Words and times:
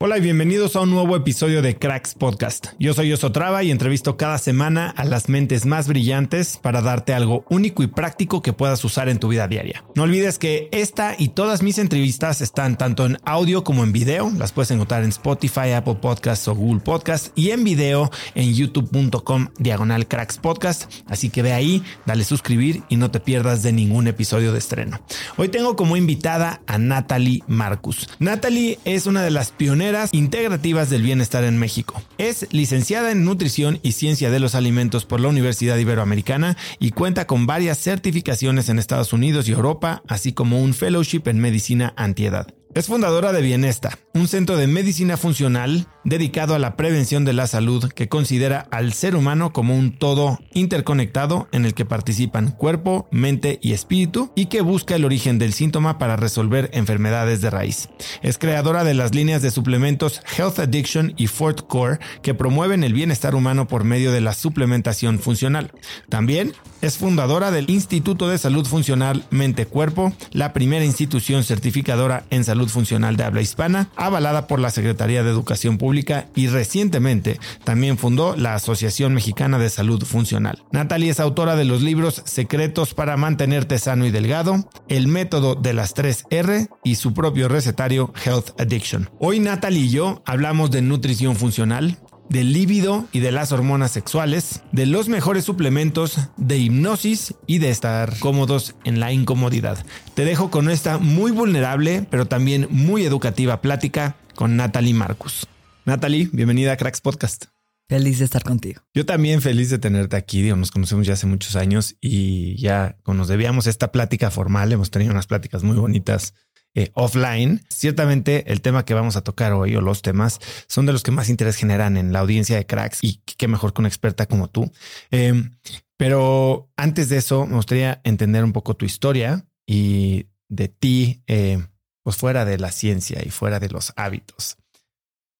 Hola 0.00 0.16
y 0.16 0.20
bienvenidos 0.20 0.76
a 0.76 0.82
un 0.82 0.90
nuevo 0.90 1.16
episodio 1.16 1.60
de 1.60 1.76
Cracks 1.76 2.14
Podcast. 2.14 2.68
Yo 2.78 2.94
soy 2.94 3.12
Osotrava 3.12 3.64
y 3.64 3.72
entrevisto 3.72 4.16
cada 4.16 4.38
semana 4.38 4.90
a 4.90 5.04
las 5.04 5.28
mentes 5.28 5.66
más 5.66 5.88
brillantes 5.88 6.56
para 6.56 6.82
darte 6.82 7.14
algo 7.14 7.44
único 7.50 7.82
y 7.82 7.88
práctico 7.88 8.40
que 8.40 8.52
puedas 8.52 8.84
usar 8.84 9.08
en 9.08 9.18
tu 9.18 9.26
vida 9.26 9.48
diaria. 9.48 9.82
No 9.96 10.04
olvides 10.04 10.38
que 10.38 10.68
esta 10.70 11.16
y 11.18 11.30
todas 11.30 11.64
mis 11.64 11.78
entrevistas 11.78 12.42
están 12.42 12.78
tanto 12.78 13.06
en 13.06 13.18
audio 13.24 13.64
como 13.64 13.82
en 13.82 13.90
video. 13.90 14.30
Las 14.38 14.52
puedes 14.52 14.70
encontrar 14.70 15.02
en 15.02 15.08
Spotify, 15.08 15.72
Apple 15.74 15.96
Podcasts 15.96 16.46
o 16.46 16.54
Google 16.54 16.80
Podcasts 16.80 17.32
y 17.34 17.50
en 17.50 17.64
video 17.64 18.08
en 18.36 18.54
youtube.com 18.54 19.48
diagonal 19.58 20.06
Cracks 20.06 20.38
Podcast. 20.38 20.92
Así 21.08 21.28
que 21.28 21.42
ve 21.42 21.52
ahí, 21.52 21.82
dale 22.06 22.22
suscribir 22.22 22.84
y 22.88 22.98
no 22.98 23.10
te 23.10 23.18
pierdas 23.18 23.64
de 23.64 23.72
ningún 23.72 24.06
episodio 24.06 24.52
de 24.52 24.60
estreno. 24.60 25.00
Hoy 25.36 25.48
tengo 25.48 25.74
como 25.74 25.96
invitada 25.96 26.60
a 26.68 26.78
Natalie 26.78 27.42
Marcus. 27.48 28.08
Natalie 28.20 28.78
es 28.84 29.06
una 29.06 29.24
de 29.24 29.32
las 29.32 29.50
pioneras 29.50 29.87
integrativas 30.12 30.90
del 30.90 31.02
bienestar 31.02 31.44
en 31.44 31.58
México. 31.58 32.02
Es 32.18 32.46
licenciada 32.52 33.10
en 33.10 33.24
nutrición 33.24 33.80
y 33.82 33.92
ciencia 33.92 34.30
de 34.30 34.40
los 34.40 34.54
alimentos 34.54 35.04
por 35.04 35.20
la 35.20 35.28
Universidad 35.28 35.76
Iberoamericana 35.76 36.56
y 36.78 36.90
cuenta 36.90 37.26
con 37.26 37.46
varias 37.46 37.78
certificaciones 37.78 38.68
en 38.68 38.78
Estados 38.78 39.12
Unidos 39.12 39.48
y 39.48 39.52
Europa, 39.52 40.02
así 40.08 40.32
como 40.32 40.60
un 40.60 40.74
fellowship 40.74 41.22
en 41.26 41.40
medicina 41.40 41.94
antiedad. 41.96 42.57
Es 42.74 42.86
fundadora 42.86 43.32
de 43.32 43.40
Bienesta, 43.40 43.98
un 44.12 44.28
centro 44.28 44.56
de 44.56 44.66
medicina 44.66 45.16
funcional 45.16 45.86
dedicado 46.04 46.54
a 46.54 46.58
la 46.58 46.76
prevención 46.76 47.24
de 47.24 47.32
la 47.32 47.46
salud 47.46 47.90
que 47.90 48.08
considera 48.08 48.66
al 48.70 48.92
ser 48.92 49.16
humano 49.16 49.52
como 49.52 49.74
un 49.74 49.96
todo 49.96 50.38
interconectado 50.52 51.48
en 51.50 51.64
el 51.64 51.74
que 51.74 51.86
participan 51.86 52.50
cuerpo, 52.52 53.08
mente 53.10 53.58
y 53.62 53.72
espíritu 53.72 54.30
y 54.36 54.46
que 54.46 54.60
busca 54.60 54.96
el 54.96 55.06
origen 55.06 55.38
del 55.38 55.54
síntoma 55.54 55.98
para 55.98 56.16
resolver 56.16 56.70
enfermedades 56.72 57.40
de 57.40 57.50
raíz. 57.50 57.88
Es 58.22 58.36
creadora 58.38 58.84
de 58.84 58.94
las 58.94 59.14
líneas 59.14 59.40
de 59.40 59.50
suplementos 59.50 60.20
Health 60.36 60.58
Addiction 60.58 61.14
y 61.16 61.26
Fort 61.26 61.66
Core 61.66 61.98
que 62.22 62.34
promueven 62.34 62.84
el 62.84 62.92
bienestar 62.92 63.34
humano 63.34 63.66
por 63.66 63.84
medio 63.84 64.12
de 64.12 64.20
la 64.20 64.34
suplementación 64.34 65.18
funcional. 65.18 65.72
También 66.10 66.52
es 66.80 66.98
fundadora 66.98 67.50
del 67.50 67.70
Instituto 67.70 68.28
de 68.28 68.38
Salud 68.38 68.66
Funcional 68.66 69.24
Mente-Cuerpo, 69.30 70.12
la 70.32 70.52
primera 70.52 70.84
institución 70.84 71.44
certificadora 71.44 72.24
en 72.30 72.44
salud 72.44 72.57
funcional 72.66 73.16
de 73.16 73.24
habla 73.24 73.40
hispana, 73.40 73.90
avalada 73.94 74.46
por 74.46 74.58
la 74.58 74.70
Secretaría 74.70 75.22
de 75.22 75.30
Educación 75.30 75.78
Pública 75.78 76.26
y 76.34 76.48
recientemente 76.48 77.38
también 77.64 77.98
fundó 77.98 78.36
la 78.36 78.54
Asociación 78.54 79.14
Mexicana 79.14 79.58
de 79.58 79.70
Salud 79.70 80.02
Funcional. 80.04 80.64
Natalie 80.72 81.10
es 81.10 81.20
autora 81.20 81.54
de 81.54 81.64
los 81.64 81.82
libros 81.82 82.22
Secretos 82.24 82.94
para 82.94 83.16
mantenerte 83.16 83.78
sano 83.78 84.06
y 84.06 84.10
delgado, 84.10 84.68
El 84.88 85.08
método 85.08 85.54
de 85.54 85.74
las 85.74 85.94
3 85.94 86.24
R 86.30 86.68
y 86.84 86.94
su 86.96 87.14
propio 87.14 87.48
recetario 87.48 88.12
Health 88.24 88.60
Addiction. 88.60 89.10
Hoy 89.18 89.40
Natalie 89.40 89.84
y 89.84 89.90
yo 89.90 90.22
hablamos 90.26 90.70
de 90.70 90.82
nutrición 90.82 91.36
funcional, 91.36 91.98
del 92.28 92.52
líbido 92.52 93.06
y 93.12 93.20
de 93.20 93.32
las 93.32 93.52
hormonas 93.52 93.90
sexuales, 93.90 94.62
de 94.72 94.86
los 94.86 95.08
mejores 95.08 95.44
suplementos, 95.44 96.18
de 96.36 96.58
hipnosis 96.58 97.34
y 97.46 97.58
de 97.58 97.70
estar 97.70 98.18
cómodos 98.18 98.74
en 98.84 99.00
la 99.00 99.12
incomodidad. 99.12 99.84
Te 100.14 100.24
dejo 100.24 100.50
con 100.50 100.70
esta 100.70 100.98
muy 100.98 101.30
vulnerable, 101.30 102.06
pero 102.10 102.26
también 102.26 102.66
muy 102.70 103.04
educativa 103.04 103.60
plática 103.60 104.16
con 104.34 104.56
Natalie 104.56 104.94
Marcus. 104.94 105.46
Natalie, 105.84 106.28
bienvenida 106.32 106.72
a 106.72 106.76
Cracks 106.76 107.00
Podcast. 107.00 107.46
Feliz 107.88 108.18
de 108.18 108.26
estar 108.26 108.42
contigo. 108.42 108.82
Yo 108.92 109.06
también 109.06 109.40
feliz 109.40 109.70
de 109.70 109.78
tenerte 109.78 110.16
aquí. 110.16 110.42
nos 110.42 110.70
conocemos 110.70 111.06
ya 111.06 111.14
hace 111.14 111.26
muchos 111.26 111.56
años 111.56 111.96
y 112.02 112.54
ya 112.60 112.98
nos 113.06 113.28
debíamos 113.28 113.66
esta 113.66 113.90
plática 113.90 114.30
formal. 114.30 114.70
Hemos 114.70 114.90
tenido 114.90 115.10
unas 115.10 115.26
pláticas 115.26 115.62
muy 115.62 115.78
bonitas 115.78 116.34
eh, 116.78 116.92
offline. 116.94 117.60
Ciertamente 117.68 118.52
el 118.52 118.60
tema 118.60 118.84
que 118.84 118.94
vamos 118.94 119.16
a 119.16 119.24
tocar 119.24 119.52
hoy 119.52 119.74
o 119.74 119.80
los 119.80 120.00
temas 120.00 120.38
son 120.68 120.86
de 120.86 120.92
los 120.92 121.02
que 121.02 121.10
más 121.10 121.28
interés 121.28 121.56
generan 121.56 121.96
en 121.96 122.12
la 122.12 122.20
audiencia 122.20 122.54
de 122.54 122.66
cracks 122.66 123.00
y 123.02 123.20
qué 123.36 123.48
mejor 123.48 123.72
que 123.72 123.80
una 123.80 123.88
experta 123.88 124.26
como 124.26 124.48
tú. 124.48 124.70
Em, 125.10 125.56
pero 125.96 126.70
antes 126.76 127.08
de 127.08 127.16
eso, 127.16 127.46
me 127.46 127.56
gustaría 127.56 128.00
entender 128.04 128.44
un 128.44 128.52
poco 128.52 128.76
tu 128.76 128.84
historia 128.84 129.44
y 129.66 130.28
de 130.48 130.68
ti, 130.68 131.24
eh, 131.26 131.66
pues 132.04 132.16
fuera 132.16 132.44
de 132.44 132.58
la 132.58 132.70
ciencia 132.70 133.20
y 133.26 133.30
fuera 133.30 133.58
de 133.58 133.70
los 133.70 133.92
hábitos. 133.96 134.56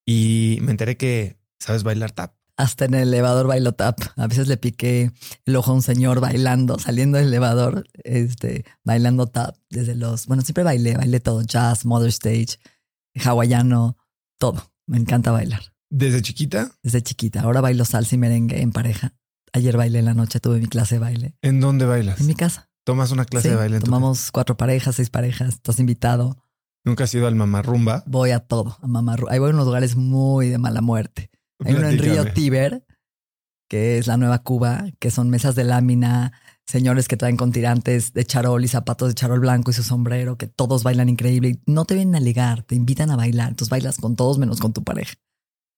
Y 0.04 0.58
me 0.62 0.72
enteré 0.72 0.96
que 0.96 1.36
sabes 1.60 1.84
bailar 1.84 2.10
tap 2.10 2.34
hasta 2.58 2.86
en 2.86 2.94
el 2.94 3.08
elevador 3.08 3.46
bailo 3.46 3.72
tap. 3.72 4.00
A 4.16 4.26
veces 4.26 4.48
le 4.48 4.56
piqué 4.56 5.12
el 5.46 5.56
ojo 5.56 5.70
a 5.70 5.74
un 5.74 5.82
señor 5.82 6.20
bailando, 6.20 6.78
saliendo 6.78 7.16
del 7.16 7.28
elevador, 7.28 7.86
este, 8.02 8.64
bailando 8.84 9.28
tap 9.28 9.56
desde 9.70 9.94
los, 9.94 10.26
bueno, 10.26 10.42
siempre 10.42 10.64
bailé, 10.64 10.96
bailé 10.96 11.20
todo, 11.20 11.40
jazz, 11.42 11.86
mother 11.86 12.08
stage, 12.08 12.58
hawaiano, 13.24 13.96
todo. 14.38 14.72
Me 14.86 14.98
encanta 14.98 15.30
bailar. 15.30 15.62
¿Desde 15.88 16.20
chiquita? 16.20 16.72
Desde 16.82 17.00
chiquita. 17.00 17.42
Ahora 17.42 17.60
bailo 17.60 17.84
salsa 17.84 18.16
y 18.16 18.18
merengue 18.18 18.60
en 18.60 18.72
pareja. 18.72 19.14
Ayer 19.52 19.76
bailé 19.76 20.00
en 20.00 20.06
la 20.06 20.14
noche, 20.14 20.40
tuve 20.40 20.58
mi 20.58 20.66
clase 20.66 20.96
de 20.96 20.98
baile. 20.98 21.36
¿En 21.42 21.60
dónde 21.60 21.86
bailas? 21.86 22.20
En 22.20 22.26
mi 22.26 22.34
casa. 22.34 22.68
¿Tomas 22.84 23.12
una 23.12 23.24
clase 23.24 23.50
de 23.50 23.56
baile? 23.56 23.76
En 23.76 23.82
tomamos 23.82 24.32
cuatro 24.32 24.56
parejas, 24.56 24.96
seis 24.96 25.10
parejas. 25.10 25.54
Estás 25.54 25.78
invitado. 25.78 26.36
¿Nunca 26.84 27.04
has 27.04 27.14
ido 27.14 27.28
al 27.28 27.36
mamarrumba? 27.36 28.02
Voy 28.06 28.32
a 28.32 28.40
todo, 28.40 28.78
a 28.82 28.86
mamarrumba. 28.86 29.32
Ahí 29.32 29.38
voy 29.38 29.50
a 29.50 29.52
unos 29.54 29.66
lugares 29.66 29.94
muy 29.94 30.48
de 30.48 30.58
mala 30.58 30.80
muerte. 30.80 31.30
Hay 31.64 31.74
uno 31.74 31.88
en 31.88 31.98
Río 31.98 32.32
Tíber, 32.32 32.84
que 33.68 33.98
es 33.98 34.06
la 34.06 34.16
nueva 34.16 34.42
Cuba, 34.42 34.86
que 34.98 35.10
son 35.10 35.30
mesas 35.30 35.54
de 35.54 35.64
lámina, 35.64 36.32
señores 36.66 37.08
que 37.08 37.16
traen 37.16 37.36
con 37.36 37.52
tirantes 37.52 38.12
de 38.12 38.24
charol 38.24 38.64
y 38.64 38.68
zapatos 38.68 39.08
de 39.08 39.14
charol 39.14 39.40
blanco 39.40 39.70
y 39.70 39.74
su 39.74 39.82
sombrero, 39.82 40.38
que 40.38 40.46
todos 40.46 40.82
bailan 40.82 41.08
increíble. 41.08 41.60
no 41.66 41.84
te 41.84 41.94
vienen 41.94 42.16
a 42.16 42.20
ligar, 42.20 42.62
te 42.62 42.74
invitan 42.74 43.10
a 43.10 43.16
bailar. 43.16 43.50
Entonces 43.50 43.70
bailas 43.70 43.98
con 43.98 44.16
todos 44.16 44.38
menos 44.38 44.60
con 44.60 44.72
tu 44.72 44.84
pareja. 44.84 45.14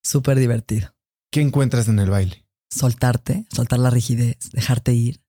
Súper 0.05 0.39
divertido. 0.39 0.95
¿Qué 1.33 1.41
encuentras 1.41 1.89
en 1.89 1.99
el 1.99 2.11
baile? 2.11 2.45
soltarte, 2.71 3.47
soltar 3.55 3.79
la 3.79 3.91
rigidez, 3.91 4.51
dejarte 4.53 4.95
ir, 4.95 5.23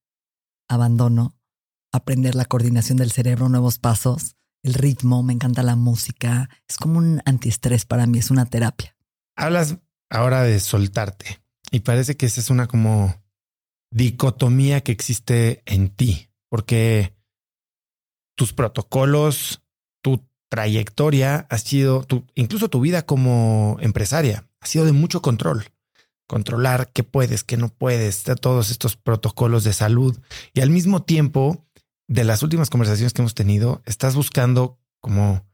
abandono, 0.69 1.35
aprender 1.91 2.35
la 2.35 2.45
coordinación 2.45 2.97
del 2.97 3.11
cerebro, 3.11 3.49
nuevos 3.49 3.79
pasos, 3.79 4.35
el 4.63 4.75
ritmo, 4.75 5.23
me 5.23 5.33
encanta 5.33 5.63
la 5.63 5.75
música, 5.75 6.49
es 6.67 6.77
como 6.77 6.99
un 6.99 7.21
antiestrés 7.25 7.85
para 7.85 8.05
mí, 8.05 8.19
es 8.19 8.31
una 8.31 8.45
terapia. 8.45 8.95
Hablas 9.35 9.77
ahora 10.11 10.43
de 10.43 10.59
soltarte 10.59 11.41
y 11.71 11.79
parece 11.79 12.15
que 12.17 12.27
esa 12.27 12.41
es 12.41 12.49
una 12.49 12.67
como 12.67 13.19
dicotomía 13.91 14.81
que 14.81 14.91
existe 14.91 15.63
en 15.65 15.89
ti, 15.89 16.29
porque 16.49 17.15
tus 18.35 18.53
protocolos, 18.53 19.61
tu 20.01 20.27
trayectoria 20.49 21.47
ha 21.49 21.57
sido, 21.57 22.05
incluso 22.35 22.69
tu 22.69 22.81
vida 22.81 23.05
como 23.05 23.77
empresaria, 23.79 24.49
ha 24.59 24.65
sido 24.65 24.85
de 24.85 24.91
mucho 24.91 25.21
control. 25.21 25.65
Controlar 26.27 26.91
qué 26.93 27.03
puedes, 27.03 27.43
qué 27.43 27.57
no 27.57 27.69
puedes, 27.69 28.23
todos 28.39 28.71
estos 28.71 28.95
protocolos 28.95 29.65
de 29.65 29.73
salud. 29.73 30.17
Y 30.53 30.61
al 30.61 30.69
mismo 30.69 31.03
tiempo, 31.03 31.65
de 32.07 32.23
las 32.23 32.41
últimas 32.41 32.69
conversaciones 32.69 33.11
que 33.11 33.21
hemos 33.21 33.35
tenido, 33.35 33.81
estás 33.85 34.15
buscando 34.15 34.79
como, 35.01 35.45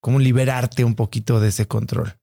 como 0.00 0.18
liberarte 0.18 0.84
un 0.84 0.96
poquito 0.96 1.38
de 1.38 1.48
ese 1.48 1.66
control. 1.66 2.18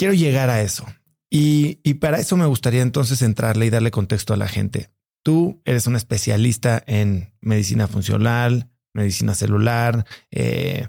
Quiero 0.00 0.14
llegar 0.14 0.48
a 0.48 0.62
eso. 0.62 0.86
Y, 1.28 1.74
para 2.00 2.18
eso 2.18 2.38
me 2.38 2.46
gustaría 2.46 2.80
entonces 2.80 3.20
entrarle 3.20 3.66
y 3.66 3.70
darle 3.70 3.90
contexto 3.90 4.32
a 4.32 4.38
la 4.38 4.48
gente. 4.48 4.90
Tú 5.22 5.60
eres 5.66 5.86
un 5.86 5.94
especialista 5.94 6.82
en 6.86 7.34
medicina 7.42 7.86
funcional, 7.86 8.70
medicina 8.94 9.34
celular, 9.34 10.06
eh, 10.30 10.88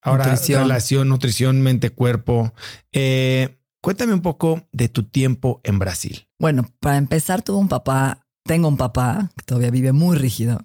ahora 0.00 0.26
nutrición. 0.26 0.62
relación, 0.62 1.08
nutrición, 1.08 1.62
mente, 1.62 1.90
cuerpo. 1.90 2.54
Eh, 2.92 3.58
cuéntame 3.82 4.14
un 4.14 4.22
poco 4.22 4.68
de 4.70 4.88
tu 4.88 5.02
tiempo 5.02 5.60
en 5.64 5.80
Brasil. 5.80 6.28
Bueno, 6.38 6.64
para 6.78 6.96
empezar, 6.96 7.42
tuve 7.42 7.58
un 7.58 7.68
papá, 7.68 8.24
tengo 8.44 8.68
un 8.68 8.76
papá 8.76 9.32
que 9.36 9.42
todavía 9.42 9.72
vive 9.72 9.90
muy 9.90 10.16
rígido 10.16 10.64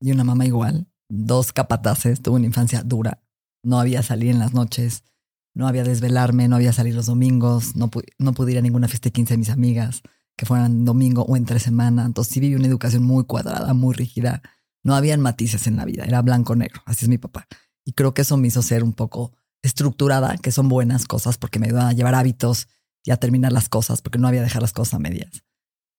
y 0.00 0.12
una 0.12 0.22
mamá 0.22 0.46
igual. 0.46 0.86
Dos 1.08 1.52
capataces, 1.52 2.22
tuve 2.22 2.36
una 2.36 2.46
infancia 2.46 2.84
dura. 2.84 3.24
No 3.64 3.80
había 3.80 4.04
salir 4.04 4.30
en 4.30 4.38
las 4.38 4.54
noches, 4.54 5.02
no 5.54 5.66
había 5.66 5.84
desvelarme, 5.84 6.48
no 6.48 6.56
había 6.56 6.72
salir 6.72 6.94
los 6.94 7.06
domingos, 7.06 7.76
no, 7.76 7.90
no 8.18 8.32
pude 8.32 8.52
ir 8.52 8.58
a 8.58 8.62
ninguna 8.62 8.88
fiesta 8.88 9.08
de 9.08 9.12
15 9.12 9.34
de 9.34 9.38
mis 9.38 9.50
amigas 9.50 10.02
que 10.36 10.46
fueran 10.46 10.84
domingo 10.84 11.22
o 11.22 11.36
entre 11.36 11.58
semana. 11.58 12.06
Entonces 12.06 12.32
sí 12.32 12.40
viví 12.40 12.54
una 12.54 12.66
educación 12.66 13.02
muy 13.02 13.24
cuadrada, 13.24 13.74
muy 13.74 13.94
rígida. 13.94 14.42
No 14.82 14.94
habían 14.94 15.20
matices 15.20 15.66
en 15.66 15.76
la 15.76 15.84
vida, 15.84 16.04
era 16.04 16.22
blanco-negro, 16.22 16.82
así 16.86 17.04
es 17.04 17.08
mi 17.08 17.18
papá. 17.18 17.46
Y 17.84 17.92
creo 17.92 18.14
que 18.14 18.22
eso 18.22 18.36
me 18.36 18.48
hizo 18.48 18.62
ser 18.62 18.82
un 18.82 18.92
poco 18.92 19.32
estructurada, 19.62 20.36
que 20.38 20.52
son 20.52 20.68
buenas 20.68 21.06
cosas 21.06 21.36
porque 21.36 21.58
me 21.58 21.66
ayudan 21.66 21.86
a 21.86 21.92
llevar 21.92 22.14
hábitos 22.14 22.68
y 23.04 23.10
a 23.10 23.16
terminar 23.16 23.52
las 23.52 23.68
cosas, 23.68 24.00
porque 24.00 24.18
no 24.18 24.28
había 24.28 24.42
dejar 24.42 24.62
las 24.62 24.72
cosas 24.72 24.94
a 24.94 24.98
medias. 24.98 25.44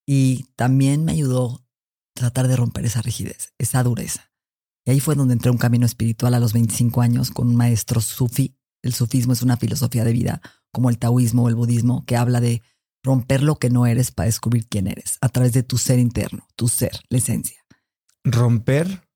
Y 0.08 0.46
también 0.56 1.06
me 1.06 1.12
ayudó 1.12 1.64
tratar 2.14 2.48
de 2.48 2.56
romper 2.56 2.86
esa 2.86 3.02
rigidez, 3.02 3.54
esa 3.58 3.84
dureza. 3.84 4.32
Y 4.86 4.92
ahí 4.92 5.00
fue 5.00 5.16
donde 5.16 5.34
entré 5.34 5.52
un 5.52 5.58
camino 5.58 5.86
espiritual 5.86 6.34
a 6.34 6.40
los 6.40 6.54
25 6.54 7.02
años 7.02 7.32
con 7.32 7.48
un 7.48 7.56
maestro 7.56 8.02
sufi. 8.02 8.58
El 8.82 8.94
sufismo 8.94 9.34
es 9.34 9.42
una 9.42 9.58
filosofía 9.58 10.04
de 10.04 10.14
vida, 10.14 10.42
como 10.72 10.90
el 10.90 10.98
taoísmo 10.98 11.44
o 11.44 11.50
el 11.50 11.56
budismo, 11.56 12.06
que 12.06 12.18
habla 12.18 12.42
de 12.42 12.62
romper 13.04 13.44
lo 13.44 13.58
que 13.58 13.70
no 13.70 13.86
eres 13.86 14.12
para 14.12 14.28
descubrir 14.28 14.68
quién 14.68 14.88
eres, 14.88 15.18
a 15.22 15.30
través 15.30 15.54
de 15.54 15.64
tu 15.64 15.78
ser 15.78 16.00
interno, 16.00 16.48
tu 16.56 16.68
ser, 16.68 17.00
la 17.10 17.18
esencia. 17.18 17.64
Romper 18.24 19.08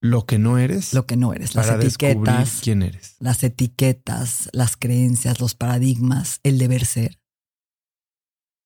lo 0.00 0.26
que 0.26 0.38
no 0.38 0.58
eres. 0.58 0.92
Lo 0.92 1.06
que 1.06 1.16
no 1.16 1.32
eres, 1.32 1.54
las 1.54 1.68
etiquetas. 1.68 2.60
quién 2.62 2.82
eres. 2.82 3.16
Las 3.20 3.42
etiquetas, 3.44 4.48
las 4.52 4.76
creencias, 4.76 5.40
los 5.40 5.54
paradigmas, 5.54 6.40
el 6.42 6.58
deber 6.58 6.84
ser 6.84 7.22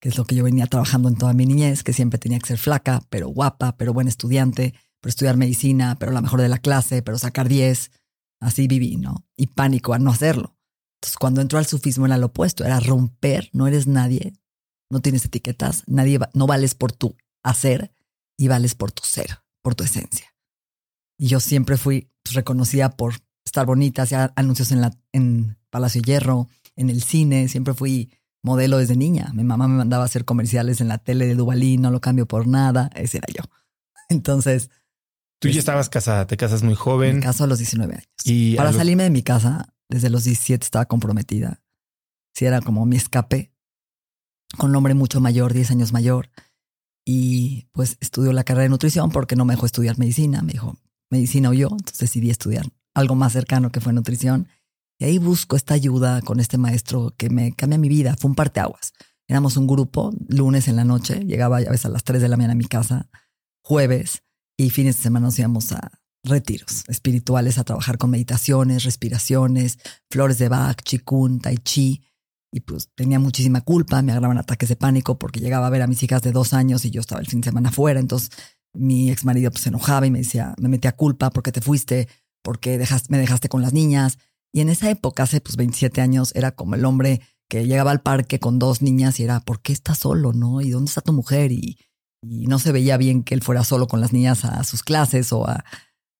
que 0.00 0.10
es 0.10 0.18
lo 0.18 0.24
que 0.24 0.34
yo 0.34 0.44
venía 0.44 0.66
trabajando 0.66 1.08
en 1.08 1.16
toda 1.16 1.32
mi 1.32 1.46
niñez, 1.46 1.82
que 1.82 1.92
siempre 1.92 2.18
tenía 2.18 2.38
que 2.38 2.46
ser 2.46 2.58
flaca, 2.58 3.02
pero 3.08 3.28
guapa, 3.28 3.76
pero 3.76 3.92
buen 3.92 4.08
estudiante, 4.08 4.74
pero 5.00 5.10
estudiar 5.10 5.36
medicina, 5.36 5.96
pero 5.98 6.12
la 6.12 6.20
mejor 6.20 6.40
de 6.40 6.48
la 6.48 6.58
clase, 6.58 7.02
pero 7.02 7.18
sacar 7.18 7.48
10. 7.48 7.90
Así 8.40 8.68
viví, 8.68 8.96
¿no? 8.96 9.26
Y 9.36 9.48
pánico 9.48 9.94
a 9.94 9.98
no 9.98 10.10
hacerlo. 10.10 10.56
Entonces, 10.96 11.16
cuando 11.18 11.40
entró 11.40 11.58
al 11.58 11.66
sufismo 11.66 12.06
era 12.06 12.18
lo 12.18 12.26
opuesto, 12.26 12.64
era 12.64 12.80
romper, 12.80 13.50
no 13.52 13.66
eres 13.66 13.86
nadie, 13.86 14.34
no 14.90 15.00
tienes 15.00 15.24
etiquetas, 15.24 15.84
nadie 15.86 16.18
no 16.34 16.46
vales 16.46 16.74
por 16.74 16.92
tu 16.92 17.16
hacer 17.42 17.92
y 18.36 18.48
vales 18.48 18.74
por 18.74 18.92
tu 18.92 19.04
ser, 19.04 19.42
por 19.62 19.74
tu 19.74 19.84
esencia. 19.84 20.34
Y 21.18 21.28
yo 21.28 21.40
siempre 21.40 21.76
fui 21.76 22.10
pues, 22.22 22.34
reconocida 22.34 22.90
por 22.90 23.14
estar 23.44 23.66
bonita, 23.66 24.02
hacía 24.02 24.32
anuncios 24.36 24.72
en, 24.72 24.80
la, 24.80 24.96
Palacio 25.70 26.02
Hierro, 26.02 26.48
en 26.76 26.90
el 26.90 27.02
cine, 27.02 27.48
siempre 27.48 27.74
fui 27.74 28.10
modelo 28.42 28.78
desde 28.78 28.96
niña. 28.96 29.30
Mi 29.34 29.44
mamá 29.44 29.68
me 29.68 29.76
mandaba 29.76 30.04
a 30.04 30.06
hacer 30.06 30.24
comerciales 30.24 30.80
en 30.80 30.88
la 30.88 30.98
tele 30.98 31.26
de 31.26 31.34
Duvalín, 31.34 31.82
no 31.82 31.90
lo 31.90 32.00
cambio 32.00 32.26
por 32.26 32.46
nada. 32.46 32.90
Ese 32.94 33.18
era 33.18 33.26
yo. 33.28 33.42
Entonces. 34.08 34.70
Tú 35.38 35.48
ya 35.48 35.52
pues, 35.52 35.56
estabas 35.58 35.88
casada, 35.88 36.26
te 36.26 36.36
casas 36.36 36.62
muy 36.62 36.74
joven. 36.74 37.16
Me 37.16 37.22
caso 37.22 37.44
a 37.44 37.46
los 37.46 37.58
19 37.58 37.94
años. 37.94 38.06
Y 38.24 38.56
Para 38.56 38.72
salirme 38.72 39.02
de 39.02 39.10
mi 39.10 39.22
casa, 39.22 39.74
desde 39.88 40.10
los 40.10 40.24
17 40.24 40.64
estaba 40.64 40.86
comprometida. 40.86 41.62
Sí, 42.34 42.46
era 42.46 42.60
como 42.60 42.86
mi 42.86 42.96
escape. 42.96 43.52
Con 44.56 44.70
un 44.70 44.76
hombre 44.76 44.94
mucho 44.94 45.20
mayor, 45.20 45.52
10 45.52 45.72
años 45.72 45.92
mayor. 45.92 46.30
Y 47.04 47.68
pues 47.72 47.98
estudió 48.00 48.32
la 48.32 48.44
carrera 48.44 48.64
de 48.64 48.68
nutrición 48.70 49.10
porque 49.10 49.36
no 49.36 49.44
me 49.44 49.54
dejó 49.54 49.66
estudiar 49.66 49.98
medicina. 49.98 50.42
Me 50.42 50.52
dijo 50.52 50.78
medicina 51.10 51.50
o 51.50 51.52
yo. 51.52 51.68
Entonces 51.70 51.98
decidí 51.98 52.30
estudiar 52.30 52.66
algo 52.94 53.14
más 53.14 53.32
cercano 53.32 53.70
que 53.70 53.80
fue 53.80 53.92
nutrición. 53.92 54.48
Y 54.98 55.04
ahí 55.04 55.18
busco 55.18 55.56
esta 55.56 55.74
ayuda 55.74 56.22
con 56.22 56.40
este 56.40 56.56
maestro 56.56 57.14
que 57.16 57.28
me 57.28 57.52
cambia 57.52 57.78
mi 57.78 57.88
vida. 57.88 58.16
Fue 58.18 58.30
un 58.30 58.34
parteaguas. 58.34 58.94
Éramos 59.28 59.56
un 59.56 59.66
grupo, 59.66 60.12
lunes 60.28 60.68
en 60.68 60.76
la 60.76 60.84
noche, 60.84 61.24
llegaba 61.24 61.58
a 61.58 61.60
veces 61.60 61.86
a 61.86 61.88
las 61.88 62.04
3 62.04 62.22
de 62.22 62.28
la 62.28 62.36
mañana 62.36 62.52
a 62.52 62.56
mi 62.56 62.66
casa, 62.66 63.10
jueves, 63.60 64.22
y 64.56 64.70
fines 64.70 64.96
de 64.96 65.02
semana 65.02 65.26
nos 65.26 65.38
íbamos 65.38 65.72
a 65.72 65.90
retiros 66.24 66.84
espirituales, 66.88 67.58
a 67.58 67.64
trabajar 67.64 67.98
con 67.98 68.10
meditaciones, 68.10 68.84
respiraciones, 68.84 69.78
flores 70.10 70.38
de 70.38 70.48
Bach, 70.48 70.76
chikun, 70.82 71.40
tai 71.40 71.58
chi. 71.58 72.02
Y 72.52 72.60
pues 72.60 72.90
tenía 72.94 73.18
muchísima 73.18 73.60
culpa, 73.60 74.02
me 74.02 74.12
agarraban 74.12 74.38
ataques 74.38 74.68
de 74.68 74.76
pánico 74.76 75.18
porque 75.18 75.40
llegaba 75.40 75.66
a 75.66 75.70
ver 75.70 75.82
a 75.82 75.86
mis 75.86 76.02
hijas 76.02 76.22
de 76.22 76.32
dos 76.32 76.54
años 76.54 76.84
y 76.84 76.90
yo 76.90 77.00
estaba 77.00 77.20
el 77.20 77.26
fin 77.26 77.40
de 77.40 77.50
semana 77.50 77.68
afuera. 77.68 78.00
Entonces 78.00 78.30
mi 78.72 79.10
ex 79.10 79.24
marido 79.24 79.50
pues, 79.50 79.62
se 79.62 79.68
enojaba 79.68 80.06
y 80.06 80.10
me 80.10 80.18
decía, 80.18 80.54
me 80.58 80.68
metía 80.68 80.92
culpa 80.92 81.30
porque 81.30 81.52
te 81.52 81.60
fuiste, 81.60 82.08
porque 82.42 82.82
me 83.08 83.18
dejaste 83.18 83.48
con 83.48 83.62
las 83.62 83.72
niñas. 83.72 84.18
Y 84.52 84.60
en 84.60 84.70
esa 84.70 84.88
época, 84.90 85.24
hace 85.24 85.40
pues 85.40 85.56
27 85.56 86.00
años, 86.00 86.32
era 86.34 86.52
como 86.52 86.76
el 86.76 86.84
hombre 86.84 87.20
que 87.48 87.66
llegaba 87.66 87.90
al 87.90 88.00
parque 88.00 88.40
con 88.40 88.58
dos 88.58 88.80
niñas 88.80 89.20
y 89.20 89.24
era, 89.24 89.40
¿por 89.40 89.60
qué 89.60 89.72
estás 89.72 89.98
solo? 89.98 90.32
¿No? 90.32 90.60
¿Y 90.60 90.70
dónde 90.70 90.88
está 90.88 91.00
tu 91.00 91.12
mujer? 91.12 91.52
Y, 91.52 91.78
no 92.22 92.58
se 92.58 92.72
veía 92.72 92.96
bien 92.96 93.22
que 93.22 93.34
él 93.34 93.42
fuera 93.42 93.64
solo 93.64 93.86
con 93.86 94.00
las 94.00 94.12
niñas 94.12 94.44
a 94.44 94.64
sus 94.64 94.82
clases 94.82 95.32
o 95.32 95.46
a, 95.48 95.64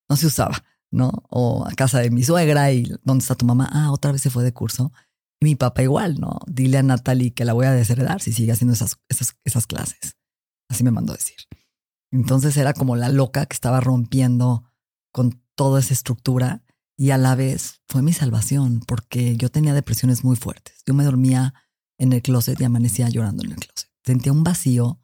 no 0.09 0.17
se 0.17 0.27
usaba, 0.27 0.65
¿no? 0.91 1.25
O 1.29 1.67
a 1.67 1.73
casa 1.73 2.01
de 2.01 2.11
mi 2.11 2.23
suegra 2.23 2.73
y 2.73 2.93
¿dónde 3.03 3.23
está 3.23 3.35
tu 3.35 3.47
mamá? 3.47 3.69
Ah, 3.73 3.91
otra 3.93 4.13
vez 4.13 4.23
se 4.23 4.31
fue 4.31 4.45
de 4.45 4.53
curso. 4.53 4.93
Y 5.41 5.45
mi 5.45 5.55
papá 5.55 5.83
igual, 5.83 6.21
¿no? 6.21 6.39
Dile 6.47 6.79
a 6.79 6.83
Natalie 6.83 7.33
que 7.33 7.45
la 7.45 7.53
voy 7.53 7.67
a 7.67 7.73
desheredar 7.73 8.21
si 8.21 8.33
sigue 8.33 8.53
haciendo 8.53 8.75
esas, 8.75 8.99
esas, 9.09 9.37
esas 9.45 9.67
clases. 9.67 10.17
Así 10.69 10.85
me 10.85 10.91
mandó 10.91 11.13
decir. 11.13 11.37
Entonces 12.11 12.57
era 12.57 12.73
como 12.73 12.97
la 12.97 13.09
loca 13.09 13.47
que 13.47 13.55
estaba 13.55 13.81
rompiendo 13.81 14.65
con 15.13 15.43
toda 15.55 15.81
esa 15.81 15.95
estructura 15.95 16.63
y 16.97 17.11
a 17.11 17.19
la 17.19 17.35
vez 17.35 17.83
fue 17.89 18.03
mi 18.03 18.13
salvación 18.13 18.81
porque 18.87 19.37
yo 19.37 19.51
tenía 19.51 19.75
depresiones 19.75 20.25
muy 20.25 20.37
fuertes. 20.37 20.83
Yo 20.87 20.95
me 20.95 21.05
dormía 21.05 21.55
en 21.99 22.13
el 22.13 22.23
closet 22.23 22.61
y 22.61 22.65
amanecía 22.65 23.09
llorando 23.09 23.45
en 23.45 23.53
el 23.53 23.57
closet. 23.57 23.91
Sentía 24.05 24.33
un 24.33 24.45
vacío 24.45 25.01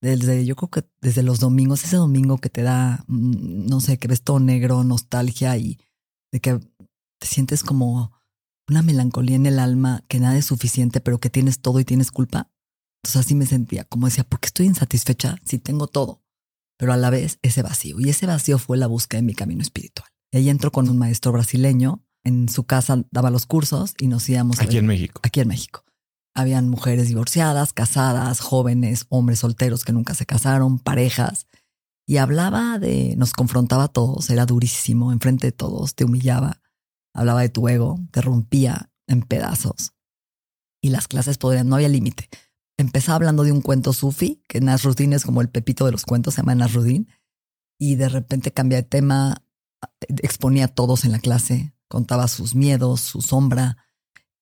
desde, 0.00 0.44
yo 0.44 0.56
creo 0.56 0.70
que 0.70 0.84
desde 1.00 1.22
los 1.22 1.40
domingos, 1.40 1.84
ese 1.84 1.96
domingo 1.96 2.38
que 2.38 2.50
te 2.50 2.62
da, 2.62 3.04
mm, 3.08 3.66
no 3.66 3.80
sé, 3.80 3.98
que 3.98 4.08
ves 4.08 4.22
todo 4.22 4.40
negro, 4.40 4.84
nostalgia 4.84 5.56
y 5.56 5.78
de 6.32 6.40
que 6.40 6.58
te 7.18 7.26
sientes 7.26 7.62
como 7.62 8.12
una 8.68 8.82
melancolía 8.82 9.36
en 9.36 9.46
el 9.46 9.58
alma, 9.58 10.04
que 10.08 10.20
nada 10.20 10.36
es 10.36 10.46
suficiente, 10.46 11.00
pero 11.00 11.18
que 11.18 11.30
tienes 11.30 11.60
todo 11.60 11.80
y 11.80 11.84
tienes 11.84 12.10
culpa. 12.10 12.50
Entonces 13.02 13.26
así 13.26 13.34
me 13.34 13.46
sentía, 13.46 13.84
como 13.84 14.06
decía, 14.06 14.24
¿por 14.24 14.40
qué 14.40 14.46
estoy 14.46 14.66
insatisfecha 14.66 15.36
si 15.44 15.58
tengo 15.58 15.86
todo? 15.86 16.22
Pero 16.78 16.92
a 16.92 16.96
la 16.96 17.10
vez 17.10 17.38
ese 17.42 17.62
vacío. 17.62 17.98
Y 17.98 18.08
ese 18.08 18.26
vacío 18.26 18.58
fue 18.58 18.76
la 18.76 18.86
búsqueda 18.86 19.20
de 19.20 19.26
mi 19.26 19.34
camino 19.34 19.62
espiritual. 19.62 20.08
Y 20.30 20.38
ahí 20.38 20.48
entró 20.48 20.70
con 20.70 20.88
un 20.88 20.98
maestro 20.98 21.32
brasileño. 21.32 22.04
En 22.24 22.48
su 22.48 22.64
casa 22.64 23.04
daba 23.10 23.30
los 23.30 23.46
cursos 23.46 23.94
y 23.98 24.06
nos 24.06 24.28
íbamos. 24.28 24.60
Aquí 24.60 24.76
en 24.76 24.86
México. 24.86 25.20
Aquí 25.24 25.40
en 25.40 25.48
México. 25.48 25.84
Habían 26.38 26.68
mujeres 26.68 27.08
divorciadas, 27.08 27.72
casadas, 27.72 28.38
jóvenes, 28.38 29.06
hombres 29.08 29.40
solteros 29.40 29.84
que 29.84 29.92
nunca 29.92 30.14
se 30.14 30.24
casaron, 30.24 30.78
parejas. 30.78 31.48
Y 32.06 32.18
hablaba 32.18 32.78
de, 32.78 33.16
nos 33.16 33.32
confrontaba 33.32 33.82
a 33.82 33.88
todos, 33.88 34.30
era 34.30 34.46
durísimo, 34.46 35.10
enfrente 35.10 35.48
de 35.48 35.52
todos, 35.52 35.96
te 35.96 36.04
humillaba, 36.04 36.62
hablaba 37.12 37.40
de 37.40 37.48
tu 37.48 37.66
ego, 37.68 37.98
te 38.12 38.20
rompía 38.20 38.92
en 39.08 39.22
pedazos. 39.22 39.94
Y 40.80 40.90
las 40.90 41.08
clases 41.08 41.38
podrían, 41.38 41.68
no 41.68 41.74
había 41.74 41.88
límite. 41.88 42.28
Empezaba 42.78 43.16
hablando 43.16 43.42
de 43.42 43.50
un 43.50 43.60
cuento 43.60 43.92
sufi, 43.92 44.40
que 44.46 44.60
Nasruddin 44.60 45.14
es 45.14 45.24
como 45.24 45.40
el 45.40 45.50
pepito 45.50 45.86
de 45.86 45.90
los 45.90 46.04
cuentos, 46.04 46.34
se 46.34 46.42
llama 46.42 46.54
Nasruddin. 46.54 47.08
Y 47.80 47.96
de 47.96 48.08
repente 48.08 48.52
cambia 48.52 48.78
de 48.78 48.84
tema, 48.84 49.42
exponía 50.22 50.66
a 50.66 50.68
todos 50.68 51.04
en 51.04 51.10
la 51.10 51.18
clase, 51.18 51.74
contaba 51.88 52.28
sus 52.28 52.54
miedos, 52.54 53.00
su 53.00 53.22
sombra, 53.22 53.76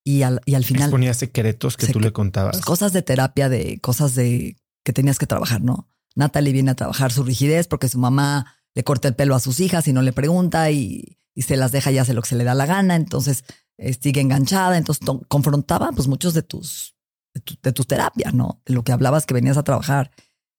y 0.06 0.22
al, 0.22 0.40
y 0.46 0.54
al 0.54 0.64
final... 0.64 0.84
Exponía 0.84 1.14
secretos 1.14 1.76
que 1.76 1.88
tú 1.88 1.98
le 1.98 2.12
contabas. 2.12 2.60
Cosas 2.60 2.92
de 2.92 3.02
terapia, 3.02 3.48
de 3.48 3.80
cosas 3.80 4.14
de 4.14 4.56
que 4.84 4.92
tenías 4.92 5.18
que 5.18 5.26
trabajar, 5.26 5.62
¿no? 5.62 5.88
Natalie 6.14 6.52
viene 6.52 6.70
a 6.70 6.76
trabajar 6.76 7.10
su 7.10 7.24
rigidez 7.24 7.66
porque 7.66 7.88
su 7.88 7.98
mamá 7.98 8.54
le 8.76 8.84
corta 8.84 9.08
el 9.08 9.16
pelo 9.16 9.34
a 9.34 9.40
sus 9.40 9.58
hijas 9.58 9.88
y 9.88 9.92
no 9.92 10.02
le 10.02 10.12
pregunta 10.12 10.70
y, 10.70 11.18
se 11.36 11.56
las 11.56 11.72
deja 11.72 11.90
y 11.90 11.98
hace 11.98 12.14
lo 12.14 12.22
que 12.22 12.28
se 12.28 12.36
le 12.36 12.44
da 12.44 12.54
la 12.54 12.66
gana. 12.66 12.94
Entonces 12.94 13.42
eh, 13.78 13.94
sigue 13.94 14.20
enganchada. 14.20 14.78
Entonces 14.78 15.04
confrontaba 15.26 15.90
pues 15.90 16.06
muchos 16.06 16.34
de 16.34 16.42
tus, 16.42 16.94
de, 17.34 17.72
tus 17.72 17.86
terapias, 17.88 18.32
¿no? 18.32 18.62
De 18.64 18.74
lo 18.74 18.84
que 18.84 18.92
hablabas 18.92 19.26
que 19.26 19.34
venías 19.34 19.56
a 19.56 19.64
trabajar. 19.64 20.12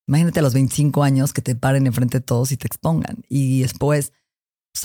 Imagínate 0.10 0.40
a 0.40 0.44
los 0.44 0.56
25 0.56 1.04
años 1.04 1.32
que 1.32 1.42
te 1.42 1.56
paren 1.56 1.88
enfrente 1.88 2.18
de 2.18 2.26
todos 2.26 2.52
y 2.52 2.58
te 2.58 2.68
expongan. 2.68 3.24
Y 3.30 3.62
después 3.62 4.12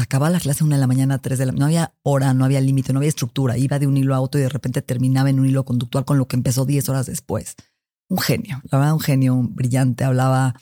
acababa 0.00 0.30
la 0.30 0.40
clase 0.40 0.64
una 0.64 0.76
de 0.76 0.80
la 0.80 0.86
mañana, 0.86 1.18
tres 1.18 1.38
de 1.38 1.46
la 1.46 1.52
No 1.52 1.66
había 1.66 1.94
hora, 2.02 2.34
no 2.34 2.44
había 2.44 2.60
límite, 2.60 2.92
no 2.92 2.98
había 2.98 3.08
estructura. 3.08 3.58
Iba 3.58 3.78
de 3.78 3.86
un 3.86 3.96
hilo 3.96 4.14
a 4.14 4.20
otro 4.20 4.40
y 4.40 4.44
de 4.44 4.48
repente 4.48 4.82
terminaba 4.82 5.30
en 5.30 5.40
un 5.40 5.46
hilo 5.46 5.64
conductual 5.64 6.04
con 6.04 6.18
lo 6.18 6.26
que 6.26 6.36
empezó 6.36 6.64
10 6.64 6.88
horas 6.88 7.06
después 7.06 7.56
un 8.12 8.18
genio, 8.18 8.60
la 8.70 8.78
verdad, 8.78 8.94
un 8.94 9.00
genio 9.00 9.36
brillante. 9.42 10.04
Hablaba 10.04 10.54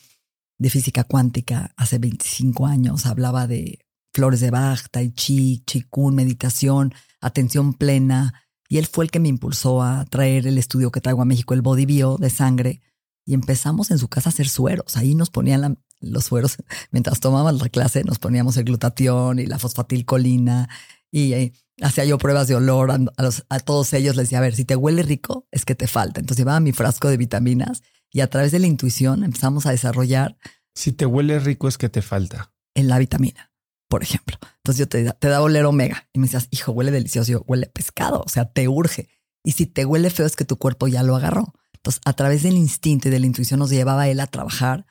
de 0.58 0.70
física 0.70 1.04
cuántica 1.04 1.74
hace 1.76 1.98
25 1.98 2.66
años, 2.66 3.06
hablaba 3.06 3.46
de 3.46 3.80
flores 4.14 4.40
de 4.40 4.50
Bach, 4.50 4.88
tai 4.90 5.10
chi, 5.10 5.62
chikun, 5.66 6.14
meditación, 6.14 6.94
atención 7.20 7.74
plena. 7.74 8.34
Y 8.68 8.78
él 8.78 8.86
fue 8.86 9.04
el 9.04 9.10
que 9.10 9.18
me 9.18 9.28
impulsó 9.28 9.82
a 9.82 10.04
traer 10.04 10.46
el 10.46 10.58
estudio 10.58 10.92
que 10.92 11.00
traigo 11.00 11.22
a 11.22 11.24
México, 11.24 11.54
el 11.54 11.62
Body 11.62 11.86
Bio 11.86 12.18
de 12.18 12.30
sangre. 12.30 12.82
Y 13.26 13.34
empezamos 13.34 13.90
en 13.90 13.98
su 13.98 14.08
casa 14.08 14.28
a 14.28 14.32
hacer 14.32 14.48
sueros. 14.48 14.96
Ahí 14.96 15.16
nos 15.16 15.30
ponían 15.30 15.78
los 16.00 16.24
sueros, 16.24 16.56
mientras 16.90 17.20
tomábamos 17.20 17.60
la 17.60 17.68
clase, 17.68 18.04
nos 18.04 18.18
poníamos 18.18 18.56
el 18.56 18.64
glutatión 18.64 19.38
y 19.38 19.46
la 19.46 19.58
fosfatilcolina. 19.58 20.68
Y 21.10 21.32
eh, 21.32 21.52
hacía 21.82 22.04
yo 22.04 22.18
pruebas 22.18 22.48
de 22.48 22.54
olor 22.54 22.90
a, 22.92 23.60
todos 23.60 23.92
ellos. 23.92 24.16
Les 24.16 24.26
decía, 24.26 24.38
a 24.38 24.42
ver, 24.42 24.54
si 24.54 24.64
te 24.64 24.76
huele 24.76 25.02
rico, 25.02 25.46
es 25.50 25.64
que 25.64 25.74
te 25.74 25.86
falta. 25.86 26.20
Entonces 26.20 26.38
llevaba 26.38 26.60
mi 26.60 26.72
frasco 26.72 27.08
de 27.08 27.16
vitaminas 27.16 27.82
y 28.12 28.20
a 28.20 28.28
través 28.28 28.52
de 28.52 28.58
la 28.58 28.66
intuición 28.66 29.24
empezamos 29.24 29.66
a 29.66 29.70
desarrollar. 29.70 30.36
Si 30.74 30.92
te 30.92 31.06
huele 31.06 31.38
rico, 31.38 31.68
es 31.68 31.78
que 31.78 31.88
te 31.88 32.02
falta. 32.02 32.52
En 32.74 32.88
la 32.88 32.98
vitamina, 32.98 33.52
por 33.88 34.02
ejemplo. 34.02 34.38
Entonces 34.58 34.78
yo 34.78 34.88
te, 34.88 35.10
te 35.12 35.28
da 35.28 35.42
oler 35.42 35.64
omega 35.64 36.08
y 36.12 36.20
me 36.20 36.26
decías, 36.26 36.48
hijo, 36.50 36.72
huele 36.72 36.90
delicioso. 36.90 37.32
Yo, 37.32 37.44
huele 37.46 37.66
pescado. 37.66 38.22
O 38.24 38.28
sea, 38.28 38.50
te 38.52 38.68
urge. 38.68 39.08
Y 39.42 39.52
si 39.52 39.66
te 39.66 39.84
huele 39.84 40.10
feo, 40.10 40.26
es 40.26 40.36
que 40.36 40.44
tu 40.44 40.56
cuerpo 40.56 40.86
ya 40.86 41.02
lo 41.02 41.16
agarró. 41.16 41.54
Entonces, 41.74 42.00
a 42.04 42.12
través 42.12 42.42
del 42.42 42.56
instinto 42.56 43.08
y 43.08 43.10
de 43.10 43.20
la 43.20 43.26
intuición 43.26 43.58
nos 43.58 43.70
llevaba 43.70 44.08
él 44.08 44.20
a 44.20 44.26
trabajar 44.26 44.86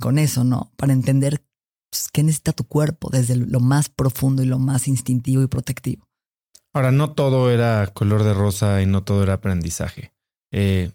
con 0.00 0.18
eso, 0.18 0.44
¿no? 0.44 0.72
Para 0.76 0.92
entender 0.92 1.44
pues, 1.90 2.08
qué 2.12 2.22
necesita 2.22 2.52
tu 2.52 2.64
cuerpo 2.64 3.08
desde 3.10 3.36
lo 3.36 3.60
más 3.60 3.88
profundo 3.88 4.42
y 4.42 4.46
lo 4.46 4.58
más 4.58 4.88
instintivo 4.88 5.42
y 5.42 5.46
protectivo. 5.46 6.08
Ahora, 6.72 6.90
no 6.90 7.12
todo 7.12 7.50
era 7.50 7.86
color 7.94 8.24
de 8.24 8.34
rosa 8.34 8.82
y 8.82 8.86
no 8.86 9.04
todo 9.04 9.22
era 9.22 9.34
aprendizaje. 9.34 10.12
Eh, 10.50 10.90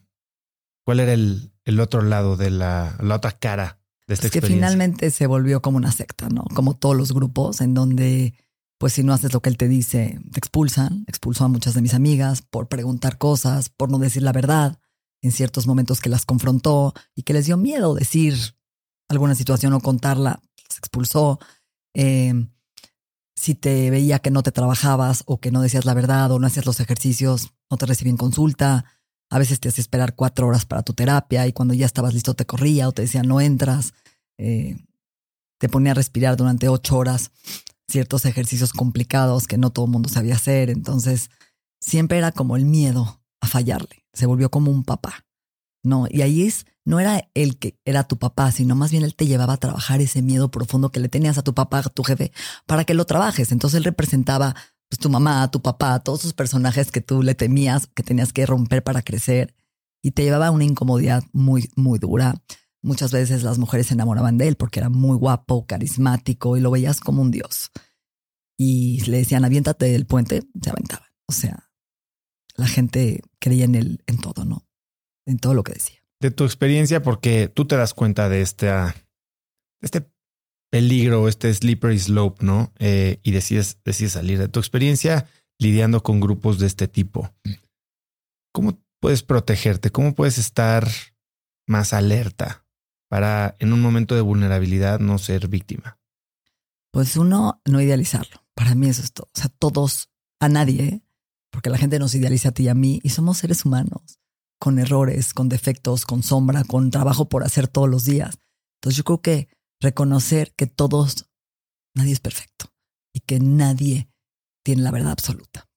¿Cuál 0.85 0.99
era 0.99 1.13
el, 1.13 1.53
el, 1.63 1.79
otro 1.79 2.01
lado 2.01 2.35
de 2.35 2.49
la, 2.49 2.97
la 3.01 3.15
otra 3.15 3.31
cara 3.31 3.79
de 4.07 4.15
esta 4.15 4.27
es 4.27 4.33
que 4.33 4.41
finalmente 4.41 5.11
se 5.11 5.27
volvió 5.27 5.61
como 5.61 5.77
una 5.77 5.91
secta, 5.91 6.29
¿no? 6.29 6.43
Como 6.53 6.75
todos 6.75 6.97
los 6.97 7.13
grupos 7.13 7.61
en 7.61 7.73
donde, 7.75 8.33
pues 8.77 8.93
si 8.93 9.03
no 9.03 9.13
haces 9.13 9.31
lo 9.33 9.41
que 9.41 9.49
él 9.49 9.57
te 9.57 9.67
dice, 9.67 10.19
te 10.31 10.39
expulsan. 10.39 11.05
Expulsó 11.07 11.45
a 11.45 11.47
muchas 11.47 11.75
de 11.75 11.81
mis 11.81 11.93
amigas 11.93 12.41
por 12.41 12.67
preguntar 12.67 13.17
cosas, 13.17 13.69
por 13.69 13.89
no 13.89 13.99
decir 13.99 14.23
la 14.23 14.33
verdad, 14.33 14.79
en 15.21 15.31
ciertos 15.31 15.67
momentos 15.67 16.01
que 16.01 16.09
las 16.09 16.25
confrontó 16.25 16.93
y 17.15 17.23
que 17.23 17.33
les 17.33 17.45
dio 17.45 17.55
miedo 17.55 17.93
decir 17.93 18.55
alguna 19.09 19.35
situación 19.35 19.73
o 19.73 19.81
contarla, 19.81 20.41
se 20.69 20.77
expulsó. 20.77 21.39
Eh, 21.93 22.33
si 23.35 23.55
te 23.55 23.89
veía 23.89 24.19
que 24.19 24.31
no 24.31 24.43
te 24.43 24.51
trabajabas 24.51 25.23
o 25.25 25.39
que 25.39 25.51
no 25.51 25.61
decías 25.61 25.85
la 25.85 25.93
verdad 25.93 26.31
o 26.31 26.39
no 26.39 26.47
hacías 26.47 26.65
los 26.65 26.79
ejercicios, 26.79 27.53
no 27.69 27.77
te 27.77 27.85
recibían 27.85 28.17
consulta. 28.17 28.85
A 29.29 29.39
veces 29.39 29.59
te 29.59 29.69
hacía 29.69 29.81
esperar 29.81 30.15
cuatro 30.15 30.47
horas 30.47 30.65
para 30.65 30.83
tu 30.83 30.93
terapia 30.93 31.47
y 31.47 31.53
cuando 31.53 31.73
ya 31.73 31.85
estabas 31.85 32.13
listo 32.13 32.33
te 32.33 32.45
corría 32.45 32.87
o 32.87 32.91
te 32.91 33.03
decía 33.03 33.23
no 33.23 33.41
entras. 33.41 33.93
Eh, 34.37 34.77
te 35.57 35.69
ponía 35.69 35.91
a 35.91 35.95
respirar 35.95 36.35
durante 36.35 36.69
ocho 36.69 36.97
horas 36.97 37.31
ciertos 37.87 38.25
ejercicios 38.25 38.73
complicados 38.73 39.47
que 39.47 39.57
no 39.57 39.71
todo 39.71 39.85
el 39.85 39.91
mundo 39.91 40.09
sabía 40.09 40.35
hacer. 40.35 40.69
Entonces 40.69 41.29
siempre 41.79 42.17
era 42.17 42.31
como 42.31 42.55
el 42.55 42.65
miedo 42.65 43.21
a 43.41 43.47
fallarle. 43.47 44.05
Se 44.13 44.25
volvió 44.25 44.51
como 44.51 44.69
un 44.69 44.83
papá. 44.83 45.25
No, 45.89 46.05
y 46.07 46.21
ahí 46.21 46.43
es 46.43 46.67
no 46.85 46.99
era 46.99 47.29
el 47.33 47.57
que 47.57 47.79
era 47.83 48.07
tu 48.07 48.17
papá, 48.17 48.51
sino 48.51 48.75
más 48.75 48.91
bien 48.91 49.03
él 49.03 49.15
te 49.15 49.25
llevaba 49.25 49.53
a 49.53 49.57
trabajar 49.57 50.01
ese 50.01 50.21
miedo 50.21 50.51
profundo 50.51 50.91
que 50.91 50.99
le 50.99 51.09
tenías 51.09 51.37
a 51.39 51.43
tu 51.43 51.55
papá, 51.55 51.79
a 51.79 51.83
tu 51.83 52.03
jefe, 52.03 52.31
para 52.67 52.83
que 52.83 52.93
lo 52.93 53.05
trabajes. 53.05 53.51
Entonces 53.51 53.77
él 53.77 53.83
representaba 53.83 54.55
pues, 54.87 54.99
tu 54.99 55.09
mamá, 55.09 55.49
tu 55.49 55.61
papá, 55.61 55.99
todos 55.99 56.21
esos 56.21 56.33
personajes 56.33 56.91
que 56.91 57.01
tú 57.01 57.23
le 57.23 57.35
temías, 57.35 57.87
que 57.87 58.03
tenías 58.03 58.33
que 58.33 58.45
romper 58.45 58.83
para 58.83 59.01
crecer 59.01 59.55
y 60.03 60.11
te 60.11 60.23
llevaba 60.23 60.47
a 60.47 60.51
una 60.51 60.63
incomodidad 60.63 61.23
muy, 61.31 61.69
muy 61.75 61.99
dura. 61.99 62.35
Muchas 62.81 63.11
veces 63.11 63.43
las 63.43 63.57
mujeres 63.57 63.87
se 63.87 63.95
enamoraban 63.95 64.37
de 64.37 64.47
él 64.47 64.55
porque 64.55 64.79
era 64.79 64.89
muy 64.89 65.17
guapo, 65.17 65.65
carismático 65.65 66.55
y 66.55 66.61
lo 66.61 66.71
veías 66.71 66.99
como 66.99 67.21
un 67.21 67.31
dios. 67.31 67.71
Y 68.57 69.01
le 69.05 69.17
decían, 69.17 69.43
aviéntate 69.43 69.85
del 69.85 70.05
puente, 70.05 70.43
se 70.61 70.69
aventaba. 70.69 71.05
O 71.27 71.33
sea, 71.33 71.69
la 72.55 72.67
gente 72.67 73.21
creía 73.39 73.65
en 73.65 73.75
él 73.75 74.03
en 74.07 74.17
todo, 74.17 74.45
¿no? 74.45 74.68
En 75.29 75.39
todo 75.39 75.53
lo 75.53 75.63
que 75.63 75.73
decía 75.73 75.99
de 76.19 76.31
tu 76.31 76.43
experiencia, 76.43 77.01
porque 77.01 77.47
tú 77.47 77.65
te 77.65 77.77
das 77.77 77.93
cuenta 77.93 78.29
de 78.29 78.41
este, 78.41 78.69
este 79.81 80.11
peligro, 80.69 81.27
este 81.27 81.53
slippery 81.53 81.99
slope, 81.99 82.45
¿no? 82.45 82.73
Eh, 82.79 83.19
y 83.23 83.31
decides, 83.31 83.79
decides 83.85 84.13
salir 84.13 84.37
de 84.37 84.49
tu 84.49 84.59
experiencia 84.59 85.27
lidiando 85.57 86.03
con 86.03 86.19
grupos 86.19 86.59
de 86.59 86.67
este 86.67 86.87
tipo. 86.87 87.33
¿Cómo 88.53 88.79
puedes 88.99 89.23
protegerte? 89.23 89.91
¿Cómo 89.91 90.13
puedes 90.13 90.37
estar 90.37 90.87
más 91.67 91.93
alerta 91.93 92.65
para 93.09 93.55
en 93.59 93.73
un 93.73 93.81
momento 93.81 94.15
de 94.15 94.21
vulnerabilidad 94.21 94.99
no 94.99 95.17
ser 95.17 95.47
víctima? 95.47 95.99
Pues 96.91 97.15
uno, 97.17 97.61
no 97.65 97.81
idealizarlo. 97.81 98.43
Para 98.55 98.75
mí 98.75 98.89
eso 98.89 99.03
es 99.03 99.13
todo. 99.13 99.29
O 99.33 99.39
sea, 99.39 99.49
todos, 99.49 100.09
a 100.41 100.49
nadie, 100.49 101.01
porque 101.51 101.69
la 101.69 101.77
gente 101.77 101.99
nos 101.99 102.15
idealiza 102.15 102.49
a 102.49 102.51
ti 102.51 102.63
y 102.63 102.67
a 102.67 102.73
mí 102.73 102.99
y 103.03 103.09
somos 103.09 103.37
seres 103.37 103.63
humanos 103.65 104.18
con 104.59 104.77
errores, 104.77 105.33
con 105.33 105.49
defectos, 105.49 106.05
con 106.05 106.21
sombra, 106.21 106.63
con 106.63 106.91
trabajo 106.91 107.29
por 107.29 107.43
hacer 107.43 107.67
todos 107.67 107.89
los 107.89 108.03
días. 108.03 108.39
Entonces 108.77 108.97
yo 108.97 109.03
creo 109.03 109.21
que 109.21 109.47
reconocer 109.81 110.53
que 110.55 110.67
todos, 110.67 111.29
nadie 111.95 112.11
es 112.11 112.19
perfecto 112.19 112.71
y 113.13 113.21
que 113.21 113.39
nadie 113.39 114.09
tiene 114.63 114.83
la 114.83 114.91
verdad 114.91 115.11
absoluta. 115.11 115.67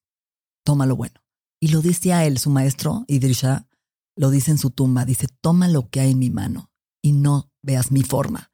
Toma 0.65 0.87
lo 0.87 0.97
bueno. 0.97 1.25
Y 1.61 1.69
lo 1.69 1.81
dice 1.81 2.13
a 2.13 2.27
él, 2.27 2.39
su 2.39 2.51
maestro, 2.51 3.05
Idrisha, 3.07 3.69
lo 4.17 4.31
dice 4.31 4.51
en 4.51 4.59
su 4.59 4.71
tumba, 4.71 5.05
dice, 5.05 5.29
toma 5.41 5.69
lo 5.69 5.89
que 5.89 6.01
hay 6.01 6.11
en 6.11 6.19
mi 6.19 6.31
mano 6.31 6.71
y 7.01 7.13
no 7.13 7.51
veas 7.63 7.93
mi 7.93 8.03
forma. 8.03 8.53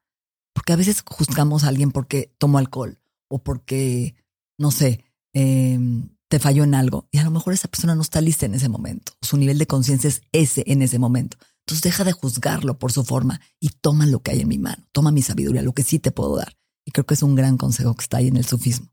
Porque 0.54 0.74
a 0.74 0.76
veces 0.76 1.02
juzgamos 1.06 1.64
a 1.64 1.68
alguien 1.68 1.90
porque 1.90 2.34
tomó 2.38 2.58
alcohol 2.58 3.00
o 3.28 3.42
porque, 3.42 4.14
no 4.58 4.70
sé, 4.70 5.04
eh, 5.32 5.78
te 6.28 6.38
falló 6.38 6.64
en 6.64 6.74
algo 6.74 7.08
y 7.10 7.18
a 7.18 7.24
lo 7.24 7.30
mejor 7.30 7.54
esa 7.54 7.68
persona 7.68 7.94
no 7.94 8.02
está 8.02 8.20
lista 8.20 8.46
en 8.46 8.54
ese 8.54 8.68
momento. 8.68 9.12
Su 9.22 9.36
nivel 9.36 9.58
de 9.58 9.66
conciencia 9.66 10.08
es 10.08 10.22
ese 10.32 10.64
en 10.66 10.82
ese 10.82 10.98
momento. 10.98 11.38
Entonces 11.60 11.82
deja 11.82 12.04
de 12.04 12.12
juzgarlo 12.12 12.78
por 12.78 12.92
su 12.92 13.04
forma 13.04 13.40
y 13.60 13.70
toma 13.70 14.06
lo 14.06 14.22
que 14.22 14.30
hay 14.30 14.40
en 14.40 14.48
mi 14.48 14.58
mano, 14.58 14.86
toma 14.92 15.10
mi 15.10 15.22
sabiduría, 15.22 15.62
lo 15.62 15.72
que 15.72 15.82
sí 15.82 15.98
te 15.98 16.10
puedo 16.10 16.36
dar. 16.36 16.56
Y 16.84 16.92
creo 16.92 17.04
que 17.04 17.14
es 17.14 17.22
un 17.22 17.34
gran 17.34 17.58
consejo 17.58 17.94
que 17.94 18.02
está 18.02 18.18
ahí 18.18 18.28
en 18.28 18.38
el 18.38 18.46
sufismo. 18.46 18.88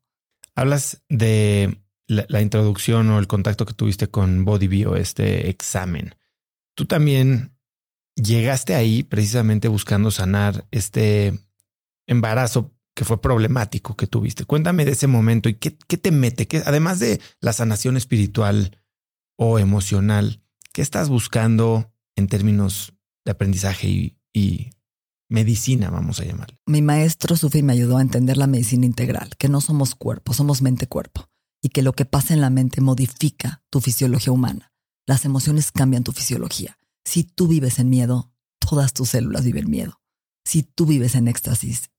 Hablas 0.55 1.01
de 1.07 1.81
la, 2.07 2.41
introducción 2.41 3.09
o 3.09 3.19
el 3.19 3.27
contacto 3.27 3.65
que 3.65 3.73
tuviste 3.73 4.09
con 4.09 4.43
Body 4.45 4.67
Bio, 4.67 4.95
este 4.95 5.49
examen. 5.49 6.15
Tú 6.75 6.85
también 6.85 7.57
llegaste 8.15 8.75
ahí 8.75 9.03
precisamente 9.03 9.67
buscando 9.67 10.11
sanar 10.11 10.67
este 10.71 11.39
embarazo 12.07 12.74
que 12.95 13.05
fue 13.05 13.21
problemático 13.21 13.95
que 13.95 14.07
tuviste. 14.07 14.45
Cuéntame 14.45 14.85
de 14.85 14.93
ese 14.93 15.07
momento 15.07 15.49
y 15.49 15.55
qué, 15.55 15.71
te 15.71 16.11
mete, 16.11 16.47
que 16.47 16.63
además 16.65 16.99
de 16.99 17.21
la 17.41 17.53
sanación 17.53 17.97
espiritual 17.97 18.79
o 19.37 19.59
emocional, 19.59 20.41
¿qué 20.71 20.81
estás 20.81 21.09
buscando 21.09 21.93
en 22.15 22.27
términos 22.27 22.93
de 23.25 23.31
aprendizaje 23.31 23.89
y, 23.89 24.17
y 24.33 24.69
medicina, 25.29 25.89
vamos 25.89 26.21
a 26.21 26.23
llamarle? 26.23 26.57
Mi 26.65 26.81
maestro 26.81 27.35
Sufi 27.35 27.63
me 27.63 27.73
ayudó 27.73 27.97
a 27.97 28.01
entender 28.01 28.37
la 28.37 28.47
medicina 28.47 28.85
integral, 28.85 29.35
que 29.37 29.49
no 29.49 29.59
somos 29.59 29.93
cuerpo, 29.93 30.33
somos 30.33 30.61
mente-cuerpo, 30.61 31.29
y 31.61 31.69
que 31.69 31.81
lo 31.81 31.93
que 31.93 32.05
pasa 32.05 32.33
en 32.33 32.39
la 32.39 32.49
mente 32.49 32.79
modifica 32.79 33.61
tu 33.69 33.81
fisiología 33.81 34.31
humana. 34.31 34.71
Las 35.05 35.25
emociones 35.25 35.71
cambian 35.73 36.03
tu 36.05 36.13
fisiología. 36.13 36.79
Si 37.03 37.23
tú 37.25 37.49
vives 37.49 37.77
en 37.77 37.89
miedo, 37.89 38.31
todas 38.57 38.93
tus 38.93 39.09
células 39.09 39.43
viven 39.43 39.69
miedo. 39.69 39.99
Si 40.45 40.63
tú 40.63 40.85
vives 40.85 41.15
en 41.15 41.27
éxtasis, 41.27 41.89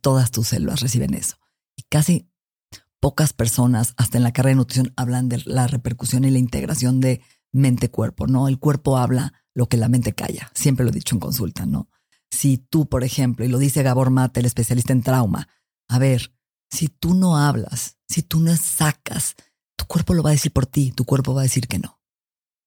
todas 0.00 0.30
tus 0.30 0.48
células 0.48 0.80
reciben 0.80 1.14
eso. 1.14 1.36
Y 1.76 1.82
casi 1.82 2.30
pocas 3.00 3.32
personas, 3.32 3.94
hasta 3.96 4.18
en 4.18 4.24
la 4.24 4.32
carrera 4.32 4.50
de 4.50 4.56
nutrición, 4.56 4.92
hablan 4.96 5.28
de 5.28 5.42
la 5.44 5.66
repercusión 5.66 6.24
y 6.24 6.30
la 6.30 6.38
integración 6.38 7.00
de 7.00 7.20
mente-cuerpo, 7.52 8.26
¿no? 8.26 8.48
El 8.48 8.58
cuerpo 8.58 8.98
habla 8.98 9.32
lo 9.54 9.68
que 9.68 9.76
la 9.76 9.88
mente 9.88 10.12
calla. 10.12 10.50
Siempre 10.54 10.84
lo 10.84 10.90
he 10.90 10.94
dicho 10.94 11.14
en 11.14 11.20
consulta, 11.20 11.66
¿no? 11.66 11.88
Si 12.30 12.58
tú, 12.58 12.88
por 12.88 13.04
ejemplo, 13.04 13.44
y 13.44 13.48
lo 13.48 13.58
dice 13.58 13.82
Gabor 13.82 14.10
Mate, 14.10 14.40
el 14.40 14.46
especialista 14.46 14.92
en 14.92 15.02
trauma, 15.02 15.48
a 15.88 15.98
ver, 15.98 16.34
si 16.70 16.88
tú 16.88 17.14
no 17.14 17.36
hablas, 17.36 17.96
si 18.08 18.22
tú 18.22 18.40
no 18.40 18.54
sacas 18.56 19.36
tu 19.76 19.86
cuerpo 19.86 20.14
lo 20.14 20.22
va 20.22 20.30
a 20.30 20.32
decir 20.32 20.52
por 20.52 20.66
ti, 20.66 20.90
tu 20.90 21.04
cuerpo 21.04 21.34
va 21.34 21.42
a 21.42 21.44
decir 21.44 21.68
que 21.68 21.78
no. 21.78 22.00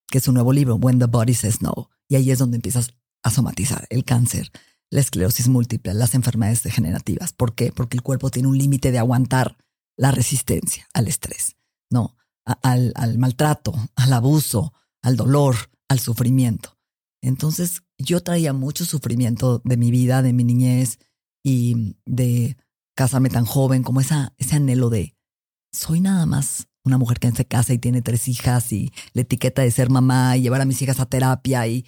Que 0.08 0.20
es 0.20 0.28
un 0.28 0.36
nuevo 0.36 0.54
libro, 0.54 0.76
When 0.76 1.00
the 1.00 1.06
Body 1.06 1.34
Says 1.34 1.62
No. 1.62 1.90
Y 2.08 2.16
ahí 2.16 2.32
es 2.32 2.40
donde 2.40 2.58
empiezas 2.58 2.94
a 3.24 3.32
somatizar 3.32 3.86
el 3.90 4.06
cáncer, 4.06 4.52
la 4.92 5.02
esclerosis 5.02 5.48
múltiple, 5.48 5.94
las 5.94 6.16
enfermedades 6.16 6.64
degenerativas. 6.64 7.34
¿Por 7.34 7.56
qué? 7.56 7.72
Porque 7.72 7.98
el 7.98 8.04
cuerpo 8.04 8.30
tiene 8.30 8.48
un 8.48 8.58
límite 8.58 8.92
de 8.92 9.00
aguantar 9.00 9.58
la 9.98 10.12
resistencia 10.12 10.88
al 10.94 11.08
estrés, 11.08 11.56
no, 11.90 12.16
al, 12.46 12.94
al 12.96 13.18
maltrato, 13.18 13.74
al 13.96 14.14
abuso, 14.14 14.74
al 15.02 15.16
dolor, 15.16 15.56
al 15.88 16.00
sufrimiento. 16.00 16.78
Entonces 17.22 17.84
yo 17.98 18.22
traía 18.24 18.54
mucho 18.54 18.86
sufrimiento 18.86 19.62
de 19.66 19.78
mi 19.78 19.92
vida, 19.92 20.22
de 20.22 20.34
mi 20.34 20.44
niñez 20.44 21.00
y 21.44 21.96
de 22.06 22.58
casarme 22.96 23.30
tan 23.30 23.46
joven, 23.46 23.84
como 23.84 24.02
ese 24.02 24.16
anhelo 24.52 24.90
de 24.90 25.16
soy 25.72 26.02
nada 26.02 26.26
más 26.26 26.68
una 26.84 26.98
mujer 26.98 27.20
que 27.20 27.32
se 27.32 27.46
casa 27.46 27.74
y 27.74 27.78
tiene 27.78 28.02
tres 28.02 28.28
hijas 28.28 28.72
y 28.72 28.92
la 29.14 29.22
etiqueta 29.22 29.62
de 29.62 29.72
ser 29.72 29.90
mamá 29.90 30.38
y 30.38 30.42
llevar 30.42 30.62
a 30.62 30.66
mis 30.66 30.82
hijas 30.82 31.00
a 31.00 31.06
terapia 31.06 31.68
y 31.68 31.86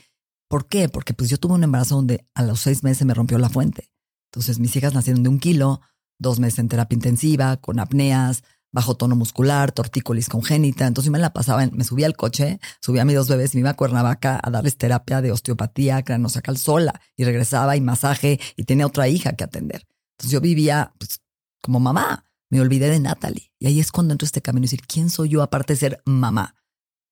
¿por 0.52 0.68
qué? 0.68 0.90
Porque 0.90 1.14
pues 1.14 1.30
yo 1.30 1.38
tuve 1.38 1.54
un 1.54 1.64
embarazo 1.64 1.96
donde 1.96 2.28
a 2.36 2.44
los 2.44 2.60
seis 2.60 2.84
meses 2.84 3.06
me 3.08 3.14
rompió 3.14 3.38
la 3.38 3.50
fuente. 3.50 3.90
Entonces 4.30 4.60
mis 4.60 4.76
hijas 4.76 4.94
nacieron 4.94 5.24
de 5.24 5.30
un 5.30 5.40
kilo, 5.40 5.80
dos 6.20 6.40
meses 6.40 6.60
en 6.60 6.68
terapia 6.68 6.94
intensiva, 6.94 7.56
con 7.56 7.80
apneas, 7.80 8.44
bajo 8.74 8.96
tono 8.96 9.16
muscular, 9.16 9.72
tortícolis 9.72 10.28
congénita. 10.28 10.86
Entonces 10.86 11.06
yo 11.06 11.14
me 11.14 11.20
la 11.20 11.32
pasaba, 11.32 11.66
me 11.68 11.86
subía 11.86 12.06
al 12.06 12.18
coche, 12.18 12.60
subía 12.82 13.04
a 13.04 13.06
mis 13.06 13.16
dos 13.16 13.30
bebés, 13.30 13.56
me 13.56 13.62
iba 13.62 13.70
a 13.70 13.76
Cuernavaca 13.76 14.42
a 14.44 14.50
darles 14.50 14.78
terapia 14.78 15.22
de 15.22 15.32
osteopatía, 15.32 16.04
cranosacal 16.04 16.58
sola 16.58 17.00
y 17.16 17.24
regresaba 17.24 17.78
y 17.78 17.82
masaje 17.82 18.38
y 18.58 18.66
tenía 18.66 18.86
otra 18.86 19.08
hija 19.08 19.38
que 19.38 19.46
atender. 19.46 19.88
Entonces 20.18 20.34
yo 20.34 20.42
vivía 20.42 20.94
pues, 20.98 21.22
como 21.62 21.80
mamá. 21.80 22.26
Me 22.50 22.60
olvidé 22.60 22.90
de 22.90 23.00
Natalie. 23.00 23.54
Y 23.58 23.68
ahí 23.68 23.80
es 23.80 23.94
cuando 23.94 24.12
entro 24.14 24.26
este 24.26 24.42
camino 24.42 24.66
y 24.66 24.68
decir, 24.68 24.82
¿quién 24.86 25.10
soy 25.10 25.30
yo 25.30 25.42
aparte 25.42 25.72
de 25.72 25.80
ser 25.80 26.02
mamá? 26.06 26.56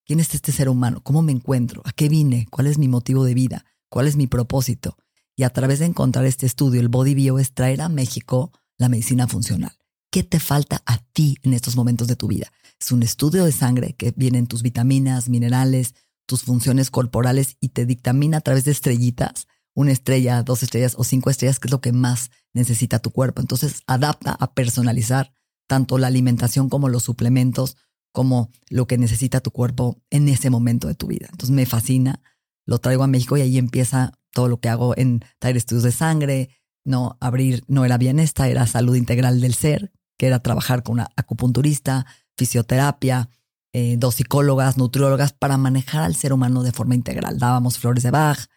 ¿Quién 0.09 0.21
es 0.21 0.33
este 0.33 0.51
ser 0.51 0.69
humano? 0.69 1.01
¿Cómo 1.03 1.21
me 1.21 1.31
encuentro? 1.31 1.83
¿A 1.85 1.91
qué 1.91 2.09
vine? 2.09 2.47
¿Cuál 2.49 2.65
es 2.65 2.79
mi 2.79 2.87
motivo 2.87 3.25
de 3.25 3.35
vida? 3.35 3.65
¿Cuál 3.89 4.07
es 4.07 4.15
mi 4.15 4.25
propósito? 4.25 4.97
Y 5.35 5.43
a 5.43 5.51
través 5.51 5.77
de 5.77 5.85
encontrar 5.85 6.25
este 6.25 6.47
estudio, 6.47 6.81
el 6.81 6.87
Body 6.87 7.13
Bio 7.13 7.37
es 7.37 7.53
traer 7.53 7.79
a 7.79 7.89
México 7.89 8.51
la 8.79 8.89
medicina 8.89 9.27
funcional. 9.27 9.77
¿Qué 10.09 10.23
te 10.23 10.39
falta 10.39 10.81
a 10.87 10.97
ti 10.97 11.37
en 11.43 11.53
estos 11.53 11.75
momentos 11.75 12.07
de 12.07 12.15
tu 12.15 12.27
vida? 12.27 12.51
Es 12.79 12.91
un 12.91 13.03
estudio 13.03 13.45
de 13.45 13.51
sangre 13.51 13.93
que 13.93 14.11
vienen 14.17 14.47
tus 14.47 14.63
vitaminas, 14.63 15.29
minerales, 15.29 15.93
tus 16.25 16.41
funciones 16.41 16.89
corporales 16.89 17.57
y 17.59 17.69
te 17.69 17.85
dictamina 17.85 18.37
a 18.37 18.41
través 18.41 18.65
de 18.65 18.71
estrellitas, 18.71 19.45
una 19.75 19.91
estrella, 19.91 20.41
dos 20.41 20.63
estrellas 20.63 20.95
o 20.97 21.03
cinco 21.03 21.29
estrellas, 21.29 21.59
que 21.59 21.67
es 21.67 21.71
lo 21.71 21.81
que 21.81 21.91
más 21.91 22.31
necesita 22.51 22.97
tu 22.97 23.11
cuerpo. 23.11 23.41
Entonces 23.41 23.83
adapta 23.85 24.31
a 24.31 24.55
personalizar 24.55 25.31
tanto 25.67 25.99
la 25.99 26.07
alimentación 26.07 26.67
como 26.67 26.89
los 26.89 27.03
suplementos, 27.03 27.77
como 28.11 28.49
lo 28.69 28.87
que 28.87 28.97
necesita 28.97 29.39
tu 29.41 29.51
cuerpo 29.51 30.01
en 30.09 30.29
ese 30.29 30.49
momento 30.49 30.87
de 30.87 30.95
tu 30.95 31.07
vida. 31.07 31.27
Entonces 31.31 31.51
me 31.51 31.65
fascina, 31.65 32.21
lo 32.65 32.79
traigo 32.79 33.03
a 33.03 33.07
México 33.07 33.37
y 33.37 33.41
ahí 33.41 33.57
empieza 33.57 34.13
todo 34.31 34.47
lo 34.47 34.59
que 34.59 34.69
hago 34.69 34.97
en 34.97 35.21
traer 35.39 35.57
estudios 35.57 35.83
de 35.83 35.91
sangre, 35.91 36.49
no 36.85 37.17
abrir, 37.19 37.63
no 37.67 37.85
era 37.85 37.97
esta 38.21 38.47
era 38.47 38.65
salud 38.67 38.95
integral 38.95 39.41
del 39.41 39.53
ser, 39.53 39.91
que 40.17 40.27
era 40.27 40.39
trabajar 40.39 40.83
con 40.83 40.93
una 40.93 41.09
acupunturista, 41.15 42.05
fisioterapia, 42.37 43.29
eh, 43.73 43.95
dos 43.97 44.15
psicólogas, 44.15 44.77
nutriólogas, 44.77 45.33
para 45.33 45.57
manejar 45.57 46.03
al 46.03 46.15
ser 46.15 46.33
humano 46.33 46.63
de 46.63 46.71
forma 46.71 46.95
integral. 46.95 47.37
Dábamos 47.37 47.77
flores 47.77 48.03
de 48.03 48.11
Bach 48.11 48.47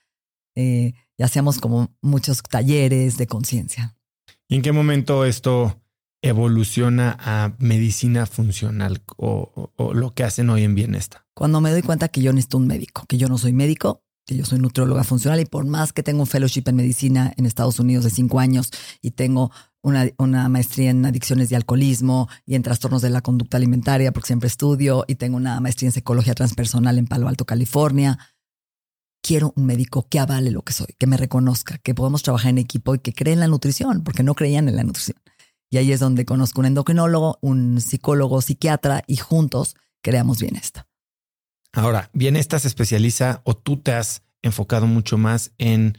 eh, 0.54 0.94
y 1.16 1.22
hacíamos 1.22 1.58
como 1.58 1.94
muchos 2.00 2.42
talleres 2.42 3.18
de 3.18 3.26
conciencia. 3.26 3.96
¿Y 4.48 4.56
en 4.56 4.62
qué 4.62 4.72
momento 4.72 5.24
esto 5.24 5.81
evoluciona 6.22 7.16
a 7.20 7.52
medicina 7.58 8.26
funcional 8.26 9.02
o, 9.16 9.72
lo 9.92 10.14
que 10.14 10.24
hacen 10.24 10.48
hoy 10.50 10.62
en 10.62 10.74
Bienesta? 10.74 11.26
Cuando 11.34 11.60
me 11.60 11.70
doy 11.70 11.82
cuenta 11.82 12.08
que 12.08 12.22
yo 12.22 12.32
necesito 12.32 12.58
un 12.58 12.68
médico, 12.68 13.04
que 13.06 13.18
yo 13.18 13.28
no 13.28 13.36
soy 13.38 13.52
médico, 13.52 14.04
que 14.24 14.36
yo 14.36 14.44
soy 14.44 14.60
nutrióloga 14.60 15.02
funcional 15.02 15.40
y 15.40 15.44
por 15.44 15.66
más 15.66 15.92
que 15.92 16.04
tengo 16.04 16.20
un 16.20 16.28
fellowship 16.28 16.62
en 16.66 16.76
medicina 16.76 17.34
en 17.36 17.44
Estados 17.44 17.80
Unidos 17.80 18.04
de 18.04 18.10
cinco 18.10 18.38
años 18.38 18.70
y 19.02 19.10
tengo 19.10 19.50
una, 19.82 20.48
maestría 20.48 20.90
en 20.90 21.04
adicciones 21.04 21.50
y 21.50 21.54
alcoholismo 21.54 22.28
y 22.46 22.54
en 22.54 22.62
trastornos 22.62 23.02
de 23.02 23.10
la 23.10 23.20
conducta 23.20 23.56
alimentaria, 23.56 24.12
porque 24.12 24.28
siempre 24.28 24.46
estudio, 24.46 25.04
y 25.08 25.16
tengo 25.16 25.36
una 25.36 25.60
maestría 25.60 25.88
en 25.88 25.92
psicología 25.92 26.34
transpersonal 26.34 26.98
en 26.98 27.06
Palo 27.06 27.28
Alto, 27.28 27.44
California. 27.44 28.18
Quiero 29.22 29.52
un 29.56 29.66
médico 29.66 30.06
que 30.08 30.18
avale 30.18 30.50
lo 30.50 30.62
que 30.62 30.72
soy, 30.72 30.94
que 30.98 31.06
me 31.06 31.16
reconozca, 31.16 31.78
que 31.78 31.94
podamos 31.94 32.22
trabajar 32.22 32.50
en 32.50 32.58
equipo 32.58 32.94
y 32.94 33.00
que 33.00 33.12
cree 33.12 33.34
en 33.34 33.40
la 33.40 33.48
nutrición, 33.48 34.02
porque 34.04 34.22
no 34.22 34.34
creían 34.34 34.68
en 34.68 34.76
la 34.76 34.84
nutrición. 34.84 35.16
Y 35.72 35.78
ahí 35.78 35.90
es 35.90 35.98
donde 35.98 36.24
conozco 36.24 36.60
un 36.60 36.66
endocrinólogo, 36.66 37.38
un 37.40 37.80
psicólogo, 37.80 38.40
psiquiatra 38.42 39.02
y 39.08 39.16
juntos 39.16 39.74
creamos 40.02 40.40
Bienesta. 40.40 40.86
Ahora, 41.72 42.10
Bienesta 42.12 42.60
se 42.60 42.68
especializa 42.68 43.40
o 43.44 43.56
tú 43.56 43.78
te 43.78 43.92
has 43.92 44.22
enfocado 44.42 44.86
mucho 44.86 45.18
más 45.18 45.52
en 45.58 45.98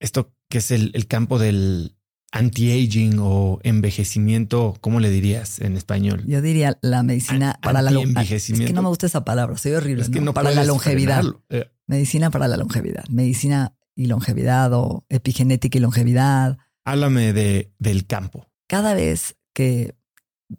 esto 0.00 0.32
que 0.48 0.58
es 0.58 0.70
el 0.70 1.06
campo 1.08 1.38
del 1.38 1.98
anti-aging 2.32 3.18
o 3.20 3.58
envejecimiento, 3.62 4.76
¿cómo 4.80 5.00
le 5.00 5.10
dirías 5.10 5.60
en 5.60 5.76
español? 5.76 6.24
Yo 6.26 6.42
diría 6.42 6.78
la 6.82 7.02
medicina 7.02 7.58
para 7.62 7.82
la 7.82 7.90
longevidad. 7.90 8.32
Es 8.32 8.46
que 8.46 8.72
no 8.72 8.82
me 8.82 8.88
gusta 8.88 9.06
esa 9.06 9.24
palabra, 9.24 9.56
soy 9.56 9.72
horrible. 9.72 10.02
Es 10.02 10.10
que 10.10 10.20
¿no? 10.20 10.34
para 10.34 10.50
la 10.50 10.64
longevidad. 10.64 11.24
Eh. 11.48 11.70
Medicina 11.86 12.30
para 12.30 12.48
la 12.48 12.56
longevidad. 12.56 13.04
Medicina 13.08 13.74
y 13.94 14.06
longevidad 14.06 14.72
o 14.74 15.04
epigenética 15.08 15.78
y 15.78 15.80
longevidad. 15.80 16.58
Háblame 16.84 17.32
de, 17.32 17.72
del 17.78 18.06
campo. 18.06 18.47
Cada 18.68 18.94
vez 18.94 19.36
que 19.54 19.96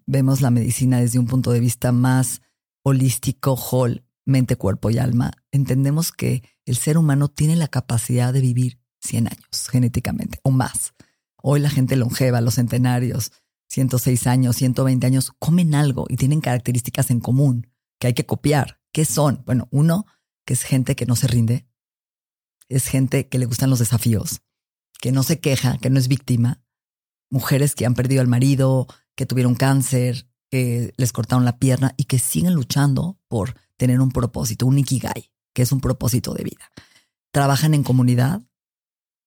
vemos 0.07 0.41
la 0.41 0.49
medicina 0.49 0.99
desde 0.99 1.19
un 1.19 1.27
punto 1.27 1.51
de 1.51 1.59
vista 1.59 1.91
más 1.91 2.41
holístico, 2.83 3.53
whole, 3.53 4.03
mente, 4.25 4.55
cuerpo 4.55 4.89
y 4.89 4.97
alma, 4.97 5.31
entendemos 5.51 6.11
que 6.11 6.43
el 6.65 6.75
ser 6.75 6.97
humano 6.97 7.27
tiene 7.29 7.55
la 7.55 7.67
capacidad 7.67 8.33
de 8.33 8.41
vivir 8.41 8.79
100 9.01 9.27
años 9.27 9.69
genéticamente 9.69 10.39
o 10.43 10.51
más. 10.51 10.93
Hoy 11.41 11.59
la 11.59 11.69
gente 11.69 11.95
longeva, 11.95 12.41
los 12.41 12.55
centenarios, 12.55 13.31
106 13.67 14.25
años, 14.27 14.55
120 14.55 15.05
años, 15.05 15.31
comen 15.37 15.75
algo 15.75 16.05
y 16.09 16.17
tienen 16.17 16.41
características 16.41 17.11
en 17.11 17.19
común 17.19 17.67
que 17.99 18.07
hay 18.07 18.13
que 18.13 18.25
copiar. 18.25 18.79
¿Qué 18.91 19.05
son? 19.05 19.43
Bueno, 19.45 19.67
uno, 19.71 20.05
que 20.45 20.53
es 20.53 20.63
gente 20.63 20.95
que 20.95 21.05
no 21.05 21.15
se 21.15 21.27
rinde, 21.27 21.67
es 22.69 22.87
gente 22.87 23.29
que 23.29 23.37
le 23.37 23.45
gustan 23.45 23.69
los 23.69 23.79
desafíos, 23.79 24.41
que 24.99 25.11
no 25.11 25.21
se 25.21 25.39
queja, 25.39 25.77
que 25.77 25.91
no 25.91 25.99
es 25.99 26.07
víctima, 26.07 26.63
mujeres 27.29 27.75
que 27.75 27.85
han 27.85 27.93
perdido 27.93 28.21
al 28.21 28.27
marido, 28.27 28.87
que 29.15 29.25
tuvieron 29.25 29.55
cáncer, 29.55 30.27
que 30.49 30.93
les 30.97 31.11
cortaron 31.13 31.45
la 31.45 31.57
pierna 31.57 31.93
y 31.97 32.05
que 32.05 32.19
siguen 32.19 32.53
luchando 32.53 33.19
por 33.27 33.55
tener 33.77 34.01
un 34.01 34.11
propósito, 34.11 34.65
un 34.65 34.79
ikigai, 34.79 35.31
que 35.53 35.61
es 35.61 35.71
un 35.71 35.81
propósito 35.81 36.33
de 36.33 36.43
vida. 36.43 36.71
Trabajan 37.31 37.73
en 37.73 37.83
comunidad, 37.83 38.41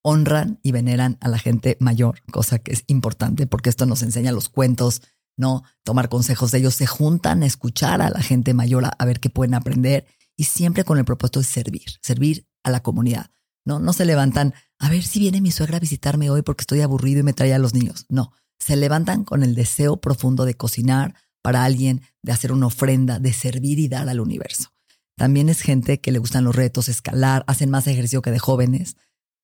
honran 0.02 0.58
y 0.62 0.72
veneran 0.72 1.16
a 1.20 1.28
la 1.28 1.38
gente 1.38 1.76
mayor, 1.80 2.22
cosa 2.32 2.58
que 2.58 2.72
es 2.72 2.84
importante 2.88 3.46
porque 3.46 3.70
esto 3.70 3.86
nos 3.86 4.02
enseña 4.02 4.32
los 4.32 4.48
cuentos, 4.48 5.02
no 5.36 5.62
tomar 5.84 6.08
consejos 6.08 6.50
de 6.50 6.58
ellos, 6.58 6.74
se 6.74 6.86
juntan 6.86 7.42
a 7.42 7.46
escuchar 7.46 8.02
a 8.02 8.10
la 8.10 8.20
gente 8.20 8.52
mayor, 8.52 8.84
a, 8.86 9.04
ver 9.04 9.20
qué 9.20 9.30
pueden 9.30 9.54
aprender 9.54 10.06
y 10.36 10.44
siempre 10.44 10.84
con 10.84 10.98
el 10.98 11.04
propósito 11.04 11.40
de 11.40 11.46
servir, 11.46 11.98
servir 12.02 12.46
a 12.62 12.70
la 12.70 12.82
comunidad. 12.82 13.30
No, 13.64 13.78
no 13.78 13.92
se 13.92 14.04
levantan 14.04 14.54
a 14.78 14.88
ver 14.88 15.02
si 15.02 15.20
viene 15.20 15.40
mi 15.40 15.52
suegra 15.52 15.76
a 15.76 15.80
visitarme 15.80 16.30
hoy 16.30 16.42
porque 16.42 16.62
estoy 16.62 16.80
aburrido 16.80 17.20
y 17.20 17.22
me 17.22 17.32
trae 17.32 17.54
a 17.54 17.58
los 17.58 17.74
niños. 17.74 18.06
No, 18.08 18.32
se 18.58 18.76
levantan 18.76 19.24
con 19.24 19.42
el 19.42 19.54
deseo 19.54 20.00
profundo 20.00 20.44
de 20.44 20.54
cocinar 20.54 21.14
para 21.42 21.64
alguien, 21.64 22.02
de 22.22 22.32
hacer 22.32 22.52
una 22.52 22.66
ofrenda, 22.66 23.18
de 23.18 23.32
servir 23.32 23.78
y 23.78 23.88
dar 23.88 24.08
al 24.08 24.20
universo. 24.20 24.72
También 25.16 25.48
es 25.48 25.60
gente 25.60 26.00
que 26.00 26.12
le 26.12 26.18
gustan 26.18 26.44
los 26.44 26.56
retos, 26.56 26.88
escalar, 26.88 27.44
hacen 27.46 27.70
más 27.70 27.86
ejercicio 27.86 28.22
que 28.22 28.30
de 28.30 28.38
jóvenes, 28.38 28.96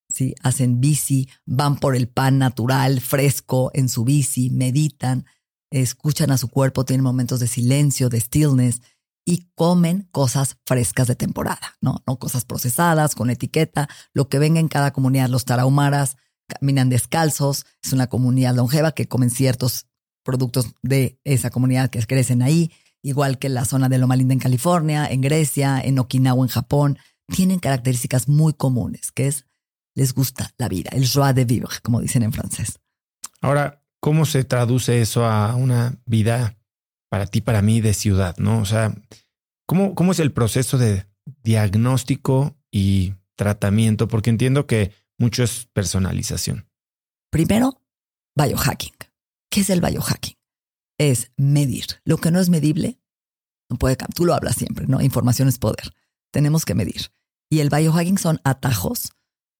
¿sí? 0.09 0.33
hacen 0.41 0.81
bici, 0.81 1.29
van 1.45 1.77
por 1.77 1.95
el 1.95 2.07
pan 2.07 2.37
natural, 2.37 3.01
fresco 3.01 3.71
en 3.73 3.89
su 3.89 4.03
bici, 4.03 4.49
meditan, 4.49 5.25
escuchan 5.71 6.31
a 6.31 6.37
su 6.37 6.47
cuerpo, 6.47 6.85
tienen 6.85 7.03
momentos 7.03 7.39
de 7.39 7.47
silencio, 7.47 8.09
de 8.09 8.19
stillness 8.19 8.81
y 9.29 9.47
comen 9.53 10.09
cosas 10.11 10.57
frescas 10.65 11.07
de 11.07 11.15
temporada, 11.15 11.77
¿no? 11.81 12.01
No 12.07 12.17
cosas 12.17 12.45
procesadas, 12.45 13.13
con 13.13 13.29
etiqueta, 13.29 13.87
lo 14.11 14.27
que 14.27 14.39
venga 14.39 14.59
en 14.59 14.67
cada 14.67 14.91
comunidad. 14.91 15.29
Los 15.29 15.45
tarahumaras 15.45 16.17
caminan 16.47 16.89
descalzos, 16.89 17.67
es 17.83 17.93
una 17.93 18.07
comunidad 18.07 18.55
longeva 18.55 18.91
que 18.93 19.07
comen 19.07 19.29
ciertos 19.29 19.85
productos 20.23 20.71
de 20.81 21.19
esa 21.25 21.51
comunidad 21.51 21.91
que 21.91 22.03
crecen 22.07 22.41
ahí, 22.41 22.71
igual 23.03 23.37
que 23.37 23.49
la 23.49 23.65
zona 23.65 23.87
de 23.87 23.99
Loma 23.99 24.15
Linda 24.15 24.33
en 24.33 24.39
California, 24.39 25.05
en 25.05 25.21
Grecia, 25.21 25.79
en 25.79 25.99
Okinawa, 25.99 26.43
en 26.43 26.49
Japón, 26.49 26.97
tienen 27.27 27.59
características 27.59 28.27
muy 28.27 28.53
comunes, 28.53 29.11
que 29.11 29.27
es 29.27 29.45
les 29.93 30.15
gusta 30.15 30.49
la 30.57 30.69
vida, 30.69 30.89
el 30.91 31.07
joie 31.07 31.33
de 31.33 31.45
vivre, 31.45 31.75
como 31.83 32.01
dicen 32.01 32.23
en 32.23 32.33
francés. 32.33 32.79
Ahora, 33.41 33.83
¿cómo 33.99 34.25
se 34.25 34.43
traduce 34.43 35.01
eso 35.01 35.23
a 35.23 35.53
una 35.53 35.99
vida 36.05 36.58
para 37.09 37.27
ti, 37.27 37.41
para 37.41 37.61
mí, 37.61 37.81
de 37.81 37.93
ciudad? 37.93 38.37
¿No? 38.37 38.59
O 38.59 38.65
sea, 38.65 38.93
¿cómo, 39.65 39.95
cómo 39.95 40.11
es 40.11 40.19
el 40.19 40.31
proceso 40.31 40.77
de 40.77 41.05
diagnóstico 41.43 42.57
y 42.71 43.15
tratamiento? 43.35 44.07
Porque 44.07 44.29
entiendo 44.29 44.67
que 44.67 44.91
mucho 45.17 45.43
es 45.43 45.67
personalización. 45.73 46.67
Primero, 47.31 47.81
biohacking. 48.35 48.93
¿Qué 49.51 49.61
es 49.61 49.69
el 49.69 49.81
biohacking? 49.81 50.37
Es 50.97 51.31
medir 51.37 51.85
lo 52.03 52.17
que 52.17 52.31
no 52.31 52.39
es 52.39 52.49
medible, 52.49 52.99
No 53.69 53.77
puede, 53.77 53.97
tú 54.15 54.25
lo 54.25 54.33
hablas 54.33 54.55
siempre, 54.55 54.87
¿no? 54.87 55.01
Información 55.01 55.47
es 55.47 55.59
poder. 55.59 55.93
Tenemos 56.31 56.65
que 56.65 56.73
medir. 56.73 57.11
Y 57.51 57.59
el 57.59 57.69
biohacking 57.69 58.17
son 58.17 58.39
atajos 58.43 59.11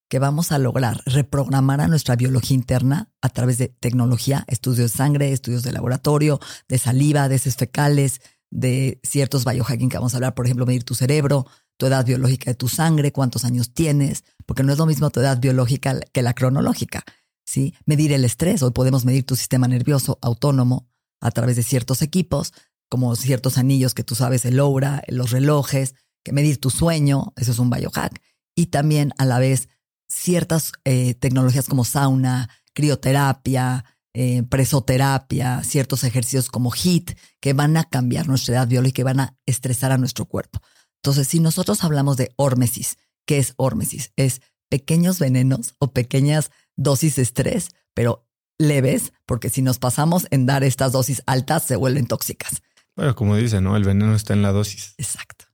que 0.10 0.20
vamos 0.20 0.52
a 0.52 0.58
lograr 0.58 1.02
reprogramar 1.06 1.82
a 1.82 1.88
nuestra 1.88 2.16
biología 2.16 2.56
interna 2.56 3.12
a 3.22 3.30
través 3.30 3.60
de 3.60 3.68
tecnología, 3.68 4.44
estudios 4.48 4.92
de 4.92 4.98
sangre, 4.98 5.32
estudios 5.32 5.64
de 5.64 5.72
laboratorio, 5.72 6.40
de 6.68 6.80
saliva, 6.80 7.30
de 7.30 7.36
heces 7.36 7.56
fecales, 7.56 8.20
de 8.50 9.00
ciertos 9.04 9.46
biohacking 9.46 9.90
que 9.90 9.98
vamos 9.98 10.14
a 10.14 10.18
hablar, 10.18 10.34
por 10.34 10.46
ejemplo, 10.46 10.66
medir 10.66 10.84
tu 10.84 10.96
cerebro, 10.96 11.46
tu 11.78 11.86
edad 11.86 12.06
biológica 12.06 12.50
de 12.50 12.56
tu 12.56 12.68
sangre, 12.68 13.12
cuántos 13.12 13.46
años 13.46 13.72
tienes, 13.74 14.24
porque 14.48 14.64
no 14.64 14.74
es 14.74 14.80
lo 14.80 14.88
mismo 14.88 15.12
tu 15.12 15.20
edad 15.20 15.40
biológica 15.40 16.00
que 16.12 16.24
la 16.24 16.34
cronológica. 16.34 17.04
¿sí? 17.46 17.76
Medir 17.86 18.12
el 18.12 18.26
estrés, 18.26 18.64
hoy 18.64 18.72
podemos 18.72 19.06
medir 19.06 19.26
tu 19.26 19.36
sistema 19.36 19.68
nervioso 19.68 20.18
autónomo 20.24 20.90
a 21.22 21.30
través 21.30 21.56
de 21.56 21.64
ciertos 21.64 22.02
equipos, 22.02 22.54
como 22.90 23.16
ciertos 23.16 23.60
anillos 23.60 23.94
que 23.94 24.04
tú 24.04 24.16
sabes, 24.16 24.44
el 24.46 24.60
Oura, 24.60 25.04
los 25.08 25.30
relojes, 25.30 25.94
que 26.24 26.34
medir 26.34 26.60
tu 26.60 26.72
sueño, 26.72 27.34
eso 27.36 27.52
es 27.52 27.60
un 27.60 27.70
biohack, 27.70 28.20
y 28.56 28.68
también 28.68 29.14
a 29.20 29.26
la 29.26 29.38
vez 29.38 29.70
ciertas 30.10 30.74
eh, 30.84 31.14
tecnologías 31.14 31.68
como 31.68 31.86
sauna, 31.86 32.50
crioterapia, 32.74 33.86
eh, 34.14 34.44
presoterapia, 34.44 35.64
ciertos 35.64 36.04
ejercicios 36.04 36.50
como 36.50 36.72
HIT 36.72 37.12
que 37.40 37.54
van 37.54 37.78
a 37.78 37.84
cambiar 37.84 38.28
nuestra 38.28 38.56
edad 38.56 38.68
biológica 38.68 39.02
y 39.02 39.04
van 39.06 39.20
a 39.20 39.38
estresar 39.46 39.92
a 39.92 39.98
nuestro 39.98 40.26
cuerpo. 40.26 40.62
Entonces, 41.02 41.28
si 41.28 41.40
nosotros 41.40 41.84
hablamos 41.84 42.18
de 42.18 42.34
hormesis, 42.36 42.98
¿qué 43.26 43.38
es 43.38 43.54
hormesis? 43.58 44.12
Es 44.16 44.42
pequeños 44.68 45.20
venenos 45.20 45.76
o 45.80 45.94
pequeñas 45.94 46.52
dosis 46.76 47.16
de 47.16 47.22
estrés, 47.22 47.70
pero 47.94 48.28
leves, 48.58 49.14
porque 49.26 49.50
si 49.50 49.62
nos 49.62 49.80
pasamos 49.80 50.28
en 50.32 50.46
dar 50.46 50.64
estas 50.64 50.92
dosis 50.92 51.24
altas, 51.26 51.64
se 51.64 51.76
vuelven 51.76 52.08
tóxicas. 52.08 52.62
Bueno, 52.96 53.16
como 53.16 53.36
dice, 53.36 53.62
¿no? 53.62 53.78
El 53.78 53.84
veneno 53.84 54.16
está 54.16 54.34
en 54.34 54.42
la 54.42 54.52
dosis. 54.52 54.96
Exacto. 54.98 55.46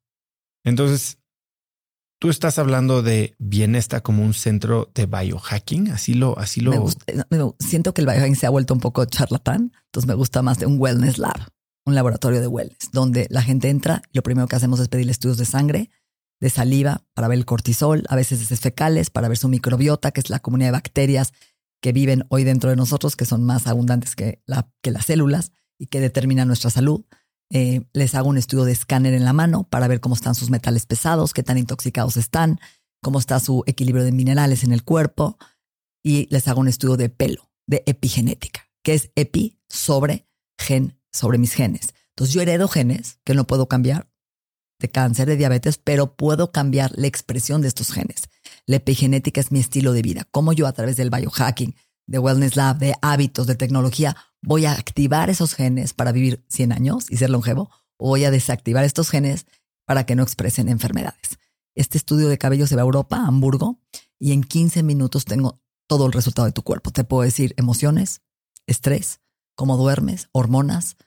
Entonces, 0.64 1.20
Tú 2.26 2.32
estás 2.32 2.58
hablando 2.58 3.04
de 3.04 3.36
Bienesta 3.38 4.02
como 4.02 4.24
un 4.24 4.34
centro 4.34 4.90
de 4.96 5.06
biohacking, 5.06 5.92
así 5.92 6.16
lo, 6.16 6.40
así 6.40 6.60
lo. 6.60 6.72
Me 7.30 7.38
siento 7.60 7.94
que 7.94 8.02
el 8.02 8.08
biohacking 8.08 8.36
se 8.36 8.48
ha 8.48 8.50
vuelto 8.50 8.74
un 8.74 8.80
poco 8.80 9.06
charlatán, 9.06 9.74
entonces 9.86 10.08
me 10.08 10.16
gusta 10.16 10.42
más 10.42 10.58
de 10.58 10.66
un 10.66 10.82
wellness 10.82 11.20
lab, 11.20 11.38
un 11.86 11.94
laboratorio 11.94 12.42
de 12.42 12.48
wellness, 12.48 12.90
donde 12.92 13.28
la 13.30 13.44
gente 13.44 13.70
entra 13.70 14.02
y 14.12 14.18
lo 14.18 14.24
primero 14.24 14.48
que 14.48 14.56
hacemos 14.56 14.80
es 14.80 14.88
pedirle 14.88 15.12
estudios 15.12 15.38
de 15.38 15.46
sangre, 15.46 15.92
de 16.40 16.50
saliva 16.50 17.04
para 17.14 17.28
ver 17.28 17.38
el 17.38 17.46
cortisol, 17.46 18.04
a 18.10 18.16
veces 18.16 18.50
de 18.50 18.58
fecales 18.58 19.12
para 19.12 19.28
ver 19.28 19.38
su 19.38 19.48
microbiota, 19.48 20.10
que 20.10 20.22
es 20.22 20.32
la 20.32 20.40
comunidad 20.40 20.70
de 20.70 20.78
bacterias 20.80 21.32
que 21.80 21.92
viven 21.92 22.26
hoy 22.30 22.44
dentro 22.44 22.72
de 22.72 22.76
nosotros, 22.76 23.16
que 23.16 23.26
son 23.26 23.44
más 23.44 23.68
abundantes 23.68 24.16
que, 24.16 24.42
la, 24.48 24.68
que 24.82 24.90
las 24.90 25.06
células 25.06 25.52
y 25.78 25.86
que 25.86 26.00
determinan 26.00 26.48
nuestra 26.48 26.72
salud. 26.72 27.06
Eh, 27.52 27.86
les 27.94 28.16
hago 28.16 28.30
un 28.30 28.38
estudio 28.38 28.66
de 28.66 28.72
escáner 28.72 29.14
en 29.14 29.24
la 29.24 29.34
mano 29.34 29.68
para 29.70 29.88
ver 29.88 30.00
cómo 30.00 30.16
están 30.16 30.36
sus 30.36 30.50
metales 30.50 30.86
pesados, 30.86 31.34
qué 31.34 31.44
tan 31.44 31.58
intoxicados 31.58 32.18
están, 32.18 32.60
cómo 33.02 33.20
está 33.20 33.40
su 33.40 33.64
equilibrio 33.68 34.04
de 34.04 34.12
minerales 34.12 34.64
en 34.64 34.72
el 34.72 34.84
cuerpo 34.84 35.38
y 36.04 36.28
les 36.32 36.48
hago 36.48 36.60
un 36.60 36.68
estudio 36.68 36.98
de 36.98 37.10
pelo, 37.10 37.52
de 37.68 37.84
epigenética, 37.86 38.68
que 38.84 38.96
es 38.96 39.12
epi 39.16 39.60
sobre 39.70 40.28
gen, 40.60 41.00
sobre 41.12 41.38
mis 41.38 41.54
genes. 41.54 41.94
Entonces 42.10 42.34
yo 42.34 42.42
heredo 42.42 42.68
genes 42.68 43.20
que 43.24 43.36
no 43.36 43.46
puedo 43.46 43.68
cambiar 43.68 44.10
de 44.80 44.90
cáncer, 44.90 45.28
de 45.28 45.38
diabetes, 45.38 45.78
pero 45.78 46.16
puedo 46.16 46.52
cambiar 46.52 46.92
la 46.96 47.08
expresión 47.08 47.62
de 47.62 47.68
estos 47.68 47.92
genes. 47.92 48.24
La 48.66 48.78
epigenética 48.78 49.40
es 49.40 49.52
mi 49.52 49.60
estilo 49.60 49.94
de 49.94 50.02
vida, 50.02 50.28
cómo 50.32 50.54
yo 50.54 50.68
a 50.68 50.74
través 50.74 50.98
del 50.98 51.10
biohacking, 51.10 51.76
de 52.08 52.20
Wellness 52.20 52.56
Lab, 52.56 52.78
de 52.78 52.96
hábitos, 53.02 53.48
de 53.48 53.56
tecnología, 53.56 54.16
voy 54.42 54.66
a 54.66 54.74
activar 54.74 55.30
esos 55.30 55.56
genes 55.56 55.94
para 55.94 56.12
vivir 56.12 56.46
100 56.50 56.72
años 56.72 57.10
y 57.10 57.18
ser 57.18 57.30
longevo, 57.30 57.70
o 57.98 58.10
voy 58.10 58.26
a 58.26 58.32
desactivar 58.32 58.84
estos 58.84 59.10
genes 59.10 59.46
para 59.86 60.06
que 60.06 60.16
no 60.16 60.24
expresen 60.24 60.70
enfermedades. 60.70 61.40
Este 61.76 61.98
estudio 61.98 62.30
de 62.30 62.38
cabello 62.38 62.68
se 62.68 62.76
va 62.76 62.82
a 62.82 62.86
Europa, 62.86 63.18
a 63.18 63.28
Hamburgo, 63.28 63.80
y 64.20 64.32
en 64.32 64.44
15 64.44 64.84
minutos 64.84 65.26
tengo 65.26 65.62
todo 65.88 66.06
el 66.06 66.14
resultado 66.14 66.46
de 66.46 66.52
tu 66.52 66.64
cuerpo. 66.64 66.92
Te 66.92 67.04
puedo 67.04 67.24
decir 67.24 67.54
emociones, 67.58 68.22
estrés, 68.66 69.22
cómo 69.56 69.78
duermes, 69.78 70.30
hormonas, 70.32 70.98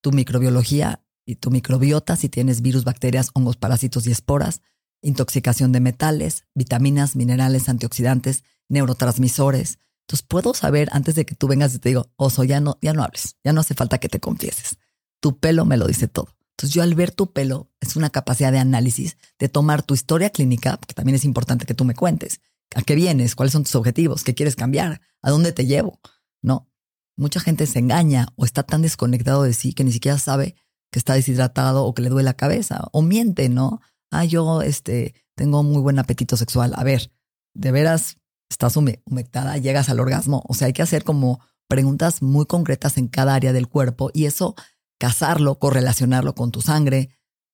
tu 0.00 0.12
microbiología 0.12 1.04
y 1.24 1.36
tu 1.36 1.50
microbiota, 1.50 2.16
si 2.16 2.28
tienes 2.28 2.62
virus, 2.62 2.84
bacterias, 2.84 3.30
hongos, 3.34 3.56
parásitos 3.56 4.06
y 4.06 4.10
esporas, 4.10 4.62
intoxicación 5.02 5.72
de 5.72 5.80
metales, 5.80 6.44
vitaminas, 6.54 7.16
minerales, 7.16 7.68
antioxidantes, 7.68 8.44
neurotransmisores, 8.68 9.78
entonces 10.08 10.26
puedo 10.26 10.54
saber 10.54 10.88
antes 10.92 11.16
de 11.16 11.26
que 11.26 11.34
tú 11.34 11.48
vengas 11.48 11.74
y 11.74 11.78
te 11.80 11.90
digo, 11.90 12.10
oso, 12.16 12.42
ya 12.42 12.60
no, 12.60 12.78
ya 12.80 12.94
no 12.94 13.02
hables, 13.02 13.36
ya 13.44 13.52
no 13.52 13.60
hace 13.60 13.74
falta 13.74 13.98
que 13.98 14.08
te 14.08 14.20
confieses. 14.20 14.78
Tu 15.20 15.38
pelo 15.38 15.66
me 15.66 15.76
lo 15.76 15.86
dice 15.86 16.08
todo. 16.08 16.34
Entonces 16.52 16.74
yo 16.74 16.82
al 16.82 16.94
ver 16.94 17.10
tu 17.10 17.34
pelo 17.34 17.70
es 17.78 17.94
una 17.94 18.08
capacidad 18.08 18.50
de 18.50 18.58
análisis, 18.58 19.18
de 19.38 19.50
tomar 19.50 19.82
tu 19.82 19.92
historia 19.92 20.30
clínica, 20.30 20.78
que 20.78 20.94
también 20.94 21.16
es 21.16 21.26
importante 21.26 21.66
que 21.66 21.74
tú 21.74 21.84
me 21.84 21.94
cuentes. 21.94 22.40
¿A 22.74 22.80
qué 22.80 22.94
vienes? 22.94 23.34
¿Cuáles 23.34 23.52
son 23.52 23.64
tus 23.64 23.74
objetivos? 23.74 24.24
¿Qué 24.24 24.34
quieres 24.34 24.56
cambiar? 24.56 25.02
¿A 25.20 25.28
dónde 25.28 25.52
te 25.52 25.66
llevo? 25.66 26.00
No. 26.40 26.70
Mucha 27.18 27.40
gente 27.40 27.66
se 27.66 27.78
engaña 27.78 28.28
o 28.36 28.46
está 28.46 28.62
tan 28.62 28.80
desconectado 28.80 29.42
de 29.42 29.52
sí 29.52 29.74
que 29.74 29.84
ni 29.84 29.92
siquiera 29.92 30.16
sabe 30.16 30.54
que 30.90 30.98
está 30.98 31.12
deshidratado 31.12 31.84
o 31.84 31.92
que 31.92 32.00
le 32.00 32.08
duele 32.08 32.24
la 32.24 32.34
cabeza 32.34 32.88
o 32.92 33.02
miente, 33.02 33.50
¿no? 33.50 33.82
Ah, 34.10 34.24
yo 34.24 34.62
este 34.62 35.14
tengo 35.34 35.62
muy 35.62 35.82
buen 35.82 35.98
apetito 35.98 36.38
sexual. 36.38 36.72
A 36.76 36.82
ver, 36.82 37.12
de 37.52 37.72
veras 37.72 38.17
estás 38.50 38.76
humectada, 38.76 39.56
llegas 39.58 39.88
al 39.88 40.00
orgasmo. 40.00 40.42
O 40.48 40.54
sea, 40.54 40.66
hay 40.66 40.72
que 40.72 40.82
hacer 40.82 41.04
como 41.04 41.40
preguntas 41.68 42.22
muy 42.22 42.46
concretas 42.46 42.98
en 42.98 43.08
cada 43.08 43.34
área 43.34 43.52
del 43.52 43.68
cuerpo 43.68 44.10
y 44.12 44.24
eso 44.24 44.54
casarlo, 44.98 45.58
correlacionarlo 45.58 46.34
con 46.34 46.50
tu 46.50 46.60
sangre, 46.60 47.10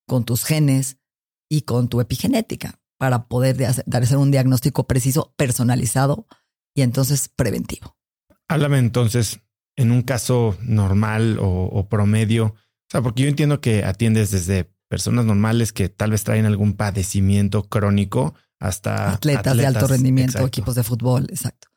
con 0.06 0.24
tus 0.24 0.44
genes 0.44 0.98
y 1.50 1.62
con 1.62 1.88
tu 1.88 2.00
epigenética 2.00 2.80
para 2.98 3.26
poder 3.26 3.56
dar 3.86 4.16
un 4.16 4.30
diagnóstico 4.30 4.86
preciso, 4.86 5.34
personalizado 5.36 6.26
y 6.74 6.82
entonces 6.82 7.28
preventivo. 7.28 7.96
Háblame 8.48 8.78
entonces 8.78 9.40
en 9.76 9.90
un 9.90 10.02
caso 10.02 10.56
normal 10.62 11.38
o, 11.40 11.64
o 11.64 11.88
promedio, 11.88 12.46
o 12.46 12.90
sea, 12.90 13.02
porque 13.02 13.22
yo 13.22 13.28
entiendo 13.28 13.60
que 13.60 13.84
atiendes 13.84 14.30
desde 14.30 14.72
personas 14.88 15.24
normales 15.24 15.72
que 15.72 15.88
tal 15.88 16.12
vez 16.12 16.22
traen 16.24 16.46
algún 16.46 16.74
padecimiento 16.74 17.64
crónico 17.64 18.34
hasta 18.64 19.12
atletas, 19.12 19.56
de 19.56 19.66
alto 19.66 19.86
rendimiento, 19.86 20.38
equipos 20.46 20.74
de 20.74 20.82
fútbol, 20.82 21.26
exacto. 21.28 21.68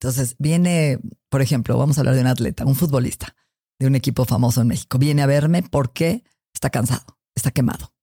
Entonces 0.00 0.34
viene, 0.38 0.98
por 1.28 1.40
ejemplo, 1.40 1.78
vamos 1.78 1.96
a 1.96 2.00
hablar 2.00 2.16
de 2.16 2.22
un 2.22 2.26
atleta, 2.26 2.66
un 2.66 2.74
futbolista 2.74 3.36
de 3.78 3.86
un 3.86 3.94
equipo 3.94 4.24
famoso 4.24 4.60
en 4.60 4.66
México. 4.66 4.98
Viene 4.98 5.22
a 5.22 5.26
verme 5.26 5.62
porque 5.62 6.24
está 6.52 6.70
cansado, 6.70 7.18
está 7.36 7.52
quemado, 7.52 7.94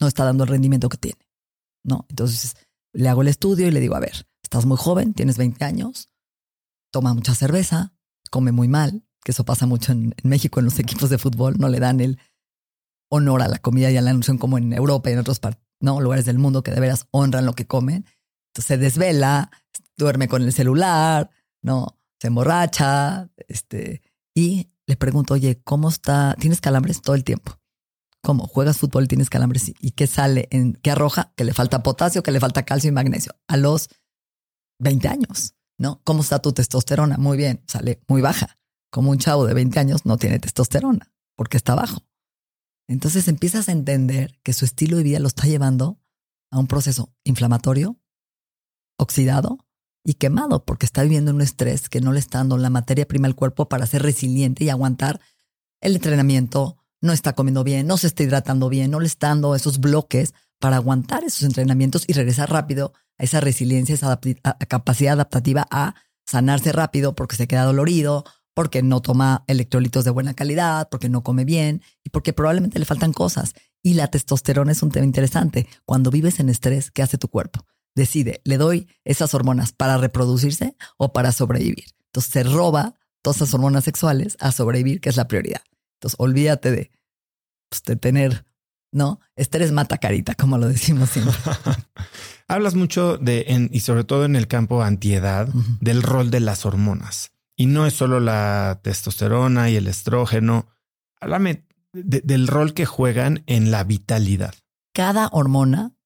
no 0.00 0.06
está 0.06 0.24
dando 0.24 0.44
el 0.44 0.50
rendimiento 0.50 0.88
que 0.88 0.98
tiene. 0.98 1.18
No, 1.82 2.06
entonces 2.08 2.54
le 2.92 3.08
hago 3.08 3.22
el 3.22 3.28
estudio 3.28 3.66
y 3.66 3.72
le 3.72 3.80
digo, 3.80 3.96
a 3.96 4.00
ver, 4.00 4.28
estás 4.44 4.66
muy 4.66 4.76
joven, 4.76 5.12
tienes 5.12 5.36
20 5.36 5.64
años, 5.64 6.10
toma 6.92 7.12
mucha 7.12 7.34
cerveza, 7.34 7.92
come 8.30 8.52
muy 8.52 8.68
mal, 8.68 9.04
que 9.24 9.32
eso 9.32 9.44
pasa 9.44 9.66
mucho 9.66 9.90
en, 9.90 10.14
en 10.16 10.30
México 10.30 10.60
en 10.60 10.66
los 10.66 10.78
equipos 10.78 11.10
de 11.10 11.18
fútbol, 11.18 11.56
no 11.58 11.68
le 11.68 11.80
dan 11.80 12.00
el 12.00 12.20
honor 13.10 13.42
a 13.42 13.48
la 13.48 13.58
comida 13.58 13.90
y 13.90 13.96
a 13.96 14.02
la 14.02 14.12
nutrición 14.12 14.38
como 14.38 14.58
en 14.58 14.72
Europa 14.72 15.10
y 15.10 15.14
en 15.14 15.18
otros 15.18 15.40
¿no? 15.80 16.00
Lugares 16.00 16.24
del 16.24 16.38
mundo 16.38 16.62
que 16.62 16.70
de 16.70 16.80
veras 16.80 17.06
honran 17.10 17.46
lo 17.46 17.54
que 17.54 17.66
comen. 17.66 18.06
Entonces 18.48 18.66
se 18.66 18.78
desvela, 18.78 19.50
duerme 19.96 20.28
con 20.28 20.42
el 20.42 20.52
celular, 20.52 21.30
¿no? 21.62 21.98
Se 22.20 22.28
emborracha, 22.28 23.28
este, 23.48 24.02
y 24.34 24.70
le 24.86 24.96
pregunto, 24.96 25.34
oye, 25.34 25.60
¿cómo 25.62 25.88
está? 25.88 26.36
¿Tienes 26.38 26.60
calambres 26.60 27.02
todo 27.02 27.14
el 27.14 27.24
tiempo? 27.24 27.60
¿Cómo? 28.22 28.46
¿Juegas 28.46 28.78
fútbol 28.78 29.04
y 29.04 29.08
tienes 29.08 29.28
calambres? 29.28 29.72
¿Y 29.78 29.90
qué 29.90 30.06
sale? 30.06 30.48
En, 30.50 30.74
¿Qué 30.74 30.90
arroja? 30.90 31.32
Que 31.36 31.44
le 31.44 31.52
falta 31.52 31.82
potasio, 31.82 32.22
que 32.22 32.32
le 32.32 32.40
falta 32.40 32.64
calcio 32.64 32.88
y 32.88 32.92
magnesio. 32.92 33.34
A 33.48 33.56
los 33.56 33.88
20 34.78 35.08
años, 35.08 35.54
¿no? 35.78 36.00
¿Cómo 36.04 36.22
está 36.22 36.40
tu 36.40 36.52
testosterona? 36.52 37.18
Muy 37.18 37.36
bien, 37.36 37.62
sale 37.66 38.00
muy 38.08 38.22
baja. 38.22 38.58
Como 38.90 39.10
un 39.10 39.18
chavo 39.18 39.46
de 39.46 39.54
20 39.54 39.78
años 39.78 40.06
no 40.06 40.16
tiene 40.16 40.38
testosterona 40.38 41.12
porque 41.36 41.56
está 41.56 41.74
bajo. 41.74 42.02
Entonces 42.88 43.28
empiezas 43.28 43.68
a 43.68 43.72
entender 43.72 44.38
que 44.42 44.52
su 44.52 44.64
estilo 44.64 44.96
de 44.96 45.02
vida 45.02 45.18
lo 45.18 45.28
está 45.28 45.46
llevando 45.46 46.00
a 46.50 46.58
un 46.58 46.66
proceso 46.66 47.12
inflamatorio, 47.24 47.98
oxidado 48.98 49.58
y 50.04 50.14
quemado, 50.14 50.64
porque 50.64 50.86
está 50.86 51.02
viviendo 51.02 51.32
un 51.32 51.40
estrés 51.40 51.88
que 51.88 52.00
no 52.00 52.12
le 52.12 52.20
está 52.20 52.38
dando 52.38 52.58
la 52.58 52.70
materia 52.70 53.08
prima 53.08 53.26
al 53.26 53.34
cuerpo 53.34 53.68
para 53.68 53.86
ser 53.86 54.02
resiliente 54.02 54.64
y 54.64 54.68
aguantar 54.68 55.20
el 55.80 55.94
entrenamiento, 55.96 56.76
no 57.00 57.12
está 57.12 57.34
comiendo 57.34 57.64
bien, 57.64 57.86
no 57.86 57.96
se 57.96 58.06
está 58.06 58.22
hidratando 58.22 58.68
bien, 58.68 58.90
no 58.90 59.00
le 59.00 59.06
está 59.06 59.28
dando 59.28 59.54
esos 59.54 59.80
bloques 59.80 60.34
para 60.58 60.76
aguantar 60.76 61.24
esos 61.24 61.42
entrenamientos 61.42 62.04
y 62.06 62.12
regresar 62.12 62.50
rápido 62.50 62.92
a 63.18 63.24
esa 63.24 63.40
resiliencia, 63.40 63.94
esa 63.94 64.18
capacidad 64.68 65.14
adaptativa 65.14 65.66
a 65.70 65.94
sanarse 66.26 66.72
rápido 66.72 67.14
porque 67.14 67.36
se 67.36 67.46
queda 67.46 67.64
dolorido 67.64 68.24
porque 68.54 68.82
no 68.82 69.02
toma 69.02 69.44
electrolitos 69.46 70.04
de 70.04 70.10
buena 70.10 70.34
calidad, 70.34 70.88
porque 70.90 71.08
no 71.08 71.22
come 71.22 71.44
bien 71.44 71.82
y 72.02 72.10
porque 72.10 72.32
probablemente 72.32 72.78
le 72.78 72.84
faltan 72.84 73.12
cosas. 73.12 73.52
Y 73.82 73.94
la 73.94 74.08
testosterona 74.08 74.72
es 74.72 74.82
un 74.82 74.90
tema 74.90 75.04
interesante. 75.04 75.66
Cuando 75.84 76.10
vives 76.10 76.40
en 76.40 76.48
estrés, 76.48 76.90
¿qué 76.90 77.02
hace 77.02 77.18
tu 77.18 77.28
cuerpo? 77.28 77.66
Decide, 77.94 78.40
¿le 78.44 78.56
doy 78.56 78.88
esas 79.04 79.34
hormonas 79.34 79.72
para 79.72 79.98
reproducirse 79.98 80.76
o 80.96 81.12
para 81.12 81.32
sobrevivir? 81.32 81.86
Entonces 82.06 82.32
se 82.32 82.42
roba 82.44 82.94
todas 83.22 83.36
esas 83.36 83.54
hormonas 83.54 83.84
sexuales 83.84 84.36
a 84.40 84.52
sobrevivir, 84.52 85.00
que 85.00 85.10
es 85.10 85.16
la 85.16 85.28
prioridad. 85.28 85.62
Entonces 85.94 86.16
olvídate 86.18 86.70
de, 86.70 86.90
pues, 87.68 87.82
de 87.82 87.96
tener 87.96 88.46
¿no? 88.94 89.20
Estrés 89.34 89.72
mata 89.72 89.98
carita, 89.98 90.34
como 90.34 90.56
lo 90.56 90.68
decimos 90.68 91.10
siempre. 91.10 91.34
Hablas 92.48 92.74
mucho 92.74 93.18
de, 93.18 93.68
y 93.70 93.80
sobre 93.80 94.04
todo 94.04 94.24
en 94.24 94.36
el 94.36 94.46
campo 94.46 94.82
antiedad, 94.82 95.48
del 95.80 96.02
rol 96.02 96.30
de 96.30 96.40
las 96.40 96.64
hormonas. 96.64 97.32
Y 97.56 97.66
no 97.66 97.86
es 97.86 97.94
solo 97.94 98.20
la 98.20 98.80
testosterona 98.82 99.70
y 99.70 99.76
el 99.76 99.86
estrógeno. 99.86 100.68
Háblame 101.20 101.66
del 101.92 102.48
rol 102.48 102.74
que 102.74 102.86
juegan 102.86 103.44
en 103.46 103.70
la 103.70 103.84
vitalidad. 103.84 104.54
Cada 104.92 105.28
hormona 105.28 105.96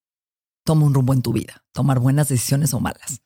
toma 0.65 0.85
un 0.85 0.95
rumbo 0.95 1.15
en 1.15 1.23
tu 1.23 1.33
vida, 1.33 1.65
tomar 1.73 1.99
buenas 1.99 2.29
decisiones 2.29 2.75
o 2.75 2.81
malas. 2.81 3.23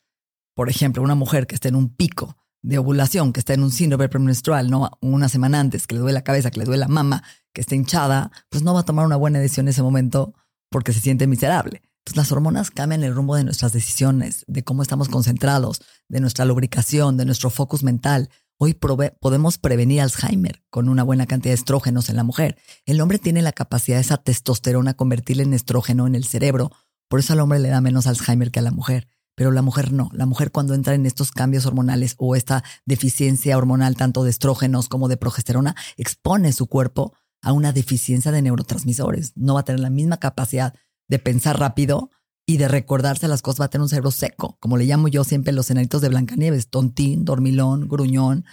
Por 0.55 0.69
ejemplo, 0.69 1.03
una 1.03 1.15
mujer 1.15 1.47
que 1.47 1.55
esté 1.55 1.69
en 1.69 1.75
un 1.75 1.93
pico 1.93 2.37
de 2.61 2.77
ovulación, 2.77 3.33
que 3.33 3.41
está 3.41 3.53
en 3.53 3.63
un 3.63 3.71
síndrome 3.71 4.07
premenstrual, 4.07 4.69
no 4.69 4.91
una 5.01 5.27
semana 5.27 5.59
antes, 5.59 5.85
que 5.85 5.95
le 5.95 6.01
duele 6.01 6.13
la 6.13 6.23
cabeza, 6.23 6.51
que 6.51 6.59
le 6.59 6.65
duele 6.65 6.79
la 6.79 6.87
mama, 6.87 7.23
que 7.53 7.61
esté 7.61 7.75
hinchada, 7.75 8.31
pues 8.49 8.63
no 8.63 8.73
va 8.73 8.81
a 8.81 8.85
tomar 8.85 9.05
una 9.05 9.17
buena 9.17 9.39
decisión 9.39 9.65
en 9.65 9.71
ese 9.71 9.83
momento 9.83 10.33
porque 10.69 10.93
se 10.93 11.01
siente 11.01 11.27
miserable. 11.27 11.81
Entonces 12.03 12.17
las 12.17 12.31
hormonas 12.33 12.69
cambian 12.69 13.01
el 13.03 13.15
rumbo 13.15 13.37
de 13.37 13.45
nuestras 13.45 13.71
decisiones, 13.71 14.43
de 14.47 14.63
cómo 14.63 14.81
estamos 14.81 15.07
concentrados, 15.07 15.81
de 16.09 16.19
nuestra 16.19 16.43
lubricación, 16.43 17.15
de 17.15 17.23
nuestro 17.23 17.49
focus 17.49 17.81
mental. 17.81 18.29
Hoy 18.57 18.73
podemos 18.73 19.57
prevenir 19.57 20.01
Alzheimer 20.01 20.61
con 20.69 20.89
una 20.89 21.03
buena 21.03 21.27
cantidad 21.27 21.51
de 21.51 21.59
estrógenos 21.59 22.09
en 22.09 22.17
la 22.17 22.25
mujer. 22.25 22.57
El 22.85 22.99
hombre 22.99 23.19
tiene 23.19 23.41
la 23.41 23.53
capacidad 23.53 23.97
de 23.97 24.01
esa 24.01 24.17
testosterona 24.17 24.95
convertirla 24.95 25.43
en 25.43 25.53
estrógeno 25.53 26.05
en 26.05 26.15
el 26.15 26.25
cerebro. 26.25 26.71
Por 27.07 27.21
eso 27.21 27.31
al 27.31 27.39
hombre 27.39 27.59
le 27.59 27.69
da 27.69 27.79
menos 27.79 28.05
Alzheimer 28.05 28.51
que 28.51 28.59
a 28.59 28.63
la 28.63 28.71
mujer 28.71 29.07
pero 29.35 29.51
la 29.51 29.61
mujer 29.61 29.91
no. 29.91 30.09
La 30.13 30.25
mujer 30.25 30.51
cuando 30.51 30.73
entra 30.73 30.93
en 30.93 31.05
estos 31.05 31.31
cambios 31.31 31.65
hormonales 31.65 32.15
o 32.17 32.35
esta 32.35 32.63
deficiencia 32.85 33.57
hormonal 33.57 33.95
tanto 33.95 34.23
de 34.23 34.29
estrógenos 34.29 34.89
como 34.89 35.07
de 35.07 35.17
progesterona, 35.17 35.75
expone 35.97 36.53
su 36.53 36.67
cuerpo 36.67 37.13
a 37.41 37.51
una 37.51 37.73
deficiencia 37.73 38.31
de 38.31 38.41
neurotransmisores. 38.41 39.33
No 39.35 39.55
va 39.55 39.61
a 39.61 39.65
tener 39.65 39.79
la 39.79 39.89
misma 39.89 40.17
capacidad 40.17 40.75
de 41.07 41.19
pensar 41.19 41.59
rápido 41.59 42.09
y 42.45 42.57
de 42.57 42.67
recordarse 42.67 43.27
las 43.27 43.41
cosas, 43.41 43.61
va 43.61 43.65
a 43.65 43.69
tener 43.69 43.83
un 43.83 43.89
cerebro 43.89 44.11
seco, 44.11 44.57
como 44.59 44.77
le 44.77 44.85
llamo 44.85 45.07
yo 45.07 45.23
siempre 45.23 45.53
los 45.53 45.69
enanitos 45.71 46.01
de 46.01 46.09
Blancanieves, 46.09 46.69
tontín, 46.69 47.23
dormilón, 47.23 47.87
gruñón, 47.87 48.45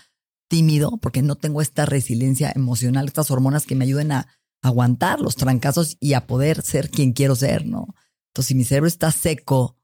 tímido, 0.49 0.99
porque 0.99 1.23
no 1.23 1.37
tengo 1.37 1.61
esta 1.61 1.87
resiliencia 1.87 2.53
emocional, 2.55 3.07
estas 3.07 3.31
hormonas 3.31 3.67
que 3.67 3.75
me 3.75 3.85
ayuden 3.85 4.13
a 4.13 4.29
aguantar 4.63 5.21
los 5.21 5.37
trancazos 5.37 5.97
y 6.01 6.13
a 6.13 6.27
poder 6.27 6.63
ser 6.63 6.91
quien 6.91 7.13
quiero 7.13 7.35
ser, 7.35 7.67
¿no? 7.67 7.95
Entonces, 8.31 8.49
si 8.49 8.55
mi 8.55 8.65
cerebro 8.65 8.89
está 8.89 9.11
seco, 9.11 9.77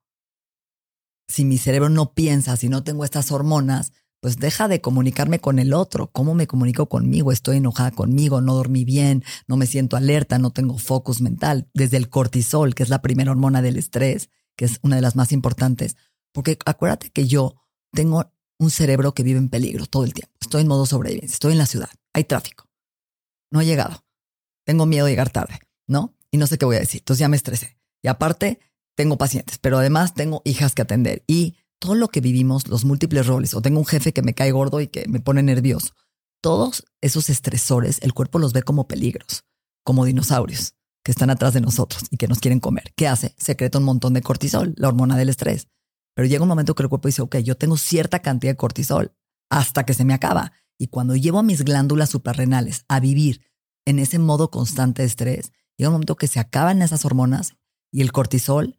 si 1.28 1.44
mi 1.44 1.58
cerebro 1.58 1.88
no 1.88 2.14
piensa, 2.14 2.56
si 2.56 2.68
no 2.68 2.84
tengo 2.84 3.04
estas 3.04 3.32
hormonas, 3.32 3.92
pues 4.20 4.38
deja 4.38 4.68
de 4.68 4.80
comunicarme 4.80 5.38
con 5.38 5.58
el 5.58 5.72
otro. 5.72 6.10
¿Cómo 6.10 6.34
me 6.34 6.46
comunico 6.46 6.88
conmigo? 6.88 7.32
Estoy 7.32 7.58
enojada 7.58 7.90
conmigo, 7.90 8.40
no 8.40 8.54
dormí 8.54 8.84
bien, 8.84 9.24
no 9.46 9.56
me 9.56 9.66
siento 9.66 9.96
alerta, 9.96 10.38
no 10.38 10.50
tengo 10.50 10.78
focus 10.78 11.20
mental. 11.20 11.68
Desde 11.74 11.96
el 11.96 12.08
cortisol, 12.08 12.74
que 12.74 12.82
es 12.82 12.88
la 12.88 13.02
primera 13.02 13.30
hormona 13.30 13.62
del 13.62 13.76
estrés, 13.76 14.30
que 14.56 14.64
es 14.64 14.78
una 14.82 14.96
de 14.96 15.02
las 15.02 15.16
más 15.16 15.32
importantes. 15.32 15.96
Porque 16.32 16.58
acuérdate 16.64 17.10
que 17.10 17.26
yo 17.26 17.54
tengo 17.92 18.32
un 18.58 18.70
cerebro 18.70 19.14
que 19.14 19.22
vive 19.22 19.38
en 19.38 19.48
peligro 19.48 19.86
todo 19.86 20.04
el 20.04 20.14
tiempo. 20.14 20.34
Estoy 20.40 20.62
en 20.62 20.68
modo 20.68 20.86
sobrevivencia, 20.86 21.34
estoy 21.34 21.52
en 21.52 21.58
la 21.58 21.66
ciudad, 21.66 21.90
hay 22.12 22.24
tráfico. 22.24 22.68
No 23.50 23.60
he 23.60 23.66
llegado. 23.66 24.04
Tengo 24.64 24.86
miedo 24.86 25.06
de 25.06 25.12
llegar 25.12 25.30
tarde, 25.30 25.60
¿no? 25.86 26.14
Y 26.30 26.38
no 26.38 26.46
sé 26.46 26.58
qué 26.58 26.64
voy 26.64 26.76
a 26.76 26.80
decir. 26.80 27.00
Entonces 27.00 27.20
ya 27.20 27.28
me 27.28 27.36
estresé. 27.36 27.78
Y 28.02 28.08
aparte, 28.08 28.60
tengo 28.96 29.18
pacientes, 29.18 29.58
pero 29.58 29.78
además 29.78 30.14
tengo 30.14 30.42
hijas 30.44 30.74
que 30.74 30.82
atender 30.82 31.22
y 31.26 31.56
todo 31.78 31.94
lo 31.94 32.08
que 32.08 32.20
vivimos, 32.20 32.68
los 32.68 32.84
múltiples 32.84 33.26
roles, 33.26 33.54
o 33.54 33.62
tengo 33.62 33.78
un 33.78 33.86
jefe 33.86 34.12
que 34.12 34.22
me 34.22 34.34
cae 34.34 34.52
gordo 34.52 34.80
y 34.80 34.88
que 34.88 35.06
me 35.08 35.20
pone 35.20 35.42
nervioso. 35.42 35.94
Todos 36.40 36.84
esos 37.00 37.30
estresores, 37.30 37.98
el 38.02 38.14
cuerpo 38.14 38.38
los 38.38 38.52
ve 38.52 38.62
como 38.62 38.86
peligros, 38.86 39.44
como 39.84 40.04
dinosaurios 40.04 40.74
que 41.06 41.12
están 41.12 41.30
atrás 41.30 41.54
de 41.54 41.60
nosotros 41.60 42.02
y 42.10 42.16
que 42.16 42.26
nos 42.26 42.40
quieren 42.40 42.58
comer. 42.58 42.92
¿Qué 42.96 43.06
hace? 43.06 43.32
Secreta 43.38 43.78
un 43.78 43.84
montón 43.84 44.12
de 44.12 44.22
cortisol, 44.22 44.74
la 44.76 44.88
hormona 44.88 45.16
del 45.16 45.28
estrés. 45.28 45.68
Pero 46.16 46.26
llega 46.26 46.42
un 46.42 46.48
momento 46.48 46.74
que 46.74 46.82
el 46.82 46.88
cuerpo 46.88 47.06
dice, 47.06 47.22
ok, 47.22 47.36
yo 47.36 47.56
tengo 47.56 47.76
cierta 47.76 48.18
cantidad 48.18 48.50
de 48.50 48.56
cortisol 48.56 49.12
hasta 49.48 49.86
que 49.86 49.94
se 49.94 50.04
me 50.04 50.14
acaba. 50.14 50.50
Y 50.76 50.88
cuando 50.88 51.14
llevo 51.14 51.38
a 51.38 51.44
mis 51.44 51.62
glándulas 51.62 52.10
suprarrenales 52.10 52.84
a 52.88 52.98
vivir 52.98 53.42
en 53.84 54.00
ese 54.00 54.18
modo 54.18 54.50
constante 54.50 55.02
de 55.02 55.06
estrés, 55.06 55.52
llega 55.76 55.90
un 55.90 55.94
momento 55.94 56.16
que 56.16 56.26
se 56.26 56.40
acaban 56.40 56.82
esas 56.82 57.04
hormonas 57.04 57.54
y 57.92 58.02
el 58.02 58.10
cortisol 58.10 58.76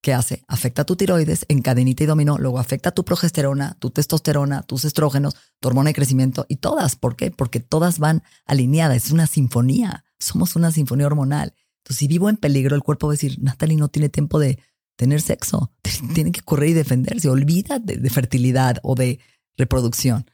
¿Qué 0.00 0.14
hace? 0.14 0.44
Afecta 0.46 0.82
a 0.82 0.84
tu 0.84 0.94
tiroides 0.94 1.44
en 1.48 1.60
cadenita 1.60 2.04
y 2.04 2.06
dominó, 2.06 2.38
luego 2.38 2.58
afecta 2.58 2.90
a 2.90 2.92
tu 2.92 3.04
progesterona, 3.04 3.76
tu 3.80 3.90
testosterona, 3.90 4.62
tus 4.62 4.84
estrógenos, 4.84 5.34
tu 5.60 5.68
hormona 5.68 5.90
de 5.90 5.94
crecimiento 5.94 6.46
y 6.48 6.56
todas. 6.56 6.94
¿Por 6.94 7.16
qué? 7.16 7.30
Porque 7.30 7.60
todas 7.60 7.98
van 7.98 8.22
alineadas. 8.46 9.06
Es 9.06 9.10
una 9.10 9.26
sinfonía. 9.26 10.04
Somos 10.20 10.54
una 10.54 10.70
sinfonía 10.70 11.06
hormonal. 11.06 11.54
Entonces, 11.78 11.98
si 11.98 12.06
vivo 12.06 12.28
en 12.28 12.36
peligro, 12.36 12.76
el 12.76 12.82
cuerpo 12.82 13.08
va 13.08 13.14
a 13.14 13.16
decir, 13.16 13.38
Natalie 13.40 13.76
no 13.76 13.88
tiene 13.88 14.08
tiempo 14.08 14.38
de 14.38 14.60
tener 14.96 15.20
sexo. 15.20 15.72
Tiene 16.14 16.32
que 16.32 16.42
correr 16.42 16.70
y 16.70 16.74
defenderse. 16.74 17.28
Olvida 17.28 17.78
de 17.78 18.10
fertilidad 18.10 18.78
o 18.82 18.94
de 18.94 19.20
reproducción 19.56 20.26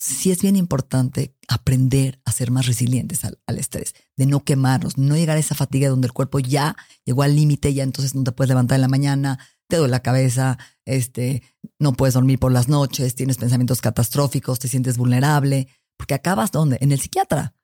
sí 0.00 0.30
es 0.30 0.40
bien 0.40 0.56
importante 0.56 1.36
aprender 1.46 2.20
a 2.24 2.32
ser 2.32 2.50
más 2.50 2.66
resilientes 2.66 3.20
al, 3.24 3.58
estrés, 3.58 3.94
de 4.16 4.24
no 4.24 4.44
quemarnos, 4.44 4.96
no 4.96 5.14
llegar 5.14 5.36
a 5.36 5.40
esa 5.40 5.54
fatiga 5.54 5.90
donde 5.90 6.06
el 6.06 6.12
cuerpo 6.12 6.38
ya 6.38 6.74
llegó 7.04 7.22
al 7.22 7.36
límite, 7.36 7.74
ya 7.74 7.82
entonces 7.82 8.14
no 8.14 8.24
te 8.24 8.32
puedes 8.32 8.48
levantar 8.48 8.76
en 8.76 8.82
la 8.82 8.88
mañana, 8.88 9.38
te 9.68 9.76
duele 9.76 9.90
la 9.90 10.00
cabeza, 10.00 10.58
este, 10.86 11.42
no 11.78 11.92
puedes 11.92 12.14
dormir 12.14 12.38
por 12.38 12.50
las 12.50 12.68
noches, 12.68 13.14
tienes 13.14 13.36
pensamientos 13.36 13.82
catastróficos, 13.82 14.58
te 14.58 14.68
sientes 14.68 14.96
vulnerable, 14.96 15.68
porque 15.98 16.14
acabas 16.14 16.50
donde? 16.50 16.78
En 16.80 16.92
el 16.92 17.00
psiquiatra. 17.00 17.54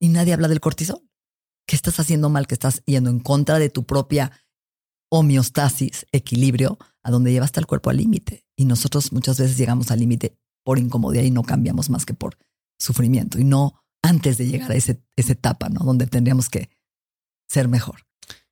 Y 0.00 0.08
nadie 0.08 0.32
habla 0.32 0.48
del 0.48 0.60
cortisol. 0.60 1.08
¿Qué 1.66 1.76
estás 1.76 2.00
haciendo 2.00 2.28
mal? 2.28 2.48
Que 2.48 2.54
estás 2.54 2.82
yendo 2.86 3.08
en 3.10 3.20
contra 3.20 3.58
de 3.58 3.70
tu 3.70 3.86
propia 3.86 4.32
homeostasis, 5.10 6.06
equilibrio, 6.10 6.78
a 7.02 7.10
donde 7.10 7.30
llevaste 7.30 7.60
al 7.60 7.66
cuerpo 7.66 7.90
al 7.90 7.98
límite. 7.98 8.46
Y 8.56 8.64
nosotros 8.64 9.12
muchas 9.12 9.38
veces 9.38 9.56
llegamos 9.56 9.90
al 9.90 10.00
límite 10.00 10.38
por 10.68 10.78
incomodidad 10.78 11.22
y 11.22 11.30
no 11.30 11.44
cambiamos 11.44 11.88
más 11.88 12.04
que 12.04 12.12
por 12.12 12.36
sufrimiento 12.78 13.38
y 13.38 13.44
no 13.44 13.82
antes 14.02 14.36
de 14.36 14.48
llegar 14.48 14.70
a 14.70 14.74
ese, 14.74 15.02
esa 15.16 15.32
etapa, 15.32 15.70
¿no? 15.70 15.80
Donde 15.82 16.06
tendríamos 16.06 16.50
que 16.50 16.68
ser 17.48 17.68
mejor. 17.68 18.04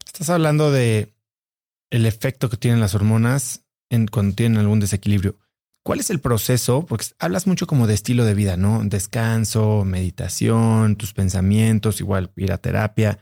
Estás 0.03 0.31
hablando 0.31 0.71
de 0.73 1.15
el 1.91 2.07
efecto 2.07 2.49
que 2.49 2.57
tienen 2.57 2.81
las 2.81 2.95
hormonas 2.95 3.67
en, 3.91 4.07
cuando 4.07 4.35
tienen 4.35 4.59
algún 4.59 4.81
desequilibrio. 4.81 5.39
¿Cuál 5.85 6.01
es 6.01 6.09
el 6.09 6.21
proceso? 6.21 6.87
Porque 6.87 7.05
hablas 7.19 7.47
mucho 7.47 7.67
como 7.67 7.87
de 7.87 7.93
estilo 7.93 8.25
de 8.25 8.33
vida, 8.33 8.57
¿no? 8.57 8.83
Descanso, 8.83 9.85
meditación, 9.85 10.97
tus 10.97 11.13
pensamientos, 11.13 12.01
igual 12.01 12.33
ir 12.37 12.51
a 12.51 12.57
terapia. 12.57 13.19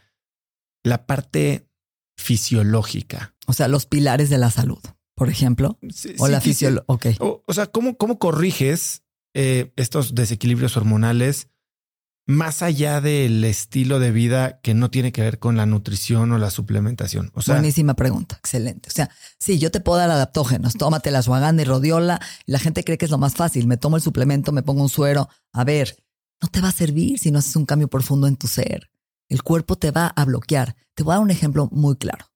La 0.85 1.05
parte 1.05 1.69
fisiológica. 2.17 3.35
O 3.49 3.55
sea, 3.55 3.67
los 3.67 3.87
pilares 3.87 4.31
de 4.31 4.39
la 4.39 4.53
salud 4.53 4.79
por 5.15 5.29
ejemplo? 5.29 5.79
o 6.19 6.29
la 6.29 6.41
fisiología. 6.41 7.17
O, 7.21 7.53
sea, 7.53 7.67
¿cómo, 7.67 7.97
cómo 7.97 8.19
corriges 8.19 9.03
eh, 9.35 9.73
estos 9.77 10.15
desequilibrios 10.15 10.77
hormonales 10.77 11.49
más 12.27 12.63
allá 12.63 13.01
del 13.01 13.45
estilo 13.45 13.99
de 13.99 14.11
vida 14.11 14.61
que 14.63 14.73
no 14.73 14.91
tiene 14.91 15.13
que 15.13 15.21
ver 15.21 15.39
con 15.39 15.57
la 15.57 15.67
nutrición 15.67 16.33
o 16.33 16.39
la 16.39 16.51
suplementación? 16.51 17.31
O 17.35 17.43
sea, 17.43 17.57
Buenísima 17.57 17.95
pregunta. 17.95 18.37
Excelente. 18.37 18.89
O 18.89 18.93
sea, 18.93 19.11
sí, 19.39 19.59
yo 19.59 19.71
te 19.71 19.81
puedo 19.81 19.99
dar 19.99 20.11
adaptógenos. 20.11 20.75
Tómate 20.75 21.11
la 21.11 21.23
suaganda 21.23 21.63
y 21.63 21.67
rodiola. 21.67 22.21
la 22.47 22.59
gente 22.59 22.83
cree 22.85 22.99
que 22.99 23.05
es 23.05 23.11
lo 23.11 23.19
más 23.19 23.35
fácil. 23.35 23.67
Me 23.67 23.77
tomo 23.77 23.97
el 23.97 24.03
suplemento, 24.03 24.53
me 24.53 24.63
pongo 24.63 24.83
un 24.83 24.89
suero. 24.89 25.29
A 25.53 25.65
ver, 25.65 25.97
no 26.41 26.49
te 26.49 26.61
va 26.61 26.69
a 26.69 26.73
servir 26.73 27.19
si 27.19 27.31
no 27.31 27.39
haces 27.39 27.57
un 27.57 27.67
cambio 27.67 27.89
profundo 27.89 28.27
en 28.27 28.37
tu 28.37 28.49
ser. 28.49 28.91
El 29.29 29.43
cuerpo 29.43 29.77
te 29.77 29.91
va 29.91 30.09
a 30.09 30.25
bloquear. 30.25 30.77
Te 30.95 31.03
voy 31.03 31.13
a 31.13 31.17
dar 31.17 31.25
un 31.25 31.31
ejemplo 31.31 31.69
muy 31.73 31.97
claro. 31.97 32.27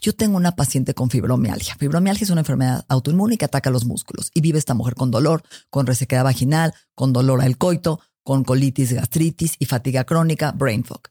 Yo 0.00 0.14
tengo 0.14 0.36
una 0.36 0.54
paciente 0.54 0.94
con 0.94 1.10
fibromialgia. 1.10 1.74
Fibromialgia 1.76 2.24
es 2.24 2.30
una 2.30 2.42
enfermedad 2.42 2.84
autoinmune 2.88 3.36
que 3.36 3.44
ataca 3.44 3.70
los 3.70 3.84
músculos 3.84 4.30
y 4.32 4.40
vive 4.40 4.58
esta 4.58 4.74
mujer 4.74 4.94
con 4.94 5.10
dolor, 5.10 5.42
con 5.70 5.86
resequedad 5.86 6.24
vaginal, 6.24 6.72
con 6.94 7.12
dolor 7.12 7.42
al 7.42 7.58
coito, 7.58 8.00
con 8.22 8.44
colitis, 8.44 8.92
gastritis 8.92 9.56
y 9.58 9.66
fatiga 9.66 10.04
crónica, 10.04 10.52
brain 10.52 10.84
fog. 10.84 11.02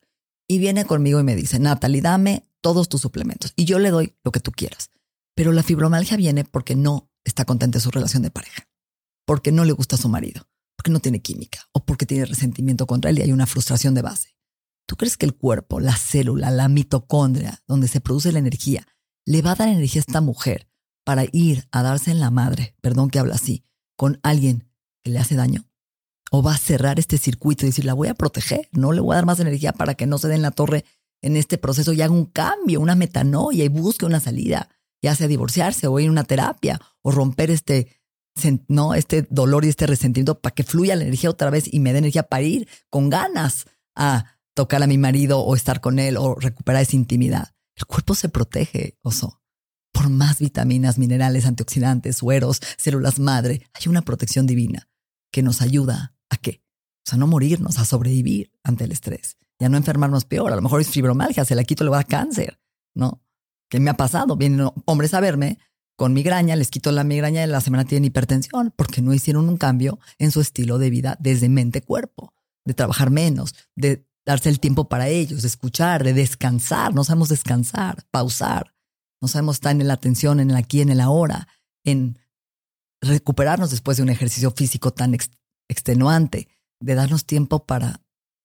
Y 0.47 0.60
viene 0.60 0.86
conmigo 0.86 1.19
y 1.19 1.23
me 1.23 1.36
dice, 1.36 1.60
Natalie, 1.60 2.02
dame 2.02 2.47
todos 2.62 2.88
tus 2.88 3.02
suplementos 3.02 3.52
y 3.56 3.65
yo 3.65 3.80
le 3.80 3.89
doy 3.89 4.15
lo 4.23 4.32
que 4.32 4.39
tú 4.39 4.52
quieras. 4.52 4.89
Pero 5.36 5.52
la 5.52 5.63
fibromialgia 5.63 6.15
viene 6.15 6.45
porque 6.45 6.76
no 6.76 7.10
está 7.26 7.43
contenta 7.43 7.80
en 7.80 7.82
su 7.82 7.91
relación 7.91 8.23
de 8.23 8.32
pareja, 8.32 8.69
porque 9.26 9.52
no 9.52 9.65
le 9.65 9.73
gusta 9.73 9.97
a 9.97 10.00
su 10.00 10.08
marido, 10.08 10.47
porque 10.78 10.91
no 10.91 11.02
tiene 11.02 11.21
química 11.21 11.67
o 11.73 11.84
porque 11.84 12.06
tiene 12.06 12.26
resentimiento 12.26 12.88
contra 12.88 13.12
él 13.12 13.19
y 13.19 13.23
hay 13.23 13.34
una 13.34 13.45
frustración 13.45 13.93
de 13.93 14.02
base. 14.02 14.37
¿Tú 14.88 14.95
crees 14.95 15.17
que 15.17 15.26
el 15.26 15.36
cuerpo, 15.36 15.80
la 15.82 15.95
célula, 15.95 16.50
la 16.50 16.69
mitocondria, 16.69 17.62
donde 17.67 17.89
se 17.89 18.00
produce 18.00 18.32
la 18.32 18.39
energía, 18.39 18.88
le 19.26 19.41
va 19.41 19.52
a 19.52 19.56
dar 19.56 19.67
energía 19.67 20.00
a 20.00 20.06
esta 20.08 20.21
mujer 20.21 20.69
para 21.04 21.26
ir 21.34 21.67
a 21.71 21.84
darse 21.84 22.10
en 22.10 22.21
la 22.21 22.32
madre, 22.32 22.73
perdón 22.82 23.10
que 23.10 23.19
habla 23.19 23.36
así, 23.36 23.65
con 23.97 24.19
alguien 24.23 24.71
que 25.04 25.12
le 25.12 25.19
hace 25.19 25.36
daño? 25.36 25.65
¿O 26.32 26.41
va 26.41 26.54
a 26.54 26.58
cerrar 26.58 27.00
este 27.00 27.17
circuito 27.17 27.65
y 27.65 27.69
decir, 27.69 27.84
la 27.84 27.93
voy 27.93 28.08
a 28.08 28.13
proteger, 28.13 28.69
no 28.71 28.93
le 28.93 29.02
voy 29.02 29.13
a 29.13 29.15
dar 29.15 29.26
más 29.26 29.41
energía 29.41 29.73
para 29.73 29.95
que 29.95 30.08
no 30.08 30.17
se 30.17 30.30
dé 30.30 30.36
en 30.36 30.41
la 30.41 30.52
torre 30.52 30.86
en 31.21 31.36
este 31.36 31.58
proceso 31.58 31.91
y 31.91 32.02
haga 32.02 32.13
un 32.13 32.26
cambio, 32.26 32.80
una 32.80 32.95
metanoia 32.95 33.65
y 33.65 33.69
busque 33.69 34.06
una 34.06 34.21
salida, 34.21 34.69
ya 35.02 35.15
sea 35.15 35.28
divorciarse 35.28 35.88
o 35.88 36.00
ir 36.00 36.08
a 36.08 36.12
una 36.12 36.23
terapia 36.23 36.80
o 37.02 37.12
romper 37.12 37.52
este, 37.52 38.00
no, 38.69 38.93
este 38.93 39.28
dolor 39.30 39.65
y 39.65 39.69
este 39.69 39.86
resentimiento 39.86 40.39
para 40.39 40.56
que 40.56 40.63
fluya 40.63 40.95
la 40.95 41.04
energía 41.04 41.30
otra 41.30 41.50
vez 41.50 41.71
y 41.71 41.80
me 41.82 41.91
dé 41.91 42.00
energía 42.00 42.23
para 42.23 42.43
ir 42.43 42.69
con 42.89 43.10
ganas 43.10 43.65
a 43.95 44.37
tocar 44.58 44.82
a 44.82 44.88
mi 44.88 44.98
marido 44.98 45.39
o 45.39 45.56
estar 45.56 45.82
con 45.82 46.00
él 46.00 46.17
o 46.17 46.34
recuperar 46.34 46.82
esa 46.82 46.96
intimidad. 46.96 47.54
El 47.76 47.86
cuerpo 47.86 48.15
se 48.15 48.28
protege, 48.28 48.98
oso. 49.04 49.39
Por 49.93 50.10
más 50.10 50.39
vitaminas, 50.39 50.98
minerales, 50.98 51.46
antioxidantes, 51.46 52.17
sueros, 52.17 52.60
células 52.76 53.20
madre, 53.20 53.62
hay 53.74 53.88
una 53.88 54.02
protección 54.02 54.48
divina 54.48 54.89
que 55.32 55.43
nos 55.43 55.62
ayuda 55.62 56.15
a 56.32 56.38
qué? 56.38 56.63
O 57.06 57.10
sea, 57.10 57.20
no 57.20 57.28
morirnos, 57.28 57.78
a 57.78 57.86
sobrevivir 57.86 58.52
ante 58.63 58.86
el 58.86 58.91
estrés 58.91 59.38
y 59.60 59.65
a 59.65 59.70
no 59.70 59.78
enfermarnos 59.78 60.26
peor. 60.26 60.52
A 60.52 60.56
lo 60.56 60.63
mejor 60.63 60.82
es 60.82 60.89
fibromalgia, 60.89 61.46
se 61.46 61.54
la 61.54 61.63
quito, 61.63 61.84
le 61.84 61.91
va 61.91 62.00
a 62.00 62.04
cáncer, 62.04 62.60
¿no? 62.96 63.22
¿Qué 63.70 63.80
me 63.80 63.91
ha 63.91 63.96
pasado? 63.96 64.38
Vienen 64.38 64.72
hombres 64.86 65.13
a 65.13 65.20
verme 65.20 65.60
con 65.96 66.13
migraña, 66.13 66.56
les 66.56 66.72
quito 66.72 66.91
la 66.91 67.04
migraña 67.04 67.43
y 67.43 67.48
la 67.48 67.62
semana 67.62 67.86
tienen 67.86 68.06
hipertensión 68.06 68.74
porque 68.76 69.04
no 69.04 69.13
hicieron 69.13 69.48
un 69.50 69.58
cambio 69.58 70.00
en 70.17 70.32
su 70.32 70.41
estilo 70.41 70.80
de 70.80 70.89
vida 70.89 71.15
desde 71.20 71.48
mente-cuerpo, 71.48 72.34
de 72.65 72.74
trabajar 72.74 73.12
menos, 73.12 73.54
de 73.76 74.08
darse 74.28 74.50
el 74.50 74.60
tiempo 74.60 74.88
para 74.88 75.08
ellos, 75.08 75.42
de 75.42 75.48
escuchar, 75.48 76.04
de 76.04 76.13
descansar. 76.13 76.94
No 76.94 77.04
sabemos 77.04 77.30
descansar, 77.30 78.06
pausar. 78.12 78.76
No 79.20 79.28
sabemos 79.28 79.56
estar 79.56 79.72
en 79.72 79.88
la 79.88 79.96
atención, 79.96 80.40
en 80.40 80.52
el 80.52 80.56
aquí, 80.56 80.82
en 80.82 80.90
el 80.90 81.02
ahora, 81.02 81.48
en 81.84 82.20
recuperarnos 83.02 83.72
después 83.72 83.98
de 83.98 84.04
un 84.04 84.10
ejercicio 84.10 84.52
físico 84.52 84.92
tan 84.92 85.18
extenuante, 85.68 86.48
de 86.80 86.94
darnos 86.94 87.26
tiempo 87.26 87.66
para 87.66 88.04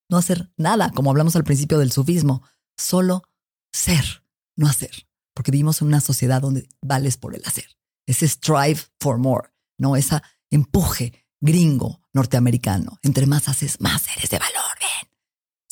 no 0.09 0.17
hacer 0.17 0.51
nada, 0.57 0.91
como 0.91 1.11
hablamos 1.11 1.37
al 1.37 1.45
principio 1.45 1.79
del 1.79 1.93
sufismo, 1.93 2.43
solo 2.79 3.25
ser, 3.73 4.25
no 4.57 4.67
hacer 4.67 5.07
porque 5.35 5.51
vivimos 5.51 5.81
en 5.81 5.89
una 5.89 6.01
sociedad 6.01 6.41
donde 6.41 6.69
vales 6.81 7.17
por 7.17 7.35
el 7.35 7.43
hacer. 7.45 7.67
Ese 8.07 8.27
strive 8.29 8.81
for 9.01 9.19
more, 9.19 9.49
¿no? 9.79 9.97
Esa 9.97 10.23
empuje 10.51 11.27
gringo 11.41 12.01
norteamericano. 12.13 12.99
Entre 13.03 13.27
más 13.27 13.49
haces, 13.49 13.81
más 13.81 14.05
eres 14.17 14.31
de 14.31 14.39
valor. 14.39 14.63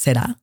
¿Será 0.01 0.39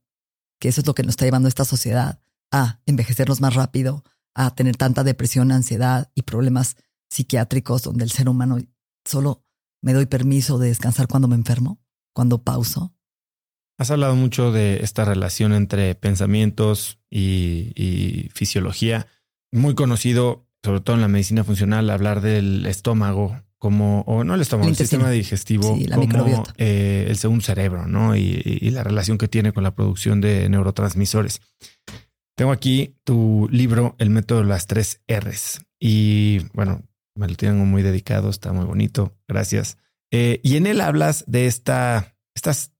que 0.59 0.67
eso 0.67 0.81
es 0.81 0.87
lo 0.87 0.93
que 0.93 1.01
nos 1.01 1.13
está 1.13 1.25
llevando 1.25 1.47
esta 1.47 1.65
sociedad 1.65 2.21
a 2.51 2.79
envejecernos 2.85 3.41
más 3.41 3.55
rápido, 3.55 4.03
a 4.35 4.53
tener 4.53 4.77
tanta 4.77 5.03
depresión, 5.03 5.51
ansiedad 5.51 6.11
y 6.13 6.21
problemas 6.21 6.75
psiquiátricos 7.09 7.81
donde 7.81 8.03
el 8.03 8.11
ser 8.11 8.29
humano 8.29 8.59
solo 9.03 9.43
me 9.81 9.93
doy 9.93 10.05
permiso 10.05 10.59
de 10.59 10.67
descansar 10.67 11.07
cuando 11.07 11.27
me 11.27 11.33
enfermo, 11.33 11.81
cuando 12.13 12.43
pauso? 12.43 12.93
Has 13.79 13.89
hablado 13.89 14.15
mucho 14.15 14.51
de 14.51 14.83
esta 14.83 15.05
relación 15.05 15.53
entre 15.53 15.95
pensamientos 15.95 16.99
y, 17.09 18.29
fisiología. 18.35 19.07
Muy 19.51 19.73
conocido, 19.73 20.47
sobre 20.63 20.81
todo 20.81 20.97
en 20.97 21.01
la 21.01 21.07
medicina 21.07 21.43
funcional, 21.43 21.89
hablar 21.89 22.21
del 22.21 22.67
estómago 22.67 23.41
como, 23.59 24.01
o 24.01 24.23
no 24.23 24.35
el 24.35 24.41
estómago, 24.41 24.69
el, 24.69 24.75
sistema 24.75 25.09
digestivo 25.09 25.77
como 26.11 26.43
eh, 26.57 27.05
el 27.07 27.17
segundo 27.17 27.43
cerebro, 27.43 27.87
¿no? 27.87 28.15
Y, 28.15 28.41
y, 28.43 28.69
la 28.69 28.83
relación 28.83 29.17
que 29.17 29.27
tiene 29.27 29.51
con 29.51 29.63
la 29.63 29.73
producción 29.73 30.21
de 30.21 30.47
neurotransmisores. 30.49 31.41
Tengo 32.35 32.51
aquí 32.51 32.95
tu 33.03 33.47
libro, 33.51 33.95
El 33.97 34.11
método 34.11 34.39
de 34.39 34.45
las 34.45 34.67
tres 34.67 35.01
R's. 35.07 35.65
Y 35.79 36.39
bueno, 36.53 36.83
me 37.15 37.27
lo 37.27 37.35
tengo 37.35 37.65
muy 37.65 37.81
dedicado, 37.81 38.29
está 38.29 38.53
muy 38.53 38.65
bonito. 38.65 39.17
Gracias. 39.27 39.77
Eh, 40.11 40.39
y 40.43 40.55
en 40.55 40.67
él 40.67 40.81
hablas 40.81 41.23
de 41.27 41.47
esta, 41.47 42.15
estas 42.35 42.71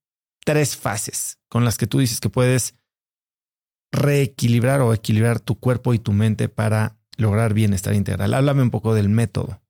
tres 0.45 0.77
fases 0.77 1.39
con 1.49 1.65
las 1.65 1.77
que 1.77 1.87
tú 1.87 1.99
dices 1.99 2.19
que 2.19 2.29
puedes 2.29 2.75
reequilibrar 3.91 4.81
o 4.81 4.93
equilibrar 4.93 5.39
tu 5.39 5.59
cuerpo 5.59 5.93
y 5.93 5.99
tu 5.99 6.13
mente 6.13 6.49
para 6.49 6.97
lograr 7.17 7.53
bienestar 7.53 7.95
integral. 7.95 8.33
Háblame 8.33 8.61
un 8.61 8.69
poco 8.69 8.93
del 8.93 9.09
método. 9.09 9.61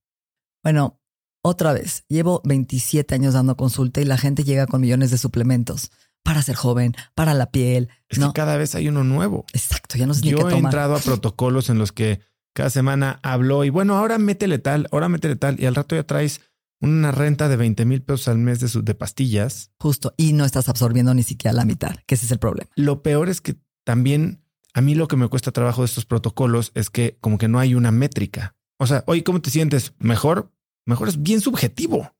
Bueno, 0.64 1.00
otra 1.42 1.74
vez, 1.74 2.04
llevo 2.10 2.42
27 2.44 3.16
años 3.16 3.34
dando 3.34 3.56
consulta 3.56 4.02
y 4.02 4.06
la 4.06 4.18
gente 4.18 4.44
llega 4.44 4.68
con 4.68 4.82
millones 4.82 5.12
de 5.12 5.18
suplementos 5.18 5.92
para 6.24 6.42
ser 6.42 6.56
joven, 6.56 6.94
para 7.16 7.34
la 7.34 7.52
piel. 7.52 7.90
Es 8.10 8.20
que 8.20 8.32
cada 8.34 8.58
vez 8.58 8.76
hay 8.76 8.90
uno 8.90 9.04
nuevo. 9.04 9.46
Exacto, 9.54 9.98
ya 9.98 10.06
no 10.06 10.14
sé 10.14 10.26
ni 10.26 10.32
qué 10.32 10.36
tomar. 10.36 10.54
he 10.54 10.58
entrado 10.58 10.96
a 10.96 11.00
protocolos 11.00 11.70
en 11.70 11.78
los 11.78 11.94
que 11.94 12.20
cada 12.54 12.70
semana 12.70 13.20
hablo 13.24 13.64
y 13.64 13.70
bueno, 13.70 13.96
ahora 13.96 14.18
métele 14.18 14.60
tal, 14.60 14.90
ahora 14.92 15.08
métele 15.08 15.36
tal 15.36 15.60
y 15.60 15.68
al 15.68 15.76
rato 15.76 15.96
ya 15.96 16.04
traes 16.04 16.42
una 16.82 17.12
renta 17.12 17.48
de 17.48 17.56
20 17.56 17.86
mil 17.86 18.02
pesos 18.02 18.28
al 18.28 18.40
mes 18.40 18.60
de, 18.60 18.82
de 18.82 18.96
pastillas. 18.96 19.72
Justo, 19.80 20.14
y 20.18 20.34
no 20.34 20.44
estás 20.44 20.68
absorbiendo 20.68 21.14
ni 21.14 21.24
siquiera 21.24 21.54
la 21.54 21.66
mitad, 21.66 21.96
que 22.06 22.16
ese 22.16 22.26
es 22.26 22.32
el 22.32 22.40
problema. 22.40 22.70
Lo 22.76 23.04
peor 23.04 23.30
es 23.30 23.40
que 23.40 23.56
también 23.86 24.44
a 24.74 24.82
mí 24.82 24.96
lo 24.96 25.08
que 25.08 25.16
me 25.16 25.30
cuesta 25.30 25.52
trabajo 25.52 25.82
de 25.82 25.86
estos 25.86 26.06
protocolos 26.06 26.72
es 26.76 26.90
que 26.90 27.18
como 27.22 27.38
que 27.38 27.48
no 27.48 27.60
hay 27.60 27.74
una 27.74 27.92
métrica. 27.92 28.57
O 28.80 28.88
sea, 28.88 29.04
oye, 29.08 29.24
¿cómo 29.24 29.42
te 29.42 29.50
sientes? 29.50 29.94
Mejor, 30.00 30.52
mejor 30.86 31.08
es 31.08 31.22
bien 31.22 31.42
subjetivo. 31.42 32.14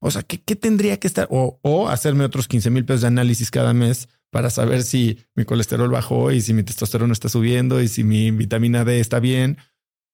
O 0.00 0.10
sea, 0.10 0.22
¿qué, 0.22 0.42
qué 0.42 0.54
tendría 0.56 0.98
que 0.98 1.06
estar? 1.06 1.26
O, 1.30 1.58
o 1.62 1.88
hacerme 1.88 2.24
otros 2.24 2.46
15 2.46 2.70
mil 2.70 2.84
pesos 2.84 3.02
de 3.02 3.08
análisis 3.08 3.50
cada 3.50 3.72
mes 3.72 4.08
para 4.30 4.50
saber 4.50 4.82
si 4.82 5.24
mi 5.34 5.44
colesterol 5.44 5.90
bajó 5.90 6.30
y 6.32 6.40
si 6.40 6.52
mi 6.52 6.62
testosterona 6.62 7.12
está 7.12 7.28
subiendo 7.28 7.80
y 7.80 7.88
si 7.88 8.04
mi 8.04 8.30
vitamina 8.30 8.84
D 8.84 9.00
está 9.00 9.20
bien. 9.20 9.58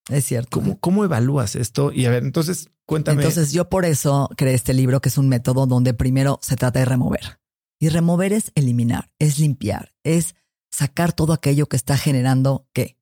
Es 0.08 0.24
cierto. 0.24 0.60
¿Cómo, 0.60 0.78
cómo 0.78 1.04
evalúas 1.04 1.56
esto? 1.56 1.92
Y 1.92 2.06
a 2.06 2.10
ver, 2.10 2.22
entonces, 2.22 2.70
Cuéntame. 2.90 3.22
Entonces 3.22 3.52
yo 3.52 3.68
por 3.68 3.84
eso 3.84 4.28
creé 4.36 4.54
este 4.54 4.74
libro, 4.74 5.00
que 5.00 5.10
es 5.10 5.16
un 5.16 5.28
método 5.28 5.68
donde 5.68 5.94
primero 5.94 6.40
se 6.42 6.56
trata 6.56 6.80
de 6.80 6.86
remover. 6.86 7.38
Y 7.78 7.88
remover 7.88 8.32
es 8.32 8.50
eliminar, 8.56 9.12
es 9.20 9.38
limpiar, 9.38 9.94
es 10.02 10.34
sacar 10.72 11.12
todo 11.12 11.32
aquello 11.32 11.66
que 11.66 11.76
está 11.76 11.96
generando 11.96 12.68
qué? 12.72 12.98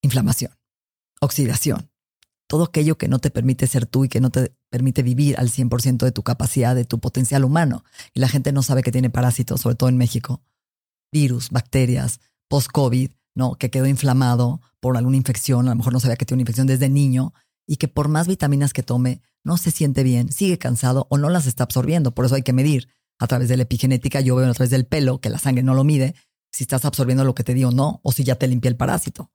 Inflamación, 0.00 0.58
oxidación, 1.20 1.89
todo 2.50 2.64
aquello 2.64 2.98
que 2.98 3.06
no 3.06 3.20
te 3.20 3.30
permite 3.30 3.68
ser 3.68 3.86
tú 3.86 4.04
y 4.04 4.08
que 4.08 4.20
no 4.20 4.30
te 4.30 4.52
permite 4.70 5.04
vivir 5.04 5.38
al 5.38 5.50
100% 5.50 5.98
de 5.98 6.10
tu 6.10 6.24
capacidad, 6.24 6.74
de 6.74 6.84
tu 6.84 6.98
potencial 6.98 7.44
humano. 7.44 7.84
Y 8.12 8.18
la 8.18 8.28
gente 8.28 8.50
no 8.50 8.64
sabe 8.64 8.82
que 8.82 8.90
tiene 8.90 9.08
parásitos, 9.08 9.60
sobre 9.60 9.76
todo 9.76 9.88
en 9.88 9.96
México. 9.96 10.42
Virus, 11.12 11.50
bacterias, 11.50 12.18
post-COVID, 12.48 13.12
¿no? 13.36 13.54
Que 13.54 13.70
quedó 13.70 13.86
inflamado 13.86 14.60
por 14.80 14.96
alguna 14.96 15.16
infección, 15.16 15.68
a 15.68 15.70
lo 15.70 15.76
mejor 15.76 15.92
no 15.92 16.00
sabía 16.00 16.16
que 16.16 16.24
tiene 16.24 16.38
una 16.38 16.42
infección 16.42 16.66
desde 16.66 16.88
niño 16.88 17.34
y 17.68 17.76
que 17.76 17.86
por 17.86 18.08
más 18.08 18.26
vitaminas 18.26 18.72
que 18.72 18.82
tome, 18.82 19.22
no 19.44 19.56
se 19.56 19.70
siente 19.70 20.02
bien, 20.02 20.32
sigue 20.32 20.58
cansado 20.58 21.06
o 21.08 21.18
no 21.18 21.30
las 21.30 21.46
está 21.46 21.62
absorbiendo. 21.62 22.16
Por 22.16 22.24
eso 22.24 22.34
hay 22.34 22.42
que 22.42 22.52
medir 22.52 22.88
a 23.20 23.28
través 23.28 23.48
de 23.48 23.58
la 23.58 23.62
epigenética. 23.62 24.20
Yo 24.20 24.34
veo 24.34 24.50
a 24.50 24.54
través 24.54 24.70
del 24.70 24.86
pelo, 24.86 25.20
que 25.20 25.30
la 25.30 25.38
sangre 25.38 25.62
no 25.62 25.74
lo 25.74 25.84
mide, 25.84 26.16
si 26.50 26.64
estás 26.64 26.84
absorbiendo 26.84 27.22
lo 27.22 27.36
que 27.36 27.44
te 27.44 27.54
di 27.54 27.62
o 27.62 27.70
no, 27.70 28.00
o 28.02 28.10
si 28.10 28.24
ya 28.24 28.34
te 28.34 28.48
limpié 28.48 28.70
el 28.70 28.76
parásito. 28.76 29.30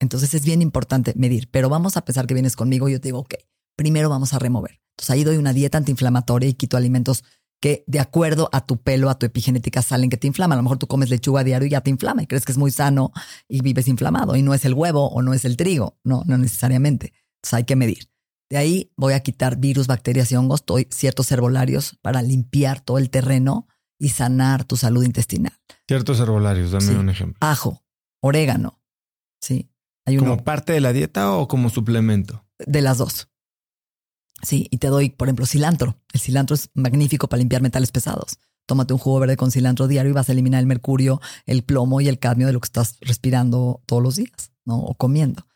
Entonces 0.00 0.34
es 0.34 0.44
bien 0.44 0.62
importante 0.62 1.14
medir, 1.16 1.48
pero 1.50 1.68
vamos 1.68 1.96
a 1.96 2.04
pensar 2.04 2.26
que 2.26 2.34
vienes 2.34 2.56
conmigo 2.56 2.88
y 2.88 2.92
yo 2.92 3.00
te 3.00 3.08
digo, 3.08 3.20
ok, 3.20 3.34
primero 3.76 4.08
vamos 4.08 4.34
a 4.34 4.38
remover. 4.38 4.80
Entonces 4.96 5.10
ahí 5.10 5.24
doy 5.24 5.36
una 5.36 5.52
dieta 5.52 5.78
antiinflamatoria 5.78 6.48
y 6.48 6.54
quito 6.54 6.76
alimentos 6.76 7.24
que 7.60 7.84
de 7.86 8.00
acuerdo 8.00 8.50
a 8.52 8.66
tu 8.66 8.76
pelo, 8.82 9.08
a 9.08 9.18
tu 9.18 9.24
epigenética 9.24 9.80
salen 9.80 10.10
que 10.10 10.16
te 10.16 10.26
inflaman. 10.26 10.56
A 10.56 10.60
lo 10.60 10.62
mejor 10.62 10.78
tú 10.78 10.86
comes 10.86 11.08
lechuga 11.08 11.40
a 11.40 11.44
diario 11.44 11.66
y 11.66 11.70
ya 11.70 11.80
te 11.80 11.90
inflama 11.90 12.22
y 12.22 12.26
crees 12.26 12.44
que 12.44 12.52
es 12.52 12.58
muy 12.58 12.70
sano 12.70 13.12
y 13.48 13.62
vives 13.62 13.88
inflamado 13.88 14.36
y 14.36 14.42
no 14.42 14.52
es 14.52 14.64
el 14.64 14.74
huevo 14.74 15.08
o 15.08 15.22
no 15.22 15.32
es 15.32 15.44
el 15.44 15.56
trigo. 15.56 15.98
No, 16.04 16.22
no 16.26 16.36
necesariamente 16.36 17.12
hay 17.52 17.64
que 17.64 17.76
medir. 17.76 18.10
De 18.48 18.56
ahí 18.56 18.92
voy 18.96 19.12
a 19.12 19.20
quitar 19.20 19.56
virus, 19.56 19.86
bacterias 19.86 20.30
y 20.30 20.36
hongos, 20.36 20.64
doy 20.66 20.86
ciertos 20.90 21.30
herbolarios 21.32 21.98
para 22.02 22.22
limpiar 22.22 22.80
todo 22.80 22.98
el 22.98 23.10
terreno 23.10 23.66
y 23.98 24.10
sanar 24.10 24.64
tu 24.64 24.76
salud 24.76 25.04
intestinal. 25.04 25.58
Ciertos 25.88 26.20
herbolarios, 26.20 26.70
dame 26.70 26.98
un 26.98 27.08
ejemplo. 27.08 27.38
Ajo, 27.40 27.84
orégano. 28.20 28.80
Sí. 29.40 29.70
Hay 30.06 30.16
¿Como 30.16 30.42
parte 30.44 30.72
de 30.72 30.80
la 30.80 30.92
dieta 30.92 31.32
o 31.32 31.48
como 31.48 31.68
suplemento? 31.68 32.44
De 32.58 32.80
las 32.80 32.98
dos. 32.98 33.28
Sí, 34.42 34.68
y 34.70 34.78
te 34.78 34.86
doy, 34.86 35.10
por 35.10 35.28
ejemplo, 35.28 35.46
cilantro. 35.46 36.00
El 36.12 36.20
cilantro 36.20 36.54
es 36.54 36.70
magnífico 36.74 37.28
para 37.28 37.38
limpiar 37.38 37.62
metales 37.62 37.90
pesados. 37.90 38.38
Tómate 38.66 38.92
un 38.92 38.98
jugo 38.98 39.20
verde 39.20 39.36
con 39.36 39.50
cilantro 39.50 39.88
diario 39.88 40.10
y 40.10 40.14
vas 40.14 40.28
a 40.28 40.32
eliminar 40.32 40.60
el 40.60 40.66
mercurio, 40.66 41.20
el 41.44 41.62
plomo 41.62 42.00
y 42.00 42.08
el 42.08 42.18
cadmio 42.18 42.46
de 42.46 42.52
lo 42.52 42.60
que 42.60 42.66
estás 42.66 42.98
respirando 43.00 43.82
todos 43.86 44.02
los 44.02 44.16
días, 44.16 44.52
¿no? 44.64 44.78
O 44.78 44.94
comiendo. 44.94 45.46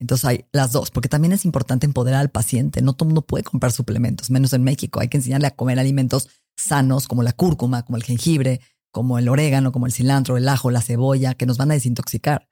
Entonces 0.00 0.24
hay 0.24 0.44
las 0.52 0.72
dos, 0.72 0.90
porque 0.90 1.08
también 1.08 1.32
es 1.32 1.44
importante 1.44 1.86
empoderar 1.86 2.20
al 2.20 2.30
paciente. 2.30 2.82
No 2.82 2.94
todo 2.94 3.06
el 3.06 3.08
mundo 3.08 3.26
puede 3.26 3.44
comprar 3.44 3.72
suplementos, 3.72 4.30
menos 4.30 4.52
en 4.52 4.62
México. 4.62 5.00
Hay 5.00 5.08
que 5.08 5.16
enseñarle 5.16 5.48
a 5.48 5.56
comer 5.56 5.78
alimentos 5.78 6.28
sanos 6.56 7.08
como 7.08 7.22
la 7.22 7.32
cúrcuma, 7.32 7.84
como 7.84 7.96
el 7.96 8.04
jengibre, 8.04 8.60
como 8.90 9.18
el 9.18 9.28
orégano, 9.28 9.72
como 9.72 9.86
el 9.86 9.92
cilantro, 9.92 10.36
el 10.36 10.48
ajo, 10.48 10.70
la 10.70 10.82
cebolla, 10.82 11.34
que 11.34 11.46
nos 11.46 11.56
van 11.56 11.70
a 11.70 11.74
desintoxicar. 11.74 12.48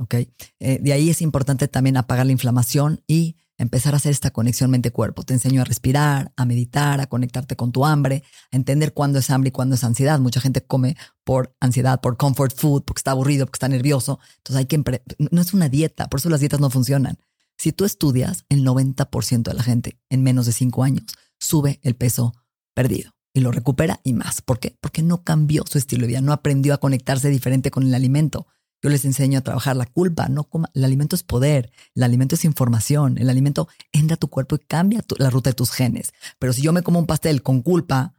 ¿Ok? 0.00 0.14
Eh, 0.58 0.78
de 0.80 0.92
ahí 0.92 1.10
es 1.10 1.22
importante 1.22 1.68
también 1.68 1.96
apagar 1.96 2.26
la 2.26 2.32
inflamación 2.32 3.02
y 3.06 3.36
empezar 3.58 3.92
a 3.92 3.98
hacer 3.98 4.12
esta 4.12 4.30
conexión 4.30 4.70
mente-cuerpo. 4.70 5.22
Te 5.22 5.34
enseño 5.34 5.60
a 5.60 5.64
respirar, 5.64 6.32
a 6.34 6.46
meditar, 6.46 7.00
a 7.00 7.06
conectarte 7.06 7.56
con 7.56 7.72
tu 7.72 7.84
hambre, 7.84 8.22
a 8.50 8.56
entender 8.56 8.94
cuándo 8.94 9.18
es 9.18 9.28
hambre 9.28 9.48
y 9.48 9.52
cuándo 9.52 9.74
es 9.74 9.84
ansiedad. 9.84 10.18
Mucha 10.18 10.40
gente 10.40 10.62
come 10.62 10.96
por 11.22 11.54
ansiedad, 11.60 12.00
por 12.00 12.16
comfort 12.16 12.56
food, 12.56 12.84
porque 12.84 13.00
está 13.00 13.10
aburrido, 13.10 13.44
porque 13.44 13.56
está 13.56 13.68
nervioso. 13.68 14.18
Entonces 14.38 14.56
hay 14.56 14.64
que... 14.64 15.02
No 15.30 15.42
es 15.42 15.52
una 15.52 15.68
dieta, 15.68 16.08
por 16.08 16.20
eso 16.20 16.30
las 16.30 16.40
dietas 16.40 16.60
no 16.60 16.70
funcionan. 16.70 17.18
Si 17.58 17.72
tú 17.72 17.84
estudias, 17.84 18.46
el 18.48 18.64
90% 18.64 19.42
de 19.42 19.54
la 19.54 19.62
gente 19.62 20.00
en 20.08 20.22
menos 20.22 20.46
de 20.46 20.52
cinco 20.52 20.82
años 20.82 21.04
sube 21.38 21.78
el 21.82 21.94
peso 21.94 22.32
perdido 22.72 23.12
y 23.34 23.40
lo 23.40 23.52
recupera 23.52 24.00
y 24.02 24.14
más. 24.14 24.40
¿Por 24.40 24.58
qué? 24.58 24.78
Porque 24.80 25.02
no 25.02 25.22
cambió 25.22 25.64
su 25.68 25.76
estilo 25.76 26.02
de 26.02 26.08
vida, 26.08 26.20
no 26.22 26.32
aprendió 26.32 26.72
a 26.72 26.78
conectarse 26.78 27.28
diferente 27.28 27.70
con 27.70 27.82
el 27.82 27.94
alimento. 27.94 28.46
Yo 28.82 28.88
les 28.88 29.04
enseño 29.04 29.38
a 29.38 29.42
trabajar 29.42 29.76
la 29.76 29.86
culpa, 29.86 30.28
no 30.28 30.48
el 30.74 30.84
alimento 30.84 31.14
es 31.14 31.22
poder, 31.22 31.70
el 31.94 32.02
alimento 32.02 32.34
es 32.34 32.44
información, 32.44 33.18
el 33.18 33.28
alimento 33.28 33.68
entra 33.92 34.14
a 34.14 34.18
tu 34.18 34.28
cuerpo 34.28 34.56
y 34.56 34.58
cambia 34.60 35.04
la 35.18 35.28
ruta 35.28 35.50
de 35.50 35.54
tus 35.54 35.70
genes. 35.70 36.12
Pero 36.38 36.52
si 36.52 36.62
yo 36.62 36.72
me 36.72 36.82
como 36.82 36.98
un 36.98 37.06
pastel 37.06 37.42
con 37.42 37.60
culpa, 37.60 38.14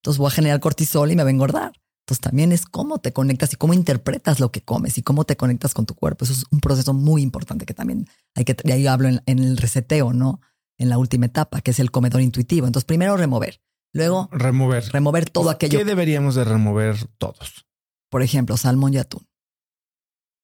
entonces 0.00 0.18
voy 0.18 0.28
a 0.28 0.30
generar 0.30 0.60
cortisol 0.60 1.10
y 1.10 1.16
me 1.16 1.24
va 1.24 1.28
a 1.28 1.32
engordar. 1.32 1.72
Entonces 2.06 2.20
también 2.20 2.52
es 2.52 2.66
cómo 2.66 2.98
te 2.98 3.12
conectas 3.12 3.52
y 3.52 3.56
cómo 3.56 3.74
interpretas 3.74 4.38
lo 4.38 4.52
que 4.52 4.60
comes 4.62 4.96
y 4.96 5.02
cómo 5.02 5.24
te 5.24 5.36
conectas 5.36 5.74
con 5.74 5.86
tu 5.86 5.96
cuerpo. 5.96 6.24
Eso 6.24 6.34
es 6.34 6.44
un 6.52 6.60
proceso 6.60 6.94
muy 6.94 7.20
importante 7.22 7.66
que 7.66 7.74
también 7.74 8.06
hay 8.36 8.44
que, 8.44 8.56
y 8.62 8.70
ahí 8.70 8.86
hablo 8.86 9.08
en, 9.08 9.20
el 9.26 9.56
reseteo, 9.56 10.12
¿no? 10.12 10.40
En 10.78 10.88
la 10.88 10.98
última 10.98 11.26
etapa, 11.26 11.60
que 11.60 11.72
es 11.72 11.80
el 11.80 11.90
comedor 11.90 12.20
intuitivo. 12.20 12.68
Entonces 12.68 12.84
primero 12.84 13.16
remover, 13.16 13.60
luego 13.92 14.28
remover, 14.30 14.84
remover 14.92 15.28
todo 15.28 15.50
aquello. 15.50 15.76
¿Qué 15.76 15.84
deberíamos 15.84 16.36
de 16.36 16.44
remover 16.44 17.08
todos? 17.18 17.66
Por 18.08 18.22
ejemplo, 18.22 18.56
salmón 18.56 18.94
y 18.94 18.98
atún. 18.98 19.26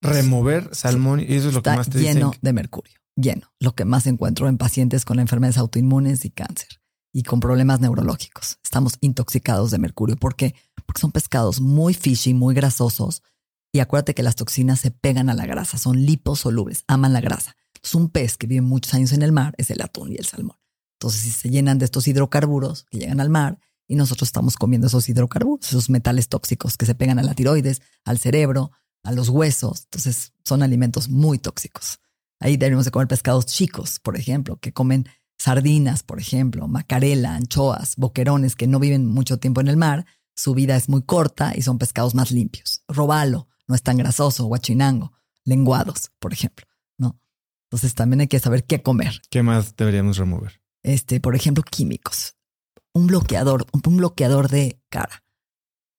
Remover 0.02 0.74
salmón 0.74 1.20
y 1.20 1.34
eso 1.34 1.48
es 1.48 1.54
lo 1.54 1.62
que 1.62 1.70
más 1.70 1.88
te 1.88 2.00
lleno 2.00 2.32
de 2.40 2.52
mercurio, 2.52 2.94
lleno. 3.16 3.52
Lo 3.60 3.74
que 3.74 3.84
más 3.84 4.06
encuentro 4.06 4.48
en 4.48 4.58
pacientes 4.58 5.04
con 5.04 5.20
enfermedades 5.20 5.58
autoinmunes 5.58 6.24
y 6.24 6.30
cáncer 6.30 6.68
y 7.12 7.22
con 7.22 7.40
problemas 7.40 7.80
neurológicos. 7.80 8.58
Estamos 8.64 8.94
intoxicados 9.00 9.70
de 9.70 9.78
mercurio. 9.78 10.16
¿Por 10.16 10.34
qué? 10.34 10.54
Porque 10.86 11.00
son 11.00 11.12
pescados 11.12 11.60
muy 11.60 11.94
fishy, 11.94 12.34
muy 12.34 12.54
grasosos. 12.54 13.22
Y 13.72 13.80
acuérdate 13.80 14.14
que 14.14 14.22
las 14.22 14.36
toxinas 14.36 14.80
se 14.80 14.90
pegan 14.90 15.30
a 15.30 15.34
la 15.34 15.46
grasa, 15.46 15.78
son 15.78 16.04
liposolubles, 16.04 16.84
aman 16.88 17.12
la 17.12 17.20
grasa. 17.20 17.56
Es 17.82 17.94
un 17.94 18.10
pez 18.10 18.36
que 18.36 18.46
vive 18.46 18.60
muchos 18.60 18.94
años 18.94 19.12
en 19.12 19.22
el 19.22 19.32
mar 19.32 19.54
es 19.56 19.70
el 19.70 19.82
atún 19.82 20.12
y 20.12 20.16
el 20.16 20.26
salmón. 20.26 20.56
Entonces, 20.98 21.22
si 21.22 21.30
se 21.30 21.50
llenan 21.50 21.78
de 21.78 21.84
estos 21.84 22.06
hidrocarburos 22.06 22.86
que 22.90 22.98
llegan 22.98 23.20
al 23.20 23.28
mar 23.28 23.58
y 23.88 23.96
nosotros 23.96 24.28
estamos 24.28 24.56
comiendo 24.56 24.86
esos 24.86 25.08
hidrocarburos, 25.08 25.66
esos 25.66 25.90
metales 25.90 26.28
tóxicos 26.28 26.76
que 26.76 26.86
se 26.86 26.94
pegan 26.94 27.18
a 27.18 27.22
la 27.22 27.34
tiroides, 27.34 27.82
al 28.04 28.18
cerebro, 28.18 28.70
a 29.02 29.12
los 29.12 29.28
huesos, 29.28 29.82
entonces 29.84 30.32
son 30.44 30.62
alimentos 30.62 31.08
muy 31.08 31.38
tóxicos. 31.38 31.98
Ahí 32.40 32.56
debemos 32.56 32.84
de 32.84 32.90
comer 32.90 33.08
pescados 33.08 33.46
chicos, 33.46 33.98
por 34.00 34.16
ejemplo, 34.16 34.56
que 34.56 34.72
comen 34.72 35.08
sardinas, 35.38 36.02
por 36.02 36.20
ejemplo, 36.20 36.68
macarela, 36.68 37.34
anchoas, 37.34 37.96
boquerones 37.96 38.56
que 38.56 38.66
no 38.66 38.78
viven 38.78 39.06
mucho 39.06 39.38
tiempo 39.38 39.60
en 39.60 39.68
el 39.68 39.76
mar, 39.76 40.06
su 40.34 40.54
vida 40.54 40.76
es 40.76 40.88
muy 40.88 41.02
corta 41.02 41.52
y 41.56 41.62
son 41.62 41.78
pescados 41.78 42.14
más 42.14 42.30
limpios. 42.30 42.82
Robalo 42.88 43.48
no 43.66 43.74
es 43.74 43.82
tan 43.82 43.96
grasoso, 43.96 44.46
guachinango, 44.46 45.12
lenguados, 45.44 46.10
por 46.18 46.32
ejemplo, 46.32 46.66
¿no? 46.98 47.18
Entonces 47.66 47.94
también 47.94 48.20
hay 48.20 48.28
que 48.28 48.38
saber 48.38 48.64
qué 48.64 48.82
comer. 48.82 49.20
¿Qué 49.30 49.42
más 49.42 49.76
deberíamos 49.76 50.16
remover? 50.16 50.60
Este, 50.82 51.20
por 51.20 51.36
ejemplo, 51.36 51.62
químicos. 51.62 52.36
Un 52.92 53.06
bloqueador, 53.06 53.66
un 53.72 53.96
bloqueador 53.96 54.48
de 54.48 54.80
cara. 54.88 55.24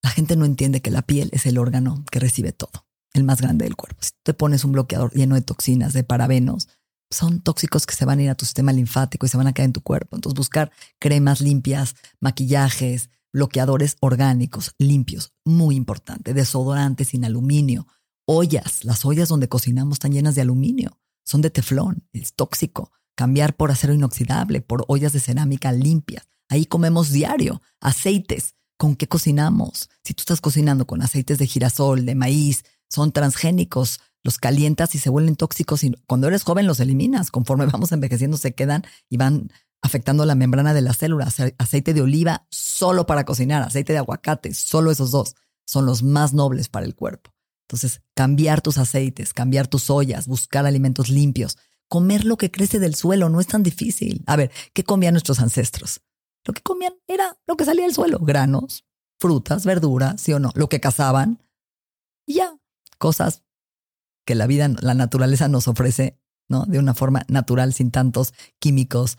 La 0.02 0.10
gente 0.10 0.36
no 0.36 0.46
entiende 0.46 0.82
que 0.82 0.92
la 0.92 1.02
piel 1.02 1.30
es 1.32 1.46
el 1.46 1.58
órgano 1.58 2.04
que 2.12 2.20
recibe 2.20 2.52
todo, 2.52 2.86
el 3.14 3.24
más 3.24 3.42
grande 3.42 3.66
del 3.66 3.76
cuerpo. 3.76 3.98
Si 4.02 4.12
te 4.24 4.34
pones 4.34 4.66
un 4.66 4.72
bloqueador 4.72 5.12
lleno 5.14 5.36
de 5.36 5.42
toxinas, 5.42 5.94
de 5.94 6.04
parabenos, 6.04 6.68
son 7.10 7.42
tóxicos 7.42 7.86
que 7.86 7.96
se 7.96 8.06
van 8.06 8.20
a 8.20 8.24
ir 8.24 8.30
a 8.30 8.36
tu 8.36 8.46
sistema 8.46 8.74
linfático 8.74 9.26
y 9.26 9.30
se 9.30 9.38
van 9.38 9.48
a 9.48 9.54
caer 9.54 9.68
en 9.68 9.74
tu 9.74 9.82
cuerpo. 9.82 10.16
Entonces 10.16 10.38
buscar 10.38 10.72
cremas 11.00 11.42
limpias, 11.42 11.96
maquillajes, 12.20 13.10
bloqueadores 13.32 13.98
orgánicos 14.00 14.74
limpios, 14.78 15.34
muy 15.44 15.76
importante, 15.76 16.34
desodorantes 16.34 17.10
sin 17.10 17.26
aluminio, 17.26 17.88
ollas, 18.26 18.84
las 18.84 19.06
ollas 19.06 19.30
donde 19.30 19.50
cocinamos 19.50 19.96
están 19.96 20.12
llenas 20.12 20.36
de 20.36 20.42
aluminio, 20.42 21.00
son 21.26 21.42
de 21.42 21.50
teflón, 21.50 22.08
es 22.14 22.34
tóxico. 22.34 22.92
Cambiar 23.16 23.56
por 23.56 23.70
acero 23.70 23.94
inoxidable, 23.94 24.62
por 24.62 24.86
ollas 24.88 25.14
de 25.14 25.20
cerámica 25.20 25.72
limpias. 25.72 26.28
Ahí 26.50 26.66
comemos 26.66 27.12
diario, 27.12 27.62
aceites. 27.80 28.56
¿Con 28.78 28.96
qué 28.96 29.08
cocinamos? 29.08 29.90
Si 30.04 30.14
tú 30.14 30.22
estás 30.22 30.42
cocinando 30.42 30.88
con 30.88 31.02
aceites 31.04 31.38
de 31.38 31.46
girasol, 31.46 32.06
de 32.06 32.16
maíz, 32.16 32.64
son 32.94 33.12
transgénicos, 33.12 34.02
los 34.24 34.38
calientas 34.38 34.94
y 34.96 35.00
se 35.00 35.10
vuelven 35.10 35.36
tóxicos 35.36 35.84
y 35.84 35.92
cuando 36.06 36.28
eres 36.28 36.44
joven 36.44 36.68
los 36.68 36.80
eliminas. 36.80 37.32
Conforme 37.32 37.66
vamos 37.72 37.92
envejeciendo 37.92 38.38
se 38.38 38.54
quedan 38.54 38.84
y 39.10 39.18
van 39.18 39.52
afectando 39.82 40.26
la 40.26 40.36
membrana 40.36 40.74
de 40.74 40.82
las 40.82 40.98
células. 40.98 41.38
Aceite 41.58 41.94
de 41.94 42.02
oliva 42.02 42.46
solo 42.50 43.06
para 43.06 43.26
cocinar, 43.26 43.64
aceite 43.64 43.94
de 43.94 44.00
aguacate, 44.00 44.54
solo 44.54 44.92
esos 44.92 45.12
dos 45.12 45.36
son 45.66 45.86
los 45.86 46.04
más 46.04 46.34
nobles 46.34 46.70
para 46.70 46.86
el 46.86 46.96
cuerpo. 46.96 47.32
Entonces, 47.68 48.02
cambiar 48.14 48.62
tus 48.62 48.78
aceites, 48.78 49.34
cambiar 49.34 49.68
tus 49.68 49.90
ollas, 49.90 50.28
buscar 50.28 50.66
alimentos 50.66 51.10
limpios, 51.10 51.58
comer 51.88 52.26
lo 52.26 52.38
que 52.38 52.52
crece 52.52 52.80
del 52.80 52.94
suelo 52.94 53.30
no 53.30 53.40
es 53.40 53.48
tan 53.48 53.64
difícil. 53.64 54.24
A 54.28 54.36
ver, 54.36 54.52
¿qué 54.74 54.84
comían 54.84 55.14
nuestros 55.14 55.40
ancestros? 55.40 56.02
Lo 56.46 56.54
que 56.54 56.62
comían 56.62 56.94
era 57.08 57.38
lo 57.48 57.56
que 57.56 57.66
salía 57.66 57.86
del 57.86 57.96
suelo, 57.96 58.20
granos, 58.20 58.86
frutas, 59.20 59.66
verduras, 59.66 60.22
sí 60.22 60.34
o 60.34 60.40
no, 60.40 60.52
lo 60.56 60.70
que 60.70 60.80
cazaban. 60.80 61.42
Y 62.28 62.36
ya, 62.36 62.56
cosas 63.04 63.44
que 64.26 64.34
la 64.34 64.48
vida, 64.48 64.70
la 64.80 64.94
naturaleza 64.94 65.50
nos 65.50 65.68
ofrece, 65.68 66.18
¿no? 66.48 66.64
De 66.66 66.80
una 66.80 66.94
forma 66.94 67.26
natural, 67.28 67.74
sin 67.74 67.92
tantos 67.92 68.34
químicos, 68.60 69.18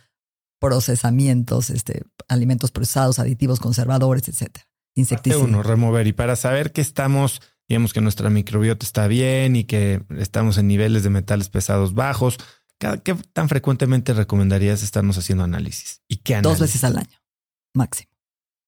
procesamientos, 0.59 1.68
este, 1.68 2.05
alimentos 2.26 2.70
procesados, 2.70 3.18
aditivos, 3.18 3.61
conservadores, 3.61 4.26
etcétera. 4.26 4.66
Insecticidas. 4.95 5.47
uno, 5.47 5.62
remover. 5.62 6.07
Y 6.07 6.14
para 6.14 6.35
saber 6.35 6.72
que 6.72 6.80
estamos, 6.80 7.43
digamos 7.68 7.93
que 7.93 8.01
nuestra 8.01 8.30
microbiota 8.30 8.87
está 8.87 9.07
bien 9.07 9.55
y 9.55 9.64
que 9.64 10.03
estamos 10.18 10.57
en 10.57 10.66
niveles 10.66 11.03
de 11.03 11.11
metales 11.11 11.51
pesados 11.51 11.93
bajos, 11.93 12.39
¿qué 12.78 13.14
tan 13.35 13.51
frecuentemente 13.51 14.14
recomendarías 14.14 14.82
estarnos 14.82 15.18
haciendo 15.18 15.45
análisis? 15.45 16.01
¿Y 16.09 16.18
qué 16.18 16.41
Dos 16.41 16.59
veces 16.59 16.82
al 16.85 16.97
año, 16.97 17.18
máximo. 17.74 18.11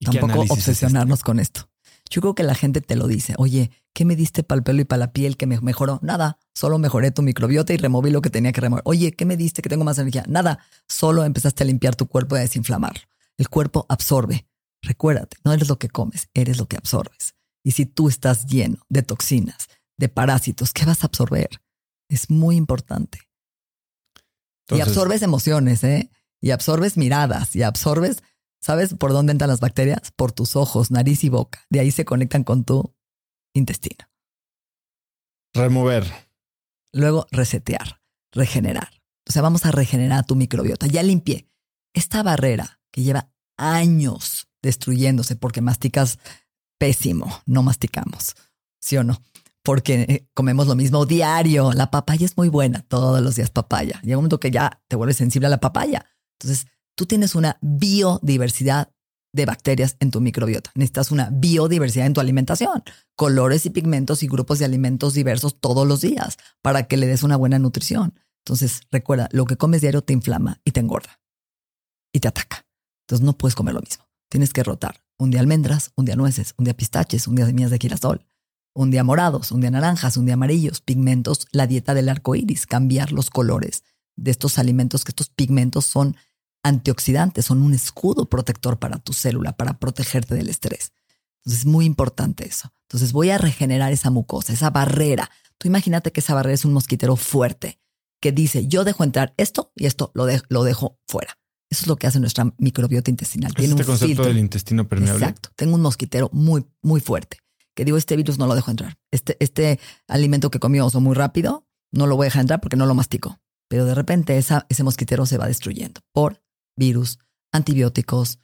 Tampoco 0.05 0.45
obsesionarnos 0.53 1.23
con 1.23 1.41
esto. 1.41 1.71
Yo 2.11 2.21
creo 2.21 2.35
que 2.35 2.43
la 2.43 2.55
gente 2.55 2.81
te 2.81 2.97
lo 2.97 3.07
dice. 3.07 3.35
Oye, 3.39 3.71
¿qué 3.93 4.05
me 4.05 4.17
diste 4.17 4.43
para 4.43 4.59
el 4.59 4.63
pelo 4.63 4.81
y 4.81 4.85
para 4.85 5.01
la 5.01 5.13
piel 5.13 5.37
que 5.37 5.47
me 5.47 5.61
mejoró? 5.61 5.99
Nada. 6.03 6.39
Solo 6.55 6.79
mejoré 6.79 7.11
tu 7.11 7.23
microbiota 7.23 7.73
y 7.73 7.77
removí 7.77 8.11
lo 8.11 8.23
que 8.23 8.31
tenía 8.31 8.53
que 8.53 8.61
remover. 8.61 8.83
Oye, 8.87 9.13
¿qué 9.13 9.25
me 9.25 9.37
diste 9.37 9.63
que 9.63 9.69
tengo 9.69 9.85
más 9.85 9.99
energía? 9.99 10.25
Nada. 10.29 10.61
Solo 10.89 11.25
empezaste 11.25 11.65
a 11.65 11.67
limpiar 11.67 11.97
tu 11.97 12.07
cuerpo 12.07 12.37
y 12.37 12.39
a 12.39 12.43
desinflamarlo. 12.43 13.01
El 13.37 13.49
cuerpo 13.49 13.87
absorbe. 13.89 14.47
Recuérdate, 14.83 15.37
no 15.45 15.53
eres 15.53 15.69
lo 15.69 15.79
que 15.79 15.89
comes, 15.89 16.29
eres 16.35 16.59
lo 16.59 16.67
que 16.67 16.77
absorbes. 16.77 17.35
Y 17.65 17.73
si 17.73 17.87
tú 17.87 18.09
estás 18.09 18.47
lleno 18.47 18.79
de 18.89 19.03
toxinas, 19.03 19.69
de 19.99 20.09
parásitos, 20.09 20.73
¿qué 20.73 20.85
vas 20.85 21.03
a 21.03 21.09
absorber? 21.09 21.49
Es 22.09 22.31
muy 22.31 22.57
importante. 22.57 23.21
y 24.69 24.81
absorbes 24.81 25.23
emociones, 25.23 25.83
¿eh? 25.85 26.11
Y 26.41 26.51
absorbes 26.51 26.97
miradas 26.97 27.57
y 27.57 27.63
absorbes 27.63 28.23
¿Sabes 28.61 28.95
por 28.95 29.13
dónde 29.13 29.33
entran 29.33 29.51
las 29.51 29.61
bacterias? 29.61 30.13
Por 30.17 30.33
tus 30.33 30.57
ojos, 30.57 30.91
nariz 30.91 31.25
y 31.25 31.29
boca. 31.29 31.65
De 31.71 31.81
ahí 31.81 31.91
se 31.91 32.05
conectan 32.05 32.45
con 32.45 32.65
tu 32.65 32.95
intestino. 33.55 34.09
Remover. 35.55 36.05
Luego 36.93 37.27
resetear, 37.31 38.01
regenerar. 38.33 39.03
O 39.29 39.33
sea, 39.33 39.43
vamos 39.43 39.67
a 39.67 39.73
regenerar 39.73 40.25
tu 40.27 40.37
microbiota. 40.37 40.87
Ya 40.87 41.03
limpié 41.03 41.49
esta 41.95 42.23
barrera 42.23 42.81
que 42.91 43.03
lleva 43.03 43.31
años 43.57 44.49
destruyéndose 44.63 45.37
porque 45.37 45.61
masticas 45.61 46.19
pésimo, 46.79 47.43
no 47.47 47.63
masticamos. 47.63 48.35
¿Sí 48.81 48.97
o 48.97 49.05
no? 49.05 49.23
Porque 49.63 50.03
eh, 50.09 50.29
comemos 50.35 50.67
lo 50.67 50.77
mismo 50.77 51.07
diario. 51.07 51.73
La 51.73 51.91
papaya 51.91 52.25
es 52.25 52.37
muy 52.37 52.49
buena, 52.49 52.83
todos 52.83 53.21
los 53.21 53.37
días 53.37 53.51
papaya. 53.51 54.01
Llega 54.03 54.17
un 54.19 54.23
momento 54.23 54.41
que 54.41 54.51
ya 54.51 54.83
te 54.89 54.97
vuelves 54.97 55.17
sensible 55.17 55.47
a 55.47 55.51
la 55.51 55.61
papaya. 55.61 56.07
Entonces, 56.39 56.67
tú 56.97 57.07
tienes 57.07 57.35
una 57.35 57.59
biodiversidad 57.61 58.91
de 59.33 59.45
bacterias 59.45 59.97
en 60.01 60.11
tu 60.11 60.21
microbiota. 60.21 60.71
Necesitas 60.75 61.11
una 61.11 61.29
biodiversidad 61.31 62.07
en 62.07 62.15
tu 62.15 62.21
alimentación, 62.21 62.83
colores 63.15 63.67
y 63.67 63.71
pigmentos 63.71 64.23
y 64.23 64.29
grupos 64.29 64.59
de 64.59 64.65
alimentos 64.65 65.15
diversos 65.15 65.61
todos 65.61 65.87
los 65.87 66.01
días 66.01 66.39
para 66.63 66.89
que 66.89 66.97
le 66.97 67.07
des 67.07 67.23
una 67.23 67.37
buena 67.37 67.59
nutrición. 67.59 68.15
Entonces, 68.45 68.81
recuerda, 68.91 69.29
lo 69.33 69.45
que 69.45 69.57
comes 69.57 69.83
diario 69.83 70.03
te 70.03 70.15
inflama 70.15 70.61
y 70.65 70.73
te 70.73 70.81
engorda 70.81 71.21
y 72.13 72.21
te 72.21 72.29
ataca. 72.29 72.67
Entonces, 73.03 73.25
no 73.25 73.37
puedes 73.37 73.55
comer 73.55 73.75
lo 73.75 73.83
mismo. 73.83 74.09
Tienes 74.31 74.53
que 74.53 74.65
rotar. 74.65 75.03
Un 75.19 75.31
día 75.31 75.41
almendras, 75.41 75.93
un 75.97 76.07
día 76.07 76.17
nueces, 76.17 76.55
un 76.57 76.65
día 76.65 76.75
pistaches, 76.75 77.29
un 77.29 77.37
día 77.37 77.47
semillas 77.47 77.71
de 77.71 77.79
girasol, 77.79 78.27
un 78.75 78.91
día 78.91 79.05
morados, 79.05 79.53
un 79.53 79.61
día 79.61 79.71
naranjas, 79.71 80.17
un 80.17 80.27
día 80.27 80.35
amarillos, 80.35 80.81
pigmentos, 80.81 81.47
la 81.53 81.67
dieta 81.67 81.95
del 81.95 82.09
arco 82.09 82.35
iris, 82.35 82.67
cambiar 82.67 83.13
los 83.13 83.31
colores 83.31 83.85
de 84.17 84.31
estos 84.31 84.59
alimentos, 84.59 85.05
que 85.05 85.11
estos 85.11 85.29
pigmentos 85.29 85.85
son 85.85 86.17
antioxidantes, 86.67 87.45
son 87.45 87.63
un 87.63 87.75
escudo 87.75 88.29
protector 88.29 88.79
para 88.79 88.99
tu 88.99 89.13
célula, 89.13 89.57
para 89.57 89.79
protegerte 89.79 90.35
del 90.35 90.49
estrés. 90.49 90.93
Entonces 91.39 91.61
es 91.61 91.67
muy 91.67 91.85
importante 91.85 92.47
eso. 92.47 92.73
Entonces 92.83 93.13
voy 93.13 93.31
a 93.31 93.39
regenerar 93.39 93.93
esa 93.93 94.11
mucosa, 94.11 94.53
esa 94.53 94.71
barrera. 94.71 95.31
Tú 95.59 95.69
imagínate 95.69 96.13
que 96.13 96.21
esa 96.21 96.35
barrera 96.35 96.55
es 96.55 96.65
un 96.65 96.73
mosquitero 96.73 97.17
fuerte 97.17 97.79
que 98.21 98.33
dice, 98.33 98.67
yo 98.67 98.85
dejo 98.85 99.05
entrar 99.05 99.35
esto 99.37 99.73
y 99.77 99.87
esto 99.87 100.11
lo, 100.15 100.27
lo 100.49 100.65
dejo 100.65 100.99
fuera. 101.07 101.39
Eso 101.71 101.83
es 101.83 101.87
lo 101.89 101.97
que 101.97 102.07
hace 102.07 102.21
nuestra 102.21 102.53
microbiota 102.59 103.11
intestinal. 103.11 103.55
Tiene 103.55 103.75
este 103.75 103.83
un 103.83 103.99
concepto 103.99 104.25
del 104.25 104.39
intestino 104.39 104.89
permeable. 104.89 105.25
Exacto. 105.25 105.51
Tengo 105.57 105.75
un 105.75 105.83
mosquitero 105.83 106.31
muy, 106.33 106.65
muy 106.83 107.01
fuerte 107.01 107.39
que 107.77 107.85
digo, 107.85 107.99
este 107.99 108.17
virus 108.17 108.39
no 108.39 108.47
lo 108.47 108.55
dejo 108.55 108.71
entrar. 108.71 108.97
Este, 109.13 109.37
este 109.39 109.79
alimento 110.09 110.51
que 110.51 110.59
comió 110.59 110.89
muy 110.99 111.15
rápido, 111.15 111.69
no 111.93 112.07
lo 112.07 112.17
voy 112.17 112.25
a 112.25 112.29
dejar 112.29 112.41
entrar 112.41 112.61
porque 112.61 112.77
no 112.77 112.87
lo 112.87 112.95
mastico. 112.95 113.39
Pero 113.69 113.85
de 113.85 113.95
repente 113.95 114.39
esa, 114.39 114.67
ese 114.71 114.83
mosquitero 114.83 115.27
se 115.27 115.37
va 115.37 115.47
destruyendo 115.47 116.01
por 116.13 116.43
virus, 116.77 117.19
antibióticos, 117.53 118.41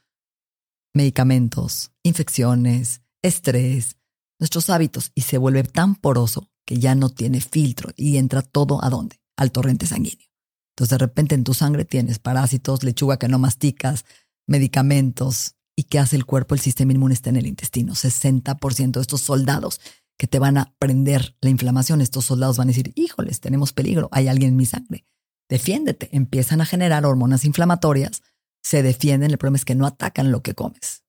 medicamentos, 0.95 1.93
infecciones, 2.03 3.03
estrés, 3.23 3.97
nuestros 4.39 4.71
hábitos 4.71 5.13
y 5.15 5.23
se 5.23 5.39
vuelve 5.39 5.63
tan 5.63 5.95
poroso 5.95 6.51
que 6.67 6.79
ya 6.79 6.95
no 6.95 7.11
tiene 7.11 7.41
filtro 7.41 7.93
y 7.97 8.17
entra 8.17 8.43
todo 8.43 8.83
a 8.85 8.91
dónde? 8.91 9.21
Al 9.37 9.53
torrente 9.53 9.87
sanguíneo. 9.87 10.29
Entonces 10.75 10.91
de 10.91 10.99
repente 10.99 11.35
en 11.35 11.45
tu 11.45 11.55
sangre 11.55 11.85
tienes 11.85 12.19
parásitos, 12.19 12.83
lechuga 12.83 13.19
que 13.19 13.29
no 13.29 13.39
masticas, 13.39 14.05
medicamentos, 14.47 15.57
¿Y 15.77 15.85
qué 15.85 15.99
hace 15.99 16.17
el 16.17 16.27
cuerpo? 16.27 16.55
El 16.55 16.61
sistema 16.61 16.93
inmune 16.93 17.15
está 17.15 17.31
en 17.31 17.37
el 17.37 17.47
intestino. 17.47 17.95
60% 17.95 18.93
de 18.93 19.01
estos 19.01 19.21
soldados 19.23 19.81
que 20.19 20.27
te 20.27 20.39
van 20.39 20.59
a 20.59 20.75
prender 20.79 21.37
la 21.41 21.51
inflamación, 21.51 22.01
estos 22.01 22.27
soldados 22.27 22.59
van 22.59 22.69
a 22.69 22.73
decir, 22.73 22.93
híjoles, 22.95 23.41
tenemos 23.41 23.73
peligro, 23.73 24.09
hay 24.13 24.29
alguien 24.29 24.51
en 24.51 24.57
mi 24.57 24.67
sangre. 24.67 25.07
Defiéndete. 25.53 26.09
Empiezan 26.13 26.63
a 26.63 26.65
generar 26.65 27.05
hormonas 27.05 27.45
inflamatorias, 27.45 28.23
se 28.63 28.83
defienden. 28.83 29.33
El 29.33 29.37
problema 29.37 29.59
es 29.59 29.67
que 29.67 29.75
no 29.75 29.87
atacan 29.87 30.33
lo 30.33 30.43
que 30.43 30.55
comes, 30.55 31.05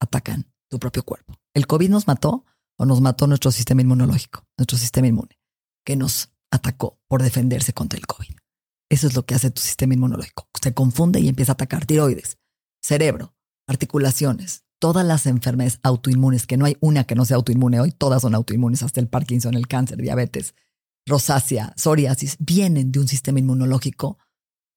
atacan 0.00 0.46
tu 0.68 0.78
propio 0.78 1.02
cuerpo. 1.02 1.34
El 1.54 1.66
COVID 1.66 1.90
nos 1.90 2.06
mató 2.06 2.44
o 2.78 2.86
nos 2.86 3.00
mató 3.00 3.26
nuestro 3.26 3.50
sistema 3.50 3.82
inmunológico, 3.82 4.46
nuestro 4.56 4.78
sistema 4.78 5.08
inmune, 5.08 5.40
que 5.84 5.96
nos 5.96 6.30
atacó 6.52 7.00
por 7.08 7.24
defenderse 7.24 7.72
contra 7.72 7.98
el 7.98 8.06
COVID. 8.06 8.36
Eso 8.88 9.08
es 9.08 9.16
lo 9.16 9.26
que 9.26 9.34
hace 9.34 9.50
tu 9.50 9.60
sistema 9.60 9.94
inmunológico. 9.94 10.48
Se 10.62 10.72
confunde 10.72 11.18
y 11.18 11.26
empieza 11.26 11.50
a 11.50 11.54
atacar 11.54 11.84
tiroides, 11.84 12.38
cerebro, 12.80 13.34
articulaciones, 13.66 14.62
todas 14.78 15.04
las 15.04 15.26
enfermedades 15.26 15.80
autoinmunes, 15.82 16.46
que 16.46 16.56
no 16.56 16.66
hay 16.66 16.76
una 16.78 17.02
que 17.02 17.16
no 17.16 17.24
sea 17.24 17.38
autoinmune 17.38 17.80
hoy, 17.80 17.90
todas 17.90 18.22
son 18.22 18.36
autoinmunes, 18.36 18.84
hasta 18.84 19.00
el 19.00 19.08
Parkinson, 19.08 19.54
el 19.54 19.66
cáncer, 19.66 19.98
diabetes, 19.98 20.54
rosácea, 21.06 21.72
psoriasis, 21.76 22.36
vienen 22.38 22.92
de 22.92 23.00
un 23.00 23.08
sistema 23.08 23.38
inmunológico 23.38 24.18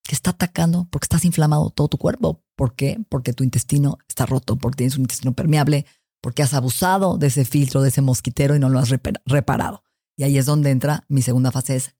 que 0.02 0.14
está 0.14 0.30
atacando 0.30 0.86
porque 0.90 1.06
estás 1.06 1.24
inflamado 1.24 1.70
todo 1.70 1.88
tu 1.88 1.98
cuerpo. 1.98 2.42
¿Por 2.56 2.74
qué? 2.74 2.98
Porque 3.08 3.32
tu 3.32 3.42
intestino 3.44 3.98
está 4.08 4.26
roto, 4.26 4.56
porque 4.56 4.78
tienes 4.78 4.96
un 4.96 5.02
intestino 5.02 5.32
permeable, 5.32 5.86
porque 6.20 6.42
has 6.42 6.54
abusado 6.54 7.18
de 7.18 7.28
ese 7.28 7.44
filtro, 7.44 7.82
de 7.82 7.88
ese 7.88 8.02
mosquitero 8.02 8.54
y 8.54 8.58
no 8.58 8.68
lo 8.68 8.78
has 8.78 8.90
reparado. 9.26 9.82
Y 10.16 10.24
ahí 10.24 10.38
es 10.38 10.46
donde 10.46 10.70
entra 10.70 11.04
mi 11.08 11.22
segunda 11.22 11.50
fase, 11.50 11.76
es 11.76 11.94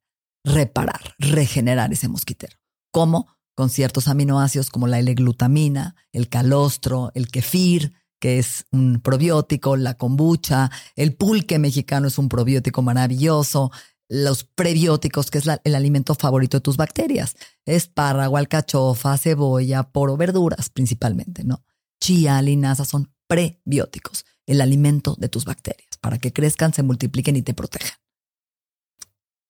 reparar, 0.44 1.14
regenerar 1.18 1.92
ese 1.92 2.08
mosquitero. 2.08 2.56
¿Cómo? 2.92 3.28
Con 3.56 3.70
ciertos 3.70 4.08
aminoácidos 4.08 4.70
como 4.70 4.86
la 4.86 4.98
L-glutamina, 4.98 5.96
el 6.12 6.28
calostro, 6.28 7.10
el 7.14 7.28
kefir, 7.28 7.94
que 8.20 8.38
es 8.38 8.66
un 8.70 9.00
probiótico, 9.00 9.76
la 9.76 9.94
kombucha, 9.94 10.70
el 10.96 11.14
pulque 11.14 11.58
mexicano 11.58 12.08
es 12.08 12.18
un 12.18 12.28
probiótico 12.28 12.82
maravilloso, 12.82 13.70
los 14.08 14.44
prebióticos, 14.44 15.30
que 15.30 15.38
es 15.38 15.44
el 15.64 15.74
alimento 15.74 16.14
favorito 16.14 16.58
de 16.58 16.62
tus 16.62 16.76
bacterias. 16.76 17.36
Espárrago, 17.64 18.36
alcachofa, 18.36 19.16
cebolla, 19.18 19.84
poro, 19.84 20.16
verduras 20.16 20.68
principalmente, 20.70 21.44
¿no? 21.44 21.64
Chía, 22.00 22.40
linaza 22.42 22.84
son 22.84 23.12
prebióticos, 23.26 24.24
el 24.46 24.60
alimento 24.60 25.16
de 25.18 25.28
tus 25.28 25.44
bacterias, 25.44 25.96
para 26.00 26.18
que 26.18 26.32
crezcan, 26.32 26.74
se 26.74 26.82
multipliquen 26.82 27.36
y 27.36 27.42
te 27.42 27.54
protejan. 27.54 27.98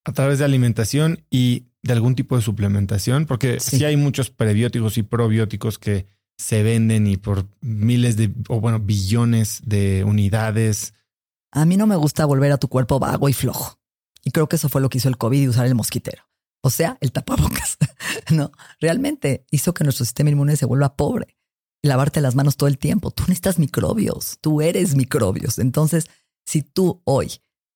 A 0.05 0.13
través 0.13 0.39
de 0.39 0.45
alimentación 0.45 1.25
y 1.31 1.67
de 1.83 1.93
algún 1.93 2.15
tipo 2.15 2.37
de 2.37 2.43
suplementación, 2.43 3.27
porque 3.27 3.59
sí, 3.61 3.85
hay 3.85 3.97
muchos 3.97 4.31
prebióticos 4.31 4.99
y 4.99 5.03
probióticos 5.03 5.79
que 5.79 6.07
se 6.37 6.63
venden 6.63 7.07
y 7.07 7.17
por 7.17 7.47
miles 7.61 8.17
de, 8.17 8.33
o 8.49 8.61
bueno, 8.61 8.81
billones 8.81 9.61
de 9.65 10.05
unidades. 10.05 10.95
A 11.53 11.65
mí 11.65 11.77
no 11.77 11.87
me 11.87 11.97
gusta 11.97 12.25
volver 12.27 12.53
a 12.53 12.59
tu 12.59 12.69
cuerpo 12.69 12.99
vago 12.99 13.29
y 13.29 13.33
flojo. 13.33 13.79
Y 14.25 14.31
creo 14.31 14.49
que 14.49 14.57
eso 14.57 14.69
fue 14.69 14.81
lo 14.81 14.89
que 14.89 14.99
hizo 14.99 15.09
el 15.09 15.19
COVID 15.19 15.41
y 15.41 15.49
usar 15.49 15.67
el 15.67 15.75
mosquitero. 15.75 16.25
O 16.63 16.71
sea, 16.71 16.97
el 17.01 17.13
tapabocas. 17.13 17.77
no, 18.31 18.51
realmente 18.81 19.45
hizo 19.51 19.75
que 19.75 19.85
nuestro 19.85 20.07
sistema 20.07 20.31
inmune 20.31 20.57
se 20.57 20.65
vuelva 20.65 20.97
pobre. 20.97 21.37
lavarte 21.83 22.23
las 22.23 22.35
manos 22.35 22.57
todo 22.57 22.69
el 22.69 22.79
tiempo. 22.79 23.11
Tú 23.11 23.25
necesitas 23.25 23.59
microbios. 23.59 24.39
Tú 24.41 24.63
eres 24.63 24.95
microbios. 24.95 25.59
Entonces, 25.59 26.09
si 26.47 26.63
tú 26.63 27.03
hoy 27.05 27.33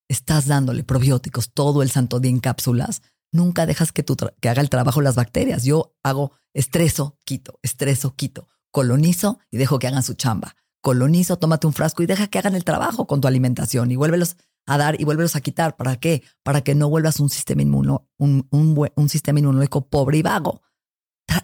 estás 0.08 0.46
dándole 0.46 0.84
probióticos 0.84 1.52
todo 1.52 1.82
el 1.82 1.90
santo 1.90 2.18
día 2.18 2.30
en 2.30 2.40
cápsulas, 2.40 3.02
nunca 3.30 3.66
dejas 3.66 3.92
que, 3.92 4.04
que 4.40 4.48
haga 4.48 4.62
el 4.62 4.70
trabajo 4.70 5.02
las 5.02 5.16
bacterias. 5.16 5.64
Yo 5.64 5.94
hago 6.02 6.32
estreso, 6.54 7.18
quito, 7.26 7.58
estreso, 7.62 8.14
quito. 8.16 8.48
Colonizo 8.70 9.38
y 9.50 9.58
dejo 9.58 9.78
que 9.78 9.88
hagan 9.88 10.02
su 10.02 10.14
chamba. 10.14 10.56
Colonizo, 10.80 11.38
tómate 11.38 11.66
un 11.66 11.74
frasco 11.74 12.02
y 12.02 12.06
deja 12.06 12.28
que 12.28 12.38
hagan 12.38 12.54
el 12.54 12.64
trabajo 12.64 13.06
con 13.06 13.20
tu 13.20 13.28
alimentación 13.28 13.90
y 13.90 13.96
vuélvelos 13.96 14.36
a 14.68 14.78
dar 14.78 15.00
y 15.00 15.04
vuélvelos 15.04 15.34
a 15.34 15.40
quitar. 15.40 15.76
¿Para 15.76 15.96
qué? 15.96 16.22
Para 16.44 16.60
que 16.60 16.74
no 16.74 16.88
vuelvas 16.88 17.18
un 17.18 17.30
sistema, 17.30 17.62
inmuno, 17.62 18.08
un, 18.18 18.46
un, 18.50 19.08
sistema 19.08 19.40
inmunológico 19.40 19.88
pobre 19.88 20.18
y 20.18 20.22
vago. 20.22 20.62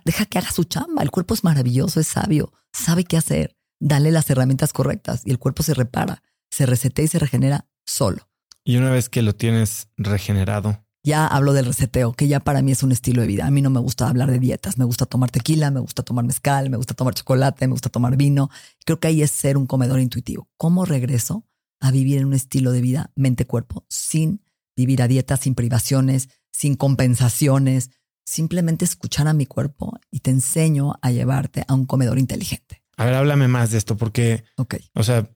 Deja 0.04 0.26
que 0.26 0.38
haga 0.38 0.50
su 0.50 0.64
chamba. 0.64 1.02
El 1.02 1.10
cuerpo 1.10 1.34
es 1.34 1.42
maravilloso, 1.42 1.98
es 1.98 2.06
sabio, 2.06 2.52
sabe 2.72 3.04
qué 3.04 3.16
hacer. 3.16 3.56
Dale 3.80 4.12
las 4.12 4.28
herramientas 4.30 4.72
correctas 4.72 5.22
y 5.24 5.30
el 5.30 5.38
cuerpo 5.38 5.62
se 5.62 5.74
repara, 5.74 6.22
se 6.50 6.66
resetea 6.66 7.06
y 7.06 7.08
se 7.08 7.18
regenera 7.18 7.66
solo. 7.86 8.28
Y 8.62 8.76
una 8.76 8.90
vez 8.90 9.08
que 9.08 9.22
lo 9.22 9.34
tienes 9.34 9.88
regenerado, 9.96 10.84
ya 11.02 11.26
hablo 11.26 11.52
del 11.52 11.66
reseteo, 11.66 12.14
que 12.14 12.28
ya 12.28 12.40
para 12.40 12.62
mí 12.62 12.72
es 12.72 12.82
un 12.82 12.92
estilo 12.92 13.20
de 13.20 13.28
vida. 13.28 13.46
A 13.46 13.50
mí 13.50 13.60
no 13.60 13.68
me 13.68 13.80
gusta 13.80 14.08
hablar 14.08 14.30
de 14.30 14.38
dietas, 14.38 14.78
me 14.78 14.86
gusta 14.86 15.04
tomar 15.04 15.30
tequila, 15.30 15.70
me 15.70 15.80
gusta 15.80 16.02
tomar 16.02 16.24
mezcal, 16.24 16.70
me 16.70 16.78
gusta 16.78 16.94
tomar 16.94 17.12
chocolate, 17.12 17.66
me 17.66 17.72
gusta 17.72 17.90
tomar 17.90 18.16
vino. 18.16 18.48
Creo 18.86 19.00
que 19.00 19.08
ahí 19.08 19.22
es 19.22 19.30
ser 19.30 19.58
un 19.58 19.66
comedor 19.66 20.00
intuitivo. 20.00 20.48
¿Cómo 20.56 20.86
regreso 20.86 21.44
a 21.84 21.90
vivir 21.90 22.16
en 22.16 22.24
un 22.24 22.32
estilo 22.32 22.72
de 22.72 22.80
vida 22.80 23.12
mente-cuerpo 23.14 23.84
sin 23.90 24.40
vivir 24.74 25.02
a 25.02 25.06
dietas, 25.06 25.40
sin 25.40 25.54
privaciones, 25.54 26.30
sin 26.50 26.76
compensaciones, 26.76 27.90
simplemente 28.24 28.86
escuchar 28.86 29.28
a 29.28 29.34
mi 29.34 29.44
cuerpo 29.44 29.98
y 30.10 30.20
te 30.20 30.30
enseño 30.30 30.94
a 31.02 31.10
llevarte 31.10 31.62
a 31.68 31.74
un 31.74 31.84
comedor 31.84 32.18
inteligente. 32.18 32.82
A 32.96 33.04
ver, 33.04 33.14
háblame 33.14 33.48
más 33.48 33.70
de 33.70 33.76
esto 33.76 33.98
porque, 33.98 34.44
ok, 34.56 34.76
o 34.94 35.02
sea, 35.02 35.28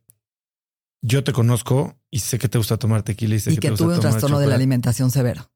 yo 1.02 1.22
te 1.22 1.34
conozco 1.34 1.98
y 2.10 2.20
sé 2.20 2.38
que 2.38 2.48
te 2.48 2.56
gusta 2.56 2.78
tomar 2.78 3.02
tequila 3.02 3.34
y 3.34 3.40
sé 3.40 3.54
que, 3.58 3.68
te 3.68 3.76
tuve 3.76 3.96
un 3.96 4.00
trastorno 4.00 4.38
de 4.38 4.46
la 4.46 4.54
alimentación 4.54 5.10
severo. 5.10 5.52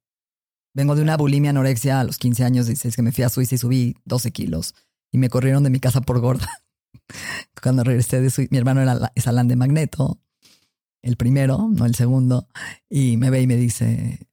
Vengo 0.74 0.94
de 0.94 1.00
una 1.00 1.16
bulimia 1.16 1.50
anorexia 1.50 2.00
a 2.00 2.04
los 2.04 2.18
15 2.18 2.44
años, 2.44 2.66
dices 2.66 2.96
que 2.96 3.02
me 3.02 3.12
fui 3.12 3.24
a 3.24 3.30
Suiza 3.30 3.54
y 3.54 3.58
subí 3.58 3.96
12 4.04 4.30
kilos 4.30 4.74
y 5.10 5.16
me 5.16 5.30
corrieron 5.30 5.62
de 5.62 5.70
mi 5.70 5.80
casa 5.80 6.02
por 6.02 6.20
gorda. 6.20 6.48
Cuando 7.62 7.82
regresé 7.82 8.20
de 8.20 8.28
Suiza, 8.28 8.48
mi 8.50 8.58
hermano 8.58 8.82
era 8.82 9.10
es 9.14 9.26
Alan 9.26 9.48
de 9.48 9.56
Magneto, 9.56 10.20
el 11.02 11.16
primero, 11.16 11.68
no 11.70 11.84
el 11.84 11.94
segundo, 11.94 12.48
y 12.88 13.16
me 13.16 13.30
ve 13.30 13.42
y 13.42 13.46
me 13.46 13.56
dice, 13.56 14.28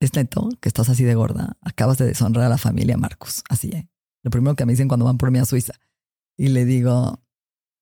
es 0.00 0.14
neto 0.14 0.48
que 0.60 0.68
estás 0.68 0.88
así 0.88 1.04
de 1.04 1.14
gorda, 1.14 1.56
acabas 1.60 1.98
de 1.98 2.06
deshonrar 2.06 2.44
a 2.46 2.48
la 2.48 2.58
familia 2.58 2.96
Marcus, 2.96 3.42
así, 3.48 3.68
¿eh? 3.70 3.88
Lo 4.22 4.30
primero 4.30 4.54
que 4.54 4.64
me 4.64 4.72
dicen 4.72 4.88
cuando 4.88 5.04
van 5.04 5.18
por 5.18 5.30
mí 5.30 5.38
a 5.38 5.44
Suiza. 5.44 5.74
Y 6.36 6.48
le 6.48 6.64
digo, 6.64 7.22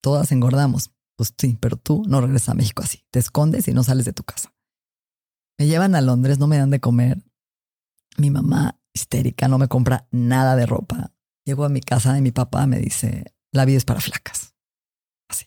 todas 0.03 0.33
engordamos. 0.33 0.91
Pues 1.17 1.35
sí, 1.37 1.59
pero 1.61 1.77
tú 1.77 2.03
no 2.09 2.21
regresas 2.21 2.51
a 2.51 2.55
México 2.55 2.83
así. 2.83 3.05
Te 3.11 3.19
escondes 3.19 3.69
y 3.69 3.75
no 3.75 3.85
sales 3.85 4.07
de 4.07 4.13
tu 4.13 4.25
casa. 4.25 4.55
Me 5.59 5.67
llevan 5.67 5.95
a 5.95 6.01
Londres, 6.01 6.39
no 6.39 6.47
me 6.47 6.57
dan 6.57 6.71
de 6.71 6.81
comer. 6.81 7.23
Mi 8.17 8.31
mamá, 8.31 8.81
histérica, 8.95 9.49
no 9.49 9.59
me 9.59 9.69
compra 9.69 10.09
nada 10.11 10.57
de 10.57 10.65
ropa. 10.65 11.13
Llego 11.45 11.65
a 11.65 11.69
mi 11.69 11.81
casa 11.81 12.17
y 12.17 12.23
mi 12.23 12.33
papá 12.33 12.67
me 12.67 12.79
dice, 12.79 13.35
la 13.53 13.67
vida 13.67 13.77
es 13.77 13.85
para 13.85 14.01
flacas. 14.01 14.55
Así. 15.29 15.47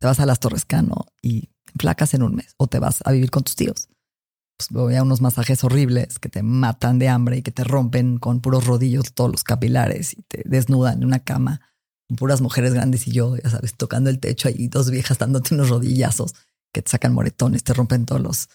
Te 0.00 0.08
vas 0.08 0.18
a 0.18 0.26
las 0.26 0.40
Torres 0.40 0.64
Cano 0.64 1.06
y 1.22 1.51
flacas 1.78 2.14
en 2.14 2.22
un 2.22 2.34
mes 2.34 2.54
o 2.56 2.66
te 2.66 2.78
vas 2.78 3.00
a 3.04 3.12
vivir 3.12 3.30
con 3.30 3.44
tus 3.44 3.56
tíos. 3.56 3.88
Pues 4.56 4.68
voy 4.70 4.94
a 4.94 5.02
unos 5.02 5.20
masajes 5.20 5.64
horribles 5.64 6.18
que 6.18 6.28
te 6.28 6.42
matan 6.42 6.98
de 6.98 7.08
hambre 7.08 7.38
y 7.38 7.42
que 7.42 7.50
te 7.50 7.64
rompen 7.64 8.18
con 8.18 8.40
puros 8.40 8.66
rodillos 8.66 9.12
todos 9.14 9.30
los 9.30 9.44
capilares 9.44 10.12
y 10.12 10.22
te 10.22 10.42
desnudan 10.44 10.98
en 10.98 11.04
una 11.04 11.20
cama 11.20 11.60
con 12.08 12.16
puras 12.16 12.40
mujeres 12.40 12.74
grandes 12.74 13.08
y 13.08 13.12
yo, 13.12 13.36
ya 13.36 13.50
sabes, 13.50 13.74
tocando 13.76 14.10
el 14.10 14.20
techo 14.20 14.48
ahí, 14.48 14.68
dos 14.68 14.90
viejas 14.90 15.18
dándote 15.18 15.54
unos 15.54 15.70
rodillazos 15.70 16.34
que 16.72 16.82
te 16.82 16.90
sacan 16.90 17.12
moretones, 17.12 17.64
te 17.64 17.74
rompen 17.74 18.06
todos 18.06 18.20
los, 18.20 18.48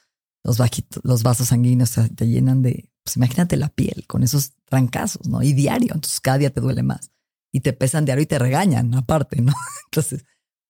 los, 0.43 0.57
bajitos, 0.57 1.03
los 1.03 1.23
vasos 1.23 1.49
sanguíneos, 1.49 1.91
te 2.15 2.27
llenan 2.27 2.61
de, 2.61 2.89
pues 3.03 3.17
imagínate 3.17 3.57
la 3.57 3.69
piel 3.69 4.05
con 4.07 4.23
esos 4.23 4.53
trancazos, 4.65 5.27
¿no? 5.27 5.43
Y 5.43 5.53
diario, 5.53 5.93
entonces 5.93 6.19
cada 6.19 6.37
día 6.37 6.49
te 6.51 6.61
duele 6.61 6.83
más 6.83 7.11
y 7.51 7.61
te 7.61 7.73
pesan 7.73 8.05
diario 8.05 8.23
y 8.23 8.27
te 8.27 8.39
regañan 8.39 8.93
aparte, 8.95 9.41
¿no? 9.41 9.53
Entonces 9.85 10.25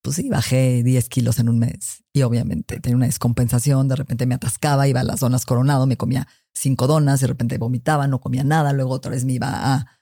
pues 0.08 0.16
sí, 0.16 0.30
bajé 0.30 0.84
10 0.84 1.10
kilos 1.10 1.38
en 1.38 1.50
un 1.50 1.60
mes 1.60 2.06
y 2.14 2.22
obviamente 2.22 2.80
tenía 2.80 2.96
una 2.96 3.08
descompensación, 3.08 3.90
de 3.90 3.98
repente 3.98 4.26
me 4.26 4.36
atascaba, 4.36 4.88
iba 4.88 5.02
a 5.02 5.04
las 5.04 5.20
zonas 5.20 5.46
coronado, 5.46 5.86
me 5.86 5.98
comía 5.98 6.30
cinco 6.54 6.88
donas, 6.88 7.20
de 7.20 7.28
repente 7.28 7.58
vomitaba, 7.58 8.08
no 8.08 8.22
comía 8.22 8.46
nada, 8.46 8.72
luego 8.72 8.92
otra 8.92 9.12
vez 9.12 9.26
me 9.26 9.34
iba 9.34 9.50
a 9.52 10.00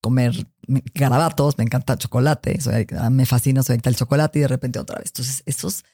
comer 0.00 0.48
garabatos, 0.94 1.58
me 1.58 1.64
encanta 1.64 1.92
el 1.92 1.98
chocolate, 1.98 2.58
me 3.10 3.26
fascina, 3.26 3.62
soy 3.62 3.78
el 3.84 3.96
chocolate 3.96 4.38
y 4.38 4.42
de 4.42 4.48
repente 4.48 4.78
otra 4.78 4.98
vez. 4.98 5.08
Entonces, 5.08 5.42
esos 5.44 5.84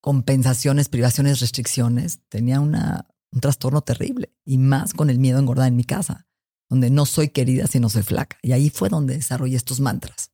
compensaciones, 0.00 0.88
privaciones, 0.88 1.38
restricciones, 1.38 2.22
tenía 2.28 2.58
una, 2.58 3.06
un 3.30 3.38
trastorno 3.38 3.82
terrible 3.82 4.32
y 4.44 4.58
más 4.58 4.94
con 4.94 5.10
el 5.10 5.20
miedo 5.20 5.36
a 5.36 5.42
engordar 5.42 5.68
en 5.68 5.76
mi 5.76 5.84
casa, 5.84 6.26
donde 6.68 6.90
no 6.90 7.06
soy 7.06 7.28
querida 7.28 7.68
si 7.68 7.78
no 7.78 7.88
soy 7.88 8.02
flaca. 8.02 8.36
Y 8.42 8.50
ahí 8.50 8.68
fue 8.68 8.88
donde 8.88 9.14
desarrollé 9.14 9.54
estos 9.54 9.78
mantras 9.78 10.31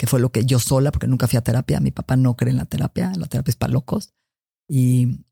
que 0.00 0.06
fue 0.06 0.18
lo 0.18 0.32
que 0.32 0.46
yo 0.46 0.58
sola, 0.58 0.92
porque 0.92 1.06
nunca 1.06 1.28
fui 1.28 1.36
a 1.36 1.42
terapia, 1.42 1.78
mi 1.78 1.90
papá 1.90 2.16
no 2.16 2.34
cree 2.34 2.52
en 2.52 2.56
la 2.56 2.64
terapia, 2.64 3.12
la 3.18 3.26
terapia 3.26 3.50
es 3.50 3.56
para 3.56 3.74
locos, 3.74 4.14
y 4.66 5.26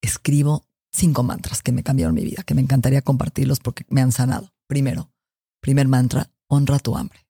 escribo 0.00 0.66
cinco 0.90 1.22
mantras 1.22 1.62
que 1.62 1.70
me 1.70 1.84
cambiaron 1.84 2.12
mi 2.12 2.24
vida, 2.24 2.42
que 2.42 2.54
me 2.54 2.60
encantaría 2.60 3.02
compartirlos 3.02 3.60
porque 3.60 3.86
me 3.88 4.00
han 4.00 4.10
sanado. 4.10 4.52
Primero, 4.66 5.12
primer 5.60 5.86
mantra, 5.86 6.28
honra 6.48 6.80
tu 6.80 6.96
hambre. 6.96 7.24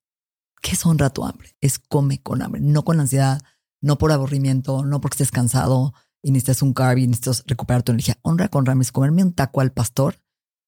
¿Qué 0.63 0.71
es 0.71 0.87
honra 0.87 1.11
tu 1.11 1.27
hambre? 1.27 1.55
Es 1.61 1.79
come 1.79 2.23
con 2.23 2.41
hambre, 2.41 2.63
no 2.63 2.83
con 2.83 2.99
ansiedad, 2.99 3.43
no 3.83 3.99
por 3.99 4.11
aburrimiento, 4.11 4.87
no 4.87 5.03
porque 5.03 5.17
estés 5.17 5.31
cansado 5.31 5.93
y 6.23 6.31
necesitas 6.31 6.63
un 6.63 6.73
carb 6.73 6.97
y 6.97 7.09
necesitas 7.09 7.45
recuperar 7.47 7.83
tu 7.83 7.93
energía. 7.93 8.17
Honra 8.23 8.49
con 8.49 8.67
hambre 8.67 8.85
es 8.85 8.93
comerme 8.93 9.23
un 9.23 9.35
taco 9.35 9.61
al 9.61 9.73
pastor 9.73 10.17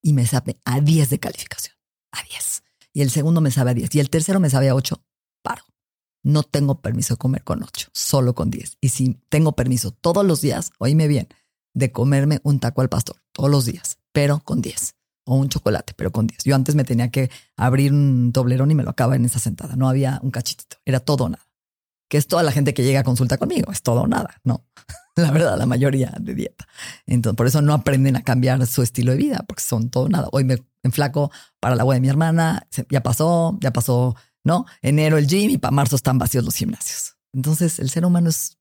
y 0.02 0.12
me 0.12 0.26
sabe 0.26 0.60
a 0.66 0.78
10 0.82 1.08
de 1.08 1.18
calificación. 1.18 1.74
A 2.12 2.22
10. 2.22 2.64
Y 2.92 3.00
el 3.00 3.08
segundo 3.08 3.40
me 3.40 3.50
sabe 3.50 3.70
a 3.70 3.74
10. 3.74 3.94
Y 3.94 4.00
el 4.00 4.10
tercero 4.10 4.40
me 4.40 4.50
sabe 4.50 4.68
a 4.68 4.74
8. 4.74 5.02
Paro 5.42 5.69
no 6.22 6.42
tengo 6.42 6.80
permiso 6.80 7.14
de 7.14 7.18
comer 7.18 7.44
con 7.44 7.62
ocho, 7.62 7.88
solo 7.92 8.34
con 8.34 8.50
diez. 8.50 8.76
Y 8.80 8.90
si 8.90 9.18
tengo 9.28 9.52
permiso 9.52 9.90
todos 9.90 10.24
los 10.24 10.40
días, 10.40 10.72
oíme 10.78 11.08
bien, 11.08 11.28
de 11.74 11.92
comerme 11.92 12.40
un 12.42 12.60
taco 12.60 12.82
al 12.82 12.88
pastor 12.88 13.16
todos 13.32 13.50
los 13.50 13.64
días, 13.64 13.98
pero 14.12 14.40
con 14.40 14.60
diez. 14.60 14.94
O 15.24 15.36
un 15.36 15.48
chocolate, 15.48 15.92
pero 15.96 16.10
con 16.10 16.26
diez. 16.26 16.42
Yo 16.44 16.54
antes 16.56 16.74
me 16.74 16.84
tenía 16.84 17.10
que 17.10 17.30
abrir 17.56 17.92
un 17.92 18.32
doblerón 18.32 18.70
y 18.70 18.74
me 18.74 18.82
lo 18.82 18.90
acaba 18.90 19.16
en 19.16 19.24
esa 19.24 19.38
sentada. 19.38 19.76
No 19.76 19.88
había 19.88 20.18
un 20.22 20.30
cachitito, 20.30 20.78
era 20.84 20.98
todo 21.00 21.24
o 21.24 21.28
nada. 21.28 21.46
Que 22.08 22.16
es 22.16 22.26
toda 22.26 22.42
la 22.42 22.50
gente 22.50 22.74
que 22.74 22.82
llega 22.82 23.00
a 23.00 23.04
consulta 23.04 23.38
conmigo, 23.38 23.70
es 23.70 23.82
todo 23.82 24.02
o 24.02 24.06
nada. 24.08 24.40
No, 24.42 24.64
la 25.16 25.30
verdad, 25.30 25.56
la 25.56 25.66
mayoría 25.66 26.12
de 26.18 26.34
dieta. 26.34 26.66
Entonces, 27.06 27.36
por 27.36 27.46
eso 27.46 27.62
no 27.62 27.74
aprenden 27.74 28.16
a 28.16 28.22
cambiar 28.22 28.66
su 28.66 28.82
estilo 28.82 29.12
de 29.12 29.18
vida, 29.18 29.44
porque 29.46 29.62
son 29.62 29.90
todo 29.90 30.04
o 30.04 30.08
nada. 30.08 30.28
Hoy 30.32 30.44
me 30.44 30.58
enflaco 30.82 31.30
para 31.60 31.76
la 31.76 31.82
agua 31.82 31.94
de 31.94 32.00
mi 32.00 32.08
hermana, 32.08 32.66
ya 32.88 33.02
pasó, 33.02 33.56
ya 33.60 33.72
pasó 33.72 34.16
¿no? 34.44 34.66
Enero 34.82 35.18
el 35.18 35.26
gym 35.26 35.50
y 35.50 35.58
para 35.58 35.72
marzo 35.72 35.96
están 35.96 36.18
vacíos 36.18 36.44
los 36.44 36.54
gimnasios. 36.54 37.16
Entonces 37.32 37.78
el 37.78 37.90
ser 37.90 38.04
humano 38.04 38.30
es, 38.30 38.58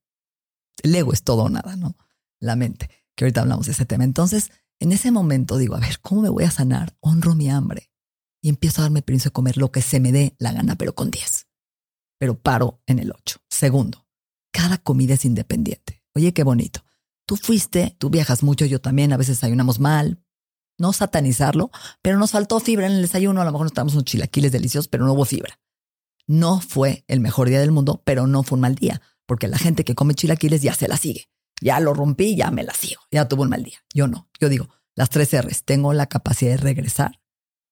el 0.82 0.94
ego 0.94 1.12
es 1.12 1.22
todo 1.22 1.44
o 1.44 1.48
nada, 1.48 1.76
¿no? 1.76 1.96
La 2.40 2.56
mente, 2.56 2.90
que 3.14 3.24
ahorita 3.24 3.42
hablamos 3.42 3.66
de 3.66 3.72
ese 3.72 3.84
tema. 3.84 4.04
Entonces, 4.04 4.50
en 4.78 4.92
ese 4.92 5.10
momento 5.10 5.58
digo, 5.58 5.74
a 5.74 5.80
ver, 5.80 6.00
¿cómo 6.00 6.22
me 6.22 6.28
voy 6.28 6.44
a 6.44 6.50
sanar? 6.50 6.96
Honro 7.00 7.34
mi 7.34 7.50
hambre 7.50 7.90
y 8.42 8.48
empiezo 8.48 8.80
a 8.80 8.84
darme 8.84 9.02
permiso 9.02 9.28
de 9.28 9.32
comer 9.32 9.56
lo 9.58 9.70
que 9.70 9.82
se 9.82 10.00
me 10.00 10.12
dé 10.12 10.34
la 10.38 10.52
gana, 10.52 10.76
pero 10.76 10.94
con 10.94 11.10
10. 11.10 11.46
Pero 12.18 12.38
paro 12.38 12.82
en 12.86 12.98
el 12.98 13.12
8. 13.12 13.38
Segundo, 13.50 14.06
cada 14.52 14.78
comida 14.78 15.14
es 15.14 15.24
independiente. 15.24 16.02
Oye, 16.14 16.32
qué 16.32 16.44
bonito. 16.44 16.84
Tú 17.26 17.36
fuiste, 17.36 17.94
tú 17.98 18.10
viajas 18.10 18.42
mucho, 18.42 18.64
yo 18.64 18.80
también, 18.80 19.12
a 19.12 19.16
veces 19.16 19.36
desayunamos 19.36 19.78
mal, 19.78 20.24
no 20.78 20.92
satanizarlo, 20.92 21.70
pero 22.02 22.18
nos 22.18 22.32
faltó 22.32 22.58
fibra 22.58 22.86
en 22.86 22.92
el 22.92 23.02
desayuno, 23.02 23.40
a 23.40 23.44
lo 23.44 23.52
mejor 23.52 23.66
nos 23.66 23.72
estábamos 23.72 23.92
unos 23.92 24.06
chilaquiles 24.06 24.50
deliciosos, 24.50 24.88
pero 24.88 25.04
no 25.04 25.12
hubo 25.12 25.24
fibra. 25.24 25.60
No 26.30 26.60
fue 26.60 27.04
el 27.08 27.18
mejor 27.18 27.48
día 27.48 27.58
del 27.58 27.72
mundo, 27.72 28.02
pero 28.04 28.28
no 28.28 28.44
fue 28.44 28.54
un 28.54 28.60
mal 28.60 28.76
día, 28.76 29.02
porque 29.26 29.48
la 29.48 29.58
gente 29.58 29.82
que 29.82 29.96
come 29.96 30.14
chilaquiles 30.14 30.62
ya 30.62 30.72
se 30.74 30.86
la 30.86 30.96
sigue. 30.96 31.28
Ya 31.60 31.80
lo 31.80 31.92
rompí, 31.92 32.36
ya 32.36 32.52
me 32.52 32.62
la 32.62 32.72
sigo, 32.72 33.02
ya 33.10 33.26
tuvo 33.26 33.42
un 33.42 33.48
mal 33.48 33.64
día. 33.64 33.78
Yo 33.92 34.06
no. 34.06 34.30
Yo 34.40 34.48
digo, 34.48 34.68
las 34.94 35.10
tres 35.10 35.34
R's, 35.36 35.64
tengo 35.64 35.92
la 35.92 36.06
capacidad 36.06 36.52
de 36.52 36.58
regresar, 36.58 37.20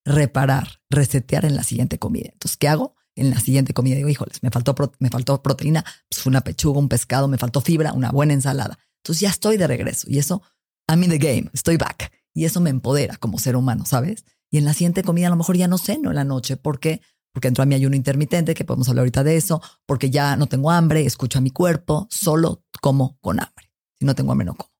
reparar, 0.04 0.80
resetear 0.90 1.44
en 1.44 1.54
la 1.54 1.62
siguiente 1.62 2.00
comida. 2.00 2.30
Entonces, 2.32 2.56
¿qué 2.56 2.66
hago? 2.66 2.96
En 3.14 3.30
la 3.30 3.38
siguiente 3.38 3.74
comida 3.74 3.94
digo, 3.94 4.08
híjoles, 4.08 4.42
me 4.42 4.50
faltó, 4.50 4.74
me 4.98 5.08
faltó 5.08 5.40
proteína, 5.40 5.84
pues 6.10 6.26
una 6.26 6.40
pechuga, 6.40 6.80
un 6.80 6.88
pescado, 6.88 7.28
me 7.28 7.38
faltó 7.38 7.60
fibra, 7.60 7.92
una 7.92 8.10
buena 8.10 8.32
ensalada. 8.32 8.76
Entonces 9.04 9.20
ya 9.20 9.28
estoy 9.30 9.56
de 9.56 9.68
regreso 9.68 10.08
y 10.10 10.18
eso, 10.18 10.42
I'm 10.88 11.04
in 11.04 11.10
the 11.10 11.18
game, 11.18 11.48
estoy 11.52 11.76
back. 11.76 12.10
Y 12.34 12.44
eso 12.44 12.60
me 12.60 12.70
empodera 12.70 13.18
como 13.18 13.38
ser 13.38 13.54
humano, 13.54 13.86
¿sabes? 13.86 14.24
Y 14.50 14.58
en 14.58 14.64
la 14.64 14.74
siguiente 14.74 15.04
comida 15.04 15.28
a 15.28 15.30
lo 15.30 15.36
mejor 15.36 15.56
ya 15.56 15.68
no 15.68 15.78
ceno 15.78 16.10
en 16.10 16.16
la 16.16 16.24
noche. 16.24 16.56
¿Por 16.56 16.80
qué? 16.80 17.02
Porque 17.32 17.48
entró 17.48 17.62
a 17.62 17.66
mi 17.66 17.74
ayuno 17.74 17.96
intermitente, 17.96 18.54
que 18.54 18.64
podemos 18.64 18.88
hablar 18.88 19.02
ahorita 19.02 19.24
de 19.24 19.36
eso, 19.36 19.62
porque 19.86 20.10
ya 20.10 20.36
no 20.36 20.46
tengo 20.46 20.70
hambre, 20.70 21.04
escucho 21.04 21.38
a 21.38 21.42
mi 21.42 21.50
cuerpo, 21.50 22.06
solo 22.10 22.64
como 22.80 23.18
con 23.20 23.40
hambre. 23.40 23.70
Si 23.98 24.04
no 24.04 24.14
tengo 24.14 24.32
hambre, 24.32 24.46
no 24.46 24.54
como. 24.54 24.72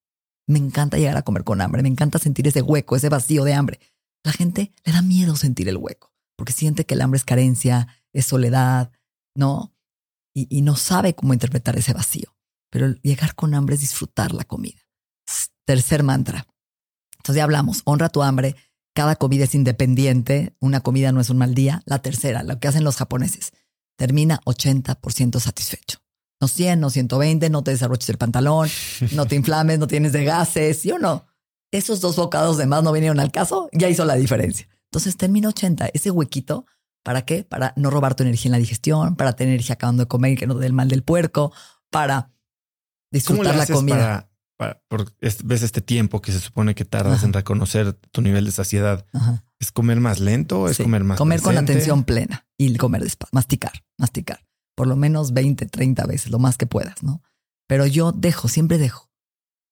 Me 0.47 0.59
encanta 0.59 0.97
llegar 0.97 1.17
a 1.17 1.23
comer 1.23 1.45
con 1.45 1.61
hambre, 1.61 1.83
me 1.83 1.89
encanta 1.89 2.19
sentir 2.19 2.49
ese 2.49 2.63
hueco, 2.63 2.97
ese 2.97 3.09
vacío 3.09 3.45
de 3.45 3.55
hambre. 3.55 3.81
La 4.25 4.33
gente 4.33 4.73
le 4.85 4.93
da 4.93 5.03
miedo 5.03 5.37
sentir 5.37 5.69
el 5.69 5.77
hueco, 5.77 6.13
porque 6.37 6.53
siente 6.53 6.87
que 6.87 6.95
el 6.95 7.03
hambre 7.03 7.19
es 7.19 7.25
carencia, 7.25 7.89
es 8.13 8.27
soledad, 8.27 8.91
¿no? 9.35 9.75
Y, 10.35 10.47
y 10.51 10.63
no 10.63 10.77
sabe 10.77 11.15
cómo 11.15 11.35
interpretar 11.35 11.77
ese 11.79 11.93
vacío. 11.93 12.35
Pero 12.71 12.95
llegar 13.03 13.35
con 13.35 13.55
hambre 13.55 13.75
es 13.75 13.81
disfrutar 13.81 14.33
la 14.33 14.45
comida. 14.45 14.81
Tercer 15.65 16.03
mantra. 16.03 16.47
Entonces 17.19 17.37
ya 17.37 17.45
hablamos, 17.45 17.83
honra 17.85 18.09
tu 18.09 18.23
hambre, 18.23 18.57
cada 18.99 19.15
comida 19.15 19.45
es 19.45 19.55
independiente, 19.55 20.57
una 20.59 20.81
comida 20.81 21.13
no 21.13 21.21
es 21.21 21.31
un 21.31 21.39
mal 21.39 21.55
día. 21.55 21.83
La 21.87 22.01
tercera, 22.01 22.43
lo 22.43 22.59
que 22.59 22.67
hacen 22.67 22.83
los 22.83 22.97
japoneses, 22.97 23.53
termina 23.97 24.41
80% 24.45 25.39
satisfecho. 25.39 26.01
No 26.41 26.49
100, 26.49 26.81
no 26.81 26.91
120, 26.91 27.49
no 27.49 27.63
te 27.63 27.71
desarroches 27.71 28.09
el 28.09 28.19
pantalón, 28.19 28.69
no 29.13 29.27
te 29.27 29.37
inflames, 29.37 29.79
no 29.79 29.87
tienes 29.87 30.11
de 30.11 30.25
gases, 30.25 30.81
¿sí 30.81 30.91
o 30.91 30.99
no? 30.99 31.27
Esos 31.71 32.01
dos 32.01 32.17
bocados 32.17 32.57
de 32.57 32.67
más 32.67 32.83
no 32.83 32.91
vinieron 32.91 33.21
al 33.21 33.31
caso, 33.31 33.71
ya 33.73 33.89
hizo 33.89 34.05
la 34.05 34.17
diferencia. 34.17 34.69
Entonces 34.87 35.17
termina 35.17 35.51
80, 35.51 35.91
ese 35.95 36.11
huequito, 36.11 36.67
¿para 37.05 37.25
qué? 37.25 37.45
Para 37.45 37.75
no 37.77 37.91
robar 37.91 38.17
tu 38.17 38.25
energía 38.25 38.49
en 38.49 38.53
la 38.53 38.59
digestión, 38.59 39.15
para 39.15 39.35
tener 39.35 39.55
energía 39.55 39.75
acabando 39.75 40.03
de 40.03 40.09
comer 40.09 40.33
y 40.33 40.37
que 40.37 40.49
no 40.49 40.55
te 40.55 40.61
dé 40.63 40.67
el 40.67 40.73
mal 40.73 40.89
del 40.89 41.05
puerco, 41.05 41.53
para 41.89 42.33
disfrutar 43.13 43.55
la 43.55 43.67
comida 43.69 44.28
ves 44.59 45.63
este 45.63 45.81
tiempo 45.81 46.21
que 46.21 46.33
se 46.33 46.41
supone 46.41 46.75
que 46.75 46.85
tardas 46.85 47.23
en 47.23 47.33
reconocer 47.33 47.93
tu 47.93 48.23
nivel 48.23 48.45
de 48.45 48.51
saciedad. 48.51 49.07
¿Es 49.59 49.73
comer 49.73 50.01
más 50.01 50.21
lento? 50.21 50.69
¿Es 50.69 50.79
comer 50.79 51.05
más 51.05 51.19
Comer 51.19 51.41
con 51.41 51.57
atención 51.57 52.05
plena 52.05 52.47
y 52.57 52.77
comer 52.77 53.03
despacio, 53.03 53.31
masticar, 53.33 53.85
masticar. 53.97 54.47
Por 54.77 54.87
lo 54.87 54.97
menos 54.97 55.33
20, 55.33 55.67
30 55.67 56.07
veces, 56.07 56.31
lo 56.31 56.39
más 56.39 56.57
que 56.57 56.67
puedas, 56.67 57.03
¿no? 57.03 57.23
Pero 57.67 57.87
yo 57.87 58.13
dejo, 58.13 58.49
siempre 58.49 58.79
dejo. 58.79 59.11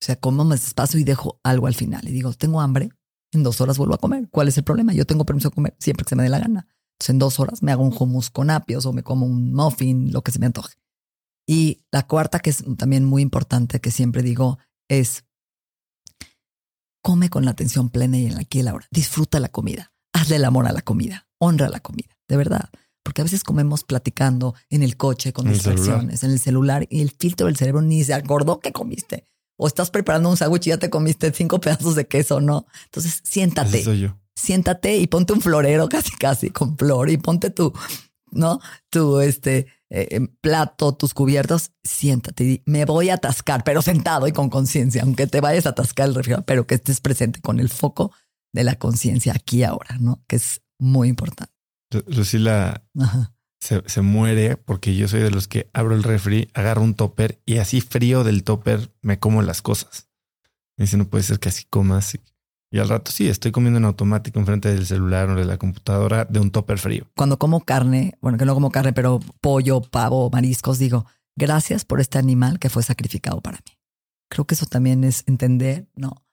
O 0.01 0.05
sea, 0.05 0.17
como 0.17 0.45
más 0.45 0.63
despacio 0.63 1.01
y 1.01 1.05
dejo 1.05 1.41
algo 1.43 1.67
al 1.67 1.75
final. 1.75 2.07
Y 2.09 2.13
digo, 2.13 2.33
tengo 2.35 2.61
hambre, 2.61 2.91
en 3.33 3.43
dos 3.43 3.61
horas 3.61 3.79
vuelvo 3.79 3.95
a 3.95 3.99
comer. 3.99 4.29
¿Cuál 4.31 4.49
es 4.49 4.59
el 4.59 4.65
problema? 4.65 4.93
Yo 4.93 5.07
tengo 5.07 5.25
permiso 5.25 5.51
de 5.51 5.55
comer 5.55 5.77
siempre 5.79 6.05
que 6.05 6.11
se 6.11 6.17
me 6.17 6.23
dé 6.23 6.29
la 6.29 6.39
gana. 6.39 6.67
Entonces 6.95 7.11
en 7.11 7.19
dos 7.19 7.41
horas 7.41 7.63
me 7.63 7.73
hago 7.73 7.85
un 7.85 7.95
hummus 7.99 8.31
con 8.31 8.51
apios 8.51 8.87
o 8.87 8.93
me 8.93 9.03
como 9.03 9.27
un 9.27 9.53
muffin, 9.53 10.13
lo 10.13 10.23
que 10.23 10.33
se 10.33 10.39
me 10.39 10.47
antoje. 10.47 10.75
Y 11.47 11.85
la 11.93 12.07
cuarta, 12.07 12.41
que 12.41 12.51
es 12.51 12.65
también 12.77 13.05
muy 13.05 13.23
importante, 13.23 13.81
que 13.81 13.91
siempre 13.91 14.23
digo, 14.23 14.59
es 14.89 15.25
come 17.03 17.31
con 17.31 17.45
la 17.45 17.53
atención 17.53 17.89
plena 17.89 18.19
y 18.19 18.27
en 18.27 18.35
la 18.35 18.41
aquí 18.41 18.59
y 18.59 18.63
la 18.63 18.73
ahora. 18.73 18.89
Disfruta 18.91 19.39
la 19.39 19.49
comida. 19.49 19.93
Hazle 20.13 20.37
el 20.37 20.45
amor 20.45 20.67
a 20.67 20.73
la 20.73 20.83
comida. 20.83 21.29
Honra 21.39 21.69
la 21.69 21.79
comida. 21.79 22.09
De 22.29 22.37
verdad. 22.37 22.71
Porque 23.05 23.21
a 23.21 23.25
veces 23.25 23.45
comemos 23.45 23.85
platicando 23.85 24.57
en 24.71 24.83
el 24.83 24.97
coche 24.97 25.33
con 25.33 25.47
distracciones, 25.47 26.25
en 26.25 26.33
el 26.33 26.41
celular 26.41 26.89
y 26.91 27.03
el 27.03 27.13
filtro 27.13 27.47
del 27.47 27.57
cerebro 27.57 27.81
ni 27.81 28.03
se 28.03 28.15
acordó 28.15 28.59
que 28.59 28.73
comiste. 28.73 29.29
O 29.57 29.69
estás 29.69 29.91
preparando 29.91 30.29
un 30.29 30.37
sándwich 30.37 30.67
y 30.67 30.71
ya 30.71 30.79
te 30.79 30.91
comiste 30.91 31.33
cinco 31.33 31.61
pedazos 31.61 31.95
de 31.95 32.09
queso, 32.09 32.41
¿no? 32.41 32.67
Entonces 32.87 33.21
siéntate. 33.23 34.13
Siéntate 34.35 34.97
y 34.97 35.07
ponte 35.07 35.33
un 35.33 35.41
florero 35.41 35.89
casi 35.91 36.11
casi 36.17 36.51
con 36.51 36.77
flor 36.77 37.09
y 37.09 37.17
ponte 37.17 37.51
tu, 37.51 37.73
¿no? 38.33 38.61
Tu 38.91 39.21
este 39.21 39.69
eh, 39.91 40.21
plato, 40.41 40.95
tus 40.95 41.15
cubiertos, 41.15 41.73
siéntate 41.85 42.45
y 42.45 42.63
me 42.67 42.85
voy 42.85 43.11
a 43.11 43.15
atascar, 43.15 43.63
pero 43.65 43.83
sentado 43.83 44.27
y 44.27 44.33
con 44.33 44.51
conciencia, 44.51 45.03
aunque 45.03 45.27
te 45.27 45.41
vayas 45.41 45.67
a 45.67 45.71
atascar 45.71 46.09
el 46.09 46.15
refrigerador, 46.15 46.45
pero 46.45 46.67
que 46.67 46.75
estés 46.75 47.01
presente 47.01 47.41
con 47.41 47.61
el 47.61 47.69
foco 47.69 48.13
de 48.53 48.65
la 48.65 48.77
conciencia 48.77 49.33
aquí 49.35 49.63
ahora, 49.63 49.97
¿no? 50.01 50.25
Que 50.27 50.37
es 50.37 50.63
muy 50.79 51.09
importante. 51.09 51.53
Lucila 52.09 52.85
se, 53.61 53.83
se, 53.89 54.01
muere 54.03 54.57
porque 54.57 54.97
yo 54.97 55.07
soy 55.09 55.21
de 55.21 55.31
los 55.31 55.47
que 55.47 55.71
abro 55.73 55.95
el 55.95 56.03
refri, 56.03 56.51
agarro 56.55 56.83
un 56.83 56.95
topper 56.95 57.41
y 57.47 57.59
así 57.59 57.81
frío 57.81 58.25
del 58.25 58.43
topper 58.43 58.93
me 59.03 59.19
como 59.19 59.43
las 59.43 59.63
cosas. 59.63 60.09
Me 60.77 60.85
dice, 60.85 60.97
no 60.97 61.09
puede 61.09 61.25
ser 61.25 61.39
que 61.39 61.49
así 61.49 61.65
comas. 61.65 62.19
Y 62.71 62.79
al 62.79 62.89
rato 62.89 63.11
sí, 63.13 63.29
estoy 63.29 63.53
comiendo 63.53 63.79
en 63.79 63.85
automático 63.85 64.39
enfrente 64.41 64.73
del 64.75 64.87
celular 64.87 65.31
o 65.31 65.37
de 65.37 65.45
la 65.45 65.57
computadora 65.57 66.25
de 66.25 66.41
un 66.41 66.51
topper 66.51 66.79
frío. 66.79 67.07
Cuando 67.17 67.39
como 67.39 67.61
carne, 67.61 68.19
bueno, 68.21 68.39
que 68.39 68.45
no 68.45 68.55
como 68.55 68.71
carne, 68.71 68.93
pero 68.93 69.21
pollo, 69.41 69.81
pavo, 69.81 70.29
mariscos, 70.31 70.79
digo, 70.79 71.07
gracias 71.37 71.85
por 71.85 72.01
este 72.01 72.19
animal 72.19 72.59
que 72.59 72.69
fue 72.69 72.83
sacrificado 72.83 73.41
para 73.41 73.59
mí. 73.59 73.79
Creo 74.29 74.47
que 74.47 74.55
eso 74.55 74.67
también 74.67 75.05
es 75.05 75.23
entender, 75.27 75.89
¿no? 75.95 76.25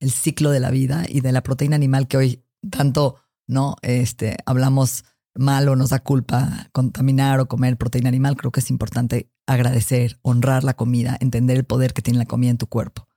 El 0.00 0.10
ciclo 0.10 0.50
de 0.50 0.60
la 0.60 0.70
vida 0.70 1.04
y 1.08 1.20
de 1.20 1.32
la 1.32 1.42
proteína 1.42 1.76
animal 1.76 2.08
que 2.08 2.16
hoy 2.16 2.44
tanto, 2.70 3.16
¿no? 3.46 3.76
Este, 3.82 4.36
hablamos 4.46 5.04
mal 5.34 5.68
o 5.68 5.76
nos 5.76 5.90
da 5.90 6.00
culpa 6.00 6.68
contaminar 6.72 7.40
o 7.40 7.48
comer 7.48 7.76
proteína 7.76 8.08
animal. 8.08 8.36
Creo 8.36 8.50
que 8.50 8.60
es 8.60 8.70
importante 8.70 9.30
agradecer, 9.46 10.18
honrar 10.22 10.64
la 10.64 10.74
comida, 10.74 11.16
entender 11.20 11.58
el 11.58 11.64
poder 11.64 11.92
que 11.92 12.02
tiene 12.02 12.18
la 12.18 12.26
comida 12.26 12.50
en 12.50 12.58
tu 12.58 12.66
cuerpo. 12.66 13.08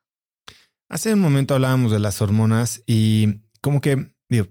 Hace 0.88 1.14
un 1.14 1.20
momento 1.20 1.56
hablábamos 1.56 1.92
de 1.92 2.00
las 2.00 2.22
hormonas 2.22 2.84
y 2.86 3.42
como 3.62 3.82
que, 3.82 4.14
digo, 4.30 4.48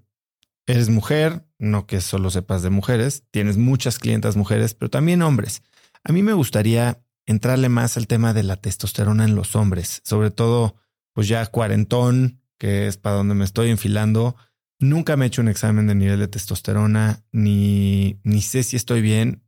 eres 0.66 0.88
mujer, 0.88 1.46
no 1.58 1.86
que 1.86 2.00
solo 2.00 2.30
sepas 2.30 2.62
de 2.62 2.70
mujeres, 2.70 3.24
tienes 3.30 3.56
muchas 3.56 3.98
clientas 3.98 4.36
mujeres, 4.36 4.74
pero 4.74 4.90
también 4.90 5.22
hombres. 5.22 5.62
A 6.02 6.12
mí 6.12 6.22
me 6.22 6.32
gustaría 6.32 7.04
entrarle 7.26 7.68
más 7.68 7.96
al 7.96 8.08
tema 8.08 8.34
de 8.34 8.42
la 8.42 8.56
testosterona 8.56 9.24
en 9.24 9.36
los 9.36 9.54
hombres, 9.54 10.02
sobre 10.04 10.30
todo, 10.30 10.76
pues 11.12 11.28
ya 11.28 11.46
cuarentón, 11.46 12.42
que 12.58 12.88
es 12.88 12.96
para 12.96 13.16
donde 13.16 13.34
me 13.34 13.44
estoy 13.44 13.70
enfilando. 13.70 14.36
Nunca 14.80 15.16
me 15.16 15.24
he 15.24 15.28
hecho 15.28 15.40
un 15.40 15.48
examen 15.48 15.86
de 15.86 15.94
nivel 15.94 16.18
de 16.18 16.28
testosterona, 16.28 17.22
ni, 17.30 18.18
ni 18.24 18.42
sé 18.42 18.64
si 18.64 18.76
estoy 18.76 19.02
bien. 19.02 19.44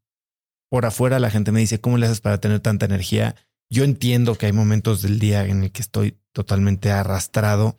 Por 0.70 0.86
afuera 0.86 1.18
la 1.18 1.30
gente 1.30 1.52
me 1.52 1.60
dice, 1.60 1.80
¿cómo 1.80 1.98
le 1.98 2.06
haces 2.06 2.20
para 2.20 2.38
tener 2.38 2.60
tanta 2.60 2.86
energía? 2.86 3.34
Yo 3.70 3.84
entiendo 3.84 4.36
que 4.36 4.46
hay 4.46 4.52
momentos 4.52 5.02
del 5.02 5.18
día 5.18 5.44
en 5.44 5.64
el 5.64 5.72
que 5.72 5.82
estoy 5.82 6.18
totalmente 6.32 6.90
arrastrado. 6.90 7.78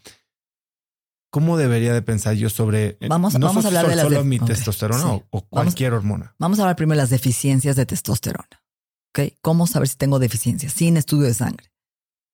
¿Cómo 1.30 1.58
debería 1.58 1.94
de 1.94 2.02
pensar 2.02 2.36
yo 2.36 2.50
sobre 2.50 2.98
eh, 3.00 3.08
vamos, 3.10 3.34
vamos 3.34 3.64
a 3.64 3.68
hablar 3.68 3.88
de 3.88 4.02
solo 4.02 4.24
mi 4.24 4.40
testosterona 4.40 5.22
o, 5.30 5.42
cualquier 5.50 5.94
hormona? 5.94 6.36
Vamos 6.40 6.60
a 6.60 6.64
hablar 6.64 6.76
primero 6.76 6.98
de 6.98 7.04
las 7.04 7.10
deficiencias 7.10 7.76
de 7.76 7.86
testosterona. 7.86 8.64
¿Ok? 9.10 9.34
¿Cómo 9.42 9.68
saber 9.68 9.88
si 9.88 9.98
tengo 9.98 10.20
deficiencias 10.20 10.74
sin 10.74 10.98
estudio 10.98 11.28
de 11.28 11.34
sangre? 11.34 11.72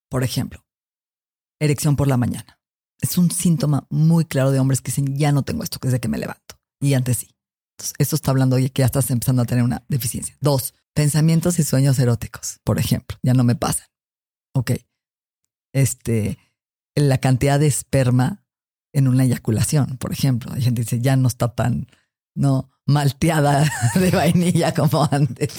Por 0.10 0.24
ejemplo, 0.24 0.64
erección 1.60 1.96
por 1.96 2.08
la 2.08 2.18
mañana. 2.18 2.60
Es 3.02 3.18
un 3.18 3.32
síntoma 3.32 3.86
muy 3.90 4.26
claro 4.26 4.52
de 4.52 4.60
hombres 4.60 4.82
que 4.82 4.92
dicen, 4.92 5.18
ya 5.18 5.32
no 5.32 5.44
tengo 5.44 5.64
esto 5.64 5.78
desde 5.82 6.00
que 6.00 6.08
me 6.08 6.18
levanto. 6.18 6.56
Y 6.80 6.94
antes 6.94 7.18
sí. 7.18 7.36
Entonces, 7.74 7.96
esto 7.98 8.16
está 8.16 8.32
hablando 8.32 8.56
de 8.56 8.70
que 8.70 8.82
ya 8.82 8.86
estás 8.86 9.10
empezando 9.12 9.42
a 9.42 9.46
tener 9.46 9.64
una 9.64 9.84
deficiencia. 9.90 10.38
Dos, 10.40 10.76
pensamientos 10.94 11.60
y 11.60 11.64
sueños 11.64 12.00
eróticos, 12.00 12.60
por 12.64 12.80
ejemplo, 12.80 13.18
ya 13.24 13.34
no 13.34 13.44
me 13.44 13.56
pasan. 13.56 13.88
Ok. 14.54 14.72
Este, 15.74 16.38
la 16.96 17.18
cantidad 17.18 17.60
de 17.60 17.68
esperma 17.68 18.46
en 18.94 19.08
una 19.08 19.24
eyaculación, 19.24 19.98
por 19.98 20.12
ejemplo. 20.12 20.54
Hay 20.54 20.62
gente 20.62 20.82
que 20.82 20.86
dice, 20.86 21.02
ya 21.02 21.16
no 21.16 21.28
está 21.28 21.54
tan, 21.54 21.88
no, 22.36 22.70
malteada 22.86 23.70
de 23.96 24.12
vainilla 24.12 24.74
como 24.74 25.08
antes. 25.12 25.56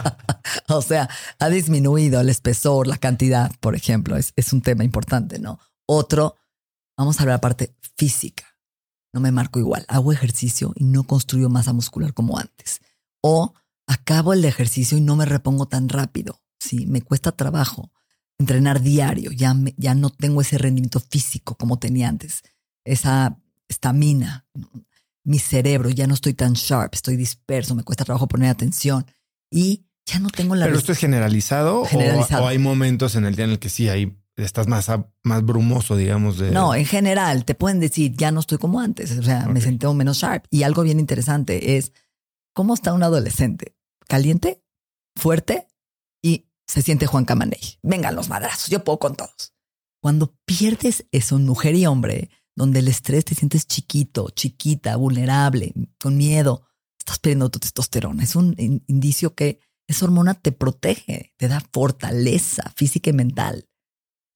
o 0.68 0.82
sea, 0.82 1.08
ha 1.38 1.48
disminuido 1.48 2.20
el 2.20 2.28
espesor, 2.28 2.86
la 2.86 2.98
cantidad, 2.98 3.50
por 3.60 3.74
ejemplo, 3.74 4.16
es, 4.16 4.32
es 4.36 4.52
un 4.52 4.60
tema 4.60 4.84
importante, 4.84 5.38
¿no? 5.38 5.58
Otro, 5.86 6.36
vamos 6.96 7.20
a 7.20 7.24
la 7.24 7.40
parte 7.40 7.74
física. 7.96 8.44
No 9.14 9.20
me 9.20 9.32
marco 9.32 9.58
igual, 9.58 9.86
hago 9.88 10.12
ejercicio 10.12 10.72
y 10.76 10.84
no 10.84 11.04
construyo 11.04 11.48
masa 11.48 11.72
muscular 11.72 12.12
como 12.12 12.38
antes. 12.38 12.80
O 13.22 13.54
acabo 13.88 14.32
el 14.32 14.44
ejercicio 14.44 14.96
y 14.96 15.00
no 15.00 15.16
me 15.16 15.24
repongo 15.24 15.66
tan 15.66 15.88
rápido. 15.88 16.40
Sí, 16.60 16.86
me 16.86 17.02
cuesta 17.02 17.32
trabajo 17.32 17.90
entrenar 18.38 18.80
diario, 18.80 19.32
ya, 19.32 19.56
ya 19.76 19.94
no 19.96 20.10
tengo 20.10 20.40
ese 20.40 20.58
rendimiento 20.58 21.00
físico 21.00 21.56
como 21.56 21.80
tenía 21.80 22.08
antes, 22.08 22.42
esa 22.84 23.36
estamina, 23.68 24.46
mi 25.24 25.40
cerebro, 25.40 25.90
ya 25.90 26.06
no 26.06 26.14
estoy 26.14 26.34
tan 26.34 26.52
sharp, 26.52 26.94
estoy 26.94 27.16
disperso, 27.16 27.74
me 27.74 27.82
cuesta 27.82 28.04
trabajo 28.04 28.28
poner 28.28 28.50
atención 28.50 29.04
y 29.50 29.86
ya 30.06 30.20
no 30.20 30.30
tengo 30.30 30.54
la... 30.54 30.66
Pero 30.66 30.78
esto 30.78 30.92
es 30.92 30.98
generalizado, 30.98 31.82
O, 31.82 32.46
hay 32.46 32.58
momentos 32.58 33.16
en 33.16 33.24
el 33.24 33.34
día 33.34 33.44
en 33.44 33.50
el 33.50 33.58
que 33.58 33.68
sí, 33.68 33.88
ahí 33.88 34.16
estás 34.36 34.68
más, 34.68 34.88
más 35.24 35.44
brumoso, 35.44 35.96
digamos. 35.96 36.38
De... 36.38 36.52
No, 36.52 36.74
en 36.74 36.86
general, 36.86 37.44
te 37.44 37.54
pueden 37.54 37.80
decir, 37.80 38.14
ya 38.16 38.30
no 38.30 38.40
estoy 38.40 38.58
como 38.58 38.80
antes, 38.80 39.10
o 39.18 39.22
sea, 39.22 39.46
me 39.48 39.60
siento 39.60 39.92
menos 39.94 40.18
sharp. 40.18 40.46
Y 40.48 40.62
algo 40.62 40.82
bien 40.82 41.00
interesante 41.00 41.76
es, 41.76 41.92
¿cómo 42.54 42.72
está 42.72 42.92
un 42.92 43.02
adolescente? 43.02 43.74
¿Caliente? 44.08 44.64
¿Fuerte? 45.14 45.68
Y 46.22 46.48
se 46.66 46.82
siente 46.82 47.06
Juan 47.06 47.24
Camaney. 47.24 47.78
Vengan 47.82 48.16
los 48.16 48.28
madrazos, 48.28 48.68
yo 48.68 48.82
puedo 48.82 48.98
con 48.98 49.14
todos. 49.14 49.54
Cuando 50.00 50.34
pierdes 50.44 51.06
eso, 51.12 51.38
mujer 51.38 51.74
y 51.74 51.86
hombre, 51.86 52.30
donde 52.56 52.80
el 52.80 52.88
estrés 52.88 53.24
te 53.24 53.34
sientes 53.34 53.66
chiquito, 53.66 54.30
chiquita, 54.30 54.96
vulnerable, 54.96 55.74
con 56.00 56.16
miedo, 56.16 56.66
estás 56.98 57.18
perdiendo 57.18 57.50
tu 57.50 57.58
testosterona. 57.58 58.22
Es 58.22 58.34
un 58.34 58.54
indicio 58.86 59.34
que 59.34 59.60
esa 59.86 60.04
hormona 60.04 60.34
te 60.34 60.52
protege, 60.52 61.34
te 61.36 61.48
da 61.48 61.62
fortaleza 61.72 62.72
física 62.76 63.10
y 63.10 63.14
mental. 63.14 63.68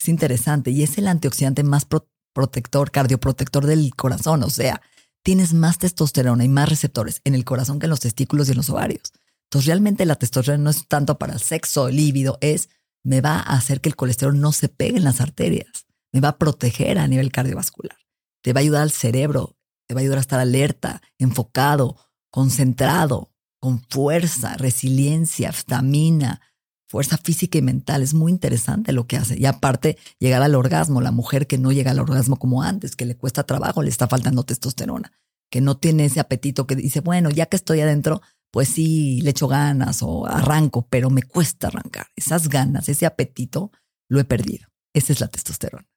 Es 0.01 0.09
interesante 0.09 0.71
y 0.71 0.83
es 0.83 0.99
el 0.99 1.09
antioxidante 1.09 1.63
más 1.63 1.87
protector, 2.33 2.91
cardioprotector 2.91 3.67
del 3.67 3.95
corazón. 3.95 4.43
O 4.43 4.51
sea, 4.51 4.83
tienes 5.23 5.55
más 5.55 5.79
testosterona 5.79 6.45
y 6.45 6.49
más 6.49 6.69
receptores 6.69 7.21
en 7.25 7.35
el 7.35 7.45
corazón 7.45 7.79
que 7.79 7.87
en 7.87 7.91
los 7.91 8.01
testículos 8.01 8.49
y 8.49 8.53
en 8.53 8.57
los 8.57 8.71
ovarios. 8.71 9.13
Entonces, 9.53 9.67
realmente 9.67 10.07
la 10.07 10.17
testosterona 10.17 10.65
no 10.65 10.71
es 10.71 10.89
tanto 10.89 11.19
para 11.19 11.35
el 11.35 11.41
sexo, 11.41 11.89
el 11.89 11.97
líbido, 11.97 12.39
es 12.41 12.71
me 13.05 13.21
va 13.21 13.35
a 13.37 13.57
hacer 13.57 13.83
que 13.83 13.91
el 13.91 13.97
colesterol 13.97 14.41
no 14.41 14.51
se 14.51 14.71
pegue 14.71 14.97
en 14.97 15.05
las 15.05 15.21
arterias, 15.21 15.85
me 16.11 16.21
va 16.21 16.29
a 16.29 16.39
proteger 16.39 16.99
a 16.99 17.07
nivel 17.07 17.31
cardiovascular, 17.31 17.99
te 18.43 18.55
va 18.55 18.61
a 18.61 18.63
ayudar 18.63 18.81
al 18.81 18.93
cerebro, 18.93 19.59
te 19.87 19.95
va 19.95 20.01
a 20.01 20.03
ayudar 20.03 20.17
a 20.17 20.23
estar 20.23 20.41
alerta, 20.41 21.03
enfocado, 21.19 21.99
concentrado, 22.31 23.35
con 23.61 23.83
fuerza, 23.91 24.57
resiliencia, 24.57 25.51
estamina, 25.51 26.41
fuerza 26.89 27.19
física 27.19 27.59
y 27.59 27.63
mental. 27.63 28.03
Es 28.03 28.15
muy 28.15 28.33
interesante 28.33 28.93
lo 28.93 29.07
que 29.07 29.19
hace. 29.19 29.39
Y 29.39 29.45
aparte, 29.45 29.99
llegar 30.19 30.43
al 30.43 30.55
orgasmo, 30.55 31.03
la 31.03 31.13
mujer 31.13 31.47
que 31.47 31.59
no 31.59 31.73
llega 31.73 31.91
al 31.91 32.01
orgasmo 32.01 32.39
como 32.39 32.63
antes, 32.63 32.97
que 32.97 33.05
le 33.05 33.19
cuesta 33.19 33.43
trabajo, 33.43 33.83
le 33.83 33.91
está 33.91 34.09
faltando 34.09 34.45
testosterona, 34.45 35.13
que 35.51 35.61
no 35.61 35.77
tiene 35.77 36.07
ese 36.07 36.21
apetito, 36.21 36.67
que 36.67 36.75
dice, 36.75 37.01
bueno, 37.01 37.29
ya 37.29 37.45
que 37.45 37.57
estoy 37.57 37.83
adentro, 37.83 38.23
pues 38.53 38.69
sí, 38.69 39.23
le 39.23 39.31
echo 39.31 39.49
ganas 39.49 40.03
o 40.03 40.27
arranco, 40.27 40.87
pero 40.89 41.09
me 41.09 41.23
cuesta 41.23 41.69
arrancar. 41.69 42.09
Esas 42.15 42.51
ganas, 42.51 42.89
ese 42.89 43.07
apetito, 43.07 43.73
lo 44.09 44.21
he 44.21 44.25
perdido. 44.25 44.69
Esa 44.93 45.15
es 45.15 45.21
la 45.21 45.29
testosterona. 45.29 45.89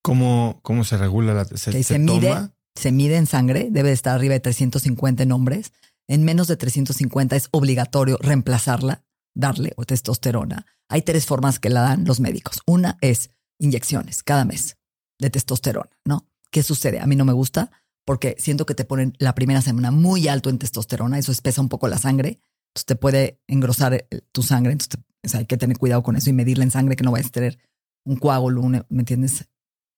¿Cómo, 0.00 0.60
cómo 0.62 0.84
se 0.84 0.96
regula 0.96 1.34
la 1.34 1.44
testosterona? 1.44 1.82
Se, 1.82 1.98
mide, 1.98 2.50
se 2.76 2.92
mide 2.92 3.16
en 3.16 3.26
sangre, 3.26 3.68
debe 3.70 3.90
estar 3.90 4.14
arriba 4.14 4.34
de 4.34 4.40
350 4.40 5.24
en 5.24 5.32
hombres. 5.32 5.72
En 6.06 6.22
menos 6.22 6.46
de 6.46 6.56
350 6.56 7.34
es 7.34 7.48
obligatorio 7.50 8.16
reemplazarla, 8.20 9.02
darle 9.34 9.72
o 9.76 9.84
testosterona. 9.84 10.66
Hay 10.88 11.02
tres 11.02 11.26
formas 11.26 11.58
que 11.58 11.70
la 11.70 11.80
dan 11.80 12.04
los 12.04 12.20
médicos. 12.20 12.60
Una 12.64 12.96
es 13.00 13.30
inyecciones 13.58 14.22
cada 14.22 14.44
mes 14.44 14.76
de 15.18 15.30
testosterona, 15.30 15.90
¿no? 16.04 16.28
¿Qué 16.52 16.62
sucede? 16.62 17.00
A 17.00 17.06
mí 17.06 17.16
no 17.16 17.24
me 17.24 17.32
gusta 17.32 17.72
porque 18.04 18.36
siento 18.38 18.66
que 18.66 18.74
te 18.74 18.84
ponen 18.84 19.14
la 19.18 19.34
primera 19.34 19.62
semana 19.62 19.90
muy 19.90 20.28
alto 20.28 20.50
en 20.50 20.58
testosterona, 20.58 21.18
eso 21.18 21.32
espesa 21.32 21.60
un 21.60 21.68
poco 21.68 21.88
la 21.88 21.98
sangre, 21.98 22.40
entonces 22.68 22.86
te 22.86 22.96
puede 22.96 23.40
engrosar 23.46 23.94
eh, 23.94 24.06
tu 24.32 24.42
sangre, 24.42 24.72
entonces 24.72 25.00
hay 25.34 25.46
que 25.46 25.56
tener 25.56 25.78
cuidado 25.78 26.02
con 26.02 26.16
eso 26.16 26.30
y 26.30 26.32
medirla 26.32 26.64
en 26.64 26.70
sangre 26.70 26.96
que 26.96 27.04
no 27.04 27.12
vayas 27.12 27.28
a 27.28 27.32
tener 27.32 27.58
un 28.04 28.16
coágulo, 28.16 28.62
¿me 28.62 28.84
entiendes? 28.90 29.48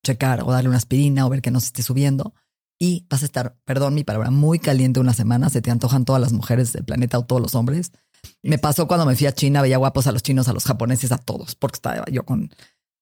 Checar 0.04 0.42
o 0.42 0.52
darle 0.52 0.68
una 0.68 0.78
aspirina 0.78 1.26
o 1.26 1.30
ver 1.30 1.42
que 1.42 1.50
no 1.50 1.60
se 1.60 1.66
esté 1.66 1.82
subiendo 1.82 2.34
y 2.78 3.06
vas 3.08 3.22
a 3.22 3.26
estar, 3.26 3.56
perdón 3.64 3.94
mi 3.94 4.04
palabra, 4.04 4.30
muy 4.30 4.58
caliente 4.58 5.00
una 5.00 5.14
semana, 5.14 5.48
se 5.48 5.62
te 5.62 5.70
antojan 5.70 6.04
todas 6.04 6.20
las 6.20 6.32
mujeres 6.32 6.72
del 6.72 6.84
planeta 6.84 7.18
o 7.18 7.24
todos 7.24 7.42
los 7.42 7.54
hombres. 7.54 7.92
Me 8.42 8.58
pasó 8.58 8.86
cuando 8.86 9.06
me 9.06 9.16
fui 9.16 9.26
a 9.26 9.32
China, 9.32 9.62
veía 9.62 9.78
guapos 9.78 10.06
a 10.06 10.12
los 10.12 10.22
chinos, 10.22 10.48
a 10.48 10.52
los 10.52 10.64
japoneses, 10.64 11.12
a 11.12 11.18
todos, 11.18 11.54
porque 11.54 11.76
estaba 11.76 12.04
yo 12.10 12.24
con... 12.24 12.50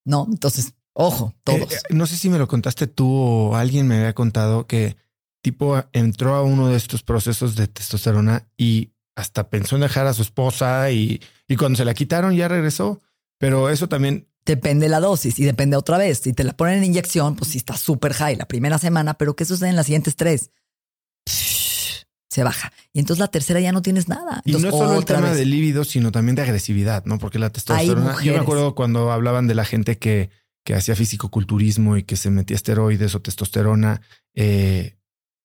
No, 0.05 0.27
entonces 0.31 0.75
Ojo, 0.95 1.35
eh, 1.35 1.41
todos. 1.45 1.73
Eh, 1.73 1.79
no 1.91 2.07
sé 2.07 2.17
si 2.17 2.31
me 2.31 2.39
lo 2.39 2.49
contaste 2.49 2.87
tú 2.87 3.13
o 3.13 3.57
alguien 3.57 3.87
me 3.87 3.97
había 3.97 4.15
contado 4.15 4.67
que 4.67 4.97
tipo 5.43 5.83
entró 5.93 6.35
a 6.35 6.43
uno 6.43 6.69
de 6.69 6.77
estos 6.77 7.03
procesos 7.03 7.55
de 7.57 7.67
testosterona 7.67 8.49
y 8.57 8.93
hasta 9.15 9.51
pensó 9.51 9.77
en 9.77 9.83
dejar 9.83 10.07
a 10.07 10.15
su 10.15 10.23
esposa 10.23 10.91
y, 10.91 11.21
y 11.47 11.57
cuando 11.57 11.77
se 11.77 11.85
la 11.85 11.95
quitaron 11.95 12.35
ya 12.35 12.49
regresó. 12.49 13.01
Pero 13.39 13.69
eso 13.69 13.89
también 13.89 14.29
Depende 14.45 14.87
de 14.87 14.91
la 14.91 15.01
dosis 15.01 15.39
y 15.39 15.45
depende 15.45 15.77
otra 15.77 15.97
vez. 15.97 16.19
Si 16.19 16.35
te 16.35 16.45
la 16.45 16.53
ponen 16.55 16.79
en 16.79 16.85
inyección, 16.85 17.35
pues 17.35 17.53
sí 17.53 17.59
está 17.59 17.77
súper 17.77 18.13
high 18.13 18.37
la 18.37 18.47
primera 18.47 18.79
semana, 18.79 19.15
pero 19.15 19.35
¿qué 19.35 19.47
sucede 19.47 19.71
en 19.71 19.77
las 19.77 19.87
siguientes 19.87 20.17
tres? 20.17 20.51
Se 21.25 22.43
baja. 22.43 22.71
Y 22.93 22.99
entonces 22.99 23.21
la 23.21 23.29
tercera 23.29 23.61
ya 23.61 23.73
no 23.73 23.81
tienes 23.81 24.07
nada. 24.09 24.43
y 24.45 24.53
no 24.53 24.59
es 24.69 24.75
solo 24.75 24.99
el 24.99 25.05
tema 25.07 25.33
de 25.33 25.47
líbido, 25.47 25.85
sino 25.85 26.13
también 26.13 26.37
de 26.37 26.43
agresividad, 26.43 27.05
¿no? 27.07 27.19
Porque 27.19 27.39
la 27.39 27.51
testosterona. 27.51 28.23
Yo 28.23 28.35
me 28.35 28.41
acuerdo 28.41 28.75
cuando 28.75 29.11
hablaban 29.13 29.47
de 29.47 29.55
la 29.55 29.65
gente 29.65 29.97
que 29.97 30.29
que 30.65 30.75
hacía 30.75 30.97
fisicoculturismo 30.97 31.97
y 31.97 32.05
que 32.05 32.17
se 32.17 32.31
metía 32.31 32.57
esteroides 32.57 33.15
o 33.15 33.23
testosterona, 33.23 34.01
eh, 34.35 34.97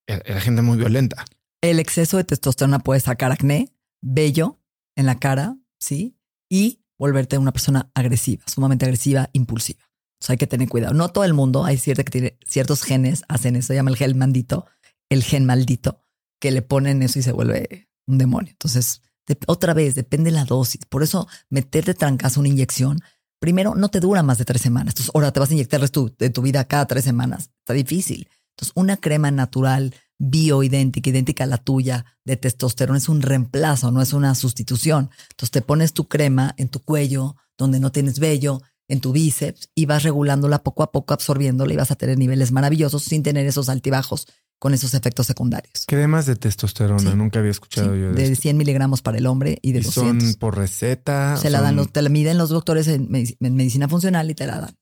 era 0.07 0.41
gente 0.41 0.61
muy 0.61 0.77
violenta. 0.77 1.25
El 1.61 1.79
exceso 1.79 2.17
de 2.17 2.23
testosterona 2.23 2.79
puede 2.79 3.01
sacar 3.01 3.31
acné, 3.31 3.73
vello 4.01 4.59
en 4.95 5.05
la 5.05 5.19
cara, 5.19 5.57
¿sí? 5.77 6.17
Y 6.49 6.81
volverte 6.97 7.37
una 7.37 7.51
persona 7.51 7.91
agresiva, 7.93 8.43
sumamente 8.47 8.85
agresiva, 8.85 9.29
impulsiva. 9.33 9.79
Entonces 10.15 10.29
hay 10.31 10.37
que 10.37 10.47
tener 10.47 10.67
cuidado. 10.67 10.93
No 10.93 11.09
todo 11.09 11.25
el 11.25 11.33
mundo, 11.33 11.63
hay 11.63 11.77
cierto 11.77 12.03
que 12.03 12.11
tiene 12.11 12.37
ciertos 12.45 12.83
genes, 12.83 13.23
hacen 13.27 13.55
eso, 13.55 13.67
se 13.67 13.75
llama 13.75 13.91
el 13.91 13.97
gen 13.97 14.17
maldito, 14.17 14.65
el 15.09 15.23
gen 15.23 15.45
maldito, 15.45 16.03
que 16.41 16.51
le 16.51 16.61
ponen 16.61 17.03
eso 17.03 17.19
y 17.19 17.21
se 17.21 17.31
vuelve 17.31 17.89
un 18.07 18.17
demonio. 18.17 18.51
Entonces, 18.51 19.01
otra 19.47 19.73
vez, 19.73 19.95
depende 19.95 20.31
de 20.31 20.35
la 20.35 20.45
dosis. 20.45 20.81
Por 20.89 21.03
eso, 21.03 21.27
meterte 21.49 21.93
trancas 21.93 22.37
una 22.37 22.47
inyección 22.47 22.99
primero 23.39 23.75
no 23.75 23.89
te 23.89 23.99
dura 23.99 24.23
más 24.23 24.37
de 24.37 24.45
tres 24.45 24.61
semanas. 24.61 24.93
Entonces, 24.93 25.11
ahora 25.13 25.31
te 25.31 25.39
vas 25.39 25.49
a 25.49 25.53
inyectar 25.53 25.81
de 25.81 26.29
tu 26.29 26.41
vida 26.41 26.63
cada 26.65 26.85
tres 26.85 27.03
semanas. 27.03 27.49
Está 27.59 27.73
difícil. 27.73 28.29
Entonces, 28.51 28.73
una 28.75 28.97
crema 28.97 29.31
natural, 29.31 29.95
bioidéntica, 30.17 31.09
idéntica 31.09 31.45
a 31.45 31.47
la 31.47 31.57
tuya 31.57 32.05
de 32.25 32.35
testosterona 32.35 32.97
es 32.97 33.07
un 33.07 33.21
reemplazo, 33.21 33.91
no 33.91 34.01
es 34.01 34.13
una 34.13 34.35
sustitución. 34.35 35.09
Entonces, 35.31 35.51
te 35.51 35.61
pones 35.61 35.93
tu 35.93 36.07
crema 36.07 36.53
en 36.57 36.67
tu 36.67 36.81
cuello, 36.81 37.37
donde 37.57 37.79
no 37.79 37.91
tienes 37.91 38.19
vello, 38.19 38.61
en 38.89 39.01
tu 39.01 39.13
bíceps, 39.13 39.69
y 39.75 39.85
vas 39.85 40.03
regulándola 40.03 40.63
poco 40.63 40.83
a 40.83 40.91
poco, 40.91 41.13
absorbiéndola 41.13 41.73
y 41.73 41.77
vas 41.77 41.91
a 41.91 41.95
tener 41.95 42.17
niveles 42.17 42.51
maravillosos 42.51 43.03
sin 43.03 43.23
tener 43.23 43.45
esos 43.45 43.69
altibajos 43.69 44.27
con 44.59 44.73
esos 44.73 44.93
efectos 44.93 45.25
secundarios. 45.25 45.85
Cremas 45.87 46.25
de 46.25 46.35
testosterona, 46.35 47.15
nunca 47.15 47.39
había 47.39 47.51
escuchado 47.51 47.95
yo 47.95 48.11
de, 48.11 48.29
de 48.29 48.35
100 48.35 48.57
miligramos 48.57 49.01
para 49.01 49.17
el 49.17 49.25
hombre 49.25 49.57
y 49.61 49.71
de 49.71 49.79
¿Y 49.79 49.83
son 49.83 50.19
por 50.37 50.57
receta? 50.57 51.37
Se 51.37 51.49
la 51.49 51.61
dan, 51.61 51.87
te 51.87 52.01
la 52.01 52.09
miden 52.09 52.37
los 52.37 52.49
doctores 52.49 52.87
en, 52.87 53.09
medicina 53.09 53.87
funcional 53.87 54.29
y 54.29 54.35
te 54.35 54.45
la 54.45 54.59
dan. 54.59 54.77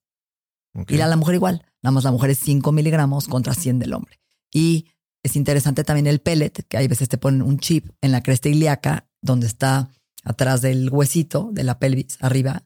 Y 0.88 0.98
la, 0.98 1.08
la 1.08 1.16
mujer 1.16 1.36
igual, 1.36 1.66
nada 1.82 2.02
la 2.02 2.12
mujer 2.12 2.32
es 2.32 2.40
5 2.40 2.72
miligramos 2.72 3.28
contra 3.28 3.54
100 3.54 3.80
del 3.80 3.94
hombre. 3.94 4.20
Y 4.52 4.88
es 5.24 5.36
interesante 5.36 5.84
también 5.84 6.08
el 6.08 6.20
pellet, 6.20 6.66
que 6.68 6.78
hay 6.78 6.88
veces 6.88 7.10
te 7.10 7.18
ponen 7.18 7.42
un 7.42 7.60
chip 7.60 7.90
en 8.02 8.12
la 8.12 8.22
cresta 8.22 8.50
ilíaca, 8.50 9.08
donde 9.22 9.48
está 9.48 9.90
atrás 10.24 10.62
del 10.62 10.90
huesito 10.90 11.50
de 11.52 11.64
la 11.64 11.80
pelvis, 11.80 12.18
arriba. 12.20 12.64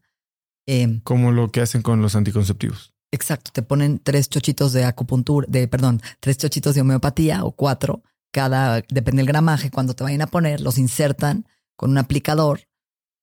Em, 0.66 1.01
Como 1.01 1.32
lo 1.32 1.51
que 1.51 1.62
hacen 1.62 1.82
con 1.82 2.01
los 2.01 2.16
anticonceptivos. 2.16 2.90
Exacto, 3.12 3.51
te 3.51 3.62
ponen 3.62 3.99
tres 3.99 4.30
chochitos 4.30 4.72
de 4.72 4.86
acupuntura, 4.86 5.45
de, 5.49 5.68
perdón, 5.68 6.01
tres 6.22 6.38
chochitos 6.38 6.76
de 6.76 6.82
homeopatía 6.82 7.43
o 7.43 7.51
cuatro, 7.51 8.03
cada, 8.32 8.82
depende 8.89 9.20
del 9.20 9.28
gramaje, 9.28 9.70
cuando 9.70 9.93
te 9.93 10.03
vayan 10.03 10.22
a 10.22 10.28
poner, 10.28 10.62
los 10.62 10.78
insertan 10.78 11.45
con 11.76 11.91
un 11.91 11.97
aplicador 11.97 12.62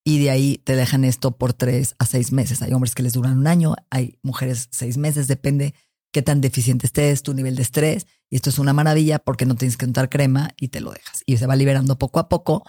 y 0.05 0.19
de 0.23 0.31
ahí 0.31 0.59
te 0.65 0.77
dejan 0.77 1.05
esto 1.05 1.33
por 1.33 1.53
tres 1.53 1.95
a 1.99 2.07
seis 2.07 2.33
meses. 2.33 2.63
Hay 2.63 2.73
hombres 2.73 2.95
que 2.95 3.03
les 3.03 3.13
duran 3.13 3.39
un 3.39 3.47
año, 3.47 3.75
hay 3.91 4.19
mujeres 4.23 4.69
seis 4.71 4.97
meses, 4.97 5.29
depende 5.29 5.75
qué 6.13 6.23
tan 6.23 6.41
deficiente 6.41 6.87
estés, 6.87 7.23
tu 7.23 7.35
nivel 7.35 7.57
de 7.57 7.63
estrés. 7.63 8.07
Y 8.31 8.37
esto 8.37 8.51
es 8.51 8.59
una 8.59 8.73
maravilla 8.73 9.19
porque 9.19 9.47
no 9.47 9.55
tienes 9.55 9.77
que 9.77 9.85
untar 9.85 10.09
crema 10.09 10.51
y 10.59 10.69
te 10.69 10.81
lo 10.81 10.93
dejas. 10.93 11.23
Y 11.27 11.37
se 11.37 11.47
va 11.47 11.57
liberando 11.57 11.99
poco 11.99 12.21
a 12.21 12.29
poco. 12.29 12.65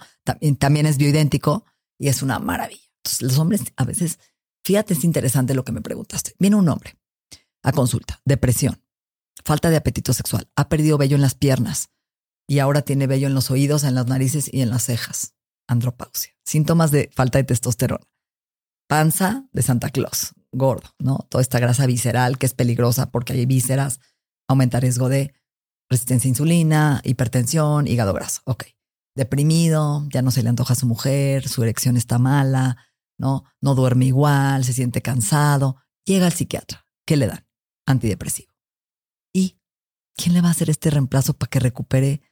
También, 0.58 0.86
es 0.86 0.98
bioidéntico 0.98 1.64
y 1.98 2.08
es 2.08 2.22
una 2.22 2.38
maravilla. 2.38 2.84
Entonces, 2.98 3.22
los 3.22 3.38
hombres 3.38 3.62
a 3.76 3.84
veces, 3.84 4.18
fíjate, 4.62 4.94
es 4.94 5.04
interesante 5.04 5.54
lo 5.54 5.64
que 5.64 5.72
me 5.72 5.80
preguntaste. 5.80 6.34
Viene 6.38 6.56
un 6.56 6.68
hombre 6.68 6.99
a 7.62 7.72
consulta, 7.72 8.20
depresión, 8.24 8.82
falta 9.44 9.70
de 9.70 9.76
apetito 9.76 10.12
sexual, 10.12 10.50
ha 10.56 10.68
perdido 10.68 10.98
vello 10.98 11.16
en 11.16 11.22
las 11.22 11.34
piernas 11.34 11.90
y 12.48 12.58
ahora 12.58 12.82
tiene 12.82 13.06
vello 13.06 13.26
en 13.26 13.34
los 13.34 13.50
oídos, 13.50 13.84
en 13.84 13.94
las 13.94 14.06
narices 14.06 14.50
y 14.52 14.62
en 14.62 14.70
las 14.70 14.84
cejas. 14.84 15.34
Andropausia. 15.68 16.32
Síntomas 16.44 16.90
de 16.90 17.10
falta 17.14 17.38
de 17.38 17.44
testosterona. 17.44 18.04
Panza 18.88 19.46
de 19.52 19.62
Santa 19.62 19.90
Claus, 19.90 20.34
gordo, 20.50 20.90
¿no? 20.98 21.18
Toda 21.30 21.42
esta 21.42 21.60
grasa 21.60 21.86
visceral 21.86 22.38
que 22.38 22.46
es 22.46 22.54
peligrosa 22.54 23.12
porque 23.12 23.34
hay 23.34 23.46
vísceras, 23.46 24.00
aumenta 24.48 24.80
riesgo 24.80 25.08
de 25.08 25.32
resistencia 25.88 26.26
a 26.26 26.30
insulina, 26.30 27.00
hipertensión, 27.04 27.86
hígado 27.86 28.12
graso. 28.12 28.40
Ok. 28.46 28.64
Deprimido, 29.14 30.08
ya 30.12 30.22
no 30.22 30.32
se 30.32 30.42
le 30.42 30.48
antoja 30.48 30.72
a 30.72 30.76
su 30.76 30.86
mujer, 30.86 31.48
su 31.48 31.62
erección 31.62 31.96
está 31.96 32.18
mala, 32.18 32.78
¿no? 33.16 33.44
No 33.60 33.76
duerme 33.76 34.06
igual, 34.06 34.64
se 34.64 34.72
siente 34.72 35.02
cansado. 35.02 35.76
Llega 36.04 36.26
al 36.26 36.32
psiquiatra. 36.32 36.86
¿Qué 37.06 37.16
le 37.16 37.28
dan? 37.28 37.46
Antidepresivo. 37.86 38.52
¿Y 39.32 39.58
quién 40.14 40.34
le 40.34 40.40
va 40.40 40.48
a 40.48 40.52
hacer 40.52 40.70
este 40.70 40.90
reemplazo 40.90 41.34
para 41.34 41.50
que 41.50 41.60
recupere 41.60 42.22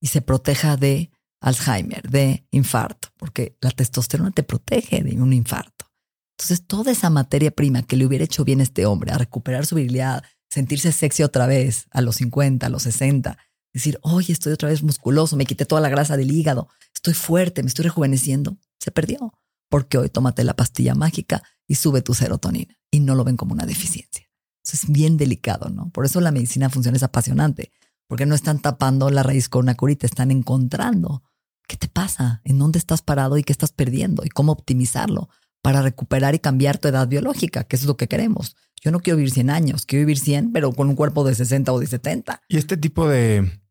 y 0.00 0.08
se 0.08 0.22
proteja 0.22 0.76
de 0.76 1.10
Alzheimer, 1.40 2.08
de 2.08 2.46
infarto? 2.50 3.08
Porque 3.16 3.56
la 3.60 3.70
testosterona 3.70 4.30
te 4.30 4.42
protege 4.42 5.02
de 5.02 5.20
un 5.20 5.32
infarto. 5.32 5.90
Entonces, 6.38 6.66
toda 6.66 6.92
esa 6.92 7.10
materia 7.10 7.50
prima 7.50 7.82
que 7.82 7.96
le 7.96 8.06
hubiera 8.06 8.24
hecho 8.24 8.44
bien 8.44 8.60
a 8.60 8.64
este 8.64 8.86
hombre 8.86 9.12
a 9.12 9.18
recuperar 9.18 9.66
su 9.66 9.76
virilidad, 9.76 10.24
sentirse 10.50 10.92
sexy 10.92 11.22
otra 11.22 11.46
vez 11.46 11.86
a 11.90 12.00
los 12.00 12.16
50, 12.16 12.66
a 12.66 12.70
los 12.70 12.82
60, 12.82 13.38
decir, 13.72 13.98
oye, 14.02 14.32
estoy 14.32 14.52
otra 14.52 14.68
vez 14.68 14.82
musculoso, 14.82 15.36
me 15.36 15.46
quité 15.46 15.66
toda 15.66 15.80
la 15.80 15.88
grasa 15.88 16.16
del 16.16 16.30
hígado, 16.30 16.68
estoy 16.94 17.14
fuerte, 17.14 17.62
me 17.62 17.68
estoy 17.68 17.84
rejuveneciendo, 17.84 18.56
se 18.78 18.90
perdió. 18.90 19.34
Porque 19.68 19.98
hoy 19.98 20.08
tómate 20.08 20.44
la 20.44 20.54
pastilla 20.54 20.94
mágica 20.94 21.42
y 21.66 21.74
sube 21.76 22.02
tu 22.02 22.14
serotonina 22.14 22.76
y 22.90 23.00
no 23.00 23.14
lo 23.14 23.24
ven 23.24 23.36
como 23.36 23.54
una 23.54 23.66
deficiencia. 23.66 24.23
Es 24.72 24.90
bien 24.90 25.16
delicado, 25.16 25.68
¿no? 25.68 25.90
Por 25.90 26.04
eso 26.04 26.20
la 26.20 26.32
medicina 26.32 26.70
funciona 26.70 26.96
es 26.96 27.02
apasionante, 27.02 27.70
porque 28.06 28.26
no 28.26 28.34
están 28.34 28.60
tapando 28.60 29.10
la 29.10 29.22
raíz 29.22 29.48
con 29.48 29.62
una 29.62 29.74
curita, 29.74 30.06
están 30.06 30.30
encontrando 30.30 31.22
qué 31.66 31.76
te 31.76 31.88
pasa, 31.88 32.40
en 32.44 32.58
dónde 32.58 32.78
estás 32.78 33.02
parado 33.02 33.38
y 33.38 33.44
qué 33.44 33.52
estás 33.52 33.72
perdiendo 33.72 34.24
y 34.24 34.28
cómo 34.28 34.52
optimizarlo 34.52 35.28
para 35.62 35.80
recuperar 35.80 36.34
y 36.34 36.38
cambiar 36.38 36.78
tu 36.78 36.88
edad 36.88 37.08
biológica, 37.08 37.64
que 37.64 37.76
es 37.76 37.84
lo 37.84 37.96
que 37.96 38.08
queremos. 38.08 38.56
Yo 38.82 38.90
no 38.90 39.00
quiero 39.00 39.16
vivir 39.16 39.32
100 39.32 39.48
años, 39.48 39.86
quiero 39.86 40.02
vivir 40.02 40.18
100, 40.18 40.52
pero 40.52 40.72
con 40.72 40.88
un 40.88 40.94
cuerpo 40.94 41.24
de 41.24 41.34
60 41.34 41.72
o 41.72 41.80
de 41.80 41.86
70. 41.86 42.42
Y 42.48 42.58
este 42.58 42.76
tipo 42.76 43.08
de, 43.08 43.62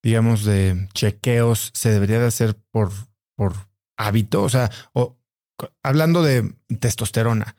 digamos, 0.00 0.44
de 0.44 0.88
chequeos 0.94 1.72
se 1.74 1.90
debería 1.90 2.20
de 2.20 2.26
hacer 2.26 2.56
por, 2.70 2.92
por 3.34 3.54
hábito, 3.96 4.44
o 4.44 4.48
sea, 4.48 4.70
o, 4.92 5.18
hablando 5.82 6.22
de 6.22 6.54
testosterona, 6.78 7.56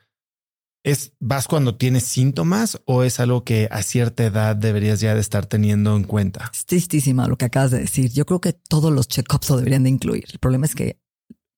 ¿Es 0.84 1.12
vas 1.20 1.46
cuando 1.46 1.76
tienes 1.76 2.02
síntomas 2.02 2.80
o 2.86 3.04
es 3.04 3.20
algo 3.20 3.44
que 3.44 3.68
a 3.70 3.82
cierta 3.82 4.24
edad 4.24 4.56
deberías 4.56 5.00
ya 5.00 5.14
de 5.14 5.20
estar 5.20 5.46
teniendo 5.46 5.96
en 5.96 6.02
cuenta? 6.02 6.50
Es 6.52 6.66
tristísima 6.66 7.28
lo 7.28 7.36
que 7.36 7.44
acabas 7.44 7.70
de 7.70 7.78
decir. 7.78 8.10
Yo 8.10 8.26
creo 8.26 8.40
que 8.40 8.52
todos 8.52 8.92
los 8.92 9.06
check-ups 9.06 9.50
lo 9.50 9.58
deberían 9.58 9.84
de 9.84 9.90
incluir. 9.90 10.24
El 10.32 10.40
problema 10.40 10.66
es 10.66 10.74
que 10.74 10.98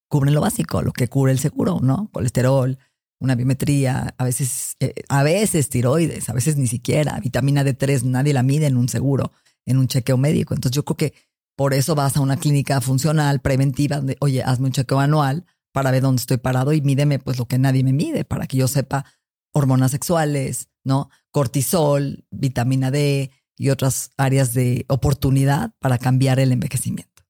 cubren 0.08 0.34
lo 0.34 0.42
básico, 0.42 0.82
lo 0.82 0.92
que 0.92 1.08
cubre 1.08 1.32
el 1.32 1.38
seguro, 1.38 1.80
¿no? 1.80 2.10
Colesterol, 2.12 2.78
una 3.18 3.34
biometría, 3.34 4.14
a 4.18 4.24
veces, 4.24 4.76
eh, 4.80 4.92
a 5.08 5.22
veces 5.22 5.70
tiroides, 5.70 6.28
a 6.28 6.34
veces 6.34 6.58
ni 6.58 6.66
siquiera. 6.66 7.18
Vitamina 7.18 7.64
D3, 7.64 8.02
nadie 8.02 8.34
la 8.34 8.42
mide 8.42 8.66
en 8.66 8.76
un 8.76 8.90
seguro, 8.90 9.32
en 9.64 9.78
un 9.78 9.88
chequeo 9.88 10.18
médico. 10.18 10.52
Entonces 10.52 10.76
yo 10.76 10.84
creo 10.84 10.98
que 10.98 11.14
por 11.56 11.72
eso 11.72 11.94
vas 11.94 12.18
a 12.18 12.20
una 12.20 12.36
clínica 12.36 12.82
funcional, 12.82 13.40
preventiva, 13.40 13.96
donde, 13.96 14.18
oye, 14.20 14.42
hazme 14.42 14.66
un 14.66 14.72
chequeo 14.72 15.00
anual 15.00 15.46
para 15.74 15.90
ver 15.90 16.02
dónde 16.02 16.20
estoy 16.20 16.36
parado 16.36 16.72
y 16.72 16.80
mídeme 16.80 17.18
pues 17.18 17.36
lo 17.36 17.46
que 17.46 17.58
nadie 17.58 17.82
me 17.82 17.92
mide 17.92 18.24
para 18.24 18.46
que 18.46 18.56
yo 18.56 18.68
sepa 18.68 19.04
hormonas 19.52 19.90
sexuales, 19.90 20.68
¿no? 20.84 21.10
Cortisol, 21.32 22.24
vitamina 22.30 22.92
D 22.92 23.32
y 23.56 23.70
otras 23.70 24.12
áreas 24.16 24.54
de 24.54 24.84
oportunidad 24.88 25.72
para 25.80 25.98
cambiar 25.98 26.38
el 26.38 26.52
envejecimiento. 26.52 27.24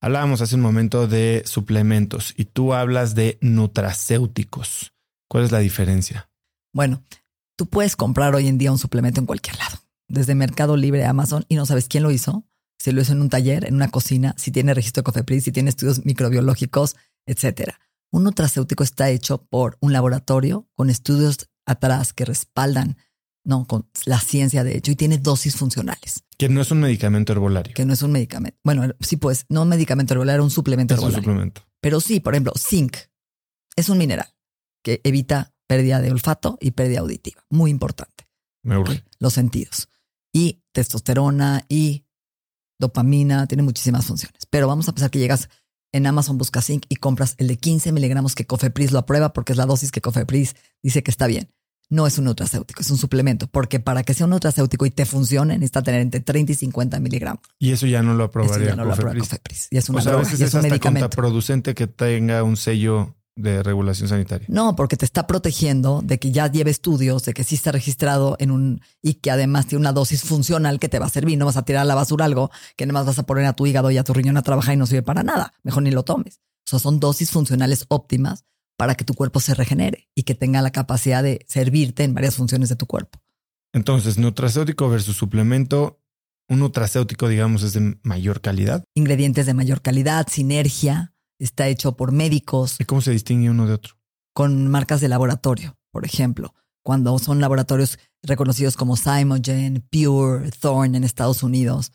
Hablábamos 0.00 0.40
hace 0.40 0.54
un 0.54 0.62
momento 0.62 1.06
de 1.06 1.42
suplementos 1.44 2.32
y 2.38 2.46
tú 2.46 2.72
hablas 2.72 3.14
de 3.14 3.36
nutracéuticos. 3.42 4.94
¿Cuál 5.28 5.44
es 5.44 5.52
la 5.52 5.58
diferencia? 5.58 6.30
Bueno, 6.72 7.02
tú 7.54 7.66
puedes 7.66 7.96
comprar 7.96 8.34
hoy 8.34 8.48
en 8.48 8.56
día 8.56 8.72
un 8.72 8.78
suplemento 8.78 9.20
en 9.20 9.26
cualquier 9.26 9.58
lado, 9.58 9.76
desde 10.06 10.34
Mercado 10.34 10.74
Libre, 10.78 11.04
Amazon, 11.04 11.44
y 11.48 11.56
no 11.56 11.66
sabes 11.66 11.86
quién 11.86 12.02
lo 12.02 12.10
hizo, 12.10 12.46
si 12.78 12.92
lo 12.92 13.02
hizo 13.02 13.12
en 13.12 13.20
un 13.20 13.28
taller, 13.28 13.66
en 13.66 13.74
una 13.74 13.90
cocina, 13.90 14.34
si 14.38 14.52
tiene 14.52 14.72
registro 14.72 15.02
de 15.02 15.04
COFEPRIS, 15.04 15.44
si 15.44 15.52
tiene 15.52 15.68
estudios 15.68 16.06
microbiológicos, 16.06 16.96
etcétera. 17.28 17.78
Un 18.10 18.24
nutracéutico 18.24 18.82
está 18.82 19.10
hecho 19.10 19.44
por 19.44 19.76
un 19.80 19.92
laboratorio 19.92 20.66
con 20.74 20.90
estudios 20.90 21.48
atrás 21.66 22.12
que 22.12 22.24
respaldan 22.24 22.96
no, 23.44 23.66
con 23.66 23.88
la 24.04 24.18
ciencia 24.20 24.64
de 24.64 24.76
hecho 24.76 24.90
y 24.90 24.96
tiene 24.96 25.18
dosis 25.18 25.56
funcionales. 25.56 26.24
Que 26.36 26.48
no 26.48 26.60
es 26.60 26.70
un 26.70 26.80
medicamento 26.80 27.32
herbolario. 27.32 27.74
Que 27.74 27.84
no 27.84 27.92
es 27.92 28.02
un 28.02 28.12
medicamento. 28.12 28.58
Bueno, 28.64 28.94
sí, 29.00 29.16
pues 29.16 29.46
no 29.48 29.62
un 29.62 29.68
medicamento 29.68 30.14
herbolario, 30.14 30.42
un 30.42 30.50
suplemento 30.50 30.94
es 30.94 30.98
herbolario. 30.98 31.18
Un 31.18 31.24
suplemento. 31.24 31.62
Pero 31.80 32.00
sí, 32.00 32.20
por 32.20 32.34
ejemplo, 32.34 32.52
zinc 32.58 32.96
es 33.76 33.88
un 33.88 33.98
mineral 33.98 34.34
que 34.82 35.00
evita 35.04 35.54
pérdida 35.66 36.00
de 36.00 36.10
olfato 36.10 36.58
y 36.60 36.72
pérdida 36.72 37.00
auditiva. 37.00 37.44
Muy 37.50 37.70
importante. 37.70 38.26
Me 38.62 38.76
urge. 38.76 39.04
Los 39.18 39.34
sentidos. 39.34 39.88
Y 40.32 40.62
testosterona 40.72 41.64
y 41.68 42.04
dopamina, 42.78 43.46
tiene 43.46 43.62
muchísimas 43.62 44.06
funciones. 44.06 44.46
Pero 44.46 44.66
vamos 44.68 44.88
a 44.88 44.92
pensar 44.92 45.10
que 45.10 45.18
llegas 45.18 45.48
en 45.92 46.06
Amazon 46.06 46.38
busca 46.38 46.62
zinc 46.62 46.84
y 46.88 46.96
compras 46.96 47.34
el 47.38 47.48
de 47.48 47.56
15 47.56 47.92
miligramos 47.92 48.34
que 48.34 48.46
Cofepris 48.46 48.92
lo 48.92 48.98
aprueba 48.98 49.32
porque 49.32 49.52
es 49.52 49.58
la 49.58 49.66
dosis 49.66 49.90
que 49.90 50.00
Cofepris 50.00 50.56
dice 50.82 51.02
que 51.02 51.10
está 51.10 51.26
bien. 51.26 51.50
No 51.90 52.06
es 52.06 52.18
un 52.18 52.26
nutracéutico, 52.26 52.82
es 52.82 52.90
un 52.90 52.98
suplemento, 52.98 53.46
porque 53.46 53.80
para 53.80 54.02
que 54.02 54.12
sea 54.12 54.26
un 54.26 54.30
nutracéutico 54.30 54.84
y 54.84 54.90
te 54.90 55.06
funcione 55.06 55.54
necesita 55.54 55.82
tener 55.82 56.02
entre 56.02 56.20
30 56.20 56.52
y 56.52 56.54
50 56.54 57.00
miligramos. 57.00 57.40
Y 57.58 57.72
eso 57.72 57.86
ya 57.86 58.02
no 58.02 58.12
lo 58.12 58.24
aprobaría 58.24 58.66
eso 58.66 58.70
ya 58.72 58.76
no 58.76 58.84
Lo 58.84 58.92
aprueba 58.92 59.18
Cofepris. 59.18 59.68
Y 59.70 59.78
es 59.78 59.88
una 59.88 60.00
o 60.00 60.02
sea, 60.02 60.12
a 60.12 60.16
veces 60.16 60.38
es, 60.38 60.54
hasta 60.54 60.78
contraproducente 60.78 61.74
que 61.74 61.86
tenga 61.86 62.42
un 62.42 62.58
sello 62.58 63.16
de 63.38 63.62
regulación 63.62 64.08
sanitaria. 64.08 64.46
No, 64.50 64.74
porque 64.74 64.96
te 64.96 65.04
está 65.04 65.26
protegiendo 65.26 66.02
de 66.02 66.18
que 66.18 66.32
ya 66.32 66.50
lleve 66.50 66.70
estudios, 66.70 67.24
de 67.24 67.34
que 67.34 67.44
sí 67.44 67.54
está 67.54 67.70
registrado 67.70 68.36
en 68.40 68.50
un 68.50 68.80
y 69.00 69.14
que 69.14 69.30
además 69.30 69.66
tiene 69.66 69.80
una 69.80 69.92
dosis 69.92 70.22
funcional 70.22 70.80
que 70.80 70.88
te 70.88 70.98
va 70.98 71.06
a 71.06 71.10
servir. 71.10 71.38
No 71.38 71.46
vas 71.46 71.56
a 71.56 71.64
tirar 71.64 71.82
a 71.82 71.84
la 71.84 71.94
basura 71.94 72.24
algo 72.24 72.50
que 72.76 72.84
nada 72.84 72.98
más 72.98 73.06
vas 73.06 73.18
a 73.18 73.22
poner 73.22 73.46
a 73.46 73.52
tu 73.52 73.66
hígado 73.66 73.90
y 73.90 73.98
a 73.98 74.04
tu 74.04 74.12
riñón 74.12 74.36
a 74.36 74.42
trabajar 74.42 74.74
y 74.74 74.76
no 74.76 74.86
sirve 74.86 75.02
para 75.02 75.22
nada. 75.22 75.54
Mejor 75.62 75.84
ni 75.84 75.92
lo 75.92 76.02
tomes. 76.02 76.40
O 76.66 76.70
sea, 76.70 76.78
son 76.80 76.98
dosis 76.98 77.30
funcionales 77.30 77.86
óptimas 77.88 78.44
para 78.76 78.96
que 78.96 79.04
tu 79.04 79.14
cuerpo 79.14 79.38
se 79.40 79.54
regenere 79.54 80.08
y 80.14 80.24
que 80.24 80.34
tenga 80.34 80.60
la 80.60 80.70
capacidad 80.70 81.22
de 81.22 81.44
servirte 81.48 82.02
en 82.02 82.14
varias 82.14 82.34
funciones 82.34 82.68
de 82.68 82.76
tu 82.76 82.86
cuerpo. 82.86 83.20
Entonces, 83.72 84.18
nutracéutico 84.18 84.88
versus 84.88 85.16
suplemento, 85.16 86.00
un 86.48 86.58
nutracéutico, 86.58 87.28
digamos, 87.28 87.62
es 87.62 87.74
de 87.74 87.98
mayor 88.02 88.40
calidad. 88.40 88.82
Ingredientes 88.94 89.46
de 89.46 89.54
mayor 89.54 89.80
calidad, 89.80 90.26
sinergia, 90.28 91.12
está 91.38 91.68
hecho 91.68 91.96
por 91.96 92.12
médicos. 92.12 92.76
¿Y 92.78 92.84
cómo 92.84 93.00
se 93.00 93.12
distingue 93.12 93.50
uno 93.50 93.66
de 93.66 93.74
otro? 93.74 93.94
Con 94.34 94.68
marcas 94.68 95.00
de 95.00 95.08
laboratorio, 95.08 95.76
por 95.90 96.04
ejemplo. 96.04 96.54
Cuando 96.82 97.18
son 97.18 97.40
laboratorios 97.40 97.98
reconocidos 98.22 98.76
como 98.76 98.96
Simogen, 98.96 99.86
Pure, 99.90 100.50
Thorne 100.52 100.96
en 100.96 101.04
Estados 101.04 101.42
Unidos, 101.42 101.92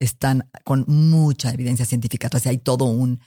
están 0.00 0.48
con 0.64 0.84
mucha 0.86 1.50
evidencia 1.52 1.84
científica. 1.84 2.26
Entonces 2.26 2.48
hay 2.48 2.58
todo 2.58 2.84
un 2.84 3.20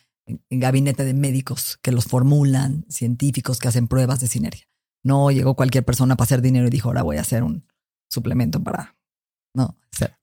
gabinete 0.49 1.03
de 1.03 1.13
médicos 1.13 1.77
que 1.81 1.91
los 1.91 2.05
formulan, 2.05 2.85
científicos 2.89 3.59
que 3.59 3.67
hacen 3.67 3.87
pruebas 3.87 4.19
de 4.19 4.27
sinergia. 4.27 4.67
No 5.03 5.31
llegó 5.31 5.55
cualquier 5.55 5.85
persona 5.85 6.15
para 6.15 6.25
hacer 6.25 6.41
dinero 6.41 6.67
y 6.67 6.69
dijo, 6.69 6.89
ahora 6.89 7.03
voy 7.03 7.17
a 7.17 7.21
hacer 7.21 7.43
un 7.43 7.65
suplemento 8.09 8.63
para... 8.63 8.95
No, 9.55 9.75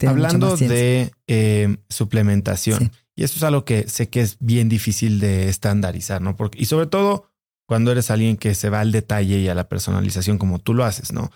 Hablando 0.07 0.57
de 0.57 1.13
eh, 1.27 1.77
suplementación, 1.89 2.93
y 3.17 3.25
eso 3.25 3.39
es 3.39 3.43
algo 3.43 3.65
que 3.65 3.89
sé 3.89 4.11
que 4.11 4.21
es 4.21 4.37
bien 4.41 4.69
difícil 4.69 5.19
de 5.21 5.49
estandarizar, 5.49 6.21
¿no? 6.21 6.37
Porque, 6.37 6.61
y 6.61 6.67
sobre 6.67 6.87
todo 6.87 7.31
cuando 7.67 7.91
eres 7.91 8.11
alguien 8.11 8.37
que 8.37 8.55
se 8.55 8.69
va 8.69 8.81
al 8.81 8.93
detalle 8.93 9.39
y 9.39 9.49
a 9.49 9.55
la 9.55 9.69
personalización 9.69 10.39
como 10.39 10.59
tú 10.59 10.75
lo 10.75 10.85
haces, 10.85 11.13
¿no? 11.13 11.31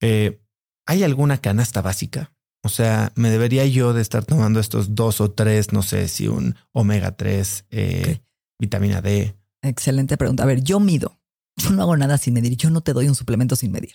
Eh, 0.00 0.40
¿Hay 0.86 1.02
alguna 1.02 1.38
canasta 1.38 1.82
básica? 1.82 2.32
O 2.64 2.68
sea, 2.68 3.12
¿me 3.14 3.30
debería 3.30 3.66
yo 3.66 3.92
de 3.92 4.02
estar 4.02 4.24
tomando 4.24 4.58
estos 4.58 4.94
dos 4.94 5.20
o 5.20 5.30
tres, 5.30 5.72
no 5.72 5.82
sé 5.82 6.08
si 6.08 6.26
un 6.26 6.56
omega 6.72 7.16
3, 7.16 7.66
eh, 7.70 8.20
vitamina 8.58 9.00
D? 9.02 9.36
Excelente 9.62 10.16
pregunta. 10.16 10.42
A 10.42 10.46
ver, 10.46 10.62
yo 10.62 10.80
mido. 10.80 11.20
Yo 11.56 11.70
no 11.70 11.82
hago 11.82 11.96
nada 11.96 12.18
sin 12.18 12.34
medir. 12.34 12.56
Yo 12.56 12.70
no 12.70 12.80
te 12.80 12.92
doy 12.92 13.08
un 13.08 13.14
suplemento 13.14 13.56
sin 13.56 13.72
medir. 13.72 13.94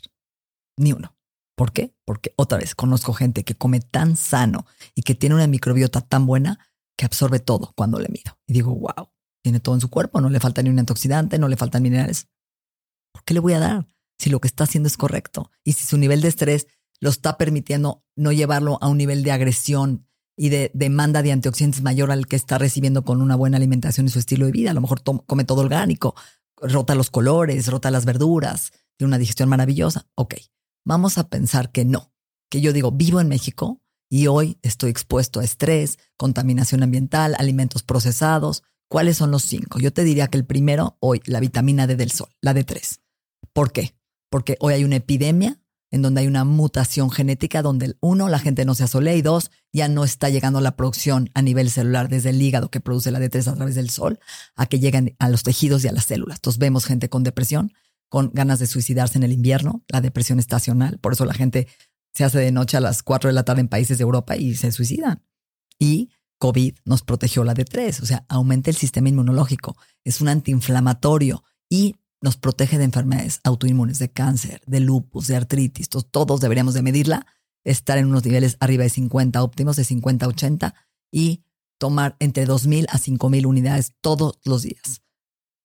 Ni 0.78 0.94
uno. 0.94 1.16
¿Por 1.56 1.74
qué? 1.74 1.94
Porque 2.06 2.34
otra 2.38 2.58
vez 2.58 2.76
conozco 2.76 3.14
gente 3.14 3.44
que 3.44 3.56
come 3.56 3.82
tan 3.82 4.16
sano 4.16 4.66
y 4.96 5.02
que 5.02 5.16
tiene 5.16 5.36
una 5.36 5.48
microbiota 5.48 6.02
tan 6.02 6.26
buena 6.26 6.60
que 7.02 7.06
absorbe 7.06 7.40
todo 7.40 7.74
cuando 7.76 7.98
le 7.98 8.10
mido. 8.10 8.38
Y 8.46 8.54
digo, 8.54 8.76
wow, 8.76 9.10
tiene 9.42 9.60
todo 9.60 9.74
en 9.74 9.82
su 9.82 9.90
cuerpo, 9.90 10.22
no 10.22 10.30
le 10.30 10.40
falta 10.40 10.62
ni 10.62 10.70
un 10.70 10.78
antioxidante, 10.78 11.40
no 11.40 11.48
le 11.48 11.58
faltan 11.58 11.82
minerales. 11.82 12.28
¿Por 13.12 13.24
qué 13.24 13.34
le 13.34 13.40
voy 13.40 13.54
a 13.54 13.60
dar 13.60 13.88
si 14.20 14.30
lo 14.30 14.40
que 14.40 14.48
está 14.48 14.66
haciendo 14.66 14.86
es 14.86 14.98
correcto? 14.98 15.50
Y 15.64 15.74
si 15.74 15.84
su 15.84 15.98
nivel 15.98 16.22
de 16.22 16.28
estrés 16.28 16.68
lo 17.00 17.10
está 17.10 17.40
permitiendo 17.40 18.06
no 18.16 18.32
llevarlo 18.32 18.78
a 18.82 18.88
un 18.88 19.00
nivel 19.00 19.24
de 19.24 19.32
agresión 19.32 20.06
y 20.38 20.50
de 20.50 20.70
demanda 20.76 21.24
de 21.24 21.32
antioxidantes 21.32 21.82
mayor 21.82 22.12
al 22.12 22.28
que 22.28 22.36
está 22.36 22.60
recibiendo 22.60 23.04
con 23.04 23.20
una 23.24 23.36
buena 23.36 23.58
alimentación 23.58 24.06
y 24.06 24.10
su 24.10 24.20
estilo 24.20 24.46
de 24.46 24.52
vida. 24.52 24.70
A 24.70 24.76
lo 24.76 24.82
mejor 24.82 25.02
come 25.26 25.44
todo 25.44 25.62
orgánico, 25.62 26.14
rota 26.58 26.94
los 26.94 27.10
colores, 27.10 27.66
rota 27.66 27.90
las 27.90 28.06
verduras, 28.06 28.74
tiene 28.96 29.08
una 29.08 29.18
digestión 29.18 29.50
maravillosa. 29.50 30.06
Ok, 30.14 30.36
vamos 30.86 31.18
a 31.18 31.30
pensar 31.30 31.72
que 31.72 31.84
no, 31.84 32.14
que 32.48 32.62
yo 32.62 32.74
digo, 32.74 32.92
vivo 32.92 33.20
en 33.20 33.28
México 33.28 33.81
y 34.12 34.28
hoy 34.28 34.60
estoy 34.62 34.90
expuesto 34.92 35.40
a 35.40 35.44
estrés, 35.46 35.98
contaminación 36.18 36.84
ambiental, 36.84 37.34
alimentos 37.40 37.82
procesados. 37.82 38.62
¿Cuáles 38.90 39.16
son 39.16 39.32
los 39.32 39.44
cinco? 39.44 39.80
Yo 39.80 39.94
te 39.94 40.04
diría 40.04 40.28
que 40.28 40.38
el 40.38 40.46
primero, 40.46 40.98
hoy, 41.00 41.22
la 41.26 41.40
vitamina 41.40 41.88
D 41.88 41.96
del 41.96 42.12
sol, 42.12 42.28
la 42.42 42.54
D3. 42.54 43.00
¿Por 43.54 43.72
qué? 43.72 43.96
Porque 44.30 44.58
hoy 44.60 44.74
hay 44.74 44.84
una 44.84 44.98
epidemia 44.98 45.62
en 45.92 46.02
donde 46.02 46.22
hay 46.22 46.28
una 46.28 46.44
mutación 46.44 47.10
genética 47.10 47.62
donde, 47.62 47.96
uno, 48.02 48.28
la 48.28 48.40
gente 48.40 48.66
no 48.66 48.76
se 48.76 48.84
asolea 48.84 49.16
y 49.16 49.22
dos, 49.22 49.50
ya 49.72 49.88
no 49.88 50.04
está 50.04 50.28
llegando 50.28 50.60
la 50.60 50.76
producción 50.76 51.30
a 51.34 51.42
nivel 51.42 51.70
celular 51.70 52.10
desde 52.10 52.32
el 52.32 52.42
hígado 52.42 52.70
que 52.70 52.82
produce 52.82 53.12
la 53.12 53.20
D3 53.20 53.48
a 53.48 53.56
través 53.56 53.76
del 53.76 53.90
sol 53.90 54.20
a 54.58 54.66
que 54.66 54.80
lleguen 54.80 55.16
a 55.20 55.30
los 55.30 55.44
tejidos 55.44 55.86
y 55.86 55.88
a 55.88 55.94
las 55.94 56.04
células. 56.04 56.40
Entonces 56.40 56.60
vemos 56.60 56.86
gente 56.86 57.08
con 57.08 57.24
depresión, 57.24 57.72
con 58.10 58.32
ganas 58.34 58.60
de 58.60 58.68
suicidarse 58.68 59.18
en 59.18 59.24
el 59.24 59.32
invierno, 59.32 59.86
la 59.88 60.02
depresión 60.02 60.38
estacional, 60.38 61.00
por 61.00 61.14
eso 61.14 61.24
la 61.24 61.34
gente 61.34 61.70
se 62.14 62.24
hace 62.24 62.40
de 62.40 62.52
noche 62.52 62.78
a 62.78 62.82
las 62.82 63.04
4 63.04 63.30
de 63.30 63.34
la 63.34 63.44
tarde 63.44 63.62
en 63.62 63.68
países 63.68 63.98
de 63.98 64.04
Europa 64.04 64.36
y 64.36 64.56
se 64.56 64.72
suicidan. 64.72 65.24
Y 65.80 66.10
COVID 66.40 66.76
nos 66.86 67.04
protegió 67.04 67.44
la 67.44 67.54
D3, 67.54 68.02
o 68.02 68.06
sea, 68.06 68.26
aumenta 68.28 68.70
el 68.70 68.76
sistema 68.76 69.10
inmunológico, 69.10 69.78
es 70.04 70.22
un 70.22 70.28
antiinflamatorio 70.28 71.44
y 71.70 71.96
nos 72.22 72.38
protege 72.38 72.78
de 72.78 72.84
enfermedades 72.84 73.40
autoinmunes, 73.44 74.00
de 74.00 74.12
cáncer, 74.12 74.62
de 74.68 74.80
lupus, 74.80 75.28
de 75.28 75.36
artritis. 75.36 75.90
Todos, 75.90 76.40
deberíamos 76.40 76.74
de 76.74 76.84
medirla, 76.84 77.26
estar 77.64 77.98
en 77.98 78.08
unos 78.08 78.24
niveles 78.26 78.58
arriba 78.60 78.84
de 78.84 78.90
50 78.90 79.42
óptimos, 79.42 79.76
de 79.76 79.84
50 79.84 80.26
a 80.26 80.30
80 80.30 80.76
y 81.12 81.44
tomar 81.80 82.16
entre 82.20 82.48
2.000 82.48 82.86
a 82.90 83.00
5.000 83.00 83.46
unidades 83.46 83.94
todos 84.02 84.40
los 84.46 84.62
días. 84.62 85.02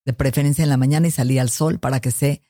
De 0.07 0.15
preferencia 0.15 0.63
en 0.63 0.71
la 0.71 0.79
mañana 0.79 1.09
y 1.09 1.11
salir 1.11 1.41
al 1.41 1.51
sol 1.51 1.79
para 1.79 2.01
que 2.01 2.11
se 2.11 2.43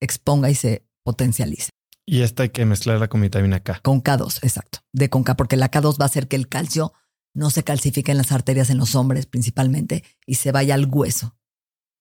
exponga 0.00 0.50
y 0.50 0.54
se 0.54 0.86
potencialice. 1.02 1.70
Y 2.10 2.22
esta 2.22 2.42
hay 2.42 2.48
que 2.48 2.66
mezclarla 2.66 3.06
con 3.06 3.20
vitamina 3.20 3.60
K. 3.60 3.78
Con 3.84 4.02
K2, 4.02 4.40
exacto. 4.42 4.80
De 4.92 5.08
con 5.08 5.22
K, 5.22 5.36
porque 5.36 5.56
la 5.56 5.70
K2 5.70 5.92
va 5.92 6.06
a 6.06 6.06
hacer 6.06 6.26
que 6.26 6.34
el 6.34 6.48
calcio 6.48 6.92
no 7.34 7.50
se 7.50 7.62
calcifique 7.62 8.10
en 8.10 8.18
las 8.18 8.32
arterias 8.32 8.68
en 8.70 8.78
los 8.78 8.96
hombres 8.96 9.26
principalmente 9.26 10.02
y 10.26 10.34
se 10.34 10.50
vaya 10.50 10.74
al 10.74 10.88
hueso. 10.90 11.36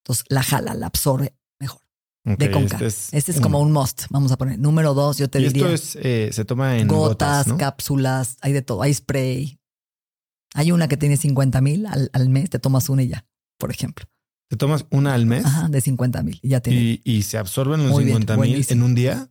Entonces 0.02 0.26
la 0.30 0.42
jala, 0.42 0.74
la 0.74 0.88
absorbe 0.88 1.36
mejor. 1.60 1.82
de 2.24 2.50
conca. 2.50 2.78
Este 2.78 2.88
es, 2.88 3.14
este 3.14 3.32
es 3.34 3.40
como 3.40 3.60
un 3.60 3.72
must. 3.72 4.06
Vamos 4.10 4.32
a 4.32 4.38
poner 4.40 4.58
número 4.58 4.96
dos. 4.96 5.20
Yo 5.20 5.30
te 5.30 5.38
diría. 5.38 5.72
Esto 5.72 6.00
es, 6.00 6.04
eh, 6.04 6.30
se 6.34 6.44
toma 6.44 6.80
en 6.80 6.88
gotas, 6.88 7.54
cápsulas, 7.54 8.38
hay 8.42 8.54
de 8.54 8.64
todo. 8.64 8.82
Hay 8.82 8.96
spray. 8.96 9.60
Hay 10.56 10.72
una 10.72 10.88
que 10.88 10.98
tiene 10.98 11.18
50 11.18 11.62
mil 11.62 11.86
al, 11.86 12.30
mes. 12.30 12.50
Te 12.50 12.58
tomas 12.58 12.90
una 12.90 13.04
y 13.04 13.10
ya, 13.10 13.28
por 13.60 13.70
ejemplo. 13.70 14.08
¿Te 14.50 14.58
tomas 14.58 14.88
una 14.90 15.14
al 15.14 15.28
mes? 15.28 15.46
Ajá, 15.46 15.70
de 15.70 15.80
50 15.80 16.24
mil. 16.24 16.40
Y 16.42 16.50
ya 16.50 16.62
tiene. 16.62 17.00
¿Y, 17.04 17.22
se 17.22 17.38
absorben 17.38 17.88
los 17.88 17.96
50 17.96 18.38
mil 18.38 18.66
en 18.68 18.82
un 18.82 18.96
día? 18.96 19.30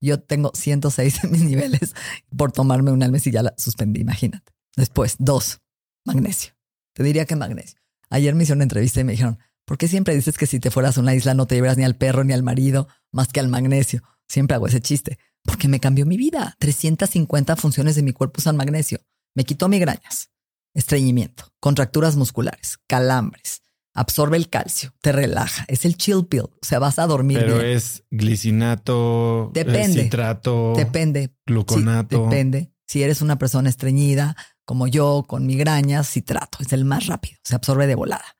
Yo 0.00 0.20
tengo 0.20 0.52
106 0.54 1.24
en 1.24 1.30
mis 1.32 1.42
niveles 1.42 1.94
por 2.36 2.52
tomarme 2.52 2.92
una 2.92 3.06
al 3.06 3.12
mes 3.12 3.26
y 3.26 3.30
ya 3.30 3.42
la 3.42 3.54
suspendí, 3.56 4.00
imagínate. 4.00 4.52
Después, 4.76 5.16
dos, 5.18 5.60
magnesio. 6.04 6.52
Te 6.94 7.02
diría 7.02 7.24
que 7.24 7.36
magnesio. 7.36 7.80
Ayer 8.10 8.34
me 8.34 8.42
hicieron 8.42 8.58
una 8.58 8.64
entrevista 8.64 9.00
y 9.00 9.04
me 9.04 9.12
dijeron, 9.12 9.38
¿Por 9.66 9.78
qué 9.78 9.88
siempre 9.88 10.14
dices 10.14 10.38
que 10.38 10.46
si 10.46 10.60
te 10.60 10.70
fueras 10.70 10.96
a 10.96 11.00
una 11.00 11.14
isla 11.14 11.34
no 11.34 11.46
te 11.46 11.56
llevaras 11.56 11.76
ni 11.76 11.84
al 11.84 11.96
perro 11.96 12.22
ni 12.22 12.32
al 12.32 12.44
marido, 12.44 12.86
más 13.10 13.28
que 13.28 13.40
al 13.40 13.48
magnesio? 13.48 14.02
Siempre 14.28 14.54
hago 14.54 14.68
ese 14.68 14.80
chiste. 14.80 15.18
Porque 15.42 15.66
me 15.66 15.80
cambió 15.80 16.06
mi 16.06 16.16
vida. 16.16 16.54
350 16.60 17.56
funciones 17.56 17.96
de 17.96 18.02
mi 18.02 18.12
cuerpo 18.12 18.38
usan 18.38 18.56
magnesio. 18.56 19.00
Me 19.34 19.44
quitó 19.44 19.68
migrañas, 19.68 20.30
estreñimiento, 20.72 21.52
contracturas 21.58 22.16
musculares, 22.16 22.78
calambres. 22.86 23.62
Absorbe 23.96 24.36
el 24.36 24.50
calcio, 24.50 24.92
te 25.00 25.10
relaja. 25.10 25.64
Es 25.68 25.84
el 25.86 25.96
chill 25.96 26.26
pill. 26.26 26.42
O 26.42 26.58
sea, 26.60 26.78
vas 26.78 26.98
a 26.98 27.06
dormir. 27.06 27.38
Pero 27.40 27.60
es 27.62 28.04
glicinato, 28.10 29.50
depende, 29.54 30.04
citrato, 30.04 30.74
depende, 30.76 31.34
gluconato. 31.46 32.24
depende. 32.24 32.70
Si 32.86 33.02
eres 33.02 33.22
una 33.22 33.38
persona 33.38 33.70
estreñida, 33.70 34.36
como 34.66 34.86
yo, 34.86 35.24
con 35.26 35.46
migrañas, 35.46 36.10
citrato. 36.10 36.58
Es 36.60 36.72
el 36.72 36.84
más 36.84 37.06
rápido. 37.06 37.38
Se 37.42 37.54
absorbe 37.54 37.86
de 37.86 37.94
volada. 37.94 38.36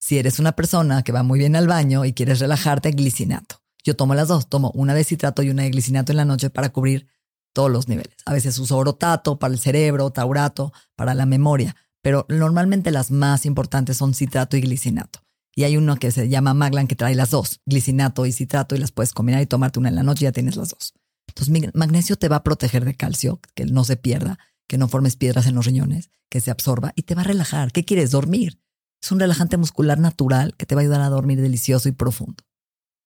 Si 0.00 0.18
eres 0.18 0.38
una 0.38 0.52
persona 0.52 1.02
que 1.02 1.12
va 1.12 1.22
muy 1.22 1.38
bien 1.38 1.56
al 1.56 1.66
baño 1.66 2.04
y 2.04 2.12
quieres 2.12 2.40
relajarte, 2.40 2.92
glicinato. 2.92 3.62
Yo 3.84 3.96
tomo 3.96 4.14
las 4.14 4.28
dos, 4.28 4.48
tomo 4.48 4.70
una 4.74 4.94
de 4.94 5.04
citrato 5.04 5.42
y 5.42 5.50
una 5.50 5.64
de 5.64 5.70
glicinato 5.70 6.12
en 6.12 6.16
la 6.16 6.24
noche 6.24 6.48
para 6.48 6.70
cubrir 6.70 7.06
todos 7.52 7.70
los 7.70 7.88
niveles. 7.88 8.14
A 8.24 8.32
veces 8.32 8.58
uso 8.58 8.76
orotato 8.76 9.38
para 9.38 9.52
el 9.52 9.60
cerebro, 9.60 10.10
taurato 10.10 10.72
para 10.94 11.14
la 11.14 11.26
memoria, 11.26 11.76
pero 12.06 12.24
normalmente 12.28 12.92
las 12.92 13.10
más 13.10 13.46
importantes 13.46 13.96
son 13.96 14.14
citrato 14.14 14.56
y 14.56 14.60
glicinato. 14.60 15.24
Y 15.56 15.64
hay 15.64 15.76
uno 15.76 15.96
que 15.96 16.12
se 16.12 16.28
llama 16.28 16.54
Maglan 16.54 16.86
que 16.86 16.94
trae 16.94 17.16
las 17.16 17.30
dos, 17.30 17.62
glicinato 17.66 18.26
y 18.26 18.30
citrato, 18.32 18.76
y 18.76 18.78
las 18.78 18.92
puedes 18.92 19.12
combinar 19.12 19.42
y 19.42 19.46
tomarte 19.46 19.80
una 19.80 19.88
en 19.88 19.96
la 19.96 20.04
noche 20.04 20.22
y 20.22 20.26
ya 20.26 20.30
tienes 20.30 20.54
las 20.54 20.68
dos. 20.68 20.94
Entonces, 21.26 21.74
magnesio 21.74 22.14
te 22.14 22.28
va 22.28 22.36
a 22.36 22.44
proteger 22.44 22.84
de 22.84 22.94
calcio, 22.94 23.40
que 23.56 23.64
no 23.64 23.82
se 23.82 23.96
pierda, 23.96 24.38
que 24.68 24.78
no 24.78 24.86
formes 24.86 25.16
piedras 25.16 25.46
en 25.48 25.56
los 25.56 25.66
riñones, 25.66 26.12
que 26.30 26.40
se 26.40 26.52
absorba 26.52 26.92
y 26.94 27.02
te 27.02 27.16
va 27.16 27.22
a 27.22 27.24
relajar. 27.24 27.72
¿Qué 27.72 27.84
quieres? 27.84 28.12
Dormir. 28.12 28.60
Es 29.02 29.10
un 29.10 29.18
relajante 29.18 29.56
muscular 29.56 29.98
natural 29.98 30.54
que 30.56 30.64
te 30.64 30.76
va 30.76 30.82
a 30.82 30.84
ayudar 30.84 31.00
a 31.00 31.08
dormir 31.08 31.40
delicioso 31.40 31.88
y 31.88 31.92
profundo 31.92 32.44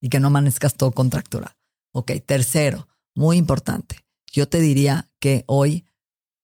y 0.02 0.10
que 0.10 0.20
no 0.20 0.26
amanezcas 0.26 0.74
todo 0.74 0.92
contracturado. 0.92 1.56
Ok, 1.92 2.12
tercero, 2.26 2.86
muy 3.14 3.38
importante. 3.38 4.04
Yo 4.30 4.46
te 4.46 4.60
diría 4.60 5.08
que 5.20 5.44
hoy 5.46 5.86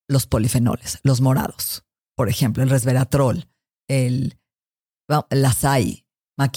los 0.08 0.26
polifenoles, 0.26 1.00
los 1.02 1.20
morados, 1.20 1.85
por 2.16 2.28
ejemplo, 2.28 2.62
el 2.62 2.70
resveratrol, 2.70 3.48
el, 3.88 4.38
el 5.30 5.44
açaí, 5.44 6.04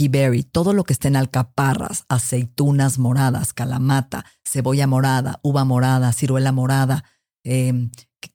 berry, 0.09 0.43
todo 0.43 0.73
lo 0.73 0.83
que 0.83 0.93
esté 0.93 1.07
en 1.09 1.15
alcaparras, 1.15 2.05
aceitunas 2.09 2.97
moradas, 2.97 3.53
calamata, 3.53 4.25
cebolla 4.43 4.87
morada, 4.87 5.39
uva 5.43 5.65
morada, 5.65 6.13
ciruela 6.13 6.51
morada, 6.51 7.03
eh, 7.43 7.89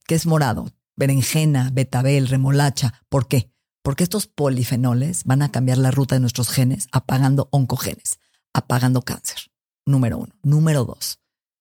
¿qué 0.06 0.14
es 0.14 0.26
morado? 0.26 0.70
Berenjena, 0.96 1.70
betabel, 1.72 2.28
remolacha. 2.28 3.02
¿Por 3.08 3.26
qué? 3.26 3.54
porque 3.84 4.02
estos 4.02 4.26
polifenoles 4.26 5.24
van 5.24 5.42
a 5.42 5.52
cambiar 5.52 5.76
la 5.76 5.90
ruta 5.90 6.14
de 6.14 6.20
nuestros 6.20 6.48
genes 6.48 6.88
apagando 6.90 7.48
oncogenes, 7.52 8.18
apagando 8.54 9.02
cáncer. 9.02 9.52
Número 9.84 10.16
uno. 10.16 10.34
Número 10.42 10.86
dos, 10.86 11.20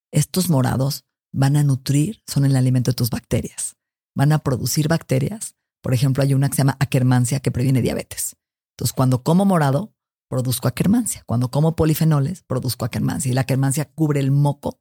estos 0.10 0.50
morados 0.50 1.04
van 1.34 1.58
a 1.58 1.64
nutrir, 1.64 2.24
son 2.26 2.46
el 2.46 2.56
alimento 2.56 2.92
de 2.92 2.96
tus 2.96 3.10
bacterias. 3.10 3.76
Van 4.16 4.32
a 4.32 4.40
producir 4.40 4.88
bacterias. 4.88 5.56
Por 5.82 5.94
ejemplo, 5.94 6.24
hay 6.24 6.34
una 6.34 6.50
que 6.50 6.56
se 6.56 6.62
llama 6.62 6.78
Akkermansia 6.80 7.40
que 7.40 7.52
previene 7.52 7.82
diabetes. 7.82 8.36
Entonces, 8.74 8.94
cuando 8.94 9.24
como 9.24 9.46
morado, 9.46 9.94
produzco 10.30 10.68
Akkermansia. 10.68 11.24
Cuando 11.26 11.52
como 11.52 11.76
polifenoles, 11.76 12.44
produzco 12.44 12.86
Akkermansia. 12.86 13.32
Y 13.32 13.34
la 13.34 13.42
Akkermansia 13.42 13.86
cubre 13.86 14.20
el 14.20 14.32
moco, 14.32 14.80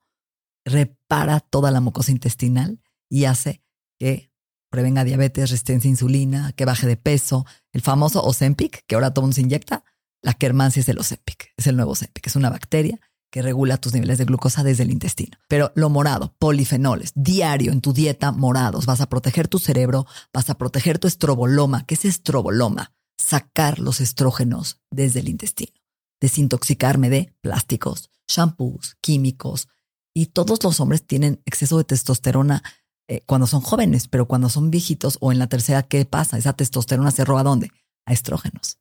repara 0.64 1.40
toda 1.40 1.70
la 1.70 1.80
mucosa 1.80 2.12
intestinal 2.12 2.80
y 3.08 3.24
hace 3.24 3.62
que 3.98 4.32
prevenga 4.70 5.04
diabetes, 5.04 5.50
resistencia 5.50 5.88
a 5.88 5.92
insulina, 5.92 6.52
que 6.52 6.64
baje 6.64 6.86
de 6.86 6.96
peso. 6.96 7.44
El 7.72 7.82
famoso 7.82 8.24
Ozempic, 8.24 8.86
que 8.86 8.94
ahora 8.94 9.12
todo 9.12 9.24
mundo 9.24 9.34
se 9.34 9.42
inyecta, 9.42 9.84
la 10.22 10.34
Kermansia 10.34 10.80
es 10.80 10.88
el 10.88 10.98
Ozempic, 10.98 11.52
es 11.56 11.66
el 11.66 11.76
nuevo 11.76 11.92
Ozempic, 11.92 12.26
es 12.26 12.36
una 12.36 12.48
bacteria 12.48 13.00
que 13.32 13.40
regula 13.40 13.78
tus 13.78 13.94
niveles 13.94 14.18
de 14.18 14.26
glucosa 14.26 14.62
desde 14.62 14.82
el 14.82 14.90
intestino. 14.90 15.38
Pero 15.48 15.72
lo 15.74 15.88
morado, 15.88 16.34
polifenoles, 16.38 17.12
diario 17.14 17.72
en 17.72 17.80
tu 17.80 17.94
dieta 17.94 18.30
morados, 18.30 18.84
vas 18.84 19.00
a 19.00 19.08
proteger 19.08 19.48
tu 19.48 19.58
cerebro, 19.58 20.06
vas 20.34 20.50
a 20.50 20.58
proteger 20.58 20.98
tu 20.98 21.08
estroboloma. 21.08 21.86
¿Qué 21.86 21.94
es 21.94 22.04
estroboloma? 22.04 22.92
Sacar 23.16 23.78
los 23.78 24.02
estrógenos 24.02 24.80
desde 24.90 25.20
el 25.20 25.30
intestino, 25.30 25.72
desintoxicarme 26.20 27.08
de 27.08 27.34
plásticos, 27.40 28.10
shampoos, 28.28 28.98
químicos. 29.00 29.68
Y 30.12 30.26
todos 30.26 30.62
los 30.62 30.78
hombres 30.80 31.06
tienen 31.06 31.40
exceso 31.46 31.78
de 31.78 31.84
testosterona 31.84 32.62
eh, 33.08 33.22
cuando 33.24 33.46
son 33.46 33.62
jóvenes, 33.62 34.08
pero 34.08 34.28
cuando 34.28 34.50
son 34.50 34.70
viejitos 34.70 35.16
o 35.22 35.32
en 35.32 35.38
la 35.38 35.46
tercera, 35.46 35.84
¿qué 35.84 36.04
pasa? 36.04 36.36
Esa 36.36 36.52
testosterona 36.52 37.10
se 37.10 37.24
roba 37.24 37.42
dónde? 37.42 37.70
A 38.04 38.12
estrógenos. 38.12 38.78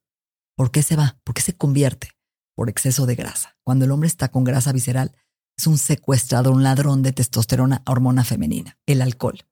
¿Por 0.58 0.72
qué 0.72 0.84
se 0.84 0.98
va? 0.98 1.22
¿Por 1.24 1.36
qué 1.36 1.42
se 1.42 1.56
convierte? 1.56 2.10
Por 2.56 2.70
exceso 2.70 3.06
de 3.06 3.16
grasa. 3.16 3.58
Cuando 3.64 3.86
el 3.86 3.92
hombre 3.92 4.08
está 4.08 4.30
con 4.30 4.44
grasa 4.44 4.72
visceral, 4.72 5.16
es 5.58 5.68
un 5.68 5.78
secuestrador, 5.78 6.54
un 6.54 6.64
ladrón 6.64 7.04
de 7.04 7.14
testosterona, 7.14 7.84
hormona 7.86 8.24
femenina. 8.24 8.78
El 8.86 9.02
alcohol, 9.02 9.46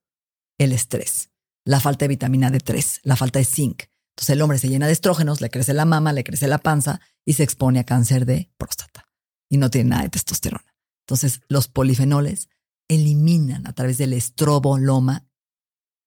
el 0.57 0.73
estrés, 0.73 1.29
la 1.65 1.79
falta 1.79 2.05
de 2.05 2.09
vitamina 2.09 2.51
D3, 2.51 3.01
la 3.03 3.15
falta 3.15 3.39
de 3.39 3.45
zinc. 3.45 3.83
Entonces 4.15 4.33
el 4.33 4.41
hombre 4.41 4.57
se 4.57 4.69
llena 4.69 4.87
de 4.87 4.93
estrógenos, 4.93 5.39
le 5.39 5.49
crece 5.49 5.73
la 5.73 5.85
mama, 5.85 6.13
le 6.13 6.23
crece 6.23 6.47
la 6.47 6.57
panza 6.57 6.99
y 7.25 7.33
se 7.33 7.43
expone 7.43 7.79
a 7.79 7.83
cáncer 7.83 8.25
de 8.25 8.51
próstata. 8.57 9.07
Y 9.49 9.57
no 9.57 9.69
tiene 9.69 9.91
nada 9.91 10.03
de 10.03 10.09
testosterona. 10.09 10.65
Entonces 11.05 11.41
los 11.47 11.67
polifenoles 11.67 12.49
eliminan 12.87 13.67
a 13.67 13.73
través 13.73 13.97
del 13.97 14.13
estroboloma, 14.13 15.27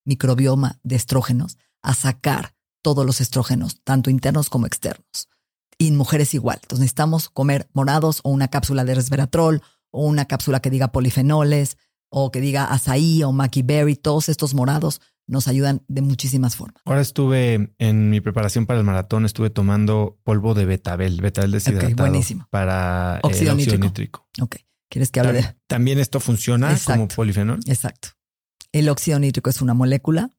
microbioma 0.04 0.80
de 0.82 0.96
estrógenos, 0.96 1.58
a 1.80 1.94
sacar 1.94 2.54
todos 2.82 3.06
los 3.06 3.20
estrógenos, 3.20 3.80
tanto 3.84 4.10
internos 4.10 4.50
como 4.50 4.66
externos. 4.66 5.28
Y 5.82 5.88
en 5.88 5.96
mujeres 5.96 6.32
igual. 6.32 6.60
Entonces 6.62 6.78
necesitamos 6.78 7.28
comer 7.28 7.68
morados 7.72 8.20
o 8.22 8.30
una 8.30 8.46
cápsula 8.46 8.84
de 8.84 8.94
resveratrol 8.94 9.62
o 9.90 10.06
una 10.06 10.26
cápsula 10.26 10.60
que 10.60 10.70
diga 10.70 10.92
polifenoles 10.92 11.76
o 12.08 12.30
que 12.30 12.40
diga 12.40 12.66
azaí 12.66 13.24
o 13.24 13.32
Mackie 13.32 13.64
Berry, 13.64 13.96
todos 13.96 14.28
estos 14.28 14.54
morados 14.54 15.00
nos 15.26 15.48
ayudan 15.48 15.82
de 15.88 16.02
muchísimas 16.02 16.54
formas. 16.54 16.80
Ahora 16.84 17.00
estuve 17.00 17.74
en 17.78 18.10
mi 18.10 18.20
preparación 18.20 18.64
para 18.64 18.78
el 18.78 18.86
maratón, 18.86 19.24
estuve 19.24 19.50
tomando 19.50 20.20
polvo 20.22 20.54
de 20.54 20.66
betabel, 20.66 21.20
betabel 21.20 21.50
deshidratado 21.50 21.96
buenísimo. 21.96 22.46
para 22.50 23.18
óxido, 23.24 23.56
nítrico. 23.56 24.28
Ok. 24.40 24.58
¿Quieres 24.88 25.10
que 25.10 25.18
hable 25.18 25.32
de...? 25.32 25.56
También 25.66 25.98
esto 25.98 26.20
funciona 26.20 26.78
como 26.86 27.08
polifenol. 27.08 27.58
Exacto. 27.66 28.10
El 28.70 28.88
óxido 28.88 29.18
nítrico 29.18 29.50
es 29.50 29.60
una 29.60 29.74
molécula. 29.74 30.30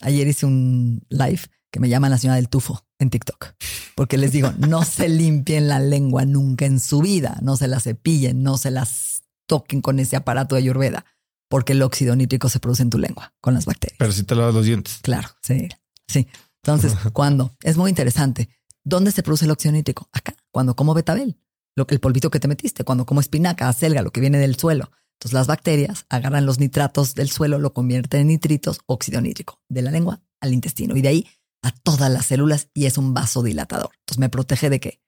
Ayer 0.00 0.26
hice 0.26 0.44
un 0.44 1.06
live 1.08 1.42
que 1.70 1.78
me 1.78 1.88
llama 1.88 2.08
la 2.08 2.18
señora 2.18 2.34
del 2.34 2.48
tufo 2.48 2.87
en 2.98 3.10
TikTok. 3.10 3.54
Porque 3.94 4.18
les 4.18 4.32
digo, 4.32 4.52
no 4.58 4.84
se 4.84 5.08
limpien 5.08 5.68
la 5.68 5.80
lengua 5.80 6.24
nunca 6.24 6.66
en 6.66 6.80
su 6.80 7.00
vida. 7.00 7.38
No 7.42 7.56
se 7.56 7.68
la 7.68 7.80
cepillen, 7.80 8.42
no 8.42 8.58
se 8.58 8.70
las 8.70 9.22
toquen 9.46 9.80
con 9.80 9.98
ese 9.98 10.16
aparato 10.16 10.54
de 10.54 10.62
ayurveda. 10.62 11.04
Porque 11.48 11.72
el 11.72 11.82
óxido 11.82 12.14
nítrico 12.14 12.48
se 12.48 12.60
produce 12.60 12.82
en 12.82 12.90
tu 12.90 12.98
lengua 12.98 13.34
con 13.40 13.54
las 13.54 13.64
bacterias. 13.64 13.96
Pero 13.98 14.12
si 14.12 14.22
te 14.24 14.34
lavas 14.34 14.54
los 14.54 14.66
dientes. 14.66 14.98
Claro, 15.02 15.28
sí. 15.42 15.68
Sí. 16.06 16.26
Entonces, 16.62 16.94
¿cuándo? 17.12 17.56
Es 17.62 17.76
muy 17.76 17.88
interesante. 17.88 18.50
¿Dónde 18.84 19.12
se 19.12 19.22
produce 19.22 19.46
el 19.46 19.50
óxido 19.50 19.72
nítrico? 19.72 20.08
Acá, 20.12 20.34
cuando 20.50 20.76
como 20.76 20.92
betabel 20.92 21.38
lo 21.78 21.86
que 21.86 21.94
el 21.94 22.00
polvito 22.00 22.30
que 22.30 22.40
te 22.40 22.48
metiste, 22.48 22.84
cuando 22.84 23.06
como 23.06 23.20
espinaca, 23.20 23.68
acelga, 23.68 24.02
lo 24.02 24.10
que 24.10 24.20
viene 24.20 24.38
del 24.38 24.56
suelo. 24.56 24.90
Entonces 25.14 25.32
las 25.32 25.46
bacterias 25.46 26.06
agarran 26.08 26.44
los 26.44 26.58
nitratos 26.58 27.14
del 27.14 27.30
suelo, 27.30 27.58
lo 27.58 27.72
convierten 27.72 28.22
en 28.22 28.26
nitritos, 28.28 28.80
óxido 28.86 29.20
nítrico, 29.20 29.60
de 29.68 29.82
la 29.82 29.90
lengua 29.90 30.20
al 30.40 30.52
intestino 30.52 30.96
y 30.96 31.02
de 31.02 31.08
ahí 31.08 31.26
a 31.62 31.70
todas 31.70 32.10
las 32.10 32.26
células 32.26 32.68
y 32.74 32.86
es 32.86 32.98
un 32.98 33.14
vasodilatador. 33.14 33.90
Entonces 34.00 34.18
me 34.18 34.28
protege 34.28 34.70
de 34.70 34.80
qué? 34.80 35.00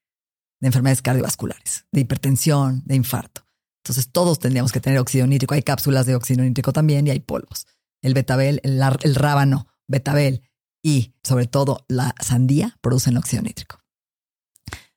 De 0.61 0.69
enfermedades 0.69 1.03
cardiovasculares, 1.03 1.87
de 1.93 2.01
hipertensión, 2.01 2.83
de 2.85 2.97
infarto. 2.97 3.47
Entonces 3.85 4.11
todos 4.13 4.39
tendríamos 4.39 4.73
que 4.73 4.81
tener 4.81 4.99
óxido 4.99 5.27
nítrico. 5.27 5.55
Hay 5.55 5.63
cápsulas 5.63 6.07
de 6.07 6.15
óxido 6.15 6.43
nítrico 6.43 6.73
también 6.73 7.07
y 7.07 7.11
hay 7.11 7.21
polvos. 7.21 7.67
El 8.03 8.15
betabel, 8.15 8.61
el, 8.63 9.15
rábano, 9.15 9.69
betabel 9.87 10.43
y 10.83 11.15
sobre 11.23 11.47
todo 11.47 11.85
la 11.89 12.15
sandía 12.21 12.79
producen 12.81 13.17
óxido 13.17 13.43
nítrico. 13.43 13.81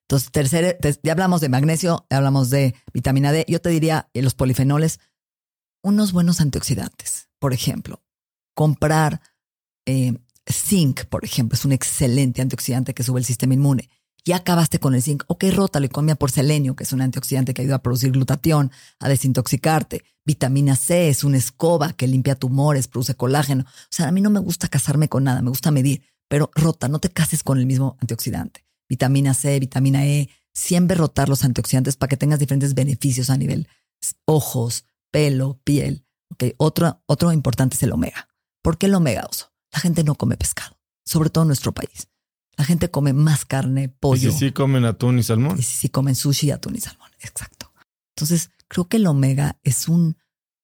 Entonces, 0.02 0.32
tercero, 0.32 0.78
ya 1.02 1.12
hablamos 1.14 1.42
de 1.42 1.50
magnesio, 1.50 2.06
hablamos 2.10 2.50
de 2.50 2.76
vitamina 2.94 3.32
D. 3.32 3.46
Yo 3.48 3.62
te 3.62 3.70
diría 3.70 4.10
eh, 4.14 4.22
los 4.22 4.36
polifenoles, 4.36 5.00
unos 5.82 6.12
buenos 6.12 6.42
antioxidantes. 6.42 7.30
Por 7.40 7.54
ejemplo, 7.54 8.04
comprar 8.54 9.22
eh, 9.86 10.14
zinc, 10.52 11.06
por 11.06 11.24
ejemplo, 11.26 11.56
es 11.56 11.66
un 11.66 11.72
excelente 11.72 12.42
antioxidante 12.42 12.94
que 12.94 13.04
sube 13.04 13.20
el 13.20 13.26
sistema 13.26 13.54
inmune. 13.54 13.90
Ya 14.26 14.38
acabaste 14.38 14.80
con 14.80 14.96
el 14.96 15.02
zinc, 15.02 15.24
ok, 15.28 15.46
rótalo 15.54 15.86
y 15.86 15.90
cambia 15.90 16.16
por 16.16 16.32
selenio, 16.32 16.76
que 16.76 16.84
es 16.84 16.94
un 16.94 17.02
antioxidante 17.02 17.54
que 17.54 17.62
ayuda 17.62 17.76
a 17.76 17.82
producir 17.82 18.12
glutatión, 18.12 18.72
a 19.00 19.10
desintoxicarte. 19.10 20.04
Vitamina 20.26 20.76
C 20.78 21.10
es 21.10 21.24
una 21.26 21.38
escoba 21.38 21.92
que 21.94 22.08
limpia 22.08 22.36
tumores, 22.36 22.88
produce 22.88 23.16
colágeno. 23.16 23.64
O 23.64 23.88
sea, 23.90 24.08
a 24.08 24.12
mí 24.12 24.22
no 24.22 24.30
me 24.30 24.40
gusta 24.40 24.70
casarme 24.70 25.10
con 25.10 25.26
nada, 25.26 25.42
me 25.42 25.50
gusta 25.50 25.72
medir, 25.72 26.04
pero 26.30 26.52
rota, 26.56 26.88
no 26.88 27.00
te 27.00 27.10
cases 27.10 27.44
con 27.44 27.60
el 27.60 27.66
mismo 27.66 27.98
antioxidante 28.00 28.64
vitamina 28.94 29.34
C, 29.34 29.60
vitamina 29.60 30.06
E, 30.06 30.30
siempre 30.54 30.96
rotar 30.96 31.30
los 31.30 31.44
antioxidantes 31.44 31.96
para 31.96 32.10
que 32.10 32.18
tengas 32.18 32.40
diferentes 32.40 32.74
beneficios 32.74 33.30
a 33.30 33.38
nivel 33.38 33.68
ojos, 34.26 34.86
pelo, 35.12 35.60
piel. 35.64 36.06
Okay. 36.34 36.54
Otro, 36.58 37.02
otro 37.06 37.32
importante 37.32 37.76
es 37.76 37.84
el 37.84 37.92
omega. 37.92 38.28
¿Por 38.62 38.78
qué 38.78 38.88
el 38.88 38.96
omega, 38.96 39.26
oso? 39.30 39.53
La 39.74 39.80
gente 39.80 40.04
no 40.04 40.16
come 40.16 40.38
pescado, 40.38 40.78
sobre 41.06 41.30
todo 41.30 41.44
en 41.44 41.50
nuestro 41.50 41.74
país. 41.74 42.08
La 42.56 42.64
gente 42.64 42.92
come 42.92 43.14
más 43.14 43.46
carne, 43.46 43.90
pollo. 43.90 44.30
¿Y 44.30 44.32
si 44.32 44.40
sí 44.40 44.52
comen 44.52 44.86
atún 44.86 45.20
y 45.20 45.24
salmón? 45.24 45.58
Y 45.58 45.64
si 45.64 45.76
sí 45.76 45.90
comen 45.90 46.16
sushi, 46.16 46.52
atún 46.52 46.76
y 46.76 46.80
salmón. 46.80 47.10
Exacto. 47.20 47.74
Entonces, 48.16 48.52
creo 48.68 48.88
que 48.88 48.98
el 48.98 49.08
omega 49.08 49.60
es 49.64 49.88
un, 49.88 50.18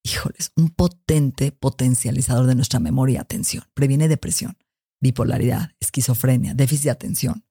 híjoles, 0.03 0.51
un 0.55 0.69
potente 0.69 1.51
potencializador 1.51 2.45
de 2.45 2.55
nuestra 2.55 2.79
memoria 2.79 3.15
y 3.15 3.17
atención. 3.17 3.63
Previene 3.73 4.07
depresión, 4.07 4.57
bipolaridad, 5.01 5.71
esquizofrenia, 5.79 6.53
déficit 6.53 6.85
de 6.85 6.91
atención 6.91 7.43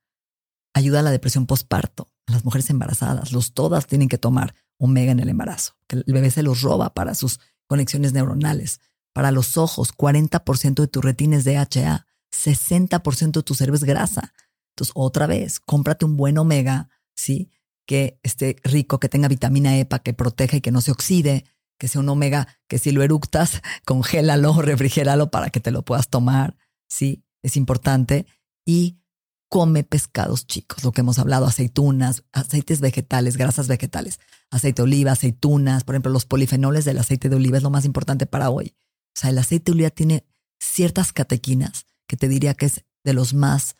ayuda 0.78 1.00
a 1.00 1.02
la 1.02 1.10
depresión 1.10 1.46
postparto. 1.46 2.08
Las 2.26 2.44
mujeres 2.44 2.70
embarazadas, 2.70 3.32
los 3.32 3.52
todas 3.52 3.86
tienen 3.86 4.08
que 4.08 4.18
tomar 4.18 4.54
omega 4.78 5.12
en 5.12 5.20
el 5.20 5.28
embarazo, 5.28 5.74
que 5.86 5.96
el 5.96 6.12
bebé 6.12 6.30
se 6.30 6.42
los 6.42 6.62
roba 6.62 6.94
para 6.94 7.14
sus 7.14 7.40
conexiones 7.66 8.12
neuronales. 8.12 8.80
Para 9.12 9.30
los 9.30 9.56
ojos, 9.56 9.92
40% 9.94 10.74
de 10.74 10.86
tu 10.88 11.00
retina 11.00 11.36
es 11.36 11.44
DHA, 11.44 12.06
60% 12.32 13.32
de 13.32 13.42
tu 13.42 13.54
cerebro 13.54 13.76
es 13.76 13.84
grasa. 13.84 14.32
Entonces, 14.74 14.92
otra 14.94 15.26
vez, 15.26 15.60
cómprate 15.60 16.04
un 16.04 16.16
buen 16.16 16.38
omega, 16.38 16.88
¿sí? 17.16 17.50
Que 17.86 18.20
esté 18.22 18.56
rico, 18.62 19.00
que 19.00 19.08
tenga 19.08 19.28
vitamina 19.28 19.76
E 19.76 19.84
para 19.84 20.02
que 20.02 20.14
proteja 20.14 20.58
y 20.58 20.60
que 20.60 20.70
no 20.70 20.80
se 20.80 20.92
oxide, 20.92 21.44
que 21.78 21.88
sea 21.88 22.00
un 22.00 22.08
omega 22.08 22.48
que 22.68 22.78
si 22.78 22.90
lo 22.92 23.02
eructas, 23.02 23.62
congélalo, 23.84 24.60
refrigéralo 24.62 25.30
para 25.30 25.50
que 25.50 25.60
te 25.60 25.70
lo 25.70 25.84
puedas 25.84 26.08
tomar, 26.08 26.56
¿sí? 26.88 27.24
Es 27.42 27.56
importante. 27.56 28.26
Y 28.64 29.00
come 29.48 29.82
pescados 29.82 30.46
chicos, 30.46 30.84
lo 30.84 30.92
que 30.92 31.00
hemos 31.00 31.18
hablado, 31.18 31.46
aceitunas, 31.46 32.24
aceites 32.32 32.80
vegetales, 32.80 33.36
grasas 33.36 33.66
vegetales, 33.66 34.20
aceite 34.50 34.82
de 34.82 34.84
oliva, 34.84 35.12
aceitunas, 35.12 35.84
por 35.84 35.94
ejemplo, 35.94 36.12
los 36.12 36.26
polifenoles 36.26 36.84
del 36.84 36.98
aceite 36.98 37.28
de 37.28 37.36
oliva 37.36 37.56
es 37.56 37.62
lo 37.62 37.70
más 37.70 37.84
importante 37.84 38.26
para 38.26 38.50
hoy. 38.50 38.74
O 39.18 39.20
sea, 39.20 39.30
el 39.30 39.38
aceite 39.38 39.72
de 39.72 39.74
oliva 39.74 39.90
tiene 39.90 40.24
ciertas 40.60 41.12
catequinas 41.12 41.86
que 42.06 42.16
te 42.16 42.28
diría 42.28 42.54
que 42.54 42.66
es 42.66 42.84
de 43.02 43.14
los 43.14 43.34
más 43.34 43.74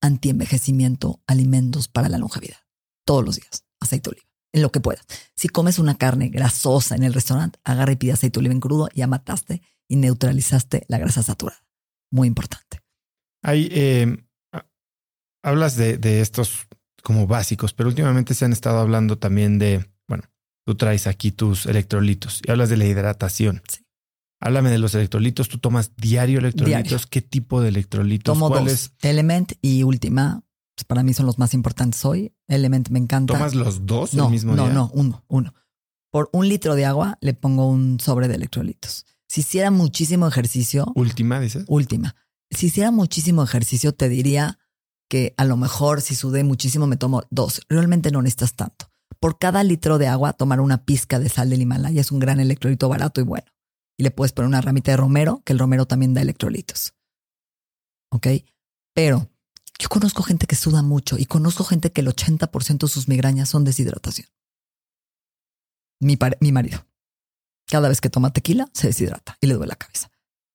anti-envejecimiento 0.00 1.20
alimentos 1.26 1.88
para 1.88 2.08
la 2.08 2.16
longevidad. 2.16 2.56
Todos 3.04 3.22
los 3.22 3.36
días, 3.36 3.66
aceite 3.80 4.08
de 4.08 4.14
oliva, 4.14 4.26
en 4.54 4.62
lo 4.62 4.72
que 4.72 4.80
puedas. 4.80 5.04
Si 5.36 5.48
comes 5.50 5.78
una 5.78 5.98
carne 5.98 6.30
grasosa 6.30 6.96
en 6.96 7.02
el 7.02 7.12
restaurante, 7.12 7.58
agarra 7.64 7.92
y 7.92 7.96
pide 7.96 8.12
aceite 8.12 8.36
de 8.36 8.40
oliva 8.40 8.54
en 8.54 8.60
crudo, 8.60 8.88
ya 8.94 9.06
mataste 9.06 9.60
y 9.88 9.96
neutralizaste 9.96 10.86
la 10.88 10.96
grasa 10.96 11.22
saturada. 11.22 11.62
Muy 12.10 12.26
importante. 12.26 12.80
Hay 13.42 13.68
eh, 13.70 14.24
hablas 15.42 15.76
de, 15.76 15.98
de, 15.98 16.22
estos 16.22 16.66
como 17.02 17.26
básicos, 17.26 17.74
pero 17.74 17.90
últimamente 17.90 18.32
se 18.32 18.46
han 18.46 18.54
estado 18.54 18.78
hablando 18.78 19.18
también 19.18 19.58
de, 19.58 19.84
bueno, 20.08 20.24
tú 20.64 20.76
traes 20.76 21.06
aquí 21.06 21.30
tus 21.30 21.66
electrolitos 21.66 22.40
y 22.42 22.50
hablas 22.50 22.70
de 22.70 22.78
la 22.78 22.86
hidratación. 22.86 23.62
Sí. 23.68 23.84
Háblame 24.40 24.70
de 24.70 24.78
los 24.78 24.94
electrolitos. 24.94 25.48
¿Tú 25.48 25.58
tomas 25.58 25.92
diario 25.96 26.38
electrolitos? 26.38 27.06
¿Qué 27.06 27.22
tipo 27.22 27.60
de 27.60 27.68
electrolitos? 27.68 28.32
Tomo 28.32 28.50
dos. 28.50 28.92
Element 29.02 29.52
y 29.62 29.82
Última. 29.82 30.42
Pues 30.74 30.84
para 30.84 31.02
mí 31.02 31.12
son 31.12 31.26
los 31.26 31.38
más 31.38 31.54
importantes 31.54 32.04
hoy. 32.04 32.32
Element 32.46 32.88
me 32.90 33.00
encanta. 33.00 33.34
¿Tomas 33.34 33.54
los 33.54 33.84
dos 33.84 34.14
no, 34.14 34.26
el 34.26 34.30
mismo 34.30 34.54
no, 34.54 34.64
día? 34.64 34.72
No, 34.72 34.80
no, 34.86 34.90
uno, 34.94 35.24
uno. 35.26 35.54
Por 36.10 36.30
un 36.32 36.48
litro 36.48 36.76
de 36.76 36.84
agua 36.84 37.18
le 37.20 37.34
pongo 37.34 37.68
un 37.68 37.98
sobre 37.98 38.28
de 38.28 38.36
electrolitos. 38.36 39.04
Si 39.26 39.40
hiciera 39.40 39.72
muchísimo 39.72 40.28
ejercicio. 40.28 40.92
Última, 40.94 41.40
dices. 41.40 41.64
Última. 41.66 42.14
Si 42.50 42.66
hiciera 42.66 42.92
muchísimo 42.92 43.42
ejercicio, 43.42 43.92
te 43.92 44.08
diría 44.08 44.58
que 45.08 45.34
a 45.36 45.44
lo 45.44 45.56
mejor 45.56 46.00
si 46.00 46.14
sudé 46.14 46.44
muchísimo 46.44 46.86
me 46.86 46.96
tomo 46.96 47.24
dos. 47.30 47.62
Realmente 47.68 48.12
no 48.12 48.22
necesitas 48.22 48.54
tanto. 48.54 48.88
Por 49.20 49.38
cada 49.38 49.64
litro 49.64 49.98
de 49.98 50.06
agua, 50.06 50.32
tomar 50.32 50.60
una 50.60 50.84
pizca 50.84 51.18
de 51.18 51.28
sal 51.28 51.50
del 51.50 51.62
Himalaya 51.62 52.00
es 52.00 52.12
un 52.12 52.20
gran 52.20 52.38
electrolito 52.38 52.88
barato 52.88 53.20
y 53.20 53.24
bueno. 53.24 53.46
Y 53.98 54.04
le 54.04 54.10
puedes 54.10 54.32
poner 54.32 54.48
una 54.48 54.60
ramita 54.60 54.92
de 54.92 54.96
romero, 54.96 55.42
que 55.44 55.52
el 55.52 55.58
romero 55.58 55.86
también 55.86 56.14
da 56.14 56.22
electrolitos. 56.22 56.94
¿Ok? 58.10 58.28
Pero 58.94 59.28
yo 59.78 59.88
conozco 59.88 60.22
gente 60.22 60.46
que 60.46 60.56
suda 60.56 60.82
mucho 60.82 61.18
y 61.18 61.26
conozco 61.26 61.64
gente 61.64 61.92
que 61.92 62.00
el 62.00 62.08
80% 62.08 62.78
de 62.78 62.88
sus 62.88 63.08
migrañas 63.08 63.48
son 63.48 63.64
deshidratación. 63.64 64.28
Mi, 66.00 66.16
mi 66.40 66.52
marido. 66.52 66.86
Cada 67.66 67.88
vez 67.88 68.00
que 68.00 68.08
toma 68.08 68.32
tequila, 68.32 68.70
se 68.72 68.86
deshidrata 68.86 69.36
y 69.40 69.46
le 69.46 69.54
duele 69.54 69.68
la 69.68 69.76
cabeza. 69.76 70.10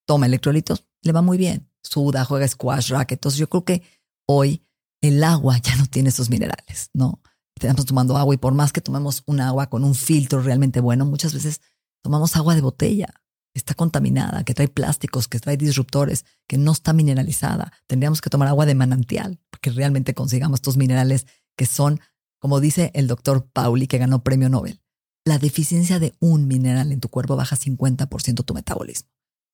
Toma 0.06 0.26
electrolitos, 0.26 0.86
le 1.02 1.11
va 1.11 1.22
muy 1.22 1.38
bien. 1.38 1.70
Suda, 1.84 2.26
juega 2.26 2.48
squash, 2.48 2.90
racket. 2.90 3.18
Entonces 3.18 3.40
yo 3.40 3.49
creo 3.49 3.65
que 3.65 3.84
hoy 4.26 4.65
el 5.02 5.24
agua 5.24 5.57
ya 5.57 5.76
no 5.76 5.86
tiene 5.86 6.10
esos 6.10 6.30
minerales, 6.30 6.90
¿no? 6.94 7.22
Estamos 7.56 7.86
tomando 7.86 8.18
agua 8.18 8.34
y 8.34 8.38
por 8.38 8.53
más 8.53 8.74
que 8.74 8.82
tomemos 8.82 9.24
un 9.26 9.40
agua 9.40 9.70
con 9.70 9.84
un 9.84 9.95
filtro 9.95 10.41
realmente 10.41 10.82
bueno, 10.82 11.06
muchas 11.06 11.34
veces 11.34 11.61
tomamos 12.02 12.36
agua 12.36 12.56
de 12.56 12.61
botella, 12.61 13.14
está 13.53 13.73
contaminada, 13.75 14.43
que 14.43 14.53
trae 14.53 14.67
plásticos, 14.67 15.27
que 15.27 15.39
trae 15.39 15.57
disruptores, 15.57 16.25
que 16.47 16.57
no 16.57 16.71
está 16.71 16.93
mineralizada. 16.93 17.71
Tendríamos 17.88 18.21
que 18.21 18.30
tomar 18.30 18.47
agua 18.47 18.65
de 18.65 18.75
manantial 18.75 19.39
para 19.49 19.59
que 19.61 19.69
realmente 19.71 20.13
consigamos 20.13 20.57
estos 20.57 20.77
minerales 20.77 21.27
que 21.55 21.65
son, 21.65 21.99
como 22.39 22.59
dice 22.59 22.91
el 22.95 23.07
doctor 23.07 23.47
Pauli, 23.51 23.88
que 23.88 23.99
ganó 23.99 24.23
premio 24.23 24.49
Nobel, 24.49 24.81
la 25.25 25.38
deficiencia 25.38 25.99
de 25.99 26.15
un 26.19 26.47
mineral 26.47 26.91
en 26.91 26.99
tu 26.99 27.09
cuerpo 27.09 27.35
baja 27.35 27.55
50% 27.55 28.43
tu 28.43 28.53
metabolismo. 28.53 29.09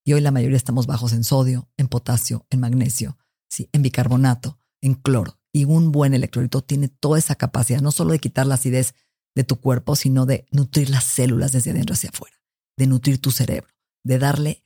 Y 0.06 0.14
hoy 0.14 0.22
la 0.22 0.32
mayoría 0.32 0.58
estamos 0.58 0.88
bajos 0.88 1.14
en 1.14 1.24
sodio, 1.24 1.70
en 1.78 1.88
potasio, 1.88 2.48
en 2.50 2.62
magnesio, 2.62 3.18
¿sí? 3.50 3.70
en 3.74 3.82
bicarbonato, 3.82 4.60
en 4.82 4.96
cloro. 4.96 5.38
Y 5.52 5.66
un 5.66 5.92
buen 5.92 6.14
electrolito 6.14 6.62
tiene 6.62 6.88
toda 6.88 7.20
esa 7.20 7.36
capacidad, 7.36 7.82
no 7.82 7.92
solo 7.92 8.12
de 8.12 8.20
quitar 8.20 8.48
la 8.48 8.56
acidez 8.56 8.96
de 9.36 9.44
tu 9.44 9.60
cuerpo, 9.60 9.96
sino 9.96 10.26
de 10.26 10.48
nutrir 10.52 10.90
las 10.90 11.04
células 11.04 11.52
desde 11.52 11.72
adentro 11.72 11.94
hacia 11.94 12.10
afuera, 12.10 12.36
de 12.78 12.88
nutrir 12.88 13.20
tu 13.20 13.32
cerebro, 13.32 13.70
de 14.04 14.20
darle, 14.20 14.64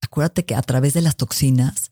acuérdate 0.00 0.44
que 0.44 0.54
a 0.54 0.62
través 0.62 0.94
de 0.94 1.02
las 1.02 1.16
toxinas, 1.16 1.90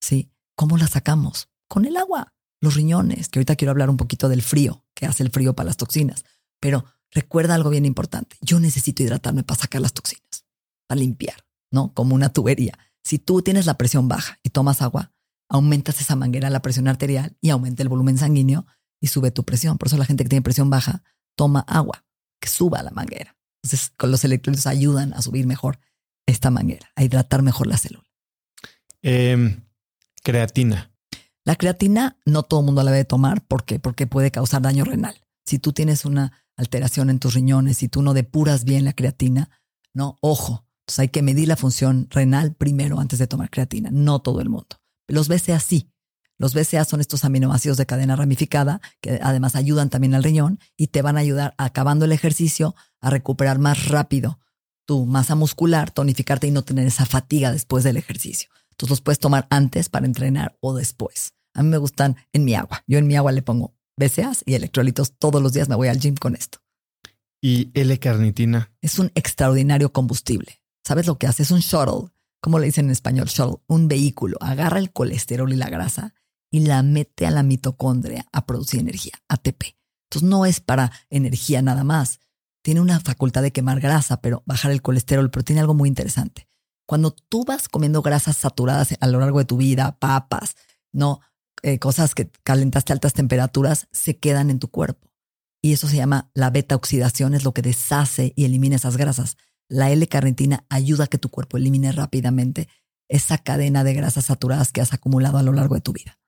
¿sí? 0.00 0.30
¿Cómo 0.54 0.76
las 0.76 0.90
sacamos? 0.90 1.48
Con 1.68 1.84
el 1.84 1.96
agua, 1.96 2.34
los 2.60 2.74
riñones, 2.74 3.28
que 3.28 3.38
ahorita 3.38 3.56
quiero 3.56 3.72
hablar 3.72 3.90
un 3.90 3.96
poquito 3.96 4.28
del 4.28 4.42
frío, 4.42 4.84
que 4.94 5.06
hace 5.06 5.22
el 5.22 5.30
frío 5.30 5.54
para 5.54 5.68
las 5.68 5.76
toxinas, 5.76 6.24
pero 6.60 6.84
recuerda 7.10 7.54
algo 7.54 7.70
bien 7.70 7.86
importante, 7.86 8.36
yo 8.40 8.60
necesito 8.60 9.02
hidratarme 9.02 9.42
para 9.42 9.60
sacar 9.60 9.80
las 9.80 9.92
toxinas. 9.92 10.44
para 10.86 11.00
limpiar, 11.00 11.44
¿no? 11.72 11.92
Como 11.94 12.14
una 12.14 12.32
tubería. 12.32 12.78
Si 13.02 13.18
tú 13.18 13.42
tienes 13.42 13.66
la 13.66 13.76
presión 13.76 14.08
baja 14.08 14.38
y 14.42 14.50
tomas 14.50 14.82
agua, 14.82 15.12
aumentas 15.48 16.00
esa 16.00 16.16
manguera, 16.16 16.50
la 16.50 16.62
presión 16.62 16.88
arterial 16.88 17.36
y 17.40 17.50
aumenta 17.50 17.82
el 17.82 17.88
volumen 17.88 18.18
sanguíneo 18.18 18.66
y 19.00 19.08
sube 19.08 19.30
tu 19.30 19.44
presión. 19.44 19.78
Por 19.78 19.88
eso 19.88 19.96
la 19.96 20.04
gente 20.04 20.24
que 20.24 20.30
tiene 20.30 20.42
presión 20.42 20.70
baja 20.70 21.02
toma 21.36 21.60
agua, 21.60 22.04
que 22.40 22.48
suba 22.48 22.82
la 22.82 22.90
manguera. 22.90 23.36
Entonces, 23.62 23.92
con 23.96 24.10
los 24.10 24.24
electrolitos 24.24 24.66
ayudan 24.66 25.12
a 25.12 25.22
subir 25.22 25.46
mejor 25.46 25.78
esta 26.26 26.50
manguera, 26.50 26.90
a 26.96 27.04
hidratar 27.04 27.42
mejor 27.42 27.66
la 27.66 27.78
célula. 27.78 28.04
Em, 29.02 29.62
creatina. 30.22 30.90
La 31.44 31.54
creatina 31.54 32.18
no 32.24 32.42
todo 32.42 32.60
el 32.60 32.66
mundo 32.66 32.82
la 32.82 32.90
debe 32.90 33.04
tomar. 33.04 33.46
¿Por 33.46 33.64
qué? 33.64 33.78
Porque 33.78 34.08
puede 34.08 34.32
causar 34.32 34.62
daño 34.62 34.84
renal. 34.84 35.20
Si 35.44 35.60
tú 35.60 35.72
tienes 35.72 36.04
una 36.04 36.44
alteración 36.56 37.08
en 37.08 37.20
tus 37.20 37.34
riñones, 37.34 37.78
si 37.78 37.88
tú 37.88 38.02
no 38.02 38.14
depuras 38.14 38.64
bien 38.64 38.84
la 38.84 38.92
creatina, 38.92 39.50
no, 39.94 40.18
ojo. 40.20 40.66
Entonces 40.80 40.98
hay 40.98 41.08
que 41.08 41.22
medir 41.22 41.46
la 41.46 41.56
función 41.56 42.08
renal 42.10 42.54
primero 42.54 42.98
antes 42.98 43.20
de 43.20 43.28
tomar 43.28 43.50
creatina. 43.50 43.90
No 43.92 44.18
todo 44.20 44.40
el 44.40 44.48
mundo. 44.48 44.80
Los 45.06 45.28
BCA 45.28 45.60
sí. 45.60 45.92
Los 46.38 46.52
BCA 46.52 46.84
son 46.84 47.00
estos 47.00 47.24
aminoácidos 47.24 47.78
de 47.78 47.86
cadena 47.86 48.16
ramificada 48.16 48.80
que 49.00 49.20
además 49.22 49.56
ayudan 49.56 49.88
también 49.88 50.14
al 50.14 50.24
riñón 50.24 50.58
y 50.76 50.88
te 50.88 51.00
van 51.00 51.16
a 51.16 51.20
ayudar 51.20 51.54
acabando 51.56 52.04
el 52.04 52.12
ejercicio 52.12 52.74
a 53.00 53.10
recuperar 53.10 53.58
más 53.58 53.86
rápido 53.86 54.40
tu 54.86 55.04
masa 55.04 55.34
muscular, 55.34 55.90
tonificarte 55.90 56.46
y 56.46 56.50
no 56.50 56.62
tener 56.62 56.86
esa 56.86 57.04
fatiga 57.04 57.52
después 57.52 57.84
del 57.84 57.96
ejercicio. 57.96 58.48
Entonces 58.70 58.90
los 58.90 59.00
puedes 59.00 59.18
tomar 59.18 59.46
antes 59.50 59.88
para 59.88 60.06
entrenar 60.06 60.56
o 60.60 60.74
después. 60.74 61.34
A 61.54 61.62
mí 61.62 61.68
me 61.68 61.78
gustan 61.78 62.16
en 62.32 62.44
mi 62.44 62.54
agua. 62.54 62.82
Yo 62.86 62.98
en 62.98 63.06
mi 63.06 63.16
agua 63.16 63.32
le 63.32 63.42
pongo 63.42 63.74
BCAs 63.96 64.42
y 64.46 64.54
electrolitos 64.54 65.12
todos 65.18 65.42
los 65.42 65.52
días. 65.52 65.68
Me 65.68 65.74
voy 65.74 65.88
al 65.88 65.98
gym 65.98 66.16
con 66.16 66.34
esto. 66.34 66.58
¿Y 67.40 67.70
L-carnitina? 67.74 68.70
Es 68.80 68.98
un 68.98 69.10
extraordinario 69.14 69.92
combustible. 69.92 70.60
¿Sabes 70.84 71.06
lo 71.06 71.18
que 71.18 71.26
hace? 71.26 71.42
Es 71.42 71.50
un 71.50 71.60
shuttle. 71.60 72.10
¿Cómo 72.40 72.58
le 72.58 72.66
dicen 72.66 72.86
en 72.86 72.90
español? 72.92 73.26
Shuttle. 73.26 73.62
Un 73.66 73.88
vehículo. 73.88 74.36
Agarra 74.40 74.78
el 74.78 74.92
colesterol 74.92 75.52
y 75.52 75.56
la 75.56 75.68
grasa 75.68 76.14
y 76.50 76.60
la 76.60 76.82
mete 76.82 77.26
a 77.26 77.30
la 77.30 77.42
mitocondria 77.42 78.26
a 78.32 78.46
producir 78.46 78.80
energía, 78.80 79.12
ATP. 79.28 79.76
Entonces 80.08 80.28
no 80.28 80.46
es 80.46 80.60
para 80.60 80.92
energía 81.10 81.62
nada 81.62 81.84
más. 81.84 82.20
Tiene 82.66 82.80
una 82.80 82.98
facultad 82.98 83.42
de 83.42 83.52
quemar 83.52 83.78
grasa, 83.78 84.20
pero 84.20 84.42
bajar 84.44 84.72
el 84.72 84.82
colesterol, 84.82 85.30
pero 85.30 85.44
tiene 85.44 85.60
algo 85.60 85.72
muy 85.72 85.88
interesante. 85.88 86.48
Cuando 86.84 87.12
tú 87.12 87.44
vas 87.44 87.68
comiendo 87.68 88.02
grasas 88.02 88.38
saturadas 88.38 88.96
a 88.98 89.06
lo 89.06 89.20
largo 89.20 89.38
de 89.38 89.44
tu 89.44 89.56
vida, 89.56 90.00
papas, 90.00 90.56
no 90.92 91.20
eh, 91.62 91.78
cosas 91.78 92.16
que 92.16 92.28
calentaste 92.42 92.92
a 92.92 92.94
altas 92.94 93.12
temperaturas, 93.12 93.86
se 93.92 94.18
quedan 94.18 94.50
en 94.50 94.58
tu 94.58 94.68
cuerpo. 94.68 95.12
Y 95.62 95.74
eso 95.74 95.86
se 95.86 95.94
llama 95.94 96.28
la 96.34 96.50
beta 96.50 96.74
oxidación, 96.74 97.34
es 97.34 97.44
lo 97.44 97.54
que 97.54 97.62
deshace 97.62 98.32
y 98.34 98.46
elimina 98.46 98.74
esas 98.74 98.96
grasas. 98.96 99.36
La 99.68 99.92
L-carnitina 99.92 100.64
ayuda 100.68 101.04
a 101.04 101.06
que 101.06 101.18
tu 101.18 101.28
cuerpo 101.28 101.58
elimine 101.58 101.92
rápidamente 101.92 102.66
esa 103.08 103.38
cadena 103.38 103.84
de 103.84 103.94
grasas 103.94 104.24
saturadas 104.24 104.72
que 104.72 104.80
has 104.80 104.92
acumulado 104.92 105.38
a 105.38 105.44
lo 105.44 105.52
largo 105.52 105.76
de 105.76 105.82
tu 105.82 105.92
vida. 105.92 106.18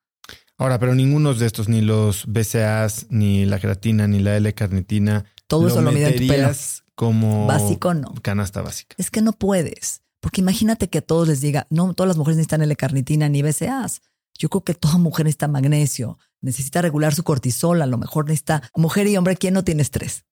Ahora, 0.57 0.79
pero 0.79 0.95
ninguno 0.95 1.35
de 1.35 1.47
estos, 1.47 1.69
ni 1.69 1.81
los 1.81 2.27
BCAAs, 2.27 3.07
ni 3.11 3.45
la 3.45 3.59
creatina, 3.59 4.07
ni 4.07 4.21
la 4.21 4.37
L-carnitina. 4.37 5.25
Todo 5.49 5.67
eso 5.67 5.83
lo 5.83 5.91
mide 5.91 6.09
en 6.09 6.21
tu 6.21 6.27
pelo. 6.29 6.51
como 6.95 7.47
básico, 7.47 7.95
no. 7.95 8.15
Canasta 8.23 8.63
básica. 8.63 8.95
Es 8.99 9.11
que 9.11 9.23
no 9.23 9.33
puedes. 9.33 10.03
Porque 10.21 10.41
imagínate 10.41 10.89
que 10.89 10.99
a 10.99 11.03
todos 11.03 11.27
les 11.27 11.41
diga, 11.41 11.67
no, 11.71 11.93
todas 11.95 12.09
las 12.09 12.17
mujeres 12.17 12.37
necesitan 12.37 12.63
L-carnitina 12.63 13.29
ni 13.29 13.43
BCAAs. 13.43 14.03
Yo 14.39 14.49
creo 14.49 14.63
que 14.63 14.75
toda 14.75 14.99
mujer 14.99 15.27
necesita 15.27 15.49
magnesio, 15.49 16.19
necesita 16.41 16.83
regular 16.83 17.15
su 17.15 17.25
cortisol, 17.25 17.83
a 17.83 17.87
lo 17.87 17.99
mejor 17.99 18.27
necesita 18.27 18.63
mujer 18.77 19.07
y 19.07 19.17
hombre, 19.17 19.37
¿quién 19.37 19.55
no 19.55 19.65
tiene 19.65 19.83
estrés? 19.83 20.25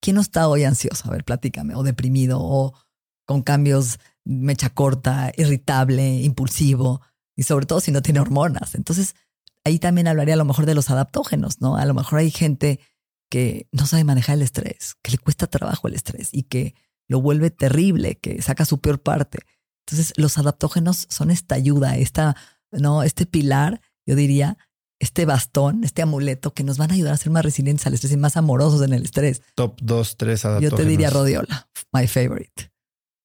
¿Quién 0.00 0.16
no 0.16 0.22
está 0.22 0.48
hoy 0.48 0.64
ansioso? 0.64 1.08
A 1.08 1.12
ver, 1.12 1.24
platícame, 1.24 1.74
o 1.74 1.82
deprimido, 1.82 2.38
o 2.40 2.74
con 3.26 3.42
cambios 3.42 3.98
mecha 4.24 4.70
corta, 4.70 5.32
irritable, 5.36 6.22
impulsivo, 6.22 7.00
y 7.36 7.44
sobre 7.44 7.66
todo 7.66 7.80
si 7.80 7.90
no 7.90 8.02
tiene 8.02 8.20
hormonas. 8.20 8.74
Entonces, 8.74 9.14
ahí 9.64 9.78
también 9.78 10.08
hablaría 10.08 10.34
a 10.34 10.38
lo 10.38 10.44
mejor 10.44 10.66
de 10.66 10.74
los 10.74 10.90
adaptógenos, 10.90 11.60
¿no? 11.60 11.76
A 11.76 11.84
lo 11.84 11.94
mejor 11.94 12.18
hay 12.20 12.30
gente 12.30 12.80
que 13.34 13.66
no 13.72 13.84
sabe 13.84 14.04
manejar 14.04 14.36
el 14.36 14.42
estrés, 14.42 14.94
que 15.02 15.10
le 15.10 15.18
cuesta 15.18 15.48
trabajo 15.48 15.88
el 15.88 15.94
estrés 15.94 16.28
y 16.30 16.44
que 16.44 16.76
lo 17.08 17.20
vuelve 17.20 17.50
terrible, 17.50 18.14
que 18.14 18.40
saca 18.40 18.64
su 18.64 18.80
peor 18.80 19.02
parte. 19.02 19.40
Entonces, 19.84 20.12
los 20.16 20.38
adaptógenos 20.38 21.08
son 21.10 21.32
esta 21.32 21.56
ayuda, 21.56 21.96
esta, 21.96 22.36
¿no? 22.70 23.02
este 23.02 23.26
pilar, 23.26 23.80
yo 24.06 24.14
diría, 24.14 24.56
este 25.00 25.24
bastón, 25.24 25.82
este 25.82 26.00
amuleto 26.00 26.54
que 26.54 26.62
nos 26.62 26.78
van 26.78 26.92
a 26.92 26.94
ayudar 26.94 27.12
a 27.12 27.16
ser 27.16 27.32
más 27.32 27.44
resilientes 27.44 27.84
al 27.88 27.94
estrés 27.94 28.12
y 28.12 28.16
más 28.16 28.36
amorosos 28.36 28.80
en 28.82 28.92
el 28.92 29.02
estrés. 29.02 29.42
Top 29.56 29.80
2, 29.82 30.16
3 30.16 30.44
adaptógenos. 30.44 30.70
Yo 30.70 30.84
te 30.84 30.88
diría 30.88 31.10
Rodiola, 31.10 31.68
my 31.92 32.06
favorite. 32.06 32.70